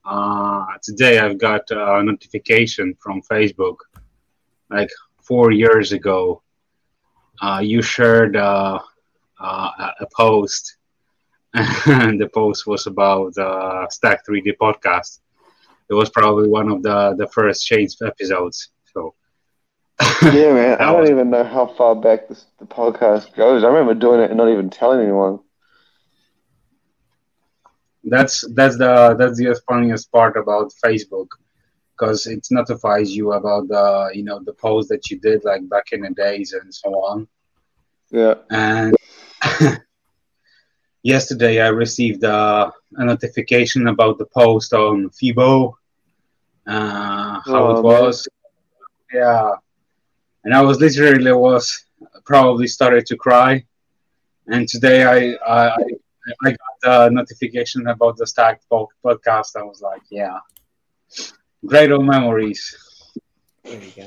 uh, 0.07 0.65
today 0.83 1.19
I've 1.19 1.37
got 1.39 1.71
a 1.71 2.03
notification 2.03 2.97
from 2.99 3.21
Facebook, 3.21 3.77
like 4.71 4.89
four 5.23 5.53
years 5.53 5.93
ago. 5.93 6.43
Uh, 7.43 7.61
you 7.63 7.83
shared 7.83 8.35
uh, 8.35 8.79
uh, 9.39 9.71
a 10.01 10.07
post, 10.17 10.78
the 12.21 12.29
post 12.33 12.67
was 12.67 12.87
about 12.87 13.37
uh, 13.39 13.89
Stack 13.89 14.25
3D 14.27 14.53
podcast 14.61 15.21
it 15.91 15.95
was 15.95 16.11
probably 16.11 16.49
one 16.49 16.69
of 16.71 16.83
the 16.83 17.15
the 17.17 17.27
first 17.29 17.65
Shane's 17.67 17.97
episodes. 18.03 18.71
So 18.93 19.15
Yeah, 20.23 20.53
man. 20.53 20.79
I 20.81 20.93
don't 20.93 21.01
was- 21.03 21.11
even 21.11 21.31
know 21.31 21.45
how 21.45 21.67
far 21.67 21.95
back 21.97 22.29
this, 22.29 22.47
the 22.59 22.67
podcast 22.67 23.35
goes. 23.35 23.65
I 23.65 23.69
remember 23.69 23.95
doing 23.95 24.21
it 24.21 24.31
and 24.31 24.37
not 24.39 24.49
even 24.51 24.71
telling 24.71 25.01
anyone. 25.01 25.41
that's 28.05 28.45
that's 28.55 28.79
the 28.79 29.15
that's 29.19 29.39
the 29.39 29.61
funniest 29.69 30.11
part 30.13 30.37
about 30.37 30.73
Facebook 30.85 31.29
because 31.97 32.27
it 32.27 32.47
notifies 32.51 33.15
you 33.15 33.33
about 33.33 33.69
the 33.69 34.11
you 34.15 34.25
know 34.25 34.41
the 34.45 34.53
post 34.55 34.89
that 34.89 35.11
you 35.11 35.19
did 35.19 35.45
like 35.45 35.69
back 35.69 35.93
in 35.93 36.03
the 36.03 36.11
days 36.11 36.53
and 36.53 36.73
so 36.73 36.91
on. 36.91 37.27
Yeah. 38.11 38.35
And 38.51 38.95
yesterday 41.03 41.61
I 41.61 41.69
received 41.69 42.25
uh, 42.25 42.71
a 42.97 43.05
notification 43.05 43.89
about 43.89 44.19
the 44.19 44.27
post 44.27 44.73
on 44.73 45.11
Fibo, 45.11 45.77
uh, 46.67 47.41
how 47.41 47.65
Oh, 47.67 47.71
it 47.71 47.75
man. 47.75 47.83
was. 47.83 48.29
Yeah, 49.13 49.53
and 50.45 50.55
I 50.55 50.61
was 50.63 50.81
literally 50.81 51.33
was 51.33 51.85
probably 52.25 52.67
started 52.67 53.07
to 53.07 53.17
cry. 53.17 53.65
And 54.49 54.69
today 54.69 55.05
I 55.05 55.37
I, 55.47 55.77
I 56.45 56.51
got 56.83 57.07
a 57.09 57.11
notification 57.11 57.87
about 57.87 58.17
the 58.19 58.27
Stacked 58.27 58.65
podcast. 58.71 59.57
I 59.57 59.63
was 59.63 59.81
like, 59.81 60.03
yeah, 60.11 60.39
great 61.65 61.91
old 61.91 62.05
memories. 62.05 62.61
there 63.65 63.81
you 63.83 63.93
go. 63.97 64.07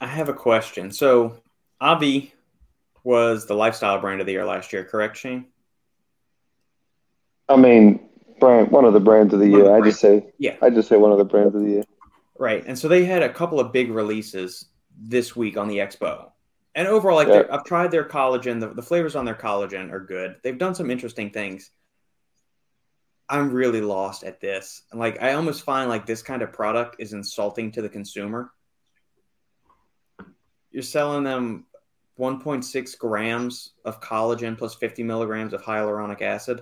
I 0.00 0.06
have 0.06 0.28
a 0.28 0.32
question. 0.34 0.90
So, 0.92 1.36
Obvi 1.80 2.32
was 3.04 3.46
the 3.46 3.54
lifestyle 3.54 4.00
brand 4.00 4.20
of 4.20 4.26
the 4.26 4.32
year 4.32 4.44
last 4.44 4.72
year, 4.72 4.84
correct, 4.84 5.16
Shane? 5.16 5.46
I 7.48 7.56
mean, 7.56 8.08
brand 8.38 8.70
one 8.70 8.84
of 8.84 8.92
the 8.92 9.00
brands 9.00 9.34
of 9.34 9.40
the 9.40 9.50
One 9.50 9.60
year. 9.60 9.74
I 9.74 9.80
just 9.80 10.00
say. 10.00 10.32
Yeah. 10.38 10.56
I 10.62 10.70
just 10.70 10.88
say 10.88 10.96
one 10.96 11.12
of 11.12 11.18
the 11.18 11.24
brands 11.24 11.54
of 11.54 11.62
the 11.62 11.70
year. 11.70 11.84
Right. 12.38 12.64
And 12.66 12.78
so 12.78 12.88
they 12.88 13.04
had 13.04 13.22
a 13.22 13.32
couple 13.32 13.60
of 13.60 13.72
big 13.72 13.90
releases 13.90 14.66
this 14.98 15.36
week 15.36 15.56
on 15.56 15.68
the 15.68 15.78
expo. 15.78 16.30
And 16.74 16.88
overall, 16.88 17.16
like 17.16 17.28
Yeah. 17.28 17.42
I've 17.50 17.64
tried 17.64 17.90
their 17.90 18.04
collagen. 18.04 18.60
The, 18.60 18.68
the 18.68 18.82
flavors 18.82 19.16
on 19.16 19.24
their 19.24 19.34
collagen 19.34 19.92
are 19.92 20.00
good. 20.00 20.36
They've 20.42 20.58
done 20.58 20.74
some 20.74 20.90
interesting 20.90 21.30
things. 21.30 21.70
I'm 23.28 23.52
really 23.52 23.80
lost 23.80 24.24
at 24.24 24.40
this. 24.40 24.82
Like 24.92 25.22
I 25.22 25.34
almost 25.34 25.62
find 25.62 25.88
like 25.88 26.06
this 26.06 26.22
kind 26.22 26.42
of 26.42 26.52
product 26.52 26.96
is 26.98 27.12
insulting 27.12 27.72
to 27.72 27.82
the 27.82 27.88
consumer. 27.88 28.52
You're 30.72 30.82
selling 30.82 31.24
them 31.24 31.66
1.6 32.20 32.98
grams 32.98 33.70
of 33.84 34.00
collagen 34.00 34.56
plus 34.56 34.74
50 34.74 35.02
milligrams 35.02 35.52
of 35.52 35.62
hyaluronic 35.62 36.22
acid, 36.22 36.60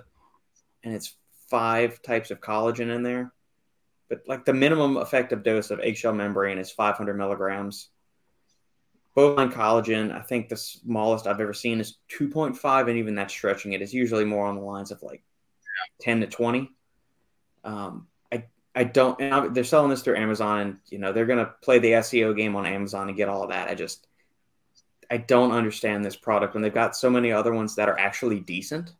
and 0.83 0.93
it's 0.93 1.15
five 1.49 2.01
types 2.01 2.31
of 2.31 2.39
collagen 2.39 2.93
in 2.95 3.03
there 3.03 3.33
but 4.09 4.23
like 4.27 4.43
the 4.43 4.53
minimum 4.53 4.97
effective 4.97 5.43
dose 5.43 5.71
of 5.71 5.79
eggshell 5.79 6.13
membrane 6.13 6.57
is 6.57 6.71
500 6.71 7.15
milligrams. 7.15 7.89
Bovine 9.15 9.51
collagen, 9.51 10.11
I 10.11 10.21
think 10.21 10.49
the 10.49 10.57
smallest 10.57 11.27
I've 11.27 11.39
ever 11.39 11.53
seen 11.53 11.79
is 11.79 11.97
2.5, 12.09 12.87
and 12.89 12.97
even 12.97 13.15
that's 13.15 13.33
stretching 13.33 13.73
it. 13.73 13.81
It's 13.81 13.93
usually 13.93 14.25
more 14.25 14.45
on 14.47 14.55
the 14.55 14.61
lines 14.61 14.91
of 14.91 15.01
like 15.03 15.23
10 16.01 16.21
to 16.21 16.27
20. 16.27 16.71
Um, 17.63 18.07
I 18.31 18.45
I 18.75 18.83
don't. 18.83 19.21
I- 19.21 19.47
they're 19.49 19.63
selling 19.63 19.89
this 19.89 20.01
through 20.01 20.17
Amazon, 20.17 20.59
and 20.59 20.77
you 20.89 20.97
know 20.99 21.11
they're 21.11 21.25
gonna 21.25 21.53
play 21.61 21.79
the 21.79 21.91
SEO 21.93 22.35
game 22.35 22.55
on 22.55 22.65
Amazon 22.65 23.09
and 23.09 23.17
get 23.17 23.29
all 23.29 23.47
that. 23.47 23.67
I 23.67 23.75
just 23.75 24.07
I 25.11 25.17
don't 25.17 25.51
understand 25.51 26.05
this 26.05 26.15
product 26.15 26.53
when 26.53 26.61
they've 26.61 26.73
got 26.73 26.95
so 26.95 27.09
many 27.09 27.31
other 27.31 27.53
ones 27.53 27.75
that 27.75 27.89
are 27.89 27.97
actually 27.99 28.39
decent. 28.39 28.93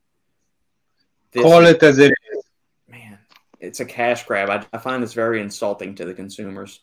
This 1.31 1.43
Call 1.43 1.63
is- 1.65 1.75
it 1.75 1.83
as 1.83 1.99
it 1.99 2.11
is. 2.33 2.43
man, 2.87 3.19
it's 3.59 3.79
a 3.79 3.85
cash 3.85 4.25
grab. 4.25 4.49
I, 4.49 4.65
I 4.73 4.79
find 4.79 5.03
this 5.03 5.13
very 5.13 5.41
insulting 5.41 5.95
to 5.95 6.05
the 6.05 6.13
consumers. 6.13 6.81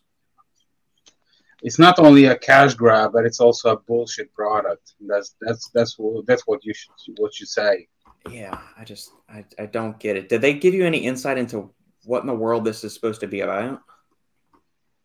it's 1.62 1.78
not 1.78 1.98
only 1.98 2.26
a 2.26 2.36
cash 2.38 2.74
grab, 2.74 3.12
but 3.12 3.24
it's 3.24 3.40
also 3.40 3.70
a 3.72 3.76
bullshit 3.80 4.32
product. 4.34 4.92
That's 5.00 5.34
that's 5.40 5.70
that's 5.70 5.98
what 5.98 6.26
that's 6.26 6.46
what 6.46 6.64
you 6.64 6.72
should 6.74 6.92
what 7.18 7.40
you 7.40 7.46
say. 7.46 7.88
Yeah, 8.30 8.58
I 8.78 8.84
just 8.84 9.10
I, 9.28 9.44
I 9.58 9.66
don't 9.66 9.98
get 9.98 10.16
it. 10.16 10.28
Did 10.28 10.40
they 10.42 10.54
give 10.54 10.74
you 10.74 10.84
any 10.84 10.98
insight 10.98 11.38
into 11.38 11.70
what 12.04 12.20
in 12.20 12.26
the 12.28 12.34
world 12.34 12.64
this 12.64 12.84
is 12.84 12.94
supposed 12.94 13.20
to 13.22 13.26
be 13.26 13.40
about? 13.40 13.80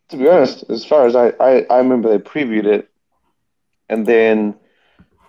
To 0.09 0.17
be 0.17 0.27
honest, 0.27 0.69
as 0.69 0.83
far 0.85 1.05
as 1.07 1.15
I, 1.15 1.29
I, 1.39 1.65
I 1.69 1.77
remember 1.77 2.09
they 2.09 2.17
previewed 2.17 2.65
it, 2.65 2.90
and 3.91 4.07
then 4.07 4.55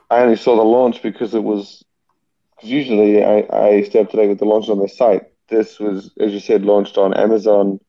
I 0.09 0.20
only 0.20 0.36
saw 0.36 0.56
the 0.56 0.62
launch 0.62 1.02
because 1.02 1.34
it 1.34 1.43
was. 1.43 1.84
Because 2.56 2.70
usually 2.70 3.24
I, 3.24 3.44
I 3.52 3.82
stay 3.82 4.01
up 4.01 4.10
to 4.10 4.16
date 4.16 4.28
with 4.28 4.39
the 4.39 4.44
launch 4.44 4.68
on 4.68 4.78
their 4.78 4.89
site. 4.89 5.24
This 5.48 5.80
was, 5.80 6.12
as 6.18 6.32
you 6.32 6.40
said, 6.40 6.62
launched 6.62 6.97
on 6.97 7.12
Amazon. 7.12 7.80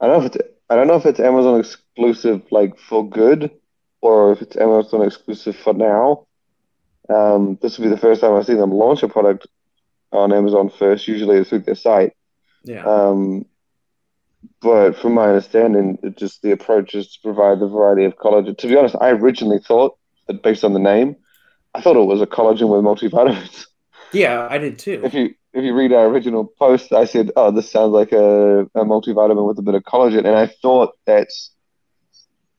I 0.00 0.06
don't 0.06 0.18
know 0.18 0.26
if 0.26 0.34
it's 0.34 0.48
I 0.68 0.74
don't 0.74 0.88
know 0.88 0.96
if 0.96 1.06
it's 1.06 1.20
Amazon 1.20 1.60
exclusive 1.60 2.42
like 2.50 2.76
for 2.78 3.08
good, 3.08 3.52
or 4.00 4.32
if 4.32 4.42
it's 4.42 4.56
Amazon 4.56 5.02
exclusive 5.02 5.56
for 5.56 5.72
now. 5.72 6.26
Um, 7.08 7.58
this 7.62 7.78
will 7.78 7.84
be 7.84 7.90
the 7.90 8.00
first 8.00 8.20
time 8.20 8.34
I've 8.34 8.44
seen 8.44 8.58
them 8.58 8.72
launch 8.72 9.02
a 9.02 9.08
product 9.08 9.46
on 10.12 10.32
Amazon 10.32 10.70
first. 10.70 11.08
Usually 11.08 11.38
it's 11.38 11.50
through 11.50 11.60
their 11.60 11.74
site. 11.74 12.14
Yeah. 12.64 12.84
Um, 12.84 13.46
but 14.60 14.96
from 14.96 15.14
my 15.14 15.28
understanding, 15.28 15.98
it 16.02 16.16
just 16.16 16.42
the 16.42 16.52
approach 16.52 16.94
is 16.94 17.12
to 17.12 17.18
provide 17.22 17.60
the 17.60 17.68
variety 17.68 18.04
of 18.04 18.16
collagen. 18.16 18.56
To 18.58 18.68
be 18.68 18.76
honest, 18.76 18.96
I 19.00 19.10
originally 19.10 19.58
thought 19.58 19.96
that 20.26 20.42
based 20.42 20.64
on 20.64 20.72
the 20.72 20.78
name, 20.78 21.16
I 21.74 21.80
thought 21.80 21.96
it 21.96 22.04
was 22.04 22.20
a 22.20 22.26
collagen 22.26 22.68
with 22.68 22.84
multivitamins. 22.84 23.66
yeah, 24.12 24.46
I 24.50 24.58
did 24.58 24.78
too. 24.78 25.02
If 25.04 25.14
you 25.14 25.34
if 25.52 25.64
you 25.64 25.74
read 25.74 25.92
our 25.92 26.06
original 26.06 26.44
post, 26.58 26.92
I 26.92 27.04
said, 27.04 27.30
"Oh, 27.36 27.50
this 27.50 27.70
sounds 27.70 27.92
like 27.92 28.12
a, 28.12 28.60
a 28.60 28.84
multivitamin 28.84 29.46
with 29.46 29.58
a 29.58 29.62
bit 29.62 29.74
of 29.74 29.82
collagen," 29.84 30.18
and 30.18 30.36
I 30.36 30.46
thought 30.46 30.96
that's 31.04 31.52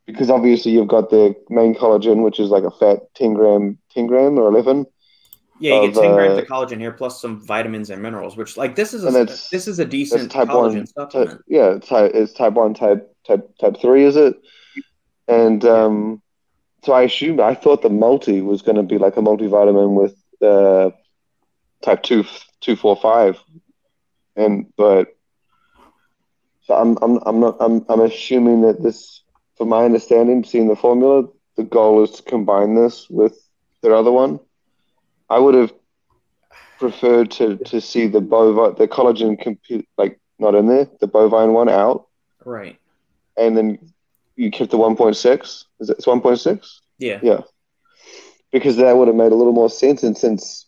because 0.05 0.29
obviously 0.29 0.71
you've 0.71 0.87
got 0.87 1.09
the 1.09 1.35
main 1.49 1.75
collagen, 1.75 2.23
which 2.23 2.39
is 2.39 2.49
like 2.49 2.63
a 2.63 2.71
fat 2.71 3.13
ten 3.15 3.33
gram, 3.33 3.77
ten 3.91 4.07
gram 4.07 4.39
or 4.39 4.47
eleven. 4.47 4.85
Yeah, 5.59 5.73
you 5.73 5.89
of, 5.89 5.93
get 5.93 6.01
ten 6.01 6.13
grams 6.13 6.37
uh, 6.37 6.41
of 6.41 6.47
collagen 6.47 6.79
here, 6.79 6.91
plus 6.91 7.21
some 7.21 7.45
vitamins 7.45 7.89
and 7.89 8.01
minerals. 8.01 8.37
Which, 8.37 8.55
like, 8.55 8.75
this 8.75 8.93
is 8.93 9.03
a 9.03 9.25
this 9.25 9.67
is 9.67 9.79
a 9.79 9.85
decent 9.85 10.31
type 10.31 10.47
collagen 10.47 10.77
one. 10.77 10.87
supplement. 10.87 11.29
Type, 11.31 11.41
yeah, 11.47 11.77
type 11.79 12.11
it's 12.13 12.33
type 12.33 12.53
one, 12.53 12.73
type 12.73 13.13
type 13.27 13.57
type 13.57 13.75
three, 13.81 14.03
is 14.03 14.15
it? 14.15 14.35
And 15.27 15.63
um, 15.65 16.21
so 16.83 16.93
I 16.93 17.03
assumed 17.03 17.39
I 17.39 17.55
thought 17.55 17.81
the 17.81 17.89
multi 17.89 18.41
was 18.41 18.61
going 18.61 18.77
to 18.77 18.83
be 18.83 18.97
like 18.97 19.17
a 19.17 19.21
multivitamin 19.21 19.93
with 19.95 20.15
uh, 20.41 20.91
type 21.83 22.03
two 22.03 22.23
two 22.61 22.75
four 22.75 22.95
five, 22.95 23.37
and 24.35 24.67
but 24.77 25.15
so 26.63 26.73
I'm 26.73 26.97
I'm 27.01 27.17
I'm 27.25 27.39
not 27.39 27.57
I'm 27.59 27.85
I'm 27.89 28.01
assuming 28.01 28.61
that 28.61 28.81
this, 28.81 29.21
from 29.57 29.69
my 29.69 29.83
understanding, 29.83 30.43
seeing 30.43 30.67
the 30.69 30.75
formula, 30.75 31.27
the 31.57 31.63
goal 31.63 32.03
is 32.03 32.11
to 32.11 32.23
combine 32.23 32.75
this 32.75 33.09
with 33.09 33.37
their 33.81 33.93
other 33.93 34.11
one. 34.11 34.39
I 35.29 35.39
would 35.39 35.55
have 35.55 35.73
preferred 36.79 37.31
to 37.31 37.57
to 37.57 37.81
see 37.81 38.07
the 38.07 38.21
bovine 38.21 38.75
the 38.77 38.87
collagen 38.87 39.39
compute 39.39 39.87
like 39.97 40.19
not 40.39 40.55
in 40.55 40.67
there, 40.67 40.87
the 41.01 41.07
bovine 41.07 41.53
one 41.53 41.67
out, 41.69 42.07
Right. 42.45 42.77
and 43.37 43.57
then 43.57 43.79
you 44.37 44.49
kept 44.51 44.71
the 44.71 44.77
1.6. 44.77 45.65
Is 45.81 45.89
it 45.89 45.97
it's 45.97 46.05
1.6? 46.05 46.79
Yeah. 46.97 47.19
Yeah. 47.21 47.41
Because 48.51 48.77
that 48.77 48.95
would 48.95 49.09
have 49.09 49.17
made 49.17 49.33
a 49.33 49.35
little 49.35 49.51
more 49.53 49.69
sense 49.69 50.01
and 50.03 50.17
since 50.17 50.65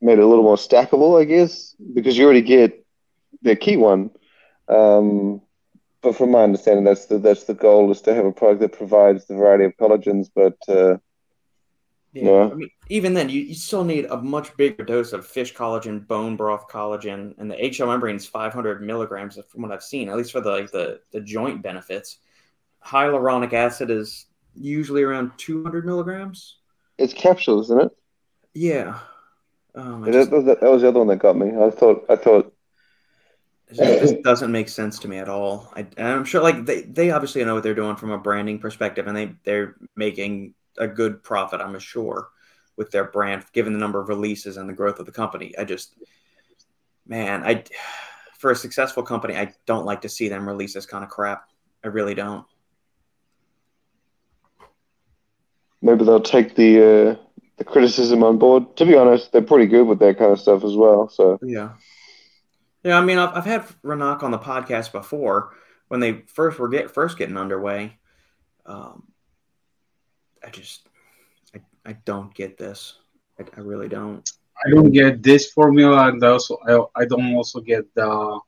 made 0.00 0.18
it 0.18 0.24
a 0.24 0.26
little 0.26 0.42
more 0.42 0.56
stackable, 0.56 1.20
I 1.20 1.24
guess, 1.24 1.76
because 1.94 2.18
you 2.18 2.24
already 2.24 2.42
get 2.42 2.84
the 3.42 3.54
key 3.54 3.76
one. 3.76 4.10
Um, 4.68 5.40
but 6.02 6.16
from 6.16 6.32
my 6.32 6.42
understanding, 6.42 6.84
that's 6.84 7.06
the 7.06 7.18
that's 7.18 7.44
the 7.44 7.54
goal 7.54 7.92
is 7.92 8.00
to 8.02 8.14
have 8.14 8.24
a 8.26 8.32
product 8.32 8.60
that 8.60 8.72
provides 8.72 9.26
the 9.26 9.34
variety 9.36 9.64
of 9.66 9.76
collagens, 9.76 10.28
but 10.34 10.56
uh, 10.68 10.96
Yeah. 12.12 12.24
Yeah. 12.24 12.50
I 12.50 12.54
mean, 12.54 12.70
even 12.90 13.14
then, 13.14 13.28
you, 13.30 13.40
you 13.40 13.54
still 13.54 13.84
need 13.84 14.04
a 14.06 14.16
much 14.20 14.54
bigger 14.56 14.84
dose 14.84 15.12
of 15.12 15.26
fish 15.26 15.54
collagen, 15.54 16.06
bone 16.06 16.36
broth 16.36 16.68
collagen, 16.68 17.34
and 17.38 17.50
the 17.50 17.58
eggshell 17.58 17.88
membrane 17.88 18.16
is 18.16 18.26
500 18.26 18.82
milligrams 18.82 19.38
from 19.48 19.62
what 19.62 19.72
I've 19.72 19.82
seen, 19.82 20.08
at 20.08 20.16
least 20.16 20.32
for 20.32 20.40
the 20.40 20.50
like 20.50 20.70
the, 20.70 21.00
the 21.12 21.20
joint 21.20 21.62
benefits. 21.62 22.18
Hyaluronic 22.84 23.52
acid 23.54 23.90
is 23.90 24.26
usually 24.54 25.02
around 25.02 25.32
200 25.38 25.86
milligrams. 25.86 26.58
it's 26.98 27.12
capsules, 27.14 27.66
isn't 27.70 27.82
it? 27.82 27.92
Yeah. 28.54 28.98
Um, 29.74 30.04
I 30.04 30.10
That, 30.10 30.12
just- 30.12 30.30
that, 30.30 30.60
that 30.60 30.70
was 30.70 30.82
the 30.82 30.88
other 30.88 30.98
one 31.00 31.08
that 31.08 31.16
got 31.18 31.36
me. 31.36 31.48
I 31.56 31.70
thought 31.70 32.04
I 32.08 32.16
thought 32.16 32.52
It 33.68 33.74
just, 33.76 33.98
this 33.98 34.12
doesn't 34.22 34.52
make 34.52 34.68
sense 34.68 34.98
to 35.00 35.08
me 35.08 35.18
at 35.18 35.28
all. 35.28 35.72
I, 35.74 35.80
and 35.96 36.06
I'm 36.08 36.24
sure, 36.24 36.42
like 36.42 36.66
they, 36.66 36.82
they 36.82 37.10
obviously 37.10 37.44
know 37.44 37.54
what 37.54 37.62
they're 37.62 37.74
doing 37.74 37.96
from 37.96 38.10
a 38.10 38.18
branding 38.18 38.58
perspective, 38.58 39.06
and 39.06 39.16
they 39.16 39.34
they're 39.44 39.76
making 39.96 40.54
a 40.78 40.88
good 40.88 41.22
profit. 41.22 41.60
I'm 41.60 41.78
sure 41.78 42.28
with 42.76 42.90
their 42.90 43.04
brand, 43.04 43.44
given 43.52 43.72
the 43.72 43.78
number 43.78 44.00
of 44.00 44.08
releases 44.08 44.56
and 44.56 44.68
the 44.68 44.72
growth 44.72 44.98
of 44.98 45.06
the 45.06 45.12
company. 45.12 45.54
I 45.58 45.64
just, 45.64 45.94
man, 47.06 47.42
I 47.44 47.64
for 48.38 48.50
a 48.50 48.56
successful 48.56 49.02
company, 49.02 49.36
I 49.36 49.54
don't 49.66 49.84
like 49.84 50.00
to 50.02 50.08
see 50.08 50.28
them 50.28 50.48
release 50.48 50.74
this 50.74 50.86
kind 50.86 51.04
of 51.04 51.10
crap. 51.10 51.48
I 51.84 51.88
really 51.88 52.14
don't. 52.14 52.44
maybe 55.82 56.04
they'll 56.04 56.20
take 56.20 56.54
the 56.54 56.78
uh, 56.78 57.22
the 57.58 57.64
criticism 57.64 58.22
on 58.22 58.38
board. 58.38 58.76
To 58.76 58.86
be 58.86 58.96
honest, 58.96 59.32
they're 59.32 59.42
pretty 59.42 59.66
good 59.66 59.84
with 59.84 59.98
that 59.98 60.16
kind 60.16 60.32
of 60.32 60.40
stuff 60.40 60.64
as 60.64 60.74
well. 60.74 61.08
So 61.08 61.38
Yeah. 61.42 61.72
Yeah, 62.84 62.98
I 62.98 63.04
mean, 63.04 63.18
I've, 63.18 63.36
I've 63.36 63.44
had 63.44 63.62
Renak 63.84 64.24
on 64.24 64.32
the 64.32 64.38
podcast 64.38 64.90
before 64.90 65.54
when 65.86 66.00
they 66.00 66.22
first 66.26 66.58
were 66.58 66.68
get 66.68 66.90
first 66.90 67.16
getting 67.16 67.36
underway. 67.36 67.98
Um, 68.66 69.04
I 70.44 70.50
just, 70.50 70.88
I, 71.54 71.60
I 71.86 71.92
don't 72.04 72.34
get 72.34 72.58
this. 72.58 72.98
I, 73.38 73.44
I 73.56 73.60
really 73.60 73.88
don't. 73.88 74.28
I 74.64 74.70
don't 74.70 74.92
get 74.92 75.22
this 75.22 75.50
formula, 75.50 76.08
and 76.08 76.22
also 76.22 76.58
I, 76.68 77.02
I 77.02 77.04
don't 77.04 77.34
also 77.34 77.60
get 77.60 77.92
the 77.94 78.40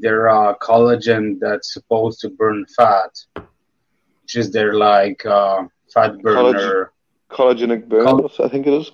their 0.00 0.28
uh, 0.28 0.54
collagen 0.56 1.38
that's 1.40 1.72
supposed 1.72 2.20
to 2.20 2.30
burn 2.30 2.66
fat, 2.76 3.10
which 4.22 4.36
is 4.36 4.50
their 4.50 4.74
like 4.74 5.24
uh, 5.24 5.64
fat 5.92 6.18
burner. 6.20 6.92
collagenic 7.30 7.88
burn, 7.88 8.06
I 8.06 8.48
think 8.48 8.66
it 8.66 8.74
is. 8.74 8.90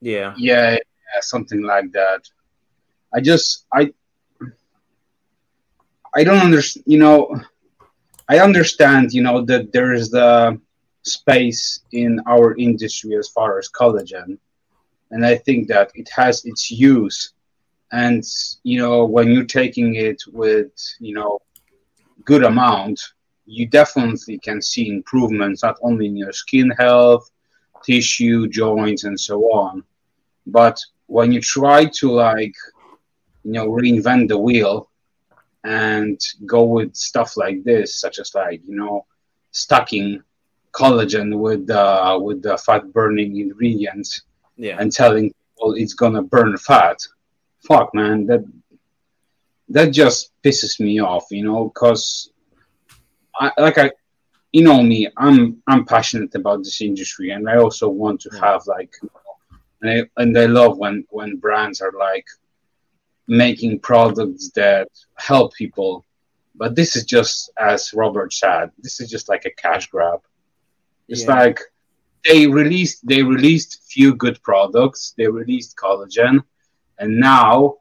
Yeah, 0.00 0.34
Yeah, 0.36 0.72
yeah, 0.72 1.20
something 1.20 1.62
like 1.62 1.92
that. 1.92 2.22
I 3.14 3.20
just 3.20 3.66
I 3.72 3.92
I 6.14 6.24
don't 6.24 6.38
understand. 6.38 6.84
You 6.86 6.98
know, 6.98 7.40
I 8.28 8.38
understand. 8.40 9.12
You 9.12 9.22
know 9.22 9.44
that 9.44 9.72
there 9.72 9.92
is 9.92 10.10
the 10.10 10.60
space 11.06 11.80
in 11.92 12.20
our 12.26 12.56
industry 12.56 13.16
as 13.16 13.28
far 13.28 13.58
as 13.58 13.70
collagen, 13.70 14.38
and 15.10 15.24
I 15.24 15.36
think 15.36 15.68
that 15.68 15.90
it 15.94 16.08
has 16.14 16.44
its 16.44 16.70
use. 16.70 17.32
And 17.92 18.24
you 18.64 18.78
know, 18.78 19.04
when 19.04 19.30
you're 19.30 19.44
taking 19.44 19.94
it 19.94 20.22
with 20.32 20.72
you 20.98 21.14
know 21.14 21.40
good 22.24 22.44
amount, 22.44 23.00
you 23.46 23.66
definitely 23.66 24.38
can 24.38 24.60
see 24.60 24.88
improvements 24.88 25.62
not 25.62 25.78
only 25.82 26.06
in 26.06 26.16
your 26.16 26.32
skin 26.32 26.70
health, 26.70 27.30
tissue, 27.84 28.48
joints, 28.48 29.04
and 29.04 29.18
so 29.18 29.40
on. 29.52 29.84
But 30.46 30.80
when 31.06 31.32
you 31.32 31.40
try 31.40 31.84
to 31.84 32.10
like, 32.10 32.54
you 33.44 33.52
know, 33.52 33.68
reinvent 33.68 34.28
the 34.28 34.38
wheel 34.38 34.90
and 35.64 36.20
go 36.44 36.64
with 36.64 36.94
stuff 36.96 37.36
like 37.36 37.62
this, 37.64 38.00
such 38.00 38.18
as 38.18 38.34
like, 38.34 38.60
you 38.66 38.76
know, 38.76 39.06
stacking 39.52 40.22
collagen 40.76 41.38
with 41.38 41.68
uh, 41.70 42.18
with 42.20 42.42
the 42.42 42.56
fat 42.58 42.92
burning 42.92 43.38
ingredients 43.38 44.22
yeah, 44.56 44.76
and 44.78 44.92
telling 44.92 45.32
people 45.32 45.74
it's 45.74 45.94
gonna 45.94 46.22
burn 46.22 46.56
fat, 46.58 46.98
fuck 47.66 47.94
man, 47.94 48.26
that 48.26 48.44
that 49.68 49.88
just 49.90 50.32
pisses 50.44 50.78
me 50.78 51.00
off, 51.00 51.26
you 51.30 51.44
know, 51.44 51.64
because 51.68 52.30
I 53.40 53.50
like 53.58 53.78
I 53.78 53.90
you 54.52 54.62
know 54.62 54.82
me, 54.82 55.08
I'm 55.16 55.62
I'm 55.66 55.84
passionate 55.84 56.34
about 56.34 56.58
this 56.62 56.80
industry 56.80 57.30
and 57.30 57.48
I 57.48 57.56
also 57.56 57.88
want 57.88 58.20
to 58.22 58.30
have 58.40 58.62
like 58.66 58.94
and 59.82 59.90
I, 59.90 60.22
and 60.22 60.36
I 60.38 60.46
love 60.46 60.78
when 60.78 61.04
when 61.10 61.36
brands 61.36 61.80
are 61.80 61.92
like 61.98 62.26
making 63.28 63.80
products 63.80 64.50
that 64.54 64.88
help 65.16 65.54
people. 65.54 66.04
But 66.54 66.74
this 66.74 66.96
is 66.96 67.04
just 67.04 67.50
as 67.58 67.92
Robert 67.92 68.32
said, 68.32 68.70
this 68.78 69.00
is 69.00 69.10
just 69.10 69.28
like 69.28 69.44
a 69.44 69.50
cash 69.50 69.88
grab. 69.88 70.20
It's 71.08 71.26
Yeah. 71.26 71.28
like 71.28 71.58
they 72.24 72.46
released 72.46 73.06
they 73.06 73.22
released 73.22 73.82
few 73.90 74.14
good 74.14 74.42
products, 74.42 75.14
they 75.16 75.26
released 75.28 75.76
collagen, 75.76 76.42
and 76.98 77.18
now 77.18 77.74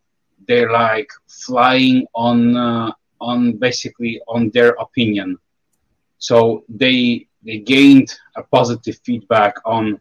they're 0.47 0.71
like 0.71 1.09
flying 1.27 2.05
on 2.15 2.55
uh, 2.55 2.91
on 3.21 3.57
basically 3.57 4.19
on 4.27 4.49
their 4.53 4.71
opinion. 4.85 5.37
So 6.17 6.63
they 6.69 7.27
they 7.45 7.57
gained 7.59 8.09
a 8.35 8.43
positive 8.43 8.97
feedback 9.05 9.55
on 9.65 9.99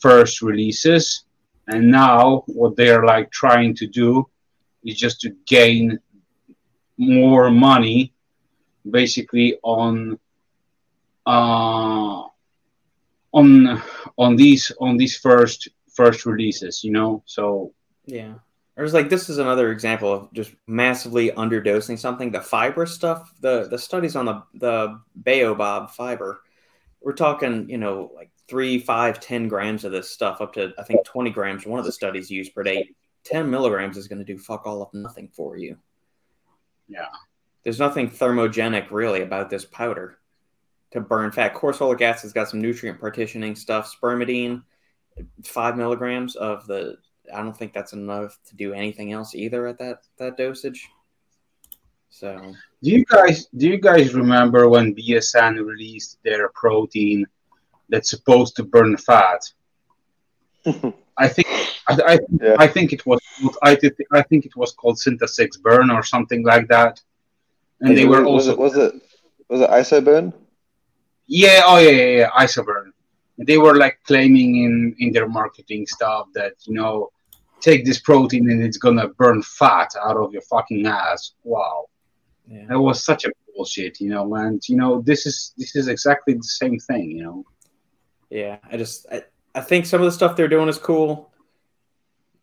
first 0.00 0.42
releases, 0.42 1.24
and 1.68 1.90
now 1.90 2.42
what 2.46 2.76
they're 2.76 3.04
like 3.04 3.30
trying 3.30 3.74
to 3.76 3.86
do 3.86 4.26
is 4.84 4.96
just 4.96 5.20
to 5.22 5.30
gain 5.46 5.98
more 6.98 7.50
money, 7.50 8.12
basically 8.90 9.58
on 9.62 10.18
uh, 11.26 12.22
on 13.32 13.82
on 14.16 14.36
these 14.36 14.72
on 14.80 14.96
these 14.96 15.16
first 15.16 15.68
first 15.94 16.26
releases. 16.26 16.84
You 16.84 16.92
know, 16.92 17.22
so 17.26 17.72
yeah. 18.06 18.34
Or 18.76 18.84
was 18.84 18.94
like 18.94 19.10
this 19.10 19.28
is 19.28 19.38
another 19.38 19.72
example 19.72 20.12
of 20.12 20.32
just 20.32 20.54
massively 20.68 21.30
underdosing 21.32 21.98
something. 21.98 22.30
The 22.30 22.40
fiber 22.40 22.86
stuff, 22.86 23.32
the 23.40 23.66
the 23.68 23.78
studies 23.78 24.14
on 24.14 24.24
the 24.26 24.42
the 24.54 25.00
baobab 25.16 25.90
fiber, 25.90 26.42
we're 27.00 27.12
talking, 27.12 27.68
you 27.68 27.78
know, 27.78 28.12
like 28.14 28.30
three, 28.46 28.78
five, 28.78 29.18
ten 29.18 29.48
grams 29.48 29.84
of 29.84 29.90
this 29.90 30.10
stuff, 30.10 30.40
up 30.40 30.52
to 30.54 30.72
I 30.78 30.84
think 30.84 31.04
twenty 31.04 31.30
grams. 31.30 31.66
One 31.66 31.80
of 31.80 31.86
the 31.86 31.92
studies 31.92 32.30
used 32.30 32.54
per 32.54 32.62
day. 32.62 32.90
Ten 33.24 33.50
milligrams 33.50 33.96
is 33.96 34.06
going 34.06 34.20
to 34.20 34.24
do 34.24 34.38
fuck 34.38 34.64
all 34.64 34.80
of 34.80 34.94
nothing 34.94 35.28
for 35.34 35.56
you. 35.56 35.76
Yeah. 36.88 37.08
There's 37.64 37.80
nothing 37.80 38.08
thermogenic 38.08 38.90
really 38.90 39.22
about 39.22 39.50
this 39.50 39.64
powder 39.64 40.18
to 40.92 41.00
burn 41.00 41.30
fat. 41.30 41.54
Corosolic 41.54 42.00
acid's 42.00 42.32
got 42.32 42.48
some 42.48 42.60
nutrient 42.60 43.00
partitioning 43.00 43.54
stuff. 43.54 43.94
Spermidine, 43.94 44.62
five 45.44 45.76
milligrams 45.76 46.36
of 46.36 46.66
the. 46.66 46.96
I 47.34 47.42
don't 47.42 47.56
think 47.56 47.74
that's 47.74 47.92
enough 47.92 48.38
to 48.48 48.56
do 48.56 48.72
anything 48.72 49.12
else 49.12 49.34
either 49.34 49.66
at 49.66 49.78
that 49.78 50.02
that 50.18 50.36
dosage. 50.36 50.88
So 52.10 52.54
do 52.82 52.90
you 52.90 53.04
guys 53.04 53.46
do 53.56 53.68
you 53.68 53.78
guys 53.78 54.14
remember 54.14 54.68
when 54.68 54.94
BSN 54.94 55.64
released 55.64 56.18
their 56.24 56.48
protein 56.50 57.26
that's 57.88 58.10
supposed 58.10 58.56
to 58.56 58.64
burn 58.64 58.96
fat? 58.96 59.42
I 61.18 61.28
think 61.28 61.48
I, 61.88 61.98
I, 62.06 62.18
Yeah. 62.40 62.56
I 62.58 62.66
think 62.66 62.92
it 62.92 63.04
was 63.04 63.20
I 63.62 63.74
did 63.74 63.96
I 64.12 64.22
think 64.22 64.46
it 64.46 64.56
was 64.56 64.72
called 64.72 64.96
Syntha-6 64.96 65.60
Burn 65.60 65.90
or 65.90 66.02
something 66.02 66.44
like 66.44 66.68
that. 66.68 67.02
And 67.80 67.96
they 67.96 68.06
were 68.06 68.22
was 68.22 68.48
also 68.48 68.52
it, 68.52 68.58
was 68.58 68.76
it 68.76 68.94
was 69.48 69.60
it 69.60 69.70
isoburn? 69.70 70.32
Yeah 71.28 71.62
oh 71.66 71.78
yeah 71.78 71.90
yeah, 71.90 72.16
yeah 72.18 72.30
Isoburn. 72.30 72.90
They 73.38 73.58
were 73.58 73.76
like 73.76 74.00
claiming 74.04 74.56
in 74.64 74.96
in 74.98 75.12
their 75.12 75.28
marketing 75.28 75.86
stuff 75.86 76.26
that 76.34 76.54
you 76.66 76.74
know 76.74 77.10
take 77.60 77.84
this 77.84 78.00
protein 78.00 78.50
and 78.50 78.62
it's 78.62 78.78
gonna 78.78 79.08
burn 79.08 79.42
fat 79.42 79.90
out 80.04 80.16
of 80.16 80.32
your 80.32 80.42
fucking 80.42 80.86
ass. 80.86 81.32
Wow, 81.44 81.86
Yeah. 82.48 82.66
that 82.68 82.80
was 82.80 83.04
such 83.04 83.24
a 83.24 83.30
bullshit, 83.54 84.00
you 84.00 84.08
know. 84.10 84.34
And 84.34 84.60
you 84.68 84.76
know 84.76 85.00
this 85.02 85.26
is 85.26 85.52
this 85.56 85.76
is 85.76 85.86
exactly 85.88 86.34
the 86.34 86.42
same 86.42 86.78
thing, 86.78 87.10
you 87.10 87.22
know. 87.22 87.44
Yeah, 88.30 88.58
I 88.70 88.76
just 88.76 89.06
I, 89.12 89.22
I 89.54 89.60
think 89.60 89.86
some 89.86 90.00
of 90.00 90.04
the 90.06 90.12
stuff 90.12 90.34
they're 90.36 90.48
doing 90.48 90.68
is 90.68 90.78
cool. 90.78 91.30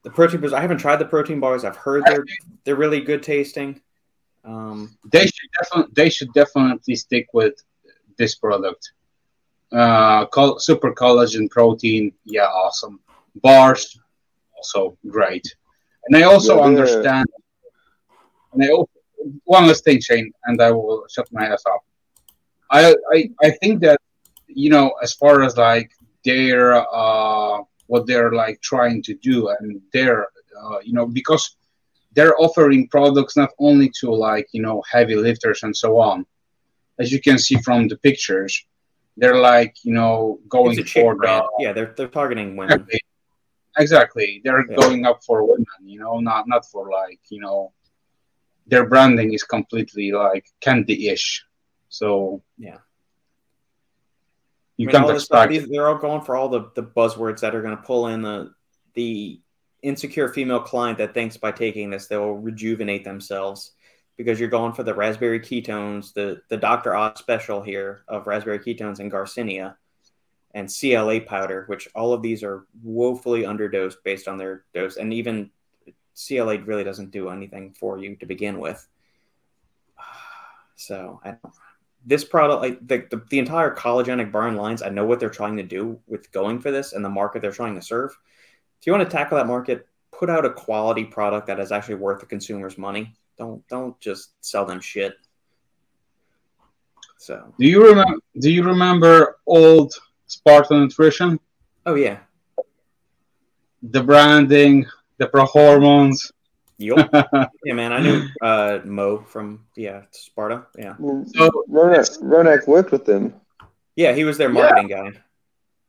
The 0.04 0.12
protein 0.12 0.40
bars, 0.40 0.54
I 0.54 0.62
haven't 0.62 0.78
tried 0.78 0.98
the 0.98 1.06
protein 1.06 1.40
bars. 1.40 1.64
I've 1.64 1.76
heard 1.78 2.04
they're 2.06 2.26
they're 2.64 2.76
really 2.76 3.02
good 3.02 3.24
tasting. 3.24 3.82
Um, 4.44 4.98
they 5.12 5.26
should 5.26 5.50
definitely 5.60 5.94
they 5.96 6.10
should 6.10 6.32
definitely 6.34 6.96
stick 6.96 7.28
with 7.34 7.56
this 8.18 8.36
product. 8.36 8.92
Uh, 9.72 10.26
col- 10.28 10.60
super 10.60 10.92
collagen 10.94 11.50
protein, 11.50 12.12
yeah, 12.26 12.48
awesome. 12.48 13.00
Bars, 13.42 14.00
also 14.58 14.98
great. 15.10 15.46
And 16.08 16.16
I 16.18 16.24
also 16.24 16.60
Yeah, 16.60 16.62
understand. 16.62 17.26
And 18.54 18.64
I 18.64 18.70
also, 18.70 18.90
one 19.46 19.68
last 19.68 19.84
thing, 19.84 20.00
Shane, 20.02 20.32
and 20.46 20.62
I 20.62 20.72
will 20.72 21.06
shut 21.10 21.28
my 21.32 21.46
ass 21.46 21.64
up. 21.68 21.82
I, 22.72 22.96
I 23.14 23.30
I 23.44 23.50
think 23.62 23.82
that 23.82 24.00
you 24.48 24.70
know 24.70 24.94
as 25.02 25.14
far 25.14 25.44
as 25.44 25.58
like 25.58 25.90
their 26.24 26.74
uh 26.76 27.60
what 27.88 28.08
they're 28.08 28.32
like 28.34 28.60
trying 28.62 29.02
to 29.04 29.14
do 29.16 29.50
and 29.60 29.82
their 29.94 30.28
uh, 30.62 30.80
you 30.84 30.94
know 30.94 31.06
because 31.08 31.56
they're 32.16 32.36
offering 32.40 32.88
products 32.88 33.36
not 33.38 33.50
only 33.60 33.90
to 34.00 34.12
like 34.14 34.48
you 34.52 34.62
know 34.62 34.82
heavy 34.92 35.16
lifters 35.16 35.64
and 35.64 35.76
so 35.76 36.00
on 36.00 36.26
as 37.00 37.12
you 37.12 37.20
can 37.22 37.38
see 37.38 37.58
from 37.62 37.88
the 37.88 37.98
pictures 37.98 38.66
they're 39.18 39.40
like 39.40 39.76
you 39.84 39.94
know 39.94 40.40
going 40.50 40.72
it's 40.72 40.80
a 40.82 40.84
chick 40.84 41.02
for 41.04 41.16
the. 41.16 41.48
Yeah, 41.60 41.72
they're 41.74 41.94
they're 41.96 42.08
targeting 42.08 42.56
women. 42.58 42.82
exactly, 42.82 43.00
exactly. 43.78 44.42
they're 44.44 44.66
Yeah. 44.70 44.76
going 44.76 45.06
up 45.06 45.20
for 45.24 45.46
women 45.46 45.66
you 45.84 46.00
know 46.00 46.20
not 46.20 46.48
not 46.48 46.66
for 46.72 46.90
like 46.92 47.20
you 47.30 47.40
know 47.40 47.72
their 48.68 48.88
branding 48.90 49.34
is 49.34 49.44
completely 49.44 50.12
like 50.12 50.46
candy-ish 50.60 51.46
so 51.90 52.42
Yeah. 52.58 52.80
you 54.78 54.88
I 54.90 54.92
mean, 54.92 54.96
can't 54.96 55.08
this 55.14 55.26
stuff, 55.26 55.50
expect 55.50 55.72
they're 55.72 55.88
all 55.88 55.98
going 55.98 56.22
for 56.22 56.36
all 56.36 56.50
the, 56.50 56.72
the 56.76 56.84
buzzwords 56.84 57.40
that 57.42 57.56
are 57.56 57.62
going 57.62 57.78
to 57.78 57.84
pull 57.84 58.08
in 58.08 58.22
the 58.22 58.52
the 58.96 59.40
insecure 59.82 60.30
female 60.30 60.62
client 60.62 60.98
that 60.98 61.14
thinks 61.14 61.38
by 61.38 61.52
taking 61.52 61.90
this 61.90 62.08
they'll 62.08 62.34
rejuvenate 62.34 63.04
themselves 63.04 63.72
because 64.18 64.40
you're 64.40 64.50
going 64.50 64.74
for 64.74 64.84
the 64.84 64.94
raspberry 64.94 65.40
ketones, 65.40 66.14
the 66.14 66.42
the 66.50 66.58
Dr. 66.58 66.96
Oz 66.96 67.20
special 67.20 67.62
here 67.62 68.04
of 68.08 68.28
raspberry 68.28 68.60
ketones 68.60 69.00
and 69.00 69.12
Garcinia 69.12 69.76
and 70.54 70.70
CLA 70.70 71.20
powder, 71.22 71.66
which 71.68 71.90
all 71.96 72.14
of 72.14 72.22
these 72.22 72.44
are 72.44 72.66
woefully 72.82 73.44
underdosed 73.44 73.98
based 74.04 74.28
on 74.28 74.38
their 74.38 74.64
dose, 74.74 74.98
and 74.98 75.14
even 75.14 75.52
CLA 76.16 76.60
really 76.60 76.84
doesn't 76.84 77.12
do 77.12 77.30
anything 77.30 77.74
for 77.74 77.98
you 77.98 78.16
to 78.18 78.26
begin 78.26 78.60
with. 78.60 78.88
So 80.78 81.20
I 81.24 81.32
don't 81.32 81.54
this 82.06 82.24
product 82.24 82.62
like 82.62 82.88
the, 82.88 83.08
the, 83.10 83.24
the 83.30 83.40
entire 83.40 83.74
collagenic 83.76 84.32
burn 84.32 84.56
lines 84.56 84.82
i 84.82 84.90
know 84.90 85.06
what 85.06 85.20
they're 85.20 85.30
trying 85.30 85.58
to 85.58 85.64
do 85.64 86.00
with 86.08 86.32
going 86.32 86.60
for 86.60 86.72
this 86.72 86.94
and 86.94 87.04
the 87.04 87.10
market 87.10 87.42
they're 87.42 87.52
trying 87.52 87.76
to 87.76 87.82
serve 87.82 88.16
if 88.80 88.86
you 88.86 88.94
want 88.94 89.04
to 89.04 89.10
tackle 89.10 89.38
that 89.38 89.48
market 89.48 89.88
put 90.12 90.30
out 90.30 90.46
a 90.46 90.54
quality 90.54 91.04
product 91.04 91.48
that 91.48 91.60
is 91.60 91.72
actually 91.72 91.96
worth 91.96 92.20
the 92.20 92.26
consumer's 92.26 92.78
money 92.78 93.14
don't 93.38 93.68
don't 93.68 94.00
just 94.00 94.32
sell 94.42 94.66
them 94.66 94.80
shit. 94.82 95.18
So. 97.18 97.54
Do 97.58 97.66
you 97.66 97.84
remember 97.88 98.20
do 98.40 98.52
you 98.52 98.64
remember 98.64 99.38
old 99.46 99.94
spartan 100.28 100.82
nutrition? 100.82 101.40
Oh 101.86 101.96
yeah. 101.96 102.20
The 103.82 104.04
branding 104.04 104.86
the 105.18 105.28
pro 105.28 105.46
hormones. 105.46 106.32
Yup. 106.78 107.10
yeah 107.64 107.74
man 107.74 107.94
i 107.94 108.02
knew 108.02 108.28
uh 108.42 108.80
mo 108.84 109.20
from 109.22 109.66
yeah 109.78 110.02
sparta 110.12 110.66
yeah. 110.78 110.96
So- 110.98 111.64
Ronak, 111.70 112.20
Ronak 112.22 112.68
worked 112.68 112.92
with 112.92 113.06
them. 113.06 113.34
yeah 113.96 114.12
he 114.14 114.26
was 114.26 114.38
their 114.38 114.50
marketing 114.50 114.88
guy. 114.90 115.14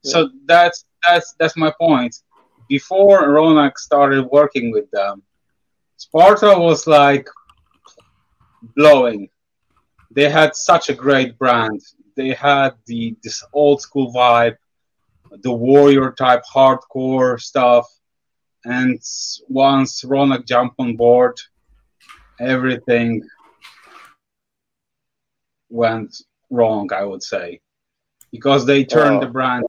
So 0.05 0.31
that's 0.47 0.85
that's 1.06 1.35
that's 1.39 1.56
my 1.56 1.73
point. 1.81 2.23
Before 2.68 3.28
Ronak 3.28 3.77
started 3.78 4.27
working 4.31 4.70
with 4.70 4.89
them, 4.93 5.23
Sparta 5.97 6.59
was 6.59 6.86
like 6.86 7.28
blowing. 8.74 9.28
They 10.10 10.28
had 10.28 10.55
such 10.55 10.89
a 10.89 10.94
great 10.94 11.39
brand. 11.39 11.81
They 12.16 12.32
had 12.32 12.74
the 12.86 13.16
this 13.23 13.43
old 13.52 13.81
school 13.81 14.12
vibe, 14.12 14.56
the 15.43 15.52
warrior 15.52 16.12
type 16.12 16.43
hardcore 16.44 17.40
stuff. 17.40 17.86
And 18.64 19.01
once 19.48 20.02
Ronak 20.02 20.47
jumped 20.47 20.77
on 20.78 20.97
board, 20.97 21.39
everything 22.40 23.23
went 25.68 26.16
wrong, 26.51 26.93
I 26.93 27.05
would 27.05 27.23
say. 27.23 27.60
Because 28.32 28.66
they 28.66 28.85
turned 28.85 29.23
the 29.23 29.28
brand 29.28 29.64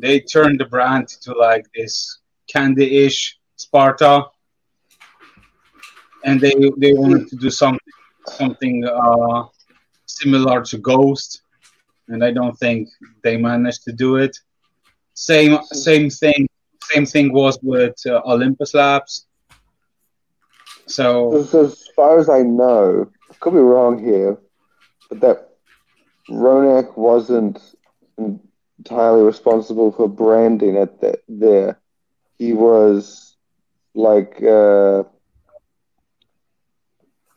they 0.00 0.20
turned 0.20 0.58
the 0.58 0.64
brand 0.64 1.08
to 1.08 1.32
like 1.34 1.66
this 1.74 2.18
candy-ish 2.48 3.38
Sparta, 3.56 4.24
and 6.24 6.40
they 6.40 6.54
they 6.78 6.92
wanted 6.92 7.28
to 7.28 7.36
do 7.36 7.50
something 7.50 7.94
something 8.26 8.84
uh, 8.84 9.44
similar 10.06 10.62
to 10.64 10.78
Ghost, 10.78 11.42
and 12.08 12.24
I 12.24 12.30
don't 12.30 12.56
think 12.58 12.88
they 13.22 13.36
managed 13.36 13.84
to 13.84 13.92
do 13.92 14.16
it. 14.16 14.36
Same 15.14 15.58
same 15.72 16.10
thing 16.10 16.46
same 16.82 17.06
thing 17.06 17.32
was 17.32 17.58
with 17.62 17.96
uh, 18.06 18.20
Olympus 18.24 18.74
Labs. 18.74 19.26
So 20.86 21.36
As, 21.36 21.88
far 21.94 22.18
as 22.18 22.28
I 22.28 22.42
know, 22.42 23.10
could 23.38 23.52
be 23.52 23.60
wrong 23.60 24.02
here, 24.02 24.38
but 25.08 25.20
that 25.20 25.50
Ronak 26.28 26.96
wasn't 26.96 27.58
entirely 28.18 29.22
responsible 29.22 29.92
for 29.92 30.08
branding 30.08 30.76
at 30.76 31.00
that 31.00 31.20
there. 31.28 31.78
He 32.38 32.52
was 32.52 33.36
like 33.94 34.42
uh, 34.42 35.04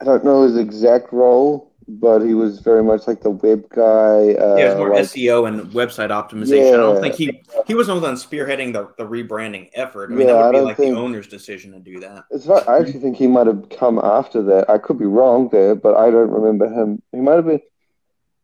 I 0.04 0.06
don't 0.06 0.26
know 0.26 0.44
his 0.44 0.58
exact 0.58 1.14
role, 1.14 1.72
but 1.88 2.20
he 2.20 2.34
was 2.34 2.60
very 2.60 2.84
much 2.84 3.08
like 3.08 3.22
the 3.22 3.30
web 3.30 3.70
guy. 3.70 4.34
Uh, 4.34 4.56
yeah, 4.58 4.66
it 4.66 4.68
was 4.68 4.78
more 4.78 4.90
like- 4.90 5.04
SEO 5.06 5.48
and 5.48 5.62
website 5.72 6.10
optimization. 6.10 6.72
Yeah. 6.72 6.74
I 6.74 6.78
don't 6.78 7.02
think 7.02 7.16
he 7.16 7.42
he 7.68 7.74
wasn't 7.74 8.02
the 8.02 8.08
one 8.08 8.16
spearheading 8.16 8.74
the, 8.74 8.90
the 8.98 9.06
rebranding 9.10 9.70
effort. 9.74 10.12
I 10.12 10.16
mean, 10.16 10.28
Yeah, 10.28 10.34
that 10.34 10.42
I 10.42 10.46
would 10.48 10.54
be 10.54 10.60
like 10.62 10.78
think- 10.78 10.96
the 10.96 11.00
owner's 11.00 11.28
decision 11.28 11.72
to 11.72 11.80
do 11.80 12.02
that. 12.02 12.26
It's 12.32 12.46
not, 12.46 12.68
I 12.68 12.80
actually 12.80 13.00
think 13.00 13.16
he 13.16 13.28
might 13.28 13.48
have 13.48 13.70
come 13.70 13.98
after 13.98 14.44
that. 14.44 14.70
I 14.70 14.78
could 14.78 15.00
be 15.00 15.06
wrong 15.06 15.48
there, 15.54 15.74
but 15.74 15.96
I 15.96 16.12
don't 16.12 16.32
remember 16.32 16.68
him. 16.68 17.02
He 17.14 17.20
might 17.22 17.36
have 17.36 17.46
been. 17.46 17.62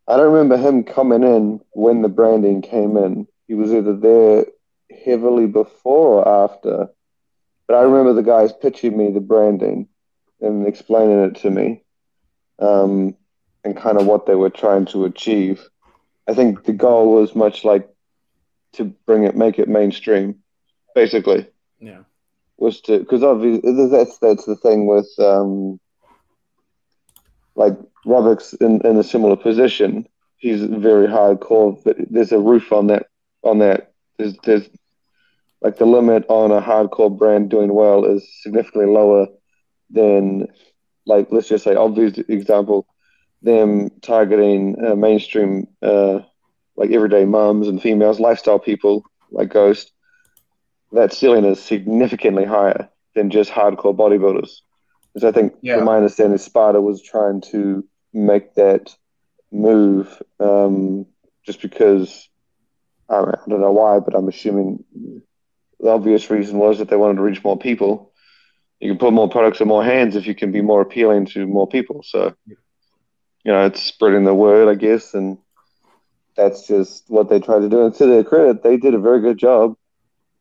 I 0.08 0.16
don't 0.16 0.32
remember 0.32 0.56
him 0.56 0.82
coming 0.82 1.22
in 1.22 1.60
when 1.72 2.00
the 2.00 2.08
branding 2.08 2.62
came 2.62 2.96
in. 2.96 3.26
He 3.48 3.54
was 3.54 3.70
either 3.70 3.94
there 3.94 4.46
heavily 5.04 5.46
before 5.46 6.24
or 6.24 6.44
after. 6.44 6.88
But 7.68 7.74
I 7.76 7.82
remember 7.82 8.14
the 8.14 8.22
guys 8.22 8.50
pitching 8.52 8.96
me 8.96 9.10
the 9.10 9.20
branding 9.20 9.88
and 10.40 10.66
explaining 10.66 11.24
it 11.24 11.36
to 11.36 11.50
me, 11.50 11.82
um, 12.58 13.16
and 13.64 13.76
kind 13.76 13.98
of 13.98 14.06
what 14.06 14.26
they 14.26 14.34
were 14.34 14.50
trying 14.50 14.86
to 14.86 15.04
achieve. 15.04 15.60
I 16.28 16.34
think 16.34 16.64
the 16.64 16.72
goal 16.72 17.12
was 17.14 17.34
much 17.34 17.64
like 17.64 17.88
to 18.74 18.84
bring 19.06 19.24
it, 19.24 19.36
make 19.36 19.58
it 19.58 19.68
mainstream, 19.68 20.36
basically 20.94 21.46
Yeah. 21.80 22.02
was 22.58 22.80
to 22.82 22.98
because 22.98 23.22
obviously 23.22 23.88
that's 23.88 24.18
that's 24.18 24.44
the 24.44 24.56
thing 24.56 24.86
with 24.86 25.08
um 25.18 25.80
like 27.56 27.76
Robert's 28.04 28.52
in, 28.54 28.80
in 28.86 28.96
a 28.96 29.02
similar 29.04 29.36
position. 29.36 30.06
He's 30.36 30.62
very 30.62 31.06
hardcore, 31.06 31.82
but 31.84 31.96
there's 32.10 32.32
a 32.32 32.38
roof 32.38 32.72
on 32.72 32.86
that 32.88 33.06
on 33.42 33.58
that. 33.58 33.92
There's 34.18 34.36
there's 34.44 34.68
like 35.60 35.76
the 35.78 35.86
limit 35.86 36.24
on 36.28 36.50
a 36.52 36.62
hardcore 36.62 37.16
brand 37.16 37.50
doing 37.50 37.74
well 37.74 38.04
is 38.04 38.26
significantly 38.42 38.86
lower 38.90 39.26
than 39.90 40.46
like 41.06 41.28
let's 41.30 41.48
just 41.48 41.64
say 41.64 41.74
obvious 41.74 42.18
example 42.28 42.86
them 43.42 43.90
targeting 44.02 44.76
uh, 44.84 44.94
mainstream 44.94 45.66
uh, 45.82 46.20
like 46.76 46.90
everyday 46.90 47.24
mums 47.24 47.68
and 47.68 47.80
females 47.82 48.20
lifestyle 48.20 48.58
people 48.58 49.04
like 49.30 49.48
Ghost 49.48 49.92
that 50.92 51.12
ceiling 51.12 51.44
is 51.44 51.62
significantly 51.62 52.44
higher 52.44 52.88
than 53.14 53.30
just 53.30 53.50
hardcore 53.50 53.96
bodybuilders. 53.96 54.50
Because 55.14 55.24
I 55.24 55.32
think, 55.32 55.54
Yeah. 55.62 55.76
from 55.76 55.84
my 55.84 55.96
understanding, 55.96 56.38
Sparta 56.38 56.80
was 56.80 57.02
trying 57.02 57.40
to 57.52 57.84
make 58.12 58.54
that 58.54 58.94
move 59.52 60.20
um, 60.38 61.06
just 61.44 61.60
because 61.62 62.28
I 63.08 63.16
don't, 63.16 63.34
I 63.34 63.48
don't 63.48 63.60
know 63.60 63.72
why, 63.72 64.00
but 64.00 64.14
I'm 64.14 64.28
assuming 64.28 64.84
the 65.80 65.90
obvious 65.90 66.30
reason 66.30 66.58
was 66.58 66.78
that 66.78 66.88
they 66.88 66.96
wanted 66.96 67.16
to 67.16 67.22
reach 67.22 67.42
more 67.42 67.58
people. 67.58 68.09
You 68.80 68.90
can 68.90 68.98
put 68.98 69.12
more 69.12 69.28
products 69.28 69.60
in 69.60 69.68
more 69.68 69.84
hands 69.84 70.16
if 70.16 70.26
you 70.26 70.34
can 70.34 70.52
be 70.52 70.62
more 70.62 70.80
appealing 70.80 71.26
to 71.26 71.46
more 71.46 71.68
people. 71.68 72.02
So, 72.02 72.34
you 73.44 73.52
know, 73.52 73.66
it's 73.66 73.82
spreading 73.82 74.24
the 74.24 74.34
word, 74.34 74.68
I 74.68 74.74
guess, 74.74 75.14
and 75.14 75.38
that's 76.36 76.66
just 76.66 77.04
what 77.08 77.28
they 77.28 77.40
tried 77.40 77.60
to 77.60 77.68
do. 77.68 77.84
And 77.84 77.94
to 77.96 78.06
their 78.06 78.24
credit, 78.24 78.62
they 78.62 78.76
did 78.76 78.94
a 78.94 78.98
very 78.98 79.20
good 79.20 79.38
job. 79.38 79.76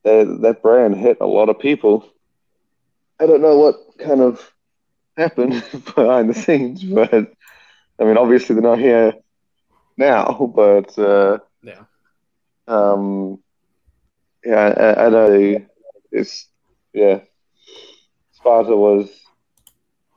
They, 0.03 0.23
that 0.23 0.61
brand 0.61 0.95
hit 0.95 1.17
a 1.19 1.25
lot 1.25 1.49
of 1.49 1.59
people. 1.59 2.07
I 3.19 3.25
don't 3.25 3.41
know 3.41 3.57
what 3.57 3.75
kind 3.99 4.21
of 4.21 4.53
happened 5.17 5.61
behind 5.95 6.29
the 6.29 6.33
scenes, 6.33 6.83
but 6.83 7.33
I 7.99 8.03
mean, 8.05 8.17
obviously 8.17 8.55
they're 8.55 8.63
not 8.63 8.79
here 8.79 9.13
now, 9.97 10.51
but 10.55 10.97
uh, 10.97 11.39
Yeah. 11.61 11.83
um, 12.67 13.39
yeah, 14.45 14.95
I, 14.97 15.05
I 15.05 15.09
know 15.09 15.65
it's 16.11 16.47
yeah. 16.93 17.19
Sparta 18.39 18.75
was. 18.75 19.09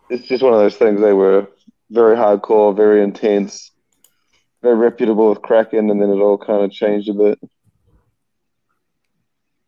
It's 0.08 0.26
just 0.26 0.42
one 0.42 0.52
of 0.52 0.60
those 0.60 0.76
things. 0.76 1.00
They 1.00 1.12
were 1.12 1.48
very 1.90 2.16
hardcore, 2.16 2.76
very 2.76 3.02
intense, 3.02 3.70
very 4.62 4.76
reputable 4.76 5.30
with 5.30 5.42
Kraken, 5.42 5.90
and 5.90 6.00
then 6.00 6.10
it 6.10 6.20
all 6.20 6.38
kind 6.38 6.62
of 6.62 6.70
changed 6.70 7.08
a 7.08 7.14
bit. 7.14 7.38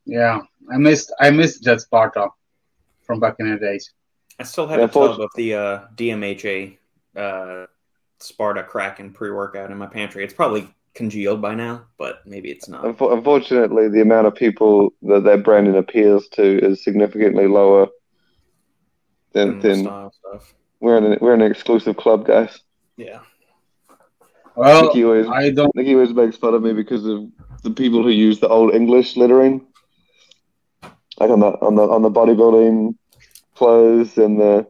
Yeah, 0.06 0.42
I 0.70 0.76
missed 0.76 1.12
I 1.18 1.30
missed 1.30 1.64
Jet 1.64 1.80
Sparta 1.80 2.28
from 3.02 3.20
back 3.20 3.36
in 3.38 3.50
the 3.50 3.58
days. 3.58 3.90
I 4.38 4.44
still 4.44 4.66
have 4.66 4.78
Yeah, 4.78 4.86
a 4.86 4.88
tub 4.88 5.20
of 5.20 5.30
the 5.36 5.54
uh, 5.54 5.80
DMHA 5.96 6.76
uh, 7.16 7.66
Sparta 8.20 8.62
Kraken 8.62 9.12
pre 9.12 9.30
workout 9.30 9.70
in 9.70 9.78
my 9.78 9.86
pantry. 9.86 10.24
It's 10.24 10.34
probably 10.34 10.68
congealed 10.94 11.40
by 11.40 11.54
now, 11.54 11.86
but 11.98 12.26
maybe 12.26 12.50
it's 12.50 12.68
not. 12.68 12.84
Unfortunately, 12.84 13.88
the 13.88 14.02
amount 14.02 14.26
of 14.26 14.34
people 14.34 14.92
that 15.02 15.24
that 15.24 15.42
branding 15.42 15.76
appeals 15.76 16.28
to 16.30 16.58
is 16.64 16.84
significantly 16.84 17.46
lower 17.46 17.88
than 19.34 19.54
Mm, 19.58 19.62
than 19.62 19.74
style 19.82 20.12
stuff. 20.12 20.54
we're 20.80 20.96
an 20.96 21.18
we're 21.20 21.34
an 21.34 21.42
exclusive 21.42 21.96
club, 21.96 22.26
guys. 22.26 22.58
Yeah. 22.96 23.20
Well, 24.56 24.84
Nicky 24.86 25.04
always 25.04 25.26
I 25.28 25.50
don't. 25.50 25.74
Nicky 25.74 25.94
always 25.94 26.12
makes 26.14 26.36
fun 26.36 26.54
of 26.54 26.62
me 26.62 26.72
because 26.72 27.04
of 27.04 27.28
the 27.62 27.70
people 27.70 28.02
who 28.02 28.10
use 28.10 28.40
the 28.40 28.48
old 28.48 28.74
English 28.74 29.16
lettering, 29.16 29.66
like 31.18 31.30
on 31.30 31.40
the 31.40 31.46
on 31.60 31.74
the 31.74 31.82
on 31.82 32.02
the 32.02 32.10
bodybuilding 32.10 32.94
clothes 33.56 34.16
and 34.16 34.40
the 34.40 34.66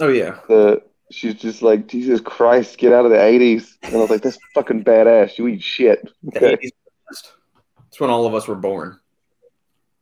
Oh 0.00 0.08
yeah. 0.08 0.40
the. 0.48 0.82
She's 1.10 1.34
just 1.34 1.60
like 1.60 1.88
Jesus 1.88 2.22
Christ, 2.22 2.78
get 2.78 2.94
out 2.94 3.04
of 3.04 3.10
the 3.10 3.18
'80s, 3.18 3.76
and 3.82 3.94
I 3.96 3.98
was 3.98 4.08
like, 4.08 4.22
"That's 4.22 4.38
fucking 4.54 4.82
badass. 4.84 5.36
You 5.36 5.46
eat 5.48 5.62
shit." 5.62 6.08
The 6.22 6.38
Okay. 6.54 6.70
That's 7.10 8.00
when 8.00 8.08
all 8.08 8.26
of 8.26 8.34
us 8.34 8.48
were 8.48 8.54
born. 8.54 8.98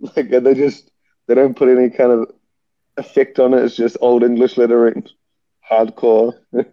Like 0.00 0.30
and 0.30 0.46
they 0.46 0.54
just 0.54 0.90
they 1.26 1.34
don't 1.34 1.56
put 1.56 1.68
any 1.68 1.90
kind 1.90 2.12
of 2.12 2.32
effect 3.00 3.38
on. 3.40 3.54
It's 3.54 3.76
just 3.76 3.96
old 4.00 4.22
English 4.22 4.56
lettering, 4.56 5.06
hardcore. 5.68 6.34
mu- 6.52 6.64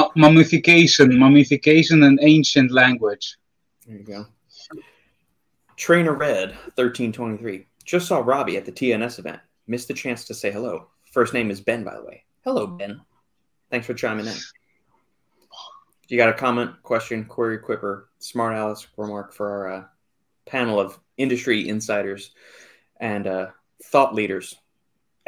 Mummification, 0.16 1.18
mummification, 1.18 2.04
and 2.04 2.18
ancient 2.22 2.70
language. 2.70 3.36
There 3.86 3.96
you 3.96 4.04
go. 4.04 4.26
Trainer 5.76 6.12
Red, 6.12 6.50
1323. 6.76 7.66
Just 7.84 8.08
saw 8.08 8.18
Robbie 8.18 8.56
at 8.56 8.64
the 8.64 8.72
TNS 8.72 9.18
event. 9.18 9.40
Missed 9.66 9.88
the 9.88 9.94
chance 9.94 10.24
to 10.24 10.34
say 10.34 10.50
hello. 10.50 10.88
First 11.12 11.34
name 11.34 11.50
is 11.50 11.60
Ben, 11.60 11.84
by 11.84 11.94
the 11.94 12.04
way. 12.04 12.24
Hello, 12.44 12.66
Ben. 12.66 13.00
Thanks 13.70 13.86
for 13.86 13.94
chiming 13.94 14.26
in. 14.26 14.34
You 16.08 16.16
got 16.16 16.30
a 16.30 16.34
comment, 16.34 16.82
question, 16.82 17.24
query, 17.24 17.58
quipper, 17.58 18.08
smart 18.18 18.56
Alice 18.56 18.86
remark 18.96 19.34
for 19.34 19.50
our 19.50 19.72
uh, 19.72 19.84
panel 20.46 20.80
of 20.80 20.98
industry 21.18 21.68
insiders 21.68 22.30
and 22.98 23.26
uh, 23.26 23.48
thought 23.84 24.14
leaders, 24.14 24.56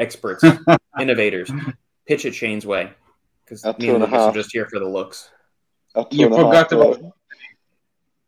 experts, 0.00 0.44
innovators. 1.00 1.50
Pitch 2.06 2.24
it 2.24 2.34
Shane's 2.34 2.66
way. 2.66 2.90
Because 3.44 3.64
me 3.64 3.88
and 3.88 4.02
and 4.02 4.04
a 4.04 4.06
Lucas 4.06 4.20
are 4.20 4.32
just 4.32 4.52
here 4.52 4.66
for 4.66 4.78
the 4.78 4.88
looks. 4.88 5.30
You 6.10 6.26
and 6.26 6.34
half, 6.34 6.68
forgot 6.68 6.72
about 6.72 7.12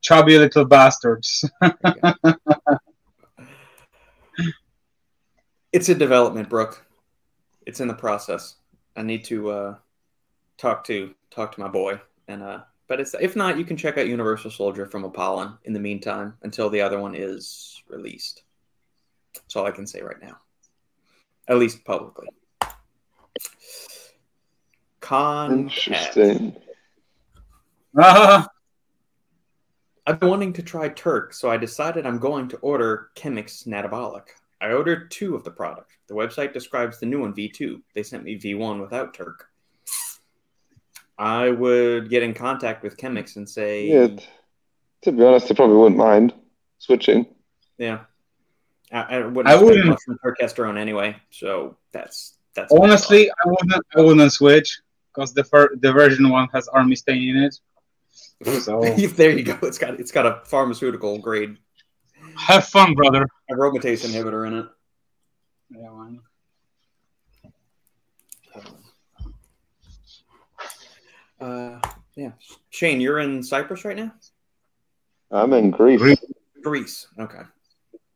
chubby 0.00 0.38
little 0.38 0.64
bastards. 0.64 1.44
It's 5.72 5.88
in 5.88 5.96
development, 5.96 6.50
Brooke. 6.50 6.84
It's 7.64 7.80
in 7.80 7.88
the 7.88 7.94
process. 7.94 8.56
I 8.94 9.02
need 9.02 9.24
to 9.24 9.50
uh, 9.50 9.74
talk 10.58 10.84
to 10.84 11.14
talk 11.30 11.54
to 11.54 11.60
my 11.60 11.68
boy, 11.68 11.98
and 12.28 12.42
uh, 12.42 12.60
but 12.88 13.00
it's 13.00 13.14
if 13.18 13.36
not, 13.36 13.56
you 13.56 13.64
can 13.64 13.78
check 13.78 13.96
out 13.96 14.06
Universal 14.06 14.50
Soldier 14.50 14.84
from 14.84 15.04
Apollon 15.04 15.56
in 15.64 15.72
the 15.72 15.80
meantime 15.80 16.34
until 16.42 16.68
the 16.68 16.82
other 16.82 17.00
one 17.00 17.14
is 17.14 17.82
released. 17.88 18.42
That's 19.34 19.56
all 19.56 19.64
I 19.64 19.70
can 19.70 19.86
say 19.86 20.02
right 20.02 20.20
now, 20.20 20.36
at 21.48 21.58
least 21.58 21.84
publicly. 21.84 22.28
Con. 25.00 25.52
Interesting. 25.60 26.56
I've 27.96 28.48
been 30.18 30.28
wanting 30.28 30.52
to 30.54 30.62
try 30.62 30.88
Turk, 30.88 31.32
so 31.34 31.50
I 31.50 31.56
decided 31.56 32.06
I'm 32.06 32.18
going 32.18 32.48
to 32.48 32.56
order 32.58 33.10
Chemix 33.16 33.66
Natabolic. 33.66 34.24
I 34.60 34.72
ordered 34.72 35.10
two 35.10 35.34
of 35.34 35.44
the 35.44 35.50
product. 35.50 35.92
The 36.08 36.14
website 36.14 36.52
describes 36.52 36.98
the 36.98 37.06
new 37.06 37.20
one 37.20 37.34
V2. 37.34 37.80
They 37.94 38.02
sent 38.02 38.24
me 38.24 38.38
V1 38.38 38.80
without 38.80 39.12
Turk. 39.14 39.48
I 41.18 41.50
would 41.50 42.08
get 42.10 42.22
in 42.22 42.32
contact 42.34 42.82
with 42.82 42.96
Chemix 42.96 43.36
and 43.36 43.48
say, 43.48 43.86
Yeah. 43.88 44.08
To 45.02 45.12
be 45.12 45.24
honest, 45.24 45.48
they 45.48 45.54
probably 45.54 45.76
wouldn't 45.76 45.96
mind 45.98 46.32
switching. 46.78 47.26
yeah. 47.78 48.00
I, 48.92 49.00
I 49.02 49.26
wouldn't 49.26 49.46
I 49.48 49.60
wouldn't- 49.60 49.86
much 49.86 50.02
from 50.04 50.18
Turkesterone 50.24 50.78
anyway, 50.78 51.16
so 51.30 51.76
that's 51.92 52.36
that's 52.54 52.72
honestly, 52.72 53.30
I 53.30 53.34
wouldn't. 53.46 53.86
I 53.96 54.00
wouldn't 54.02 54.32
switch 54.32 54.80
because 55.14 55.32
the 55.32 55.44
fir- 55.44 55.74
the 55.80 55.92
version 55.92 56.28
one 56.28 56.48
has 56.52 56.68
arimistane 56.68 57.30
in 57.30 57.36
it. 57.44 57.58
So 58.62 58.80
there 59.16 59.30
you 59.30 59.44
go. 59.44 59.58
It's 59.62 59.78
got 59.78 59.98
it's 59.98 60.12
got 60.12 60.26
a 60.26 60.42
pharmaceutical 60.44 61.18
grade 61.18 61.56
have 62.36 62.66
fun, 62.66 62.94
brother. 62.94 63.26
aromatase 63.50 64.04
inhibitor 64.06 64.46
in 64.46 64.54
it. 64.54 64.66
Yeah, 65.70 65.90
man. 65.90 66.20
Uh, 71.40 71.80
yeah, 72.14 72.32
Shane, 72.70 73.00
you're 73.00 73.18
in 73.18 73.42
Cyprus 73.42 73.84
right 73.84 73.96
now. 73.96 74.12
I'm 75.30 75.52
in 75.54 75.70
Greece. 75.70 76.00
Greece. 76.00 76.24
Greece. 76.62 77.06
Okay. 77.18 77.40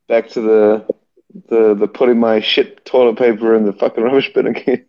Back 0.08 0.28
to 0.30 0.40
the 0.40 0.86
the 1.48 1.74
the 1.74 1.88
putting 1.88 2.18
my 2.20 2.40
shit 2.40 2.84
toilet 2.84 3.18
paper 3.18 3.54
in 3.54 3.64
the 3.64 3.72
fucking 3.72 4.02
rubbish 4.02 4.32
bin 4.32 4.46
again. 4.46 4.86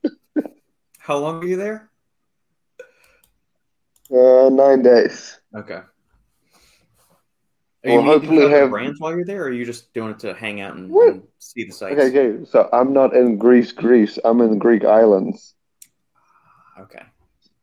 How 1.00 1.18
long 1.18 1.44
are 1.44 1.48
you 1.48 1.56
there? 1.58 1.90
Uh, 4.12 4.50
nine 4.52 4.82
days. 4.84 5.38
Okay. 5.56 5.74
Are 5.74 5.90
Well, 7.84 7.94
you 7.96 8.02
meeting 8.02 8.06
hopefully 8.22 8.50
have- 8.52 8.70
brands 8.70 9.00
while 9.00 9.12
you're 9.16 9.26
there, 9.26 9.44
or 9.44 9.48
are 9.48 9.52
you 9.52 9.66
just 9.66 9.94
doing 9.94 10.12
it 10.12 10.20
to 10.20 10.34
hang 10.34 10.62
out 10.62 10.76
and, 10.76 10.92
and 10.92 11.24
see 11.40 11.64
the 11.64 11.72
sights? 11.72 12.00
Okay, 12.00 12.08
okay. 12.34 12.46
So 12.46 12.70
I'm 12.72 12.94
not 12.94 13.16
in 13.16 13.38
Greece, 13.38 13.72
Greece. 13.72 14.20
I'm 14.24 14.42
in 14.42 14.52
the 14.52 14.58
Greek 14.58 14.84
islands. 14.86 15.56
Okay. 16.80 17.04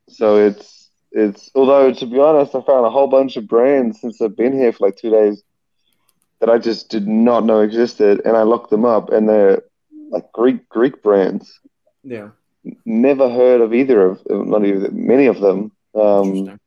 So 0.09 0.37
it's 0.37 0.91
it's 1.13 1.51
although 1.55 1.93
to 1.93 2.07
be 2.07 2.19
honest, 2.19 2.55
I 2.55 2.63
found 2.63 2.85
a 2.87 2.91
whole 2.91 3.07
bunch 3.07 3.37
of 3.37 3.47
brands 3.47 4.01
since 4.01 4.21
I've 4.21 4.37
been 4.37 4.53
here 4.53 4.73
for 4.73 4.87
like 4.87 4.97
two 4.97 5.11
days 5.11 5.43
that 6.45 6.53
I 6.53 6.59
just 6.59 6.91
did 6.91 7.09
not 7.09 7.47
know 7.47 7.61
existed, 7.61 8.21
and 8.27 8.37
I 8.37 8.43
looked 8.43 8.69
them 8.69 8.85
up, 8.85 9.11
and 9.11 9.27
they're 9.27 9.63
like 10.11 10.31
Greek 10.33 10.69
Greek 10.69 11.03
brands. 11.03 11.59
Yeah. 12.03 12.29
Never 12.85 13.31
heard 13.31 13.63
of 13.63 13.73
either 13.73 14.11
of 14.11 14.21
not 14.29 14.63
even 14.67 15.07
many 15.07 15.25
of 15.25 15.41
them. 15.41 15.73
Um, 15.95 16.61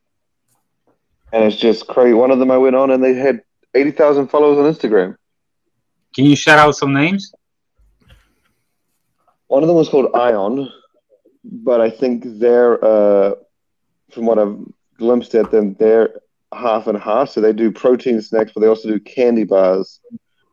and 1.31 1.43
it's 1.43 1.57
just 1.57 1.85
crazy. 1.85 2.15
One 2.15 2.31
of 2.31 2.39
them 2.39 2.49
I 2.49 2.57
went 2.57 2.75
on, 2.75 2.89
and 2.89 3.03
they 3.03 3.13
had 3.13 3.43
eighty 3.75 3.91
thousand 3.91 4.29
followers 4.29 4.57
on 4.57 4.73
Instagram. 4.73 5.15
Can 6.15 6.25
you 6.25 6.35
shout 6.35 6.57
out 6.57 6.75
some 6.75 6.93
names? 6.93 7.31
One 9.45 9.61
of 9.61 9.67
them 9.67 9.77
was 9.77 9.89
called 9.89 10.09
Ion, 10.15 10.71
but 11.43 11.81
I 11.81 11.91
think 11.91 12.23
they're, 12.25 12.83
uh, 12.83 13.35
from 14.09 14.25
what 14.25 14.39
I've 14.39 14.57
glimpsed 14.97 15.35
at 15.35 15.51
them, 15.51 15.75
they're 15.75 16.09
half 16.53 16.87
and 16.87 16.97
half. 16.97 17.29
So 17.29 17.41
they 17.41 17.53
do 17.53 17.71
protein 17.71 18.21
snacks, 18.21 18.51
but 18.53 18.61
they 18.61 18.67
also 18.67 18.89
do 18.89 18.99
candy 18.99 19.43
bars 19.43 19.99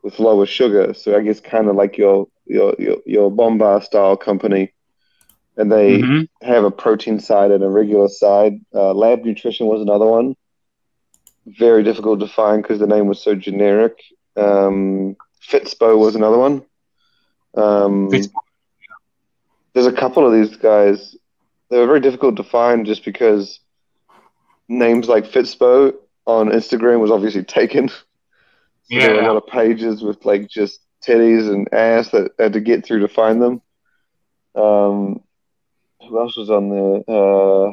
with 0.03 0.19
lower 0.19 0.47
sugar. 0.47 0.95
So 0.95 1.16
I 1.16 1.23
guess 1.23 1.41
kind 1.41 1.69
of 1.69 1.77
like 1.77 1.97
your 1.99 2.27
your 2.47 2.75
your, 2.79 2.97
your 3.07 3.31
Bombar 3.31 3.83
style 3.83 4.16
company, 4.16 4.73
and 5.57 5.71
they 5.71 6.05
Mhm. 6.05 6.29
have 6.43 6.65
a 6.65 6.71
protein 6.71 7.19
side 7.21 7.51
and 7.51 7.62
a 7.65 7.69
regular 7.71 8.09
side. 8.09 8.55
Uh, 8.75 8.93
Lab 8.95 9.25
Nutrition 9.25 9.66
was 9.66 9.81
another 9.83 10.07
one. 10.07 10.35
Very 11.47 11.83
difficult 11.83 12.21
to 12.21 12.27
find 12.29 12.62
because 12.62 12.79
the 12.79 12.87
name 12.87 13.07
was 13.07 13.23
so 13.23 13.35
generic. 13.35 13.99
Um, 14.37 15.16
Fitspo 15.51 15.99
was 15.99 16.15
another 16.16 16.39
one. 16.39 16.62
Um, 17.57 18.31
there's 19.75 19.87
a 19.87 19.93
couple 19.93 20.27
of 20.27 20.33
these 20.33 20.57
guys. 20.57 21.16
They 21.71 21.79
were 21.79 21.87
very 21.87 22.01
difficult 22.01 22.37
to 22.37 22.45
find 22.45 22.87
just 22.87 23.05
because 23.05 23.61
names 24.69 25.09
like 25.09 25.24
Fitspo 25.24 25.95
on 26.27 26.49
Instagram 26.51 27.01
was 27.01 27.11
obviously 27.11 27.45
taken. 27.45 27.91
So 28.91 28.99
There 28.99 29.15
were 29.15 29.23
a 29.23 29.27
lot 29.27 29.36
of 29.39 29.47
pages 29.47 30.03
with 30.03 30.27
like 30.27 30.47
just 30.47 30.78
teddies 31.03 31.51
and 31.51 31.73
ass 31.73 32.11
that 32.11 32.32
I 32.39 32.43
had 32.45 32.53
to 32.53 32.61
get 32.61 32.85
through 32.85 33.01
to 33.01 33.09
find 33.09 33.41
them. 33.41 33.62
Um, 34.55 35.23
who 36.03 36.20
else 36.20 36.36
was 36.36 36.51
on 36.51 36.69
there? 36.69 37.03
Uh, 37.09 37.73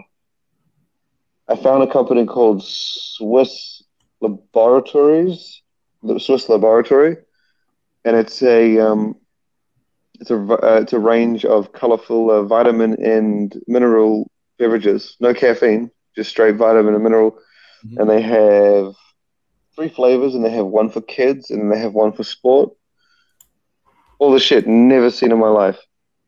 I 1.52 1.56
found 1.58 1.84
a 1.84 1.92
company 1.92 2.26
called 2.26 2.64
Swiss 2.64 3.84
Laboratories, 4.22 5.62
the 6.02 6.18
Swiss 6.18 6.48
Laboratory, 6.48 7.18
and 8.06 8.16
it's 8.16 8.42
a 8.42 8.80
um, 8.80 9.18
it's 10.22 10.32
a 10.32 10.38
uh, 10.38 10.80
it's 10.82 10.94
a 10.94 11.00
range 11.00 11.44
of 11.44 11.74
colorful 11.74 12.32
uh, 12.32 12.44
vitamin 12.44 13.04
and 13.04 13.62
mineral 13.68 14.30
beverages. 14.58 15.18
No 15.20 15.34
caffeine, 15.34 15.92
just 16.16 16.30
straight 16.30 16.56
vitamin 16.56 16.94
and 16.94 17.04
mineral. 17.04 17.38
Mhm. 17.86 18.00
And 18.00 18.10
they 18.10 18.22
have 18.22 18.94
three 19.76 19.90
flavors, 19.90 20.36
and 20.36 20.44
they 20.44 20.50
have 20.52 20.66
one 20.66 20.90
for 20.90 21.02
kids, 21.02 21.52
and 21.52 21.72
they 21.72 21.80
have 21.80 21.94
one 21.94 22.12
for 22.12 22.24
sport. 22.24 22.72
All 24.20 24.32
the 24.32 24.40
shit 24.40 24.68
never 24.68 25.10
seen 25.10 25.32
in 25.32 25.40
my 25.40 25.50
life, 25.50 25.80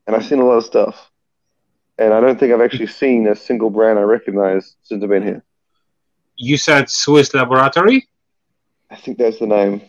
and 0.08 0.16
I've 0.16 0.26
seen 0.26 0.40
a 0.40 0.46
lot 0.46 0.58
of 0.58 0.66
stuff, 0.66 1.12
and 1.98 2.14
I 2.14 2.20
don't 2.20 2.40
think 2.40 2.52
I've 2.52 2.62
actually 2.62 2.88
seen 2.88 3.28
a 3.28 3.36
single 3.36 3.70
brand 3.70 4.00
I 4.00 4.04
recognize 4.04 4.76
since 4.84 5.04
I've 5.04 5.10
been 5.10 5.24
here. 5.24 5.44
You 6.36 6.58
said 6.58 6.90
Swiss 6.90 7.34
Laboratory. 7.34 8.08
I 8.90 8.96
think 8.96 9.18
that's 9.18 9.40
the 9.40 9.48
name. 9.48 9.82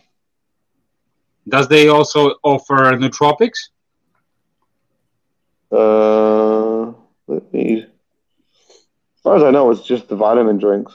Does 1.47 1.67
they 1.67 1.87
also 1.87 2.35
offer 2.43 2.75
nootropics? 2.93 3.69
Uh, 5.71 6.93
let 7.27 7.51
me. 7.53 7.87
As 9.25 9.27
far 9.27 9.37
as 9.37 9.43
I 9.43 9.49
know, 9.49 9.71
it's 9.71 9.81
just 9.81 10.07
the 10.07 10.15
vitamin 10.15 10.59
drinks. 10.59 10.93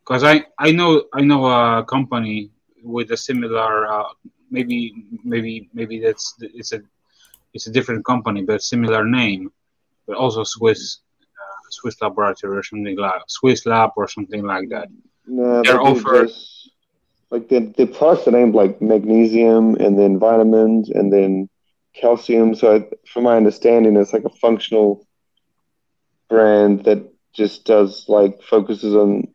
Because 0.00 0.24
I, 0.24 0.46
I 0.58 0.72
know 0.72 1.04
I 1.12 1.20
know 1.20 1.44
a 1.44 1.84
company 1.84 2.50
with 2.82 3.10
a 3.10 3.18
similar 3.18 3.86
uh, 3.86 4.04
maybe 4.50 4.94
maybe 5.22 5.68
maybe 5.74 6.00
that's 6.00 6.36
it's 6.40 6.72
a 6.72 6.80
it's 7.52 7.66
a 7.66 7.70
different 7.70 8.02
company 8.06 8.40
but 8.42 8.62
similar 8.62 9.04
name, 9.04 9.52
but 10.06 10.16
also 10.16 10.42
Swiss 10.42 11.00
uh, 11.20 11.68
Swiss 11.68 12.00
Laboratory 12.00 12.56
or 12.56 12.62
something 12.62 12.96
like 12.96 13.20
Swiss 13.28 13.66
Lab 13.66 13.90
or 13.98 14.08
something 14.08 14.42
like 14.44 14.70
that. 14.70 14.88
No, 15.26 15.60
They're 15.62 15.74
they 15.74 15.78
offered- 15.78 16.28
this- 16.28 16.70
like 17.30 17.50
the 17.50 17.60
the 17.76 17.86
products 17.88 18.26
are 18.26 18.30
named 18.30 18.54
like 18.54 18.80
magnesium 18.80 19.74
and 19.76 19.98
then 19.98 20.18
vitamins 20.18 20.88
and 20.88 21.12
then 21.12 21.50
calcium. 21.94 22.54
So, 22.54 22.76
I, 22.76 22.88
from 23.06 23.24
my 23.24 23.36
understanding, 23.36 23.96
it's 23.96 24.14
like 24.14 24.24
a 24.24 24.30
functional 24.46 25.06
brand 26.32 26.84
that 26.84 27.00
just 27.34 27.64
does 27.64 28.06
like 28.08 28.42
focuses 28.42 28.94
on 28.94 29.28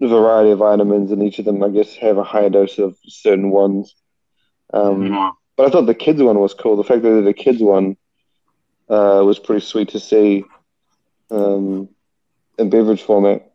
a 0.00 0.08
variety 0.08 0.50
of 0.52 0.58
vitamins, 0.58 1.10
and 1.10 1.22
each 1.22 1.38
of 1.38 1.44
them, 1.44 1.62
I 1.62 1.70
guess, 1.70 1.94
have 1.96 2.18
a 2.18 2.24
higher 2.24 2.50
dose 2.50 2.78
of 2.78 2.96
certain 3.06 3.50
ones. 3.50 3.94
Um, 4.72 5.08
Mm. 5.08 5.32
But 5.56 5.66
I 5.66 5.70
thought 5.70 5.86
the 5.86 5.94
kids 6.06 6.22
one 6.22 6.38
was 6.38 6.54
cool. 6.54 6.76
The 6.76 6.84
fact 6.84 7.02
that 7.02 7.22
the 7.24 7.32
kids 7.34 7.60
one 7.60 7.96
uh, 8.88 9.22
was 9.24 9.40
pretty 9.40 9.66
sweet 9.66 9.88
to 9.88 9.98
see 9.98 10.44
um, 11.32 11.88
in 12.58 12.70
beverage 12.70 13.02
format. 13.02 13.50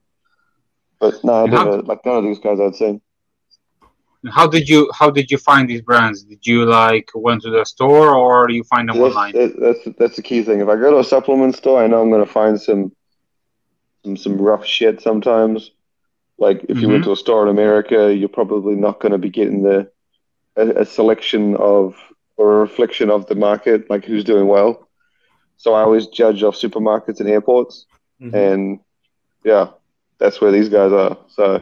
But 0.99 1.23
no, 1.23 1.33
I 1.43 1.47
didn't 1.47 1.87
like 1.87 2.05
none 2.05 2.17
of 2.17 2.23
these 2.25 2.39
guys 2.39 2.59
I'd 2.59 2.75
seen. 2.75 3.01
How 4.31 4.47
did 4.47 4.69
you 4.69 4.89
how 4.97 5.09
did 5.09 5.29
you 5.31 5.37
find 5.37 5.69
these 5.69 5.81
brands? 5.81 6.23
Did 6.23 6.45
you 6.47 6.65
like 6.65 7.09
went 7.13 7.41
to 7.41 7.49
the 7.49 7.65
store 7.65 8.15
or 8.15 8.49
you 8.49 8.63
find 8.63 8.87
them 8.87 8.97
That's, 8.97 9.15
online? 9.15 9.33
that's 9.59 9.79
that's 9.97 10.15
the 10.15 10.21
key 10.21 10.43
thing. 10.43 10.61
If 10.61 10.69
I 10.69 10.75
go 10.75 10.91
to 10.91 10.99
a 10.99 11.03
supplement 11.03 11.55
store, 11.55 11.83
I 11.83 11.87
know 11.87 12.01
I'm 12.01 12.09
going 12.09 12.25
to 12.25 12.31
find 12.31 12.59
some 12.61 12.91
some 14.03 14.15
some 14.17 14.37
rough 14.41 14.65
shit 14.65 15.01
sometimes. 15.01 15.71
Like 16.37 16.65
if 16.69 16.79
you 16.79 16.89
went 16.89 17.03
to 17.05 17.11
a 17.11 17.15
store 17.15 17.43
in 17.43 17.49
America, 17.49 18.13
you're 18.13 18.29
probably 18.29 18.75
not 18.75 18.99
going 18.99 19.11
to 19.11 19.17
be 19.17 19.29
getting 19.29 19.61
the 19.63 19.91
a, 20.55 20.81
a 20.81 20.85
selection 20.85 21.55
of 21.57 21.95
or 22.37 22.53
a 22.53 22.59
reflection 22.61 23.09
of 23.09 23.27
the 23.27 23.35
market, 23.35 23.89
like 23.89 24.05
who's 24.05 24.23
doing 24.23 24.47
well. 24.47 24.87
So 25.57 25.73
I 25.73 25.81
always 25.81 26.07
judge 26.07 26.43
off 26.43 26.55
supermarkets 26.55 27.19
and 27.19 27.29
airports, 27.29 27.85
Mhm. 28.21 28.33
and 28.33 28.79
yeah, 29.43 29.67
that's 30.17 30.41
where 30.41 30.51
these 30.51 30.69
guys 30.69 30.91
are. 30.91 31.17
So 31.29 31.61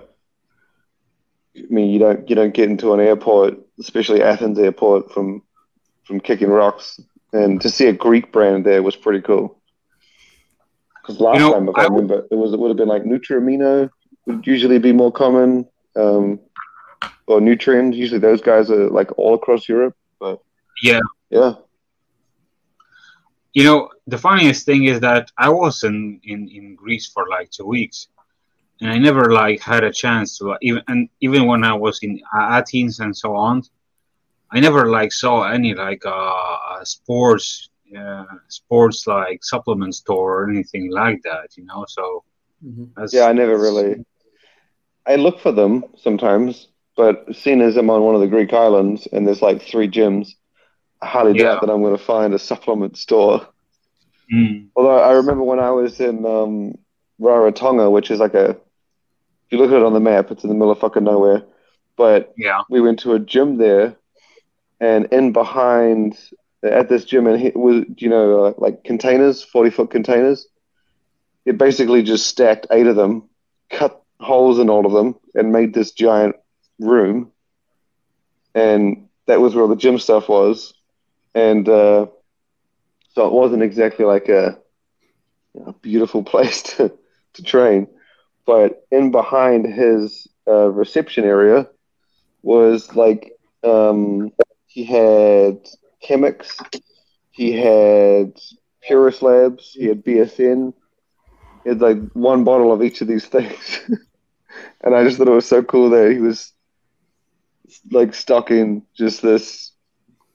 I 1.58 1.62
mean, 1.70 1.90
you 1.90 2.00
don't 2.00 2.30
you 2.30 2.36
don't 2.36 2.54
get 2.54 2.70
into 2.70 2.94
an 2.94 3.00
airport, 3.00 3.58
especially 3.80 4.22
Athens 4.22 4.58
airport, 4.60 5.12
from 5.12 5.42
from 6.06 6.20
kicking 6.20 6.50
rocks, 6.50 7.00
and 7.34 7.60
to 7.62 7.70
see 7.70 7.88
a 7.88 7.94
Greek 7.94 8.32
brand 8.32 8.66
there 8.66 8.82
was 8.84 8.96
pretty 8.96 9.22
cool. 9.22 9.60
Because 11.02 11.20
last 11.20 11.36
You 11.36 11.40
know, 11.42 11.54
time, 11.54 11.70
if 11.70 11.76
I, 11.78 11.84
I 11.84 11.88
remember, 11.88 12.28
it 12.32 12.36
was 12.36 12.54
it 12.54 12.60
would 12.60 12.70
have 12.70 12.78
been 12.78 12.88
like 12.88 13.04
Nutramino 13.04 13.90
would 14.26 14.46
usually 14.48 14.80
be 14.80 14.92
more 14.94 15.12
common, 15.12 15.66
um, 15.96 16.40
or 17.28 17.40
Nutrend. 17.40 17.96
Usually, 17.96 18.20
those 18.20 18.42
guys 18.42 18.70
are 18.72 18.90
like 18.90 19.18
all 19.18 19.34
across 19.36 19.68
Europe. 19.68 19.96
But 20.20 20.40
Yeah. 20.84 21.00
yeah, 21.30 21.54
You 23.54 23.64
know, 23.64 23.90
the 24.08 24.18
funniest 24.18 24.66
thing 24.66 24.86
is 24.86 25.00
that 25.02 25.32
I 25.38 25.50
was 25.50 25.84
in, 25.84 26.20
in, 26.24 26.48
in 26.50 26.76
Greece 26.76 27.08
for 27.08 27.28
like 27.30 27.50
two 27.52 27.66
weeks, 27.66 28.08
and 28.82 28.92
I 28.92 28.98
never 29.00 29.32
like 29.32 29.62
had 29.62 29.84
a 29.84 29.92
chance 29.94 30.38
to 30.40 30.58
even 30.62 30.84
and 30.88 31.10
even 31.22 31.48
when 31.48 31.64
I 31.64 31.74
was 31.74 32.00
in 32.04 32.20
Athens 32.34 33.00
and 33.00 33.16
so 33.16 33.36
on, 33.36 33.64
I 34.52 34.60
never 34.60 34.90
like 34.90 35.12
saw 35.14 35.44
any 35.44 35.74
like 35.76 36.06
uh, 36.06 36.10
uh 36.72 36.84
sports 36.86 37.70
uh, 37.98 38.26
sports 38.50 39.08
like 39.08 39.44
supplement 39.44 39.96
store 39.96 40.44
or 40.44 40.50
anything 40.50 40.92
like 40.92 41.22
that. 41.24 41.58
You 41.58 41.66
know, 41.66 41.86
so 41.88 42.24
Mhm. 42.66 42.90
that's, 42.96 43.14
yeah, 43.14 43.26
I 43.26 43.34
never 43.34 43.58
really. 43.58 44.04
I 45.08 45.16
look 45.16 45.40
for 45.40 45.52
them 45.52 45.86
sometimes, 45.98 46.68
but 46.96 47.36
seeing 47.36 47.62
as 47.62 47.78
I'm 47.78 47.90
on 47.90 48.02
one 48.04 48.16
of 48.16 48.22
the 48.22 48.28
Greek 48.28 48.54
islands 48.54 49.08
and 49.12 49.28
there's 49.28 49.42
like 49.42 49.62
three 49.62 49.88
gyms, 49.88 50.36
I 51.02 51.08
highly 51.08 51.34
Yeah. 51.34 51.44
doubt 51.44 51.62
that 51.62 51.70
I'm 51.70 51.82
going 51.82 51.98
to 51.98 52.04
find 52.04 52.34
a 52.34 52.40
supplement 52.40 52.98
store. 52.98 53.48
Mm, 54.32 54.70
Although 54.76 55.00
I 55.00 55.12
remember 55.14 55.44
when 55.44 55.60
I 55.60 55.72
was 55.72 56.00
in 56.00 56.26
um, 56.26 56.78
Rarotonga, 57.20 57.92
which 57.92 58.12
is 58.12 58.20
like 58.20 58.34
a, 58.34 58.50
if 58.50 58.58
you 59.52 59.58
look 59.58 59.72
at 59.72 59.78
it 59.78 59.84
on 59.84 59.94
the 59.94 60.00
map, 60.00 60.32
it's 60.32 60.44
in 60.44 60.50
the 60.50 60.56
middle 60.56 60.72
of 60.72 60.80
fucking 60.80 61.04
nowhere. 61.04 61.44
But 61.98 62.34
yeah, 62.38 62.62
we 62.70 62.82
went 62.82 63.00
to 63.00 63.14
a 63.14 63.20
gym 63.20 63.58
there, 63.58 63.96
and 64.80 65.06
in 65.12 65.34
behind 65.34 66.18
at 66.64 66.90
this 66.90 67.06
gym, 67.06 67.28
and 67.28 67.42
it 67.42 67.56
was 67.56 67.84
you 67.98 68.10
know 68.10 68.46
uh, 68.46 68.54
like 68.58 68.84
containers, 68.84 69.44
forty 69.44 69.70
foot 69.70 69.92
containers. 69.92 70.48
It 71.46 71.58
basically 71.58 72.04
just 72.04 72.28
stacked 72.28 72.68
eight 72.72 72.88
of 72.88 72.96
them, 72.96 73.30
cut 73.70 74.02
holes 74.20 74.60
in 74.60 74.70
all 74.70 74.86
of 74.86 74.94
them, 74.94 75.16
and 75.34 75.52
made 75.52 75.74
this 75.74 75.92
giant 75.92 76.36
room. 76.80 77.32
And 78.54 79.08
that 79.28 79.42
was 79.42 79.56
where 79.56 79.64
all 79.64 79.70
the 79.70 79.76
gym 79.76 79.98
stuff 79.98 80.30
was, 80.30 80.74
and 81.34 81.68
uh, 81.68 82.08
so 83.10 83.28
it 83.28 83.34
wasn't 83.34 83.64
exactly 83.64 84.06
like 84.06 84.30
a, 84.30 84.58
know, 85.56 85.76
beautiful 85.82 86.24
place 86.32 86.64
to 86.64 86.94
to 87.34 87.44
train. 87.44 87.88
But 88.46 88.86
in 88.92 89.12
behind 89.12 89.66
his 89.66 90.28
uh, 90.48 90.70
reception 90.70 91.24
area 91.24 91.68
was 92.42 92.96
like 92.96 93.34
um, 93.64 94.32
he 94.68 94.84
had 94.84 95.60
Chemix, 96.04 96.60
he 97.32 97.52
had 97.54 98.34
Purus 98.82 99.22
Labs, 99.22 99.72
he 99.74 99.86
had 99.86 100.04
BSN. 100.04 100.74
He 101.64 101.70
had 101.70 101.82
like 101.82 102.00
one 102.14 102.44
bottle 102.44 102.74
of 102.74 102.82
each 102.82 103.02
of 103.02 103.08
these 103.08 103.26
things, 103.26 103.82
and 104.82 104.96
I 104.96 105.04
just 105.04 105.18
thought 105.18 105.28
it 105.28 105.32
was 105.32 105.48
so 105.48 105.62
cool 105.62 105.92
that 105.92 106.12
he 106.12 106.18
was 106.18 106.54
like 107.92 108.14
stocking 108.14 108.84
just 108.96 109.22
this, 109.22 109.72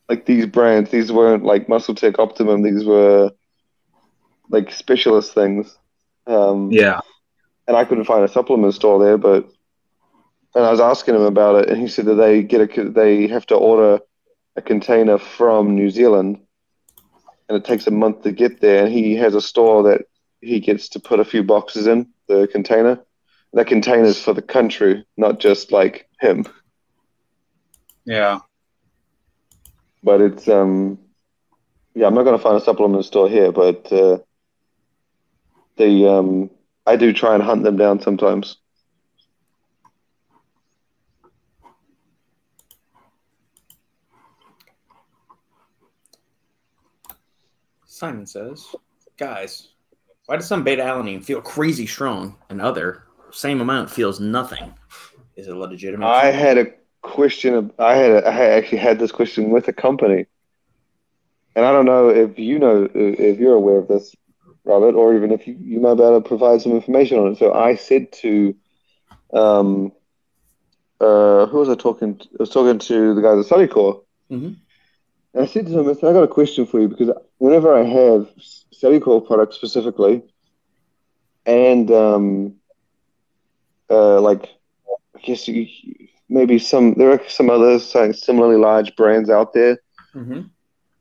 like 0.09 0.25
these 0.25 0.47
brands. 0.47 0.91
These 0.91 1.11
weren't 1.11 1.45
like 1.45 1.69
Muscle 1.69 1.95
Tech 1.95 2.19
Optimum. 2.19 2.63
These 2.63 2.85
were 2.85 3.33
like 4.49 4.71
specialist 4.71 5.35
things. 5.35 5.77
Um, 6.27 6.71
yeah. 6.71 7.01
And 7.67 7.77
I 7.77 7.85
couldn't 7.85 8.05
find 8.05 8.25
a 8.25 8.29
supplement 8.29 8.75
store 8.75 9.03
there. 9.03 9.19
But 9.19 9.51
and 10.55 10.65
I 10.65 10.71
was 10.71 10.81
asking 10.81 11.15
him 11.15 11.23
about 11.23 11.63
it, 11.63 11.69
and 11.69 11.81
he 11.81 11.89
said 11.89 12.07
that 12.07 12.15
they 12.15 12.43
get 12.43 12.79
a 12.79 12.85
they 12.85 13.27
have 13.29 13.47
to 13.47 13.57
order 13.57 14.01
a 14.57 14.63
container 14.63 15.19
from 15.19 15.75
New 15.75 15.91
Zealand, 15.91 16.41
and 17.49 17.57
it 17.57 17.65
takes 17.65 17.87
a 17.87 17.91
month 17.91 18.23
to 18.23 18.33
get 18.33 18.61
there. 18.61 18.85
And 18.85 18.93
he 18.93 19.15
has 19.17 19.35
a 19.35 19.41
store 19.41 19.83
that 19.85 20.07
he 20.41 20.61
gets 20.61 20.89
to 20.91 21.01
put 21.01 21.21
a 21.21 21.25
few 21.25 21.43
boxes 21.43 21.87
in 21.87 22.09
the 22.29 22.49
container. 22.51 23.01
That 23.53 23.67
container's 23.67 24.21
for 24.21 24.35
the 24.35 24.43
country, 24.43 25.07
not 25.17 25.41
just 25.41 25.73
like 25.73 26.09
him. 26.21 26.47
Yeah. 28.05 28.41
But 30.03 30.21
it's 30.21 30.49
um, 30.49 30.99
yeah, 31.95 32.07
I'm 32.07 32.15
not 32.15 32.25
going 32.25 32.37
to 32.37 32.43
find 32.43 32.57
a 32.57 32.65
supplement 32.65 33.05
store 33.05 33.29
here, 33.29 33.51
but 33.51 33.91
uh, 33.91 34.19
the 35.77 36.09
um, 36.09 36.51
I 36.87 36.97
do 36.97 37.13
try 37.13 37.35
and 37.35 37.43
hunt 37.43 37.65
them 37.65 37.77
down 37.77 38.01
sometimes. 38.01 38.59
Simon 47.85 48.27
says, 48.27 48.75
guys, 49.17 49.69
why 50.27 50.37
does 50.37 50.47
some 50.47 50.63
beta 50.63 50.83
alanine 50.83 51.25
feel 51.25 51.41
crazy 51.41 51.87
strong 51.87 52.37
and 52.51 52.61
other 52.61 53.05
same 53.31 53.61
amount 53.61 53.91
feels 53.91 54.21
nothing? 54.21 54.75
Is 55.35 55.49
it 55.49 55.57
a 55.57 55.59
legitimate? 55.59 56.07
I 56.07 56.31
had 56.31 56.59
a 56.59 56.67
question. 57.03 57.73
I 57.79 57.95
had 57.95 58.11
a, 58.11 58.29
I 58.29 58.45
actually 58.51 58.79
had 58.79 58.99
this 58.99 59.13
question 59.13 59.51
with 59.51 59.67
a 59.69 59.73
company, 59.73 60.27
and 61.55 61.65
I 61.65 61.73
don't 61.73 61.87
know 61.87 62.11
if 62.11 62.39
you 62.39 62.59
know 62.59 62.89
if 62.95 63.39
you're 63.39 63.55
aware 63.55 63.79
of 63.79 63.89
this, 63.89 64.15
Robert, 64.67 64.95
or 64.95 65.15
even 65.15 65.31
if 65.31 65.47
you, 65.47 65.57
you 65.61 65.81
might 65.81 65.95
be 65.95 66.03
able 66.03 66.21
to 66.21 66.29
provide 66.29 66.61
some 66.61 66.73
information 66.73 67.19
on 67.19 67.33
it. 67.33 67.39
So 67.39 67.55
I 67.55 67.77
said 67.77 68.13
to, 68.15 68.55
um, 69.33 69.93
uh, 71.01 71.47
who 71.47 71.59
was 71.59 71.69
I 71.69 71.77
talking? 71.77 72.19
To? 72.19 72.25
I 72.25 72.37
was 72.41 72.51
talking 72.51 72.79
to 72.79 73.15
the 73.15 73.23
guys 73.23 73.47
at 73.47 73.51
Cellucor. 73.51 74.03
Mm-hmm. 74.31 74.53
And 75.35 75.45
I 75.45 75.47
said 75.47 75.67
to 75.67 75.79
him, 75.79 75.89
I 75.89 75.93
said, 75.95 76.11
I 76.11 76.13
got 76.13 76.25
a 76.25 76.29
question 76.29 76.67
for 76.67 76.81
you 76.81 76.89
because 76.89 77.11
whenever 77.39 77.75
I 77.75 77.85
have 77.85 78.29
Cellucor 78.75 79.25
products 79.25 79.57
specifically, 79.57 80.23
and 81.45 81.91
um, 81.93 82.55
uh, 83.89 84.21
like 84.21 84.49
I 85.15 85.21
guess 85.21 85.47
you, 85.47 85.69
maybe 86.29 86.59
some 86.59 86.95
there 86.95 87.13
are 87.13 87.23
some 87.29 87.51
other 87.51 87.79
similarly 87.79 88.57
large 88.57 88.97
brands 88.97 89.31
out 89.31 89.53
there. 89.53 89.79
Mm-hmm. 90.15 90.41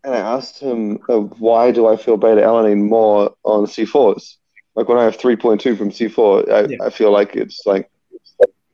And 0.06 0.14
I 0.14 0.20
asked 0.20 0.60
him, 0.60 1.00
uh, 1.10 1.18
why 1.18 1.72
do 1.72 1.88
I 1.88 1.98
feel 1.98 2.16
beta 2.16 2.42
alanine 2.42 2.88
more 2.88 3.36
on 3.44 3.66
C4s? 3.66 4.36
Like 4.76 4.88
when 4.88 5.00
I 5.00 5.04
have 5.04 5.18
3.2 5.18 5.76
from 5.76 5.90
C4, 5.90 6.52
I, 6.52 6.66
yeah. 6.66 6.78
I 6.86 6.92
feel 6.92 7.12
like 7.12 7.36
it's 7.36 7.66
like 7.66 7.90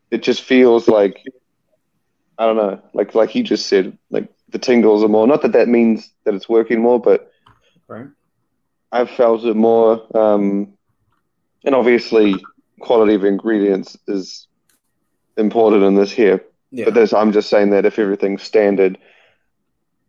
it 0.10 0.24
just 0.24 0.44
feels 0.44 0.90
like 0.90 1.24
I 2.38 2.46
don't 2.46 2.58
know, 2.58 2.82
like 2.94 3.16
like 3.16 3.30
he 3.30 3.44
just 3.44 3.68
said, 3.68 3.98
like 4.10 4.28
the 4.50 4.60
tingles 4.60 5.04
are 5.04 5.08
more. 5.08 5.26
Not 5.26 5.42
that 5.44 5.54
that 5.54 5.70
means 5.70 6.12
that 6.26 6.34
it's 6.34 6.50
working 6.50 6.82
more, 6.82 7.00
but 7.00 7.32
right. 7.88 8.08
I've 8.92 9.12
felt 9.12 9.46
it 9.46 9.56
more. 9.56 10.06
Um, 10.18 10.74
and 11.64 11.74
obviously, 11.74 12.36
quality 12.82 13.14
of 13.14 13.24
ingredients 13.24 13.98
is 14.08 14.48
important 15.38 15.84
in 15.84 15.96
this 15.96 16.12
here. 16.12 16.44
Yeah. 16.72 16.86
But 16.86 16.96
this, 16.96 17.14
I'm 17.14 17.32
just 17.32 17.50
saying 17.50 17.70
that 17.70 17.86
if 17.86 18.00
everything's 18.00 18.44
standard, 18.44 18.98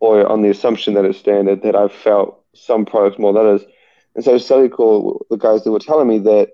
or 0.02 0.26
on 0.26 0.42
the 0.42 0.50
assumption 0.50 0.94
that 0.94 1.04
it's 1.04 1.16
standard, 1.16 1.62
that 1.62 1.76
I've 1.76 1.92
felt 1.92 2.42
some 2.56 2.84
products 2.84 3.20
more 3.20 3.32
than 3.32 3.46
others. 3.46 3.62
And 4.16 4.24
so 4.24 4.34
Cellucor, 4.34 5.20
the 5.30 5.36
guys 5.36 5.62
that 5.62 5.70
were 5.70 5.78
telling 5.78 6.08
me 6.08 6.18
that 6.18 6.50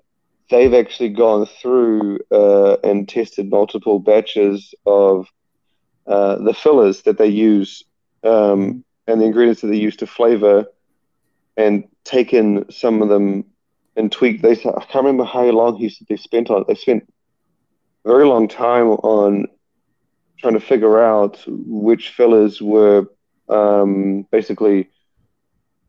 they've 0.51 0.75
actually 0.75 1.09
gone 1.09 1.47
through 1.47 2.19
uh, 2.31 2.77
and 2.83 3.09
tested 3.09 3.49
multiple 3.49 3.99
batches 3.99 4.75
of 4.85 5.27
uh, 6.05 6.35
the 6.35 6.53
fillers 6.53 7.01
that 7.01 7.17
they 7.17 7.25
use 7.25 7.83
um, 8.23 8.85
and 9.07 9.19
the 9.19 9.25
ingredients 9.25 9.61
that 9.61 9.69
they 9.69 9.77
use 9.77 9.95
to 9.95 10.05
flavor 10.05 10.67
and 11.57 11.85
taken 12.03 12.71
some 12.71 13.01
of 13.01 13.09
them 13.09 13.45
and 13.95 14.11
tweaked. 14.11 14.43
They 14.43 14.51
I 14.51 14.85
can't 14.85 15.05
remember 15.05 15.23
how 15.23 15.45
long 15.45 15.75
he 15.75 15.91
they 16.07 16.17
spent 16.17 16.51
on 16.51 16.61
it. 16.61 16.67
They 16.67 16.75
spent 16.75 17.11
a 18.05 18.09
very 18.09 18.27
long 18.27 18.47
time 18.47 18.89
on 18.89 19.47
trying 20.37 20.53
to 20.53 20.59
figure 20.59 21.01
out 21.01 21.43
which 21.47 22.09
fillers 22.09 22.61
were 22.61 23.07
um, 23.49 24.23
basically 24.31 24.89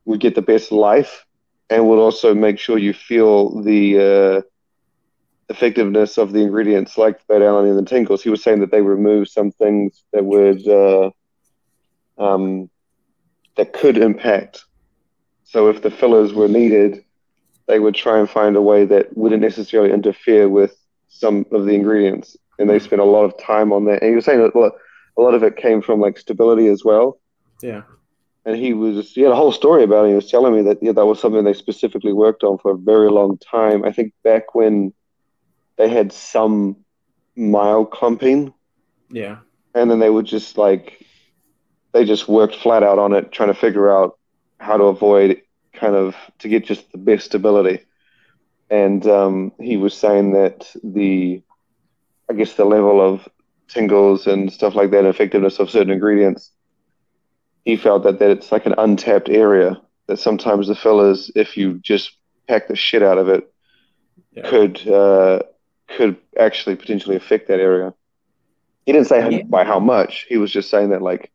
would 0.04 0.20
get 0.20 0.34
the 0.34 0.42
best 0.42 0.72
life 0.72 1.24
and 1.68 1.86
would 1.88 1.98
also 1.98 2.34
make 2.34 2.58
sure 2.58 2.78
you 2.78 2.92
feel 2.92 3.62
the 3.62 3.98
uh, 3.98 4.42
effectiveness 5.50 6.18
of 6.18 6.32
the 6.32 6.40
ingredients 6.40 6.98
like 6.98 7.26
beta 7.28 7.44
alanine 7.44 7.76
and 7.76 7.86
the 7.86 7.90
Tinkles. 7.90 8.22
He 8.22 8.30
was 8.30 8.42
saying 8.42 8.60
that 8.60 8.70
they 8.70 8.82
remove 8.82 9.28
some 9.28 9.52
things 9.52 10.04
that 10.12 10.24
would 10.24 10.66
uh, 10.66 11.10
um, 12.18 12.70
that 13.56 13.72
could 13.72 13.98
impact. 13.98 14.64
So 15.44 15.68
if 15.68 15.82
the 15.82 15.90
fillers 15.90 16.32
were 16.32 16.48
needed, 16.48 17.04
they 17.66 17.78
would 17.78 17.94
try 17.94 18.18
and 18.18 18.28
find 18.28 18.56
a 18.56 18.62
way 18.62 18.84
that 18.86 19.16
wouldn't 19.16 19.42
necessarily 19.42 19.92
interfere 19.92 20.48
with 20.48 20.76
some 21.08 21.46
of 21.52 21.66
the 21.66 21.74
ingredients. 21.74 22.36
And 22.58 22.68
they 22.68 22.78
spent 22.78 23.00
a 23.00 23.04
lot 23.04 23.24
of 23.24 23.38
time 23.38 23.72
on 23.72 23.84
that. 23.86 24.02
And 24.02 24.10
he 24.10 24.16
was 24.16 24.24
saying 24.24 24.40
that 24.40 24.72
a 25.16 25.20
lot 25.22 25.34
of 25.34 25.42
it 25.42 25.56
came 25.56 25.82
from 25.82 26.00
like 26.00 26.18
stability 26.18 26.66
as 26.68 26.84
well. 26.84 27.19
Yeah. 27.62 27.82
And 28.44 28.56
he 28.56 28.72
was, 28.72 29.12
he 29.12 29.20
had 29.20 29.32
a 29.32 29.36
whole 29.36 29.52
story 29.52 29.84
about 29.84 30.06
it. 30.06 30.10
He 30.10 30.14
was 30.14 30.30
telling 30.30 30.54
me 30.54 30.62
that 30.62 30.78
yeah, 30.82 30.92
that 30.92 31.06
was 31.06 31.20
something 31.20 31.44
they 31.44 31.52
specifically 31.52 32.12
worked 32.12 32.42
on 32.42 32.58
for 32.58 32.72
a 32.72 32.78
very 32.78 33.10
long 33.10 33.38
time. 33.38 33.84
I 33.84 33.92
think 33.92 34.14
back 34.24 34.54
when 34.54 34.92
they 35.76 35.88
had 35.88 36.12
some 36.12 36.76
mild 37.36 37.90
clumping. 37.90 38.52
Yeah. 39.10 39.38
And 39.74 39.90
then 39.90 39.98
they 39.98 40.10
would 40.10 40.26
just 40.26 40.58
like 40.58 41.06
they 41.92 42.04
just 42.04 42.28
worked 42.28 42.56
flat 42.56 42.82
out 42.82 42.98
on 42.98 43.12
it, 43.12 43.32
trying 43.32 43.52
to 43.52 43.60
figure 43.60 43.90
out 43.90 44.18
how 44.58 44.76
to 44.76 44.84
avoid 44.84 45.42
kind 45.72 45.94
of 45.94 46.14
to 46.38 46.48
get 46.48 46.64
just 46.64 46.90
the 46.92 46.98
best 46.98 47.26
stability. 47.26 47.80
And 48.68 49.04
um, 49.06 49.52
he 49.58 49.76
was 49.76 49.94
saying 49.94 50.32
that 50.32 50.70
the, 50.84 51.42
I 52.28 52.34
guess 52.34 52.54
the 52.54 52.64
level 52.64 53.00
of 53.00 53.28
tingles 53.68 54.26
and 54.26 54.52
stuff 54.52 54.74
like 54.74 54.92
that, 54.92 55.04
effectiveness 55.04 55.58
of 55.58 55.70
certain 55.70 55.90
ingredients, 55.90 56.52
he 57.64 57.76
felt 57.76 58.02
that, 58.04 58.18
that 58.18 58.30
it's 58.30 58.52
like 58.52 58.66
an 58.66 58.74
untapped 58.78 59.28
area. 59.28 59.80
That 60.06 60.18
sometimes 60.18 60.66
the 60.66 60.74
fillers, 60.74 61.30
if 61.36 61.56
you 61.56 61.74
just 61.78 62.16
pack 62.48 62.66
the 62.66 62.74
shit 62.74 63.02
out 63.02 63.18
of 63.18 63.28
it, 63.28 63.52
yeah. 64.32 64.48
could 64.48 64.88
uh, 64.88 65.42
could 65.96 66.16
actually 66.38 66.76
potentially 66.76 67.16
affect 67.16 67.48
that 67.48 67.60
area. 67.60 67.94
He 68.86 68.92
didn't 68.92 69.06
say 69.06 69.30
yeah. 69.30 69.42
by 69.42 69.64
how 69.64 69.78
much. 69.78 70.26
He 70.28 70.36
was 70.36 70.50
just 70.50 70.70
saying 70.70 70.90
that 70.90 71.02
like 71.02 71.30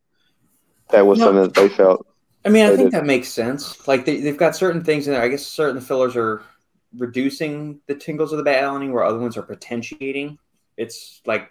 that 0.90 1.06
was 1.06 1.18
no, 1.18 1.26
something 1.26 1.42
that 1.44 1.54
they 1.54 1.68
felt. 1.68 2.06
I 2.44 2.48
mean, 2.48 2.66
I 2.66 2.76
think 2.76 2.90
did. 2.90 2.92
that 2.92 3.06
makes 3.06 3.28
sense. 3.28 3.88
Like 3.88 4.04
they, 4.04 4.20
they've 4.20 4.36
got 4.36 4.54
certain 4.54 4.84
things 4.84 5.06
in 5.06 5.14
there. 5.14 5.22
I 5.22 5.28
guess 5.28 5.46
certain 5.46 5.80
fillers 5.80 6.16
are 6.16 6.42
reducing 6.96 7.80
the 7.86 7.94
tingles 7.94 8.32
of 8.32 8.38
the 8.38 8.44
beta 8.44 8.62
alanine, 8.62 8.92
where 8.92 9.04
other 9.04 9.18
ones 9.18 9.36
are 9.36 9.42
potentiating. 9.42 10.38
It's 10.76 11.22
like 11.24 11.50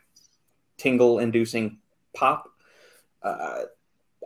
tingle 0.78 1.20
inducing 1.20 1.80
pop. 2.14 2.50
Uh, 3.22 3.64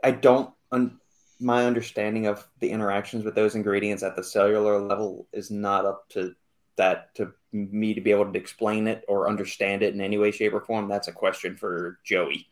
I 0.04 0.12
don't. 0.12 0.52
Un- 0.72 1.00
my 1.40 1.66
understanding 1.66 2.28
of 2.28 2.46
the 2.60 2.70
interactions 2.70 3.24
with 3.24 3.34
those 3.34 3.56
ingredients 3.56 4.04
at 4.04 4.16
the 4.16 4.24
cellular 4.24 4.80
level 4.80 5.26
is 5.32 5.50
not 5.50 5.86
up 5.86 6.10
to 6.10 6.36
that 6.76 7.16
to 7.16 7.34
me 7.52 7.94
to 7.94 8.02
be 8.02 8.12
able 8.12 8.32
to 8.32 8.38
explain 8.38 8.88
it 8.88 9.04
or 9.08 9.30
understand 9.30 9.82
it 9.82 9.94
in 9.94 10.02
any 10.02 10.18
way, 10.18 10.32
shape, 10.32 10.54
or 10.54 10.62
form. 10.62 10.88
That's 10.88 11.08
a 11.08 11.14
question 11.14 11.56
for 11.56 12.00
Joey 12.04 12.48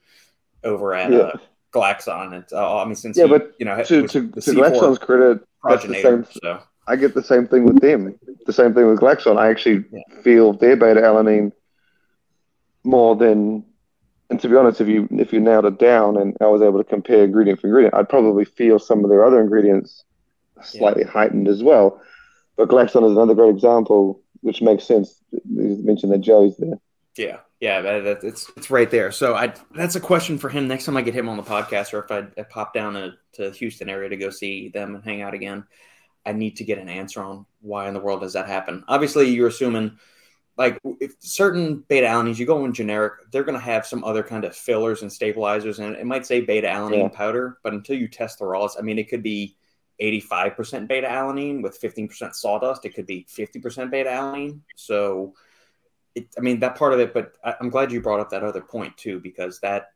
over 0.64 0.94
at 0.94 1.12
yeah. 1.12 1.18
uh, 1.18 1.38
Glaxon. 1.74 2.34
It's, 2.34 2.54
uh, 2.54 2.78
I 2.78 2.86
mean, 2.86 2.96
since 2.96 3.18
yeah, 3.18 3.26
he, 3.26 3.30
but 3.30 3.54
you 3.60 3.66
know, 3.66 3.76
to, 3.84 4.08
to, 4.08 4.08
to 4.08 4.30
Glaxon's 4.30 5.00
credit, 5.00 5.46
progenitor, 5.62 6.24
same, 6.24 6.42
so. 6.42 6.62
I 6.88 6.96
get 6.96 7.14
the 7.14 7.24
same 7.24 7.48
thing 7.48 7.66
with 7.66 7.82
them. 7.82 8.18
The 8.46 8.54
same 8.54 8.74
thing 8.74 8.88
with 8.88 9.00
Glaxon. 9.00 9.38
I 9.38 9.50
actually 9.50 9.86
yeah. 9.92 10.22
feel 10.22 10.54
their 10.54 10.76
beta 10.78 11.02
alanine 11.02 11.52
more 12.84 13.16
than. 13.16 13.66
And 14.30 14.40
to 14.42 14.50
be 14.50 14.56
honest, 14.56 14.82
if 14.82 14.88
you 14.88 15.08
if 15.12 15.32
you 15.32 15.40
nailed 15.40 15.66
it 15.66 15.80
down 15.80 16.18
and 16.18 16.36
I 16.42 16.48
was 16.48 16.62
able 16.62 16.80
to 16.80 16.84
compare 16.84 17.24
ingredient 17.24 17.62
for 17.62 17.68
ingredient, 17.68 17.96
I'd 17.96 18.10
probably 18.10 18.46
feel 18.46 18.78
some 18.78 19.04
of 19.04 19.10
their 19.10 19.26
other 19.26 19.40
ingredients 19.40 20.04
slightly 20.62 21.04
yeah. 21.04 21.12
heightened 21.12 21.48
as 21.48 21.64
well. 21.64 22.02
But 22.58 22.70
Glaxon 22.70 23.06
is 23.06 23.12
another 23.12 23.36
great 23.36 23.52
example, 23.52 24.22
which 24.42 24.62
makes 24.62 24.84
sense. 24.84 25.22
You 25.32 25.78
mentioned 25.82 26.12
that 26.12 26.22
Joey's 26.22 26.58
there. 26.58 26.80
Yeah, 27.16 27.40
yeah, 27.60 27.82
that, 27.82 28.24
it's 28.24 28.52
it's 28.58 28.70
right 28.70 28.90
there. 28.90 29.12
So 29.12 29.34
I 29.36 29.54
that's 29.74 29.96
a 29.96 30.02
question 30.02 30.38
for 30.38 30.50
him 30.50 30.68
next 30.68 30.86
time 30.86 30.98
I 30.98 31.02
get 31.02 31.16
him 31.16 31.30
on 31.30 31.38
the 31.38 31.44
podcast, 31.44 31.94
or 31.94 32.04
if 32.04 32.12
I, 32.12 32.28
I 32.40 32.44
pop 32.44 32.74
down 32.74 32.94
to, 32.94 33.14
to 33.34 33.52
Houston 33.52 33.90
area 33.90 34.10
to 34.10 34.18
go 34.18 34.30
see 34.30 34.70
them 34.70 34.96
and 34.96 35.04
hang 35.04 35.22
out 35.22 35.34
again. 35.34 35.66
I 36.26 36.34
need 36.34 36.58
to 36.58 36.66
get 36.66 36.78
an 36.78 36.90
answer 36.90 37.24
on 37.24 37.46
why 37.62 37.88
in 37.88 37.94
the 37.94 38.02
world 38.02 38.20
does 38.20 38.34
that 38.34 38.48
happen. 38.48 38.84
Obviously, 38.90 39.30
you're 39.30 39.48
assuming 39.48 39.98
like 40.58 40.80
if 41.00 41.14
certain 41.20 41.84
beta 41.88 42.08
alanines, 42.08 42.40
you 42.40 42.46
go 42.46 42.66
in 42.66 42.74
generic, 42.74 43.14
they're 43.32 43.44
going 43.44 43.58
to 43.58 43.64
have 43.64 43.86
some 43.86 44.04
other 44.04 44.24
kind 44.24 44.44
of 44.44 44.56
fillers 44.56 45.04
and 45.04 45.12
stabilizers, 45.14 45.80
and 45.80 45.96
it 45.96 46.06
might 46.06 46.26
say 46.26 46.42
beta 46.42 46.68
alanine 46.68 47.04
yeah. 47.04 47.08
powder, 47.10 47.60
but 47.64 47.74
until 47.74 47.98
you 47.98 48.08
test 48.08 48.40
the 48.40 48.46
raws, 48.46 48.76
I 48.78 48.82
mean, 48.82 48.98
it 48.98 49.08
could 49.08 49.22
be 49.22 49.56
85% 50.02 50.88
beta 50.88 51.08
alanine 51.08 51.62
with 51.62 51.80
15% 51.80 52.34
sawdust. 52.34 52.86
It 52.86 52.96
could 52.96 53.06
be 53.06 53.26
50% 53.30 53.92
beta 53.92 54.10
alanine. 54.10 54.62
So, 54.76 55.34
it, 56.16 56.28
I 56.38 56.42
mean, 56.42 56.60
that 56.62 56.76
part 56.76 56.94
of 56.94 57.00
it, 57.00 57.14
but 57.14 57.34
I, 57.44 57.56
I'm 57.60 57.70
glad 57.70 57.92
you 57.92 58.02
brought 58.02 58.20
up 58.20 58.30
that 58.32 58.44
other 58.44 58.62
point 58.62 58.98
too, 58.98 59.20
because 59.20 59.60
that 59.60 59.92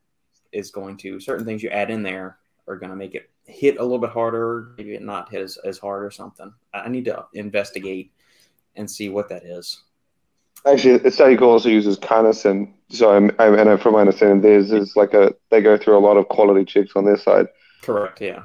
is 0.52 0.70
going 0.70 0.96
to, 0.98 1.20
certain 1.20 1.44
things 1.44 1.62
you 1.62 1.70
add 1.70 1.90
in 1.90 2.02
there 2.02 2.38
are 2.68 2.76
going 2.76 2.90
to 2.90 2.96
make 2.96 3.14
it 3.14 3.30
hit 3.46 3.78
a 3.78 3.82
little 3.82 3.98
bit 3.98 4.10
harder, 4.10 4.74
maybe 4.76 4.94
it 4.94 5.02
not 5.02 5.30
hit 5.30 5.42
as, 5.42 5.56
as 5.64 5.78
hard 5.78 6.04
or 6.04 6.10
something. 6.10 6.52
I 6.72 6.88
need 6.88 7.06
to 7.06 7.26
investigate 7.34 8.12
and 8.76 8.88
see 8.90 9.08
what 9.08 9.28
that 9.28 9.44
is. 9.44 9.82
Actually, 10.66 10.94
it's 11.04 11.16
Cellucor 11.16 11.42
also 11.42 11.68
uses 11.68 11.98
carnosine. 11.98 12.72
So, 12.88 13.12
I'm, 13.12 13.32
I'm, 13.38 13.54
and 13.54 13.80
from 13.80 13.94
my 13.94 14.00
understanding, 14.00 14.42
theirs 14.42 14.70
is 14.70 14.94
like 14.94 15.12
a, 15.12 15.34
they 15.50 15.60
go 15.60 15.76
through 15.76 15.96
a 15.96 16.00
lot 16.00 16.16
of 16.16 16.28
quality 16.28 16.64
checks 16.64 16.92
on 16.94 17.04
their 17.04 17.16
side. 17.16 17.48
Correct, 17.82 18.20
yeah. 18.20 18.44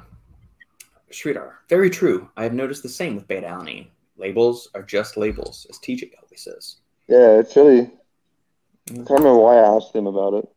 Sridhar, 1.10 1.52
very 1.68 1.90
true. 1.90 2.28
I 2.36 2.42
have 2.42 2.54
noticed 2.54 2.82
the 2.82 2.88
same 2.88 3.14
with 3.14 3.28
beta 3.28 3.46
alanine. 3.46 3.88
Labels 4.16 4.68
are 4.74 4.82
just 4.82 5.16
labels, 5.16 5.66
as 5.70 5.78
TJ 5.78 6.10
always 6.22 6.42
says. 6.42 6.76
Yeah, 7.06 7.38
it's 7.38 7.54
really. 7.56 7.90
I 8.90 8.94
can't 8.94 9.10
remember 9.10 9.36
why 9.36 9.58
I 9.58 9.76
asked 9.76 9.94
him 9.94 10.06
about 10.06 10.34
it. 10.34 10.48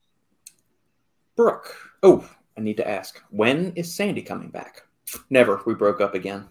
Brooke. 1.36 1.76
Oh, 2.04 2.28
I 2.58 2.62
need 2.62 2.78
to 2.78 2.90
ask. 2.90 3.22
When 3.30 3.74
is 3.76 3.94
Sandy 3.94 4.22
coming 4.22 4.50
back? 4.50 4.84
Never. 5.30 5.62
We 5.66 5.76
broke 5.76 6.02
up 6.02 6.16
again. 6.16 6.48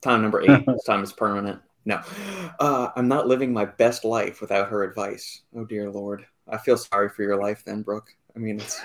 Time 0.00 0.22
number 0.22 0.42
eight. 0.42 0.66
this 0.66 0.84
time 0.84 1.02
is 1.02 1.12
permanent. 1.12 1.60
No. 1.90 2.00
Uh, 2.60 2.90
I'm 2.94 3.08
not 3.08 3.26
living 3.26 3.52
my 3.52 3.64
best 3.64 4.04
life 4.04 4.40
without 4.40 4.68
her 4.68 4.84
advice. 4.84 5.42
Oh, 5.56 5.64
dear 5.64 5.90
Lord. 5.90 6.24
I 6.46 6.56
feel 6.56 6.76
sorry 6.76 7.08
for 7.08 7.24
your 7.24 7.42
life 7.42 7.64
then, 7.64 7.82
Brooke. 7.82 8.14
I 8.36 8.38
mean, 8.38 8.60
it's 8.60 8.80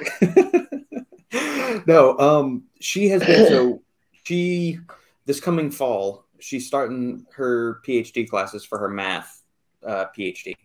no. 1.86 2.18
Um, 2.18 2.64
she 2.82 3.07
has 3.10 3.23
been 3.23 3.48
so 3.48 3.84
she 4.23 4.80
this 5.27 5.40
coming 5.40 5.69
fall. 5.69 6.26
She's 6.40 6.65
starting 6.65 7.27
her 7.36 7.80
PhD 7.88 8.27
classes 8.27 8.65
for 8.65 8.80
her 8.80 8.90
math 8.90 9.44
uh, 9.86 10.06
PhD. 10.18 10.56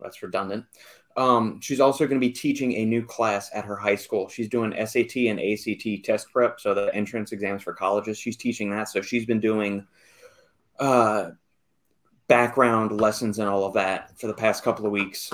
That's 0.00 0.22
redundant. 0.22 0.64
Um, 1.18 1.60
she's 1.60 1.80
also 1.80 2.06
going 2.06 2.18
to 2.18 2.26
be 2.26 2.32
teaching 2.32 2.72
a 2.76 2.86
new 2.86 3.04
class 3.04 3.50
at 3.52 3.66
her 3.66 3.76
high 3.76 3.96
school. 3.96 4.30
She's 4.30 4.48
doing 4.48 4.72
SAT 4.86 5.16
and 5.16 5.38
ACT 5.38 6.02
test 6.02 6.32
prep, 6.32 6.60
so 6.60 6.72
the 6.72 6.94
entrance 6.94 7.32
exams 7.32 7.62
for 7.62 7.74
colleges. 7.74 8.16
She's 8.16 8.38
teaching 8.38 8.70
that, 8.70 8.88
so 8.88 9.02
she's 9.02 9.26
been 9.26 9.40
doing 9.40 9.86
uh, 10.78 11.32
background 12.30 13.00
lessons 13.00 13.40
and 13.40 13.48
all 13.48 13.64
of 13.64 13.74
that 13.74 14.16
for 14.16 14.28
the 14.28 14.32
past 14.32 14.62
couple 14.62 14.86
of 14.86 14.92
weeks, 14.92 15.32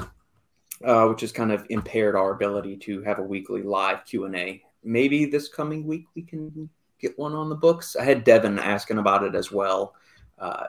uh, 0.82 1.06
which 1.06 1.20
has 1.20 1.30
kind 1.30 1.52
of 1.52 1.66
impaired 1.68 2.16
our 2.16 2.32
ability 2.32 2.74
to 2.74 3.02
have 3.02 3.18
a 3.18 3.22
weekly 3.22 3.62
live 3.62 4.02
Q 4.06 4.24
and 4.24 4.34
A. 4.34 4.62
Maybe 4.82 5.26
this 5.26 5.46
coming 5.46 5.86
week 5.86 6.06
we 6.14 6.22
can 6.22 6.70
get 6.98 7.18
one 7.18 7.34
on 7.34 7.50
the 7.50 7.54
books. 7.54 7.96
I 7.96 8.04
had 8.04 8.24
Devin 8.24 8.58
asking 8.58 8.96
about 8.96 9.24
it 9.24 9.34
as 9.34 9.52
well. 9.52 9.94
Uh, 10.38 10.68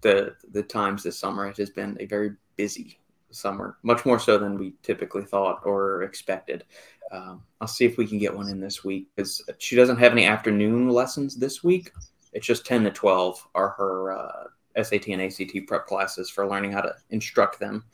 the 0.00 0.34
the 0.52 0.62
times 0.62 1.02
this 1.02 1.18
summer 1.18 1.46
it 1.46 1.58
has 1.58 1.68
been 1.68 1.94
a 2.00 2.06
very 2.06 2.32
busy 2.56 2.98
summer, 3.30 3.76
much 3.82 4.06
more 4.06 4.18
so 4.18 4.38
than 4.38 4.56
we 4.56 4.72
typically 4.82 5.24
thought 5.24 5.60
or 5.66 6.04
expected. 6.04 6.64
Um, 7.12 7.42
I'll 7.60 7.68
see 7.68 7.84
if 7.84 7.98
we 7.98 8.06
can 8.06 8.18
get 8.18 8.34
one 8.34 8.48
in 8.48 8.60
this 8.60 8.82
week 8.82 9.08
because 9.14 9.44
she 9.58 9.76
doesn't 9.76 9.98
have 9.98 10.12
any 10.12 10.24
afternoon 10.24 10.88
lessons 10.88 11.36
this 11.36 11.62
week. 11.62 11.92
It's 12.32 12.46
just 12.46 12.64
10 12.64 12.84
to 12.84 12.90
12 12.90 13.46
are 13.54 13.70
her 13.76 14.12
uh, 14.12 14.44
SAT 14.82 15.08
and 15.08 15.22
ACT 15.22 15.66
prep 15.66 15.86
classes 15.86 16.30
for 16.30 16.46
learning 16.46 16.72
how 16.72 16.80
to 16.82 16.94
instruct 17.10 17.58
them 17.58 17.84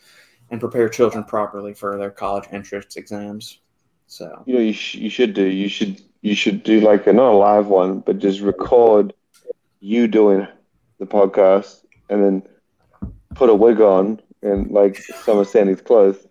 and 0.51 0.61
prepare 0.61 0.89
children 0.89 1.25
properly 1.25 1.73
for 1.75 1.97
their 1.99 2.11
college 2.11 2.45
entrance 2.53 2.97
exams. 2.97 3.61
So, 4.07 4.43
you 4.47 4.55
know, 4.55 4.61
you, 4.61 4.73
sh- 4.73 4.97
you 4.97 5.09
should 5.11 5.33
do, 5.35 5.45
you 5.45 5.69
should, 5.69 6.03
you 6.21 6.35
should 6.35 6.63
do 6.63 6.81
like 6.81 7.07
a, 7.07 7.13
not 7.13 7.33
a 7.33 7.37
live 7.37 7.67
one, 7.67 8.01
but 8.01 8.19
just 8.19 8.41
record 8.41 9.15
you 9.81 10.07
doing 10.07 10.47
the 10.99 11.07
podcast 11.07 11.85
and 12.11 12.23
then 12.23 12.43
put 13.35 13.49
a 13.49 13.55
wig 13.55 13.81
on 13.81 14.21
and 14.43 14.71
like 14.71 14.97
some 15.25 15.39
of 15.39 15.49
Sandy's 15.49 15.81
clothes. 15.81 16.27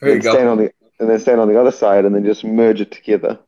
there 0.00 0.10
you 0.10 0.14
and 0.16 0.22
go. 0.22 0.32
stand 0.34 0.48
on 0.48 0.58
the 0.58 0.70
and 1.00 1.10
then 1.10 1.18
stand 1.18 1.40
on 1.40 1.48
the 1.48 1.58
other 1.58 1.72
side 1.72 2.04
and 2.04 2.14
then 2.14 2.24
just 2.24 2.44
merge 2.44 2.80
it 2.80 2.92
together. 2.92 3.38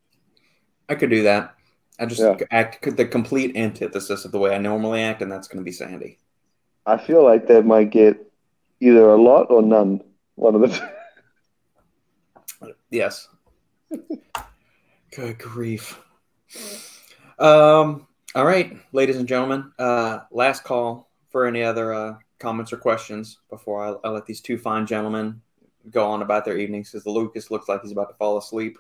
I 0.88 0.94
could 0.96 1.10
do 1.10 1.22
that. 1.24 1.54
I 2.00 2.06
just 2.06 2.20
Yeah. 2.20 2.36
act 2.50 2.96
the 2.96 3.04
complete 3.04 3.56
antithesis 3.56 4.24
of 4.24 4.32
the 4.32 4.38
way 4.40 4.54
I 4.54 4.58
normally 4.58 5.02
act, 5.02 5.22
and 5.22 5.30
that's 5.30 5.46
going 5.46 5.58
to 5.58 5.64
be 5.64 5.70
Sandy. 5.70 6.18
I 6.86 6.98
feel 6.98 7.24
like 7.24 7.46
they 7.46 7.62
might 7.62 7.90
get 7.90 8.30
either 8.80 9.08
a 9.08 9.20
lot 9.20 9.50
or 9.50 9.62
none. 9.62 10.02
One 10.36 10.54
of 10.54 10.60
the 10.62 10.68
two. 10.68 10.84
Yes. 12.90 13.28
Good 15.14 15.38
grief. 15.38 16.00
Um. 17.38 18.06
All 18.36 18.44
right, 18.44 18.76
ladies 18.92 19.16
and 19.16 19.28
gentlemen. 19.28 19.72
Uh, 19.78 20.20
last 20.32 20.64
call 20.64 21.08
for 21.30 21.46
any 21.46 21.62
other 21.62 21.94
uh, 21.94 22.16
comments 22.40 22.72
or 22.72 22.78
questions 22.78 23.38
before 23.48 23.84
I, 24.04 24.08
I 24.08 24.10
let 24.10 24.26
these 24.26 24.40
two 24.40 24.58
fine 24.58 24.86
gentlemen 24.86 25.40
go 25.90 26.04
on 26.10 26.20
about 26.22 26.44
their 26.44 26.58
evenings. 26.58 26.90
Because 26.90 27.06
Lucas 27.06 27.50
looks 27.52 27.68
like 27.68 27.82
he's 27.82 27.92
about 27.92 28.08
to 28.08 28.14
fall 28.16 28.36
asleep. 28.38 28.76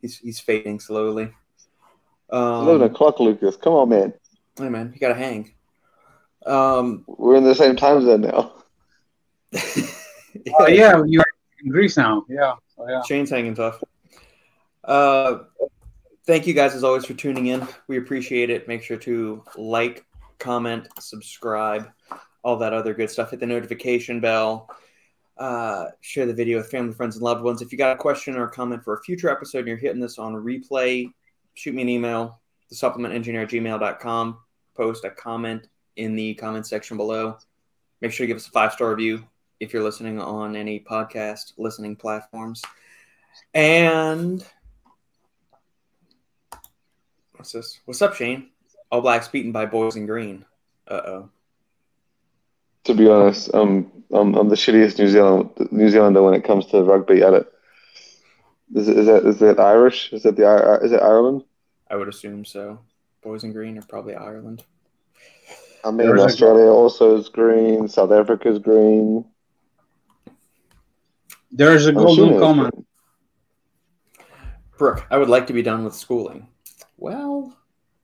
He's 0.00 0.18
he's 0.18 0.40
fading 0.40 0.80
slowly. 0.80 1.30
Eleven 2.32 2.82
Um, 2.82 2.92
o'clock, 2.94 3.20
Lucas. 3.20 3.56
Come 3.56 3.74
on, 3.74 3.88
man. 3.88 4.12
hey 4.58 4.68
man, 4.68 4.90
you 4.92 4.98
gotta 5.00 5.14
hang. 5.14 5.52
Um. 6.46 7.04
We're 7.06 7.36
in 7.36 7.44
the 7.44 7.54
same 7.54 7.76
time 7.76 8.02
zone 8.02 8.22
now. 8.22 8.52
Oh, 10.58 10.68
yeah, 10.68 11.02
you're 11.06 11.24
in 11.62 11.70
Greece 11.70 11.96
now. 11.96 12.24
Yeah. 12.28 12.54
Oh, 12.78 12.88
yeah. 12.88 13.02
Shane's 13.02 13.30
hanging 13.30 13.54
tough. 13.54 13.82
Uh, 14.84 15.40
thank 16.26 16.46
you 16.46 16.54
guys 16.54 16.74
as 16.74 16.84
always 16.84 17.04
for 17.04 17.14
tuning 17.14 17.46
in. 17.46 17.66
We 17.88 17.98
appreciate 17.98 18.50
it. 18.50 18.68
Make 18.68 18.82
sure 18.82 18.96
to 18.98 19.44
like, 19.56 20.06
comment, 20.38 20.88
subscribe, 20.98 21.90
all 22.42 22.56
that 22.58 22.72
other 22.72 22.94
good 22.94 23.10
stuff. 23.10 23.30
Hit 23.30 23.40
the 23.40 23.46
notification 23.46 24.20
bell. 24.20 24.70
Uh, 25.36 25.86
share 26.00 26.26
the 26.26 26.34
video 26.34 26.58
with 26.58 26.70
family, 26.70 26.92
friends, 26.92 27.16
and 27.16 27.22
loved 27.22 27.42
ones. 27.42 27.62
If 27.62 27.72
you 27.72 27.78
got 27.78 27.92
a 27.94 27.98
question 27.98 28.36
or 28.36 28.44
a 28.44 28.50
comment 28.50 28.84
for 28.84 28.94
a 28.94 29.02
future 29.02 29.30
episode 29.30 29.60
and 29.60 29.68
you're 29.68 29.76
hitting 29.78 30.00
this 30.00 30.18
on 30.18 30.34
replay, 30.34 31.10
shoot 31.54 31.74
me 31.74 31.82
an 31.82 31.88
email, 31.88 32.40
the 32.68 32.76
supplementengineer 32.76 33.42
at 33.42 33.50
gmail.com. 33.50 34.38
Post 34.76 35.04
a 35.04 35.10
comment 35.10 35.66
in 35.96 36.16
the 36.16 36.34
comment 36.34 36.66
section 36.66 36.96
below. 36.96 37.36
Make 38.00 38.12
sure 38.12 38.24
to 38.24 38.28
give 38.28 38.36
us 38.36 38.46
a 38.46 38.50
five 38.50 38.72
star 38.72 38.90
review 38.90 39.24
if 39.58 39.72
you're 39.72 39.82
listening 39.82 40.20
on 40.20 40.56
any 40.56 40.80
podcast 40.80 41.52
listening 41.58 41.96
platforms. 41.96 42.62
And 43.54 44.44
what's 47.36 47.52
this? 47.52 47.80
What's 47.84 48.02
up, 48.02 48.14
Shane? 48.14 48.48
All 48.90 49.02
Blacks 49.02 49.28
beaten 49.28 49.52
by 49.52 49.66
Boys 49.66 49.96
in 49.96 50.06
Green. 50.06 50.44
Uh 50.88 51.00
oh. 51.06 51.30
To 52.84 52.94
be 52.94 53.08
honest, 53.08 53.54
um, 53.54 53.92
I'm, 54.10 54.34
I'm 54.34 54.48
the 54.48 54.56
shittiest 54.56 54.98
New 54.98 55.08
Zealand 55.08 55.50
New 55.70 55.90
Zealander 55.90 56.22
when 56.22 56.34
it 56.34 56.44
comes 56.44 56.66
to 56.66 56.82
rugby 56.82 57.22
at 57.22 57.34
it. 57.34 57.52
Is 58.74 58.88
is 58.88 59.06
that 59.06 59.26
is 59.26 59.38
that 59.40 59.60
Irish? 59.60 60.12
Is 60.12 60.22
that 60.22 60.36
the 60.36 60.80
is 60.82 60.92
it 60.92 61.02
Ireland? 61.02 61.44
I 61.90 61.96
would 61.96 62.08
assume 62.08 62.44
so. 62.44 62.80
Boys 63.22 63.44
in 63.44 63.52
Green 63.52 63.76
are 63.76 63.82
probably 63.82 64.14
Ireland. 64.14 64.64
I 65.84 65.90
mean, 65.90 66.06
There's 66.06 66.20
a- 66.20 66.24
Australia 66.24 66.66
also 66.70 67.16
is 67.16 67.28
green. 67.28 67.88
South 67.88 68.12
Africa 68.12 68.48
is 68.48 68.58
green. 68.58 69.24
There's 71.50 71.86
a 71.86 71.90
I'm 71.90 71.94
golden 71.96 72.12
assuming 72.12 72.34
it's 72.34 72.42
comment. 72.42 72.74
green. 72.74 72.86
Brooke, 74.78 75.06
I 75.10 75.18
would 75.18 75.28
like 75.28 75.46
to 75.48 75.52
be 75.52 75.62
done 75.62 75.84
with 75.84 75.94
schooling. 75.94 76.48
Well, 76.96 77.56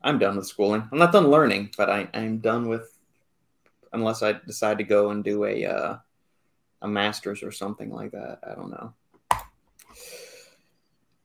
I'm 0.03 0.19
done 0.19 0.37
with 0.37 0.47
schooling. 0.47 0.89
I'm 0.91 0.99
not 0.99 1.13
done 1.13 1.29
learning, 1.29 1.71
but 1.77 1.89
I, 1.89 2.09
I'm 2.13 2.39
done 2.39 2.69
with 2.69 2.93
unless 3.93 4.23
I 4.23 4.33
decide 4.33 4.79
to 4.79 4.85
go 4.85 5.11
and 5.11 5.23
do 5.25 5.45
a 5.45 5.65
uh, 5.65 5.97
a 6.83 6.89
master's 6.89 7.43
or 7.43 7.51
something 7.53 7.91
like 7.91 8.13
that. 8.13 8.41
I 8.49 8.55
don't 8.55 8.71
know. 8.71 8.93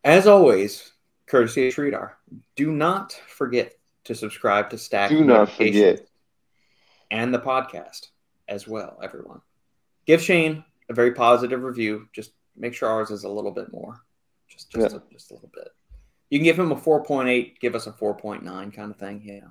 As 0.03 0.25
always, 0.27 0.91
courtesy 1.27 1.67
of 1.67 1.75
Sridhar, 1.75 2.11
do 2.55 2.71
not 2.71 3.13
forget 3.27 3.75
to 4.05 4.15
subscribe 4.15 4.69
to 4.71 4.77
Stack 4.77 5.09
Do 5.09 5.23
not 5.23 5.49
forget. 5.49 6.07
And 7.11 7.31
the 7.33 7.39
podcast 7.39 8.07
as 8.47 8.67
well, 8.67 8.97
everyone. 9.03 9.41
Give 10.07 10.21
Shane 10.21 10.63
a 10.89 10.93
very 10.93 11.11
positive 11.13 11.61
review. 11.63 12.07
Just 12.13 12.31
make 12.57 12.73
sure 12.73 12.89
ours 12.89 13.11
is 13.11 13.23
a 13.23 13.29
little 13.29 13.51
bit 13.51 13.71
more. 13.71 14.01
Just 14.49 14.71
just, 14.71 14.91
Yeah. 14.93 14.97
a, 14.99 15.13
just 15.13 15.29
a 15.31 15.35
little 15.35 15.51
bit. 15.53 15.67
You 16.29 16.39
can 16.39 16.43
give 16.45 16.57
him 16.57 16.71
a 16.71 16.75
4.8, 16.75 17.59
give 17.59 17.75
us 17.75 17.85
a 17.87 17.91
4.9 17.91 18.43
kind 18.73 18.91
of 18.91 18.97
thing. 18.97 19.21
Yeah. 19.23 19.41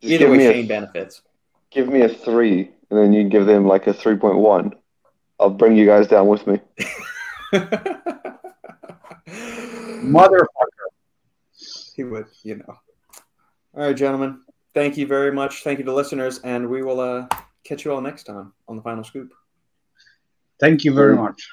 Just 0.00 0.12
Either 0.12 0.30
way, 0.30 0.38
Shane 0.52 0.64
a, 0.66 0.68
benefits. 0.68 1.22
give 1.70 1.88
me 1.88 2.02
a 2.02 2.08
three, 2.08 2.70
and 2.90 2.98
then 2.98 3.12
you 3.12 3.22
can 3.22 3.28
give 3.30 3.46
them 3.46 3.66
like 3.66 3.86
a 3.86 3.94
three 3.94 4.16
point 4.16 4.36
one. 4.36 4.74
I'll 5.40 5.50
bring 5.50 5.76
you 5.76 5.86
guys 5.86 6.06
down 6.08 6.26
with 6.28 6.46
me. 6.46 6.60
Motherfucker. 9.26 10.46
he 11.96 12.04
would, 12.04 12.26
you 12.42 12.56
know. 12.56 12.74
All 13.74 13.86
right, 13.86 13.96
gentlemen. 13.96 14.40
Thank 14.74 14.96
you 14.96 15.06
very 15.06 15.32
much. 15.32 15.62
Thank 15.62 15.78
you 15.78 15.84
to 15.84 15.94
listeners, 15.94 16.40
and 16.40 16.68
we 16.68 16.82
will 16.82 17.00
uh, 17.00 17.28
catch 17.62 17.84
you 17.84 17.92
all 17.92 18.00
next 18.00 18.24
time 18.24 18.52
on 18.66 18.76
the 18.76 18.82
final 18.82 19.04
scoop. 19.04 19.32
Thank 20.58 20.84
you 20.84 20.92
very 20.92 21.16
much. 21.16 21.48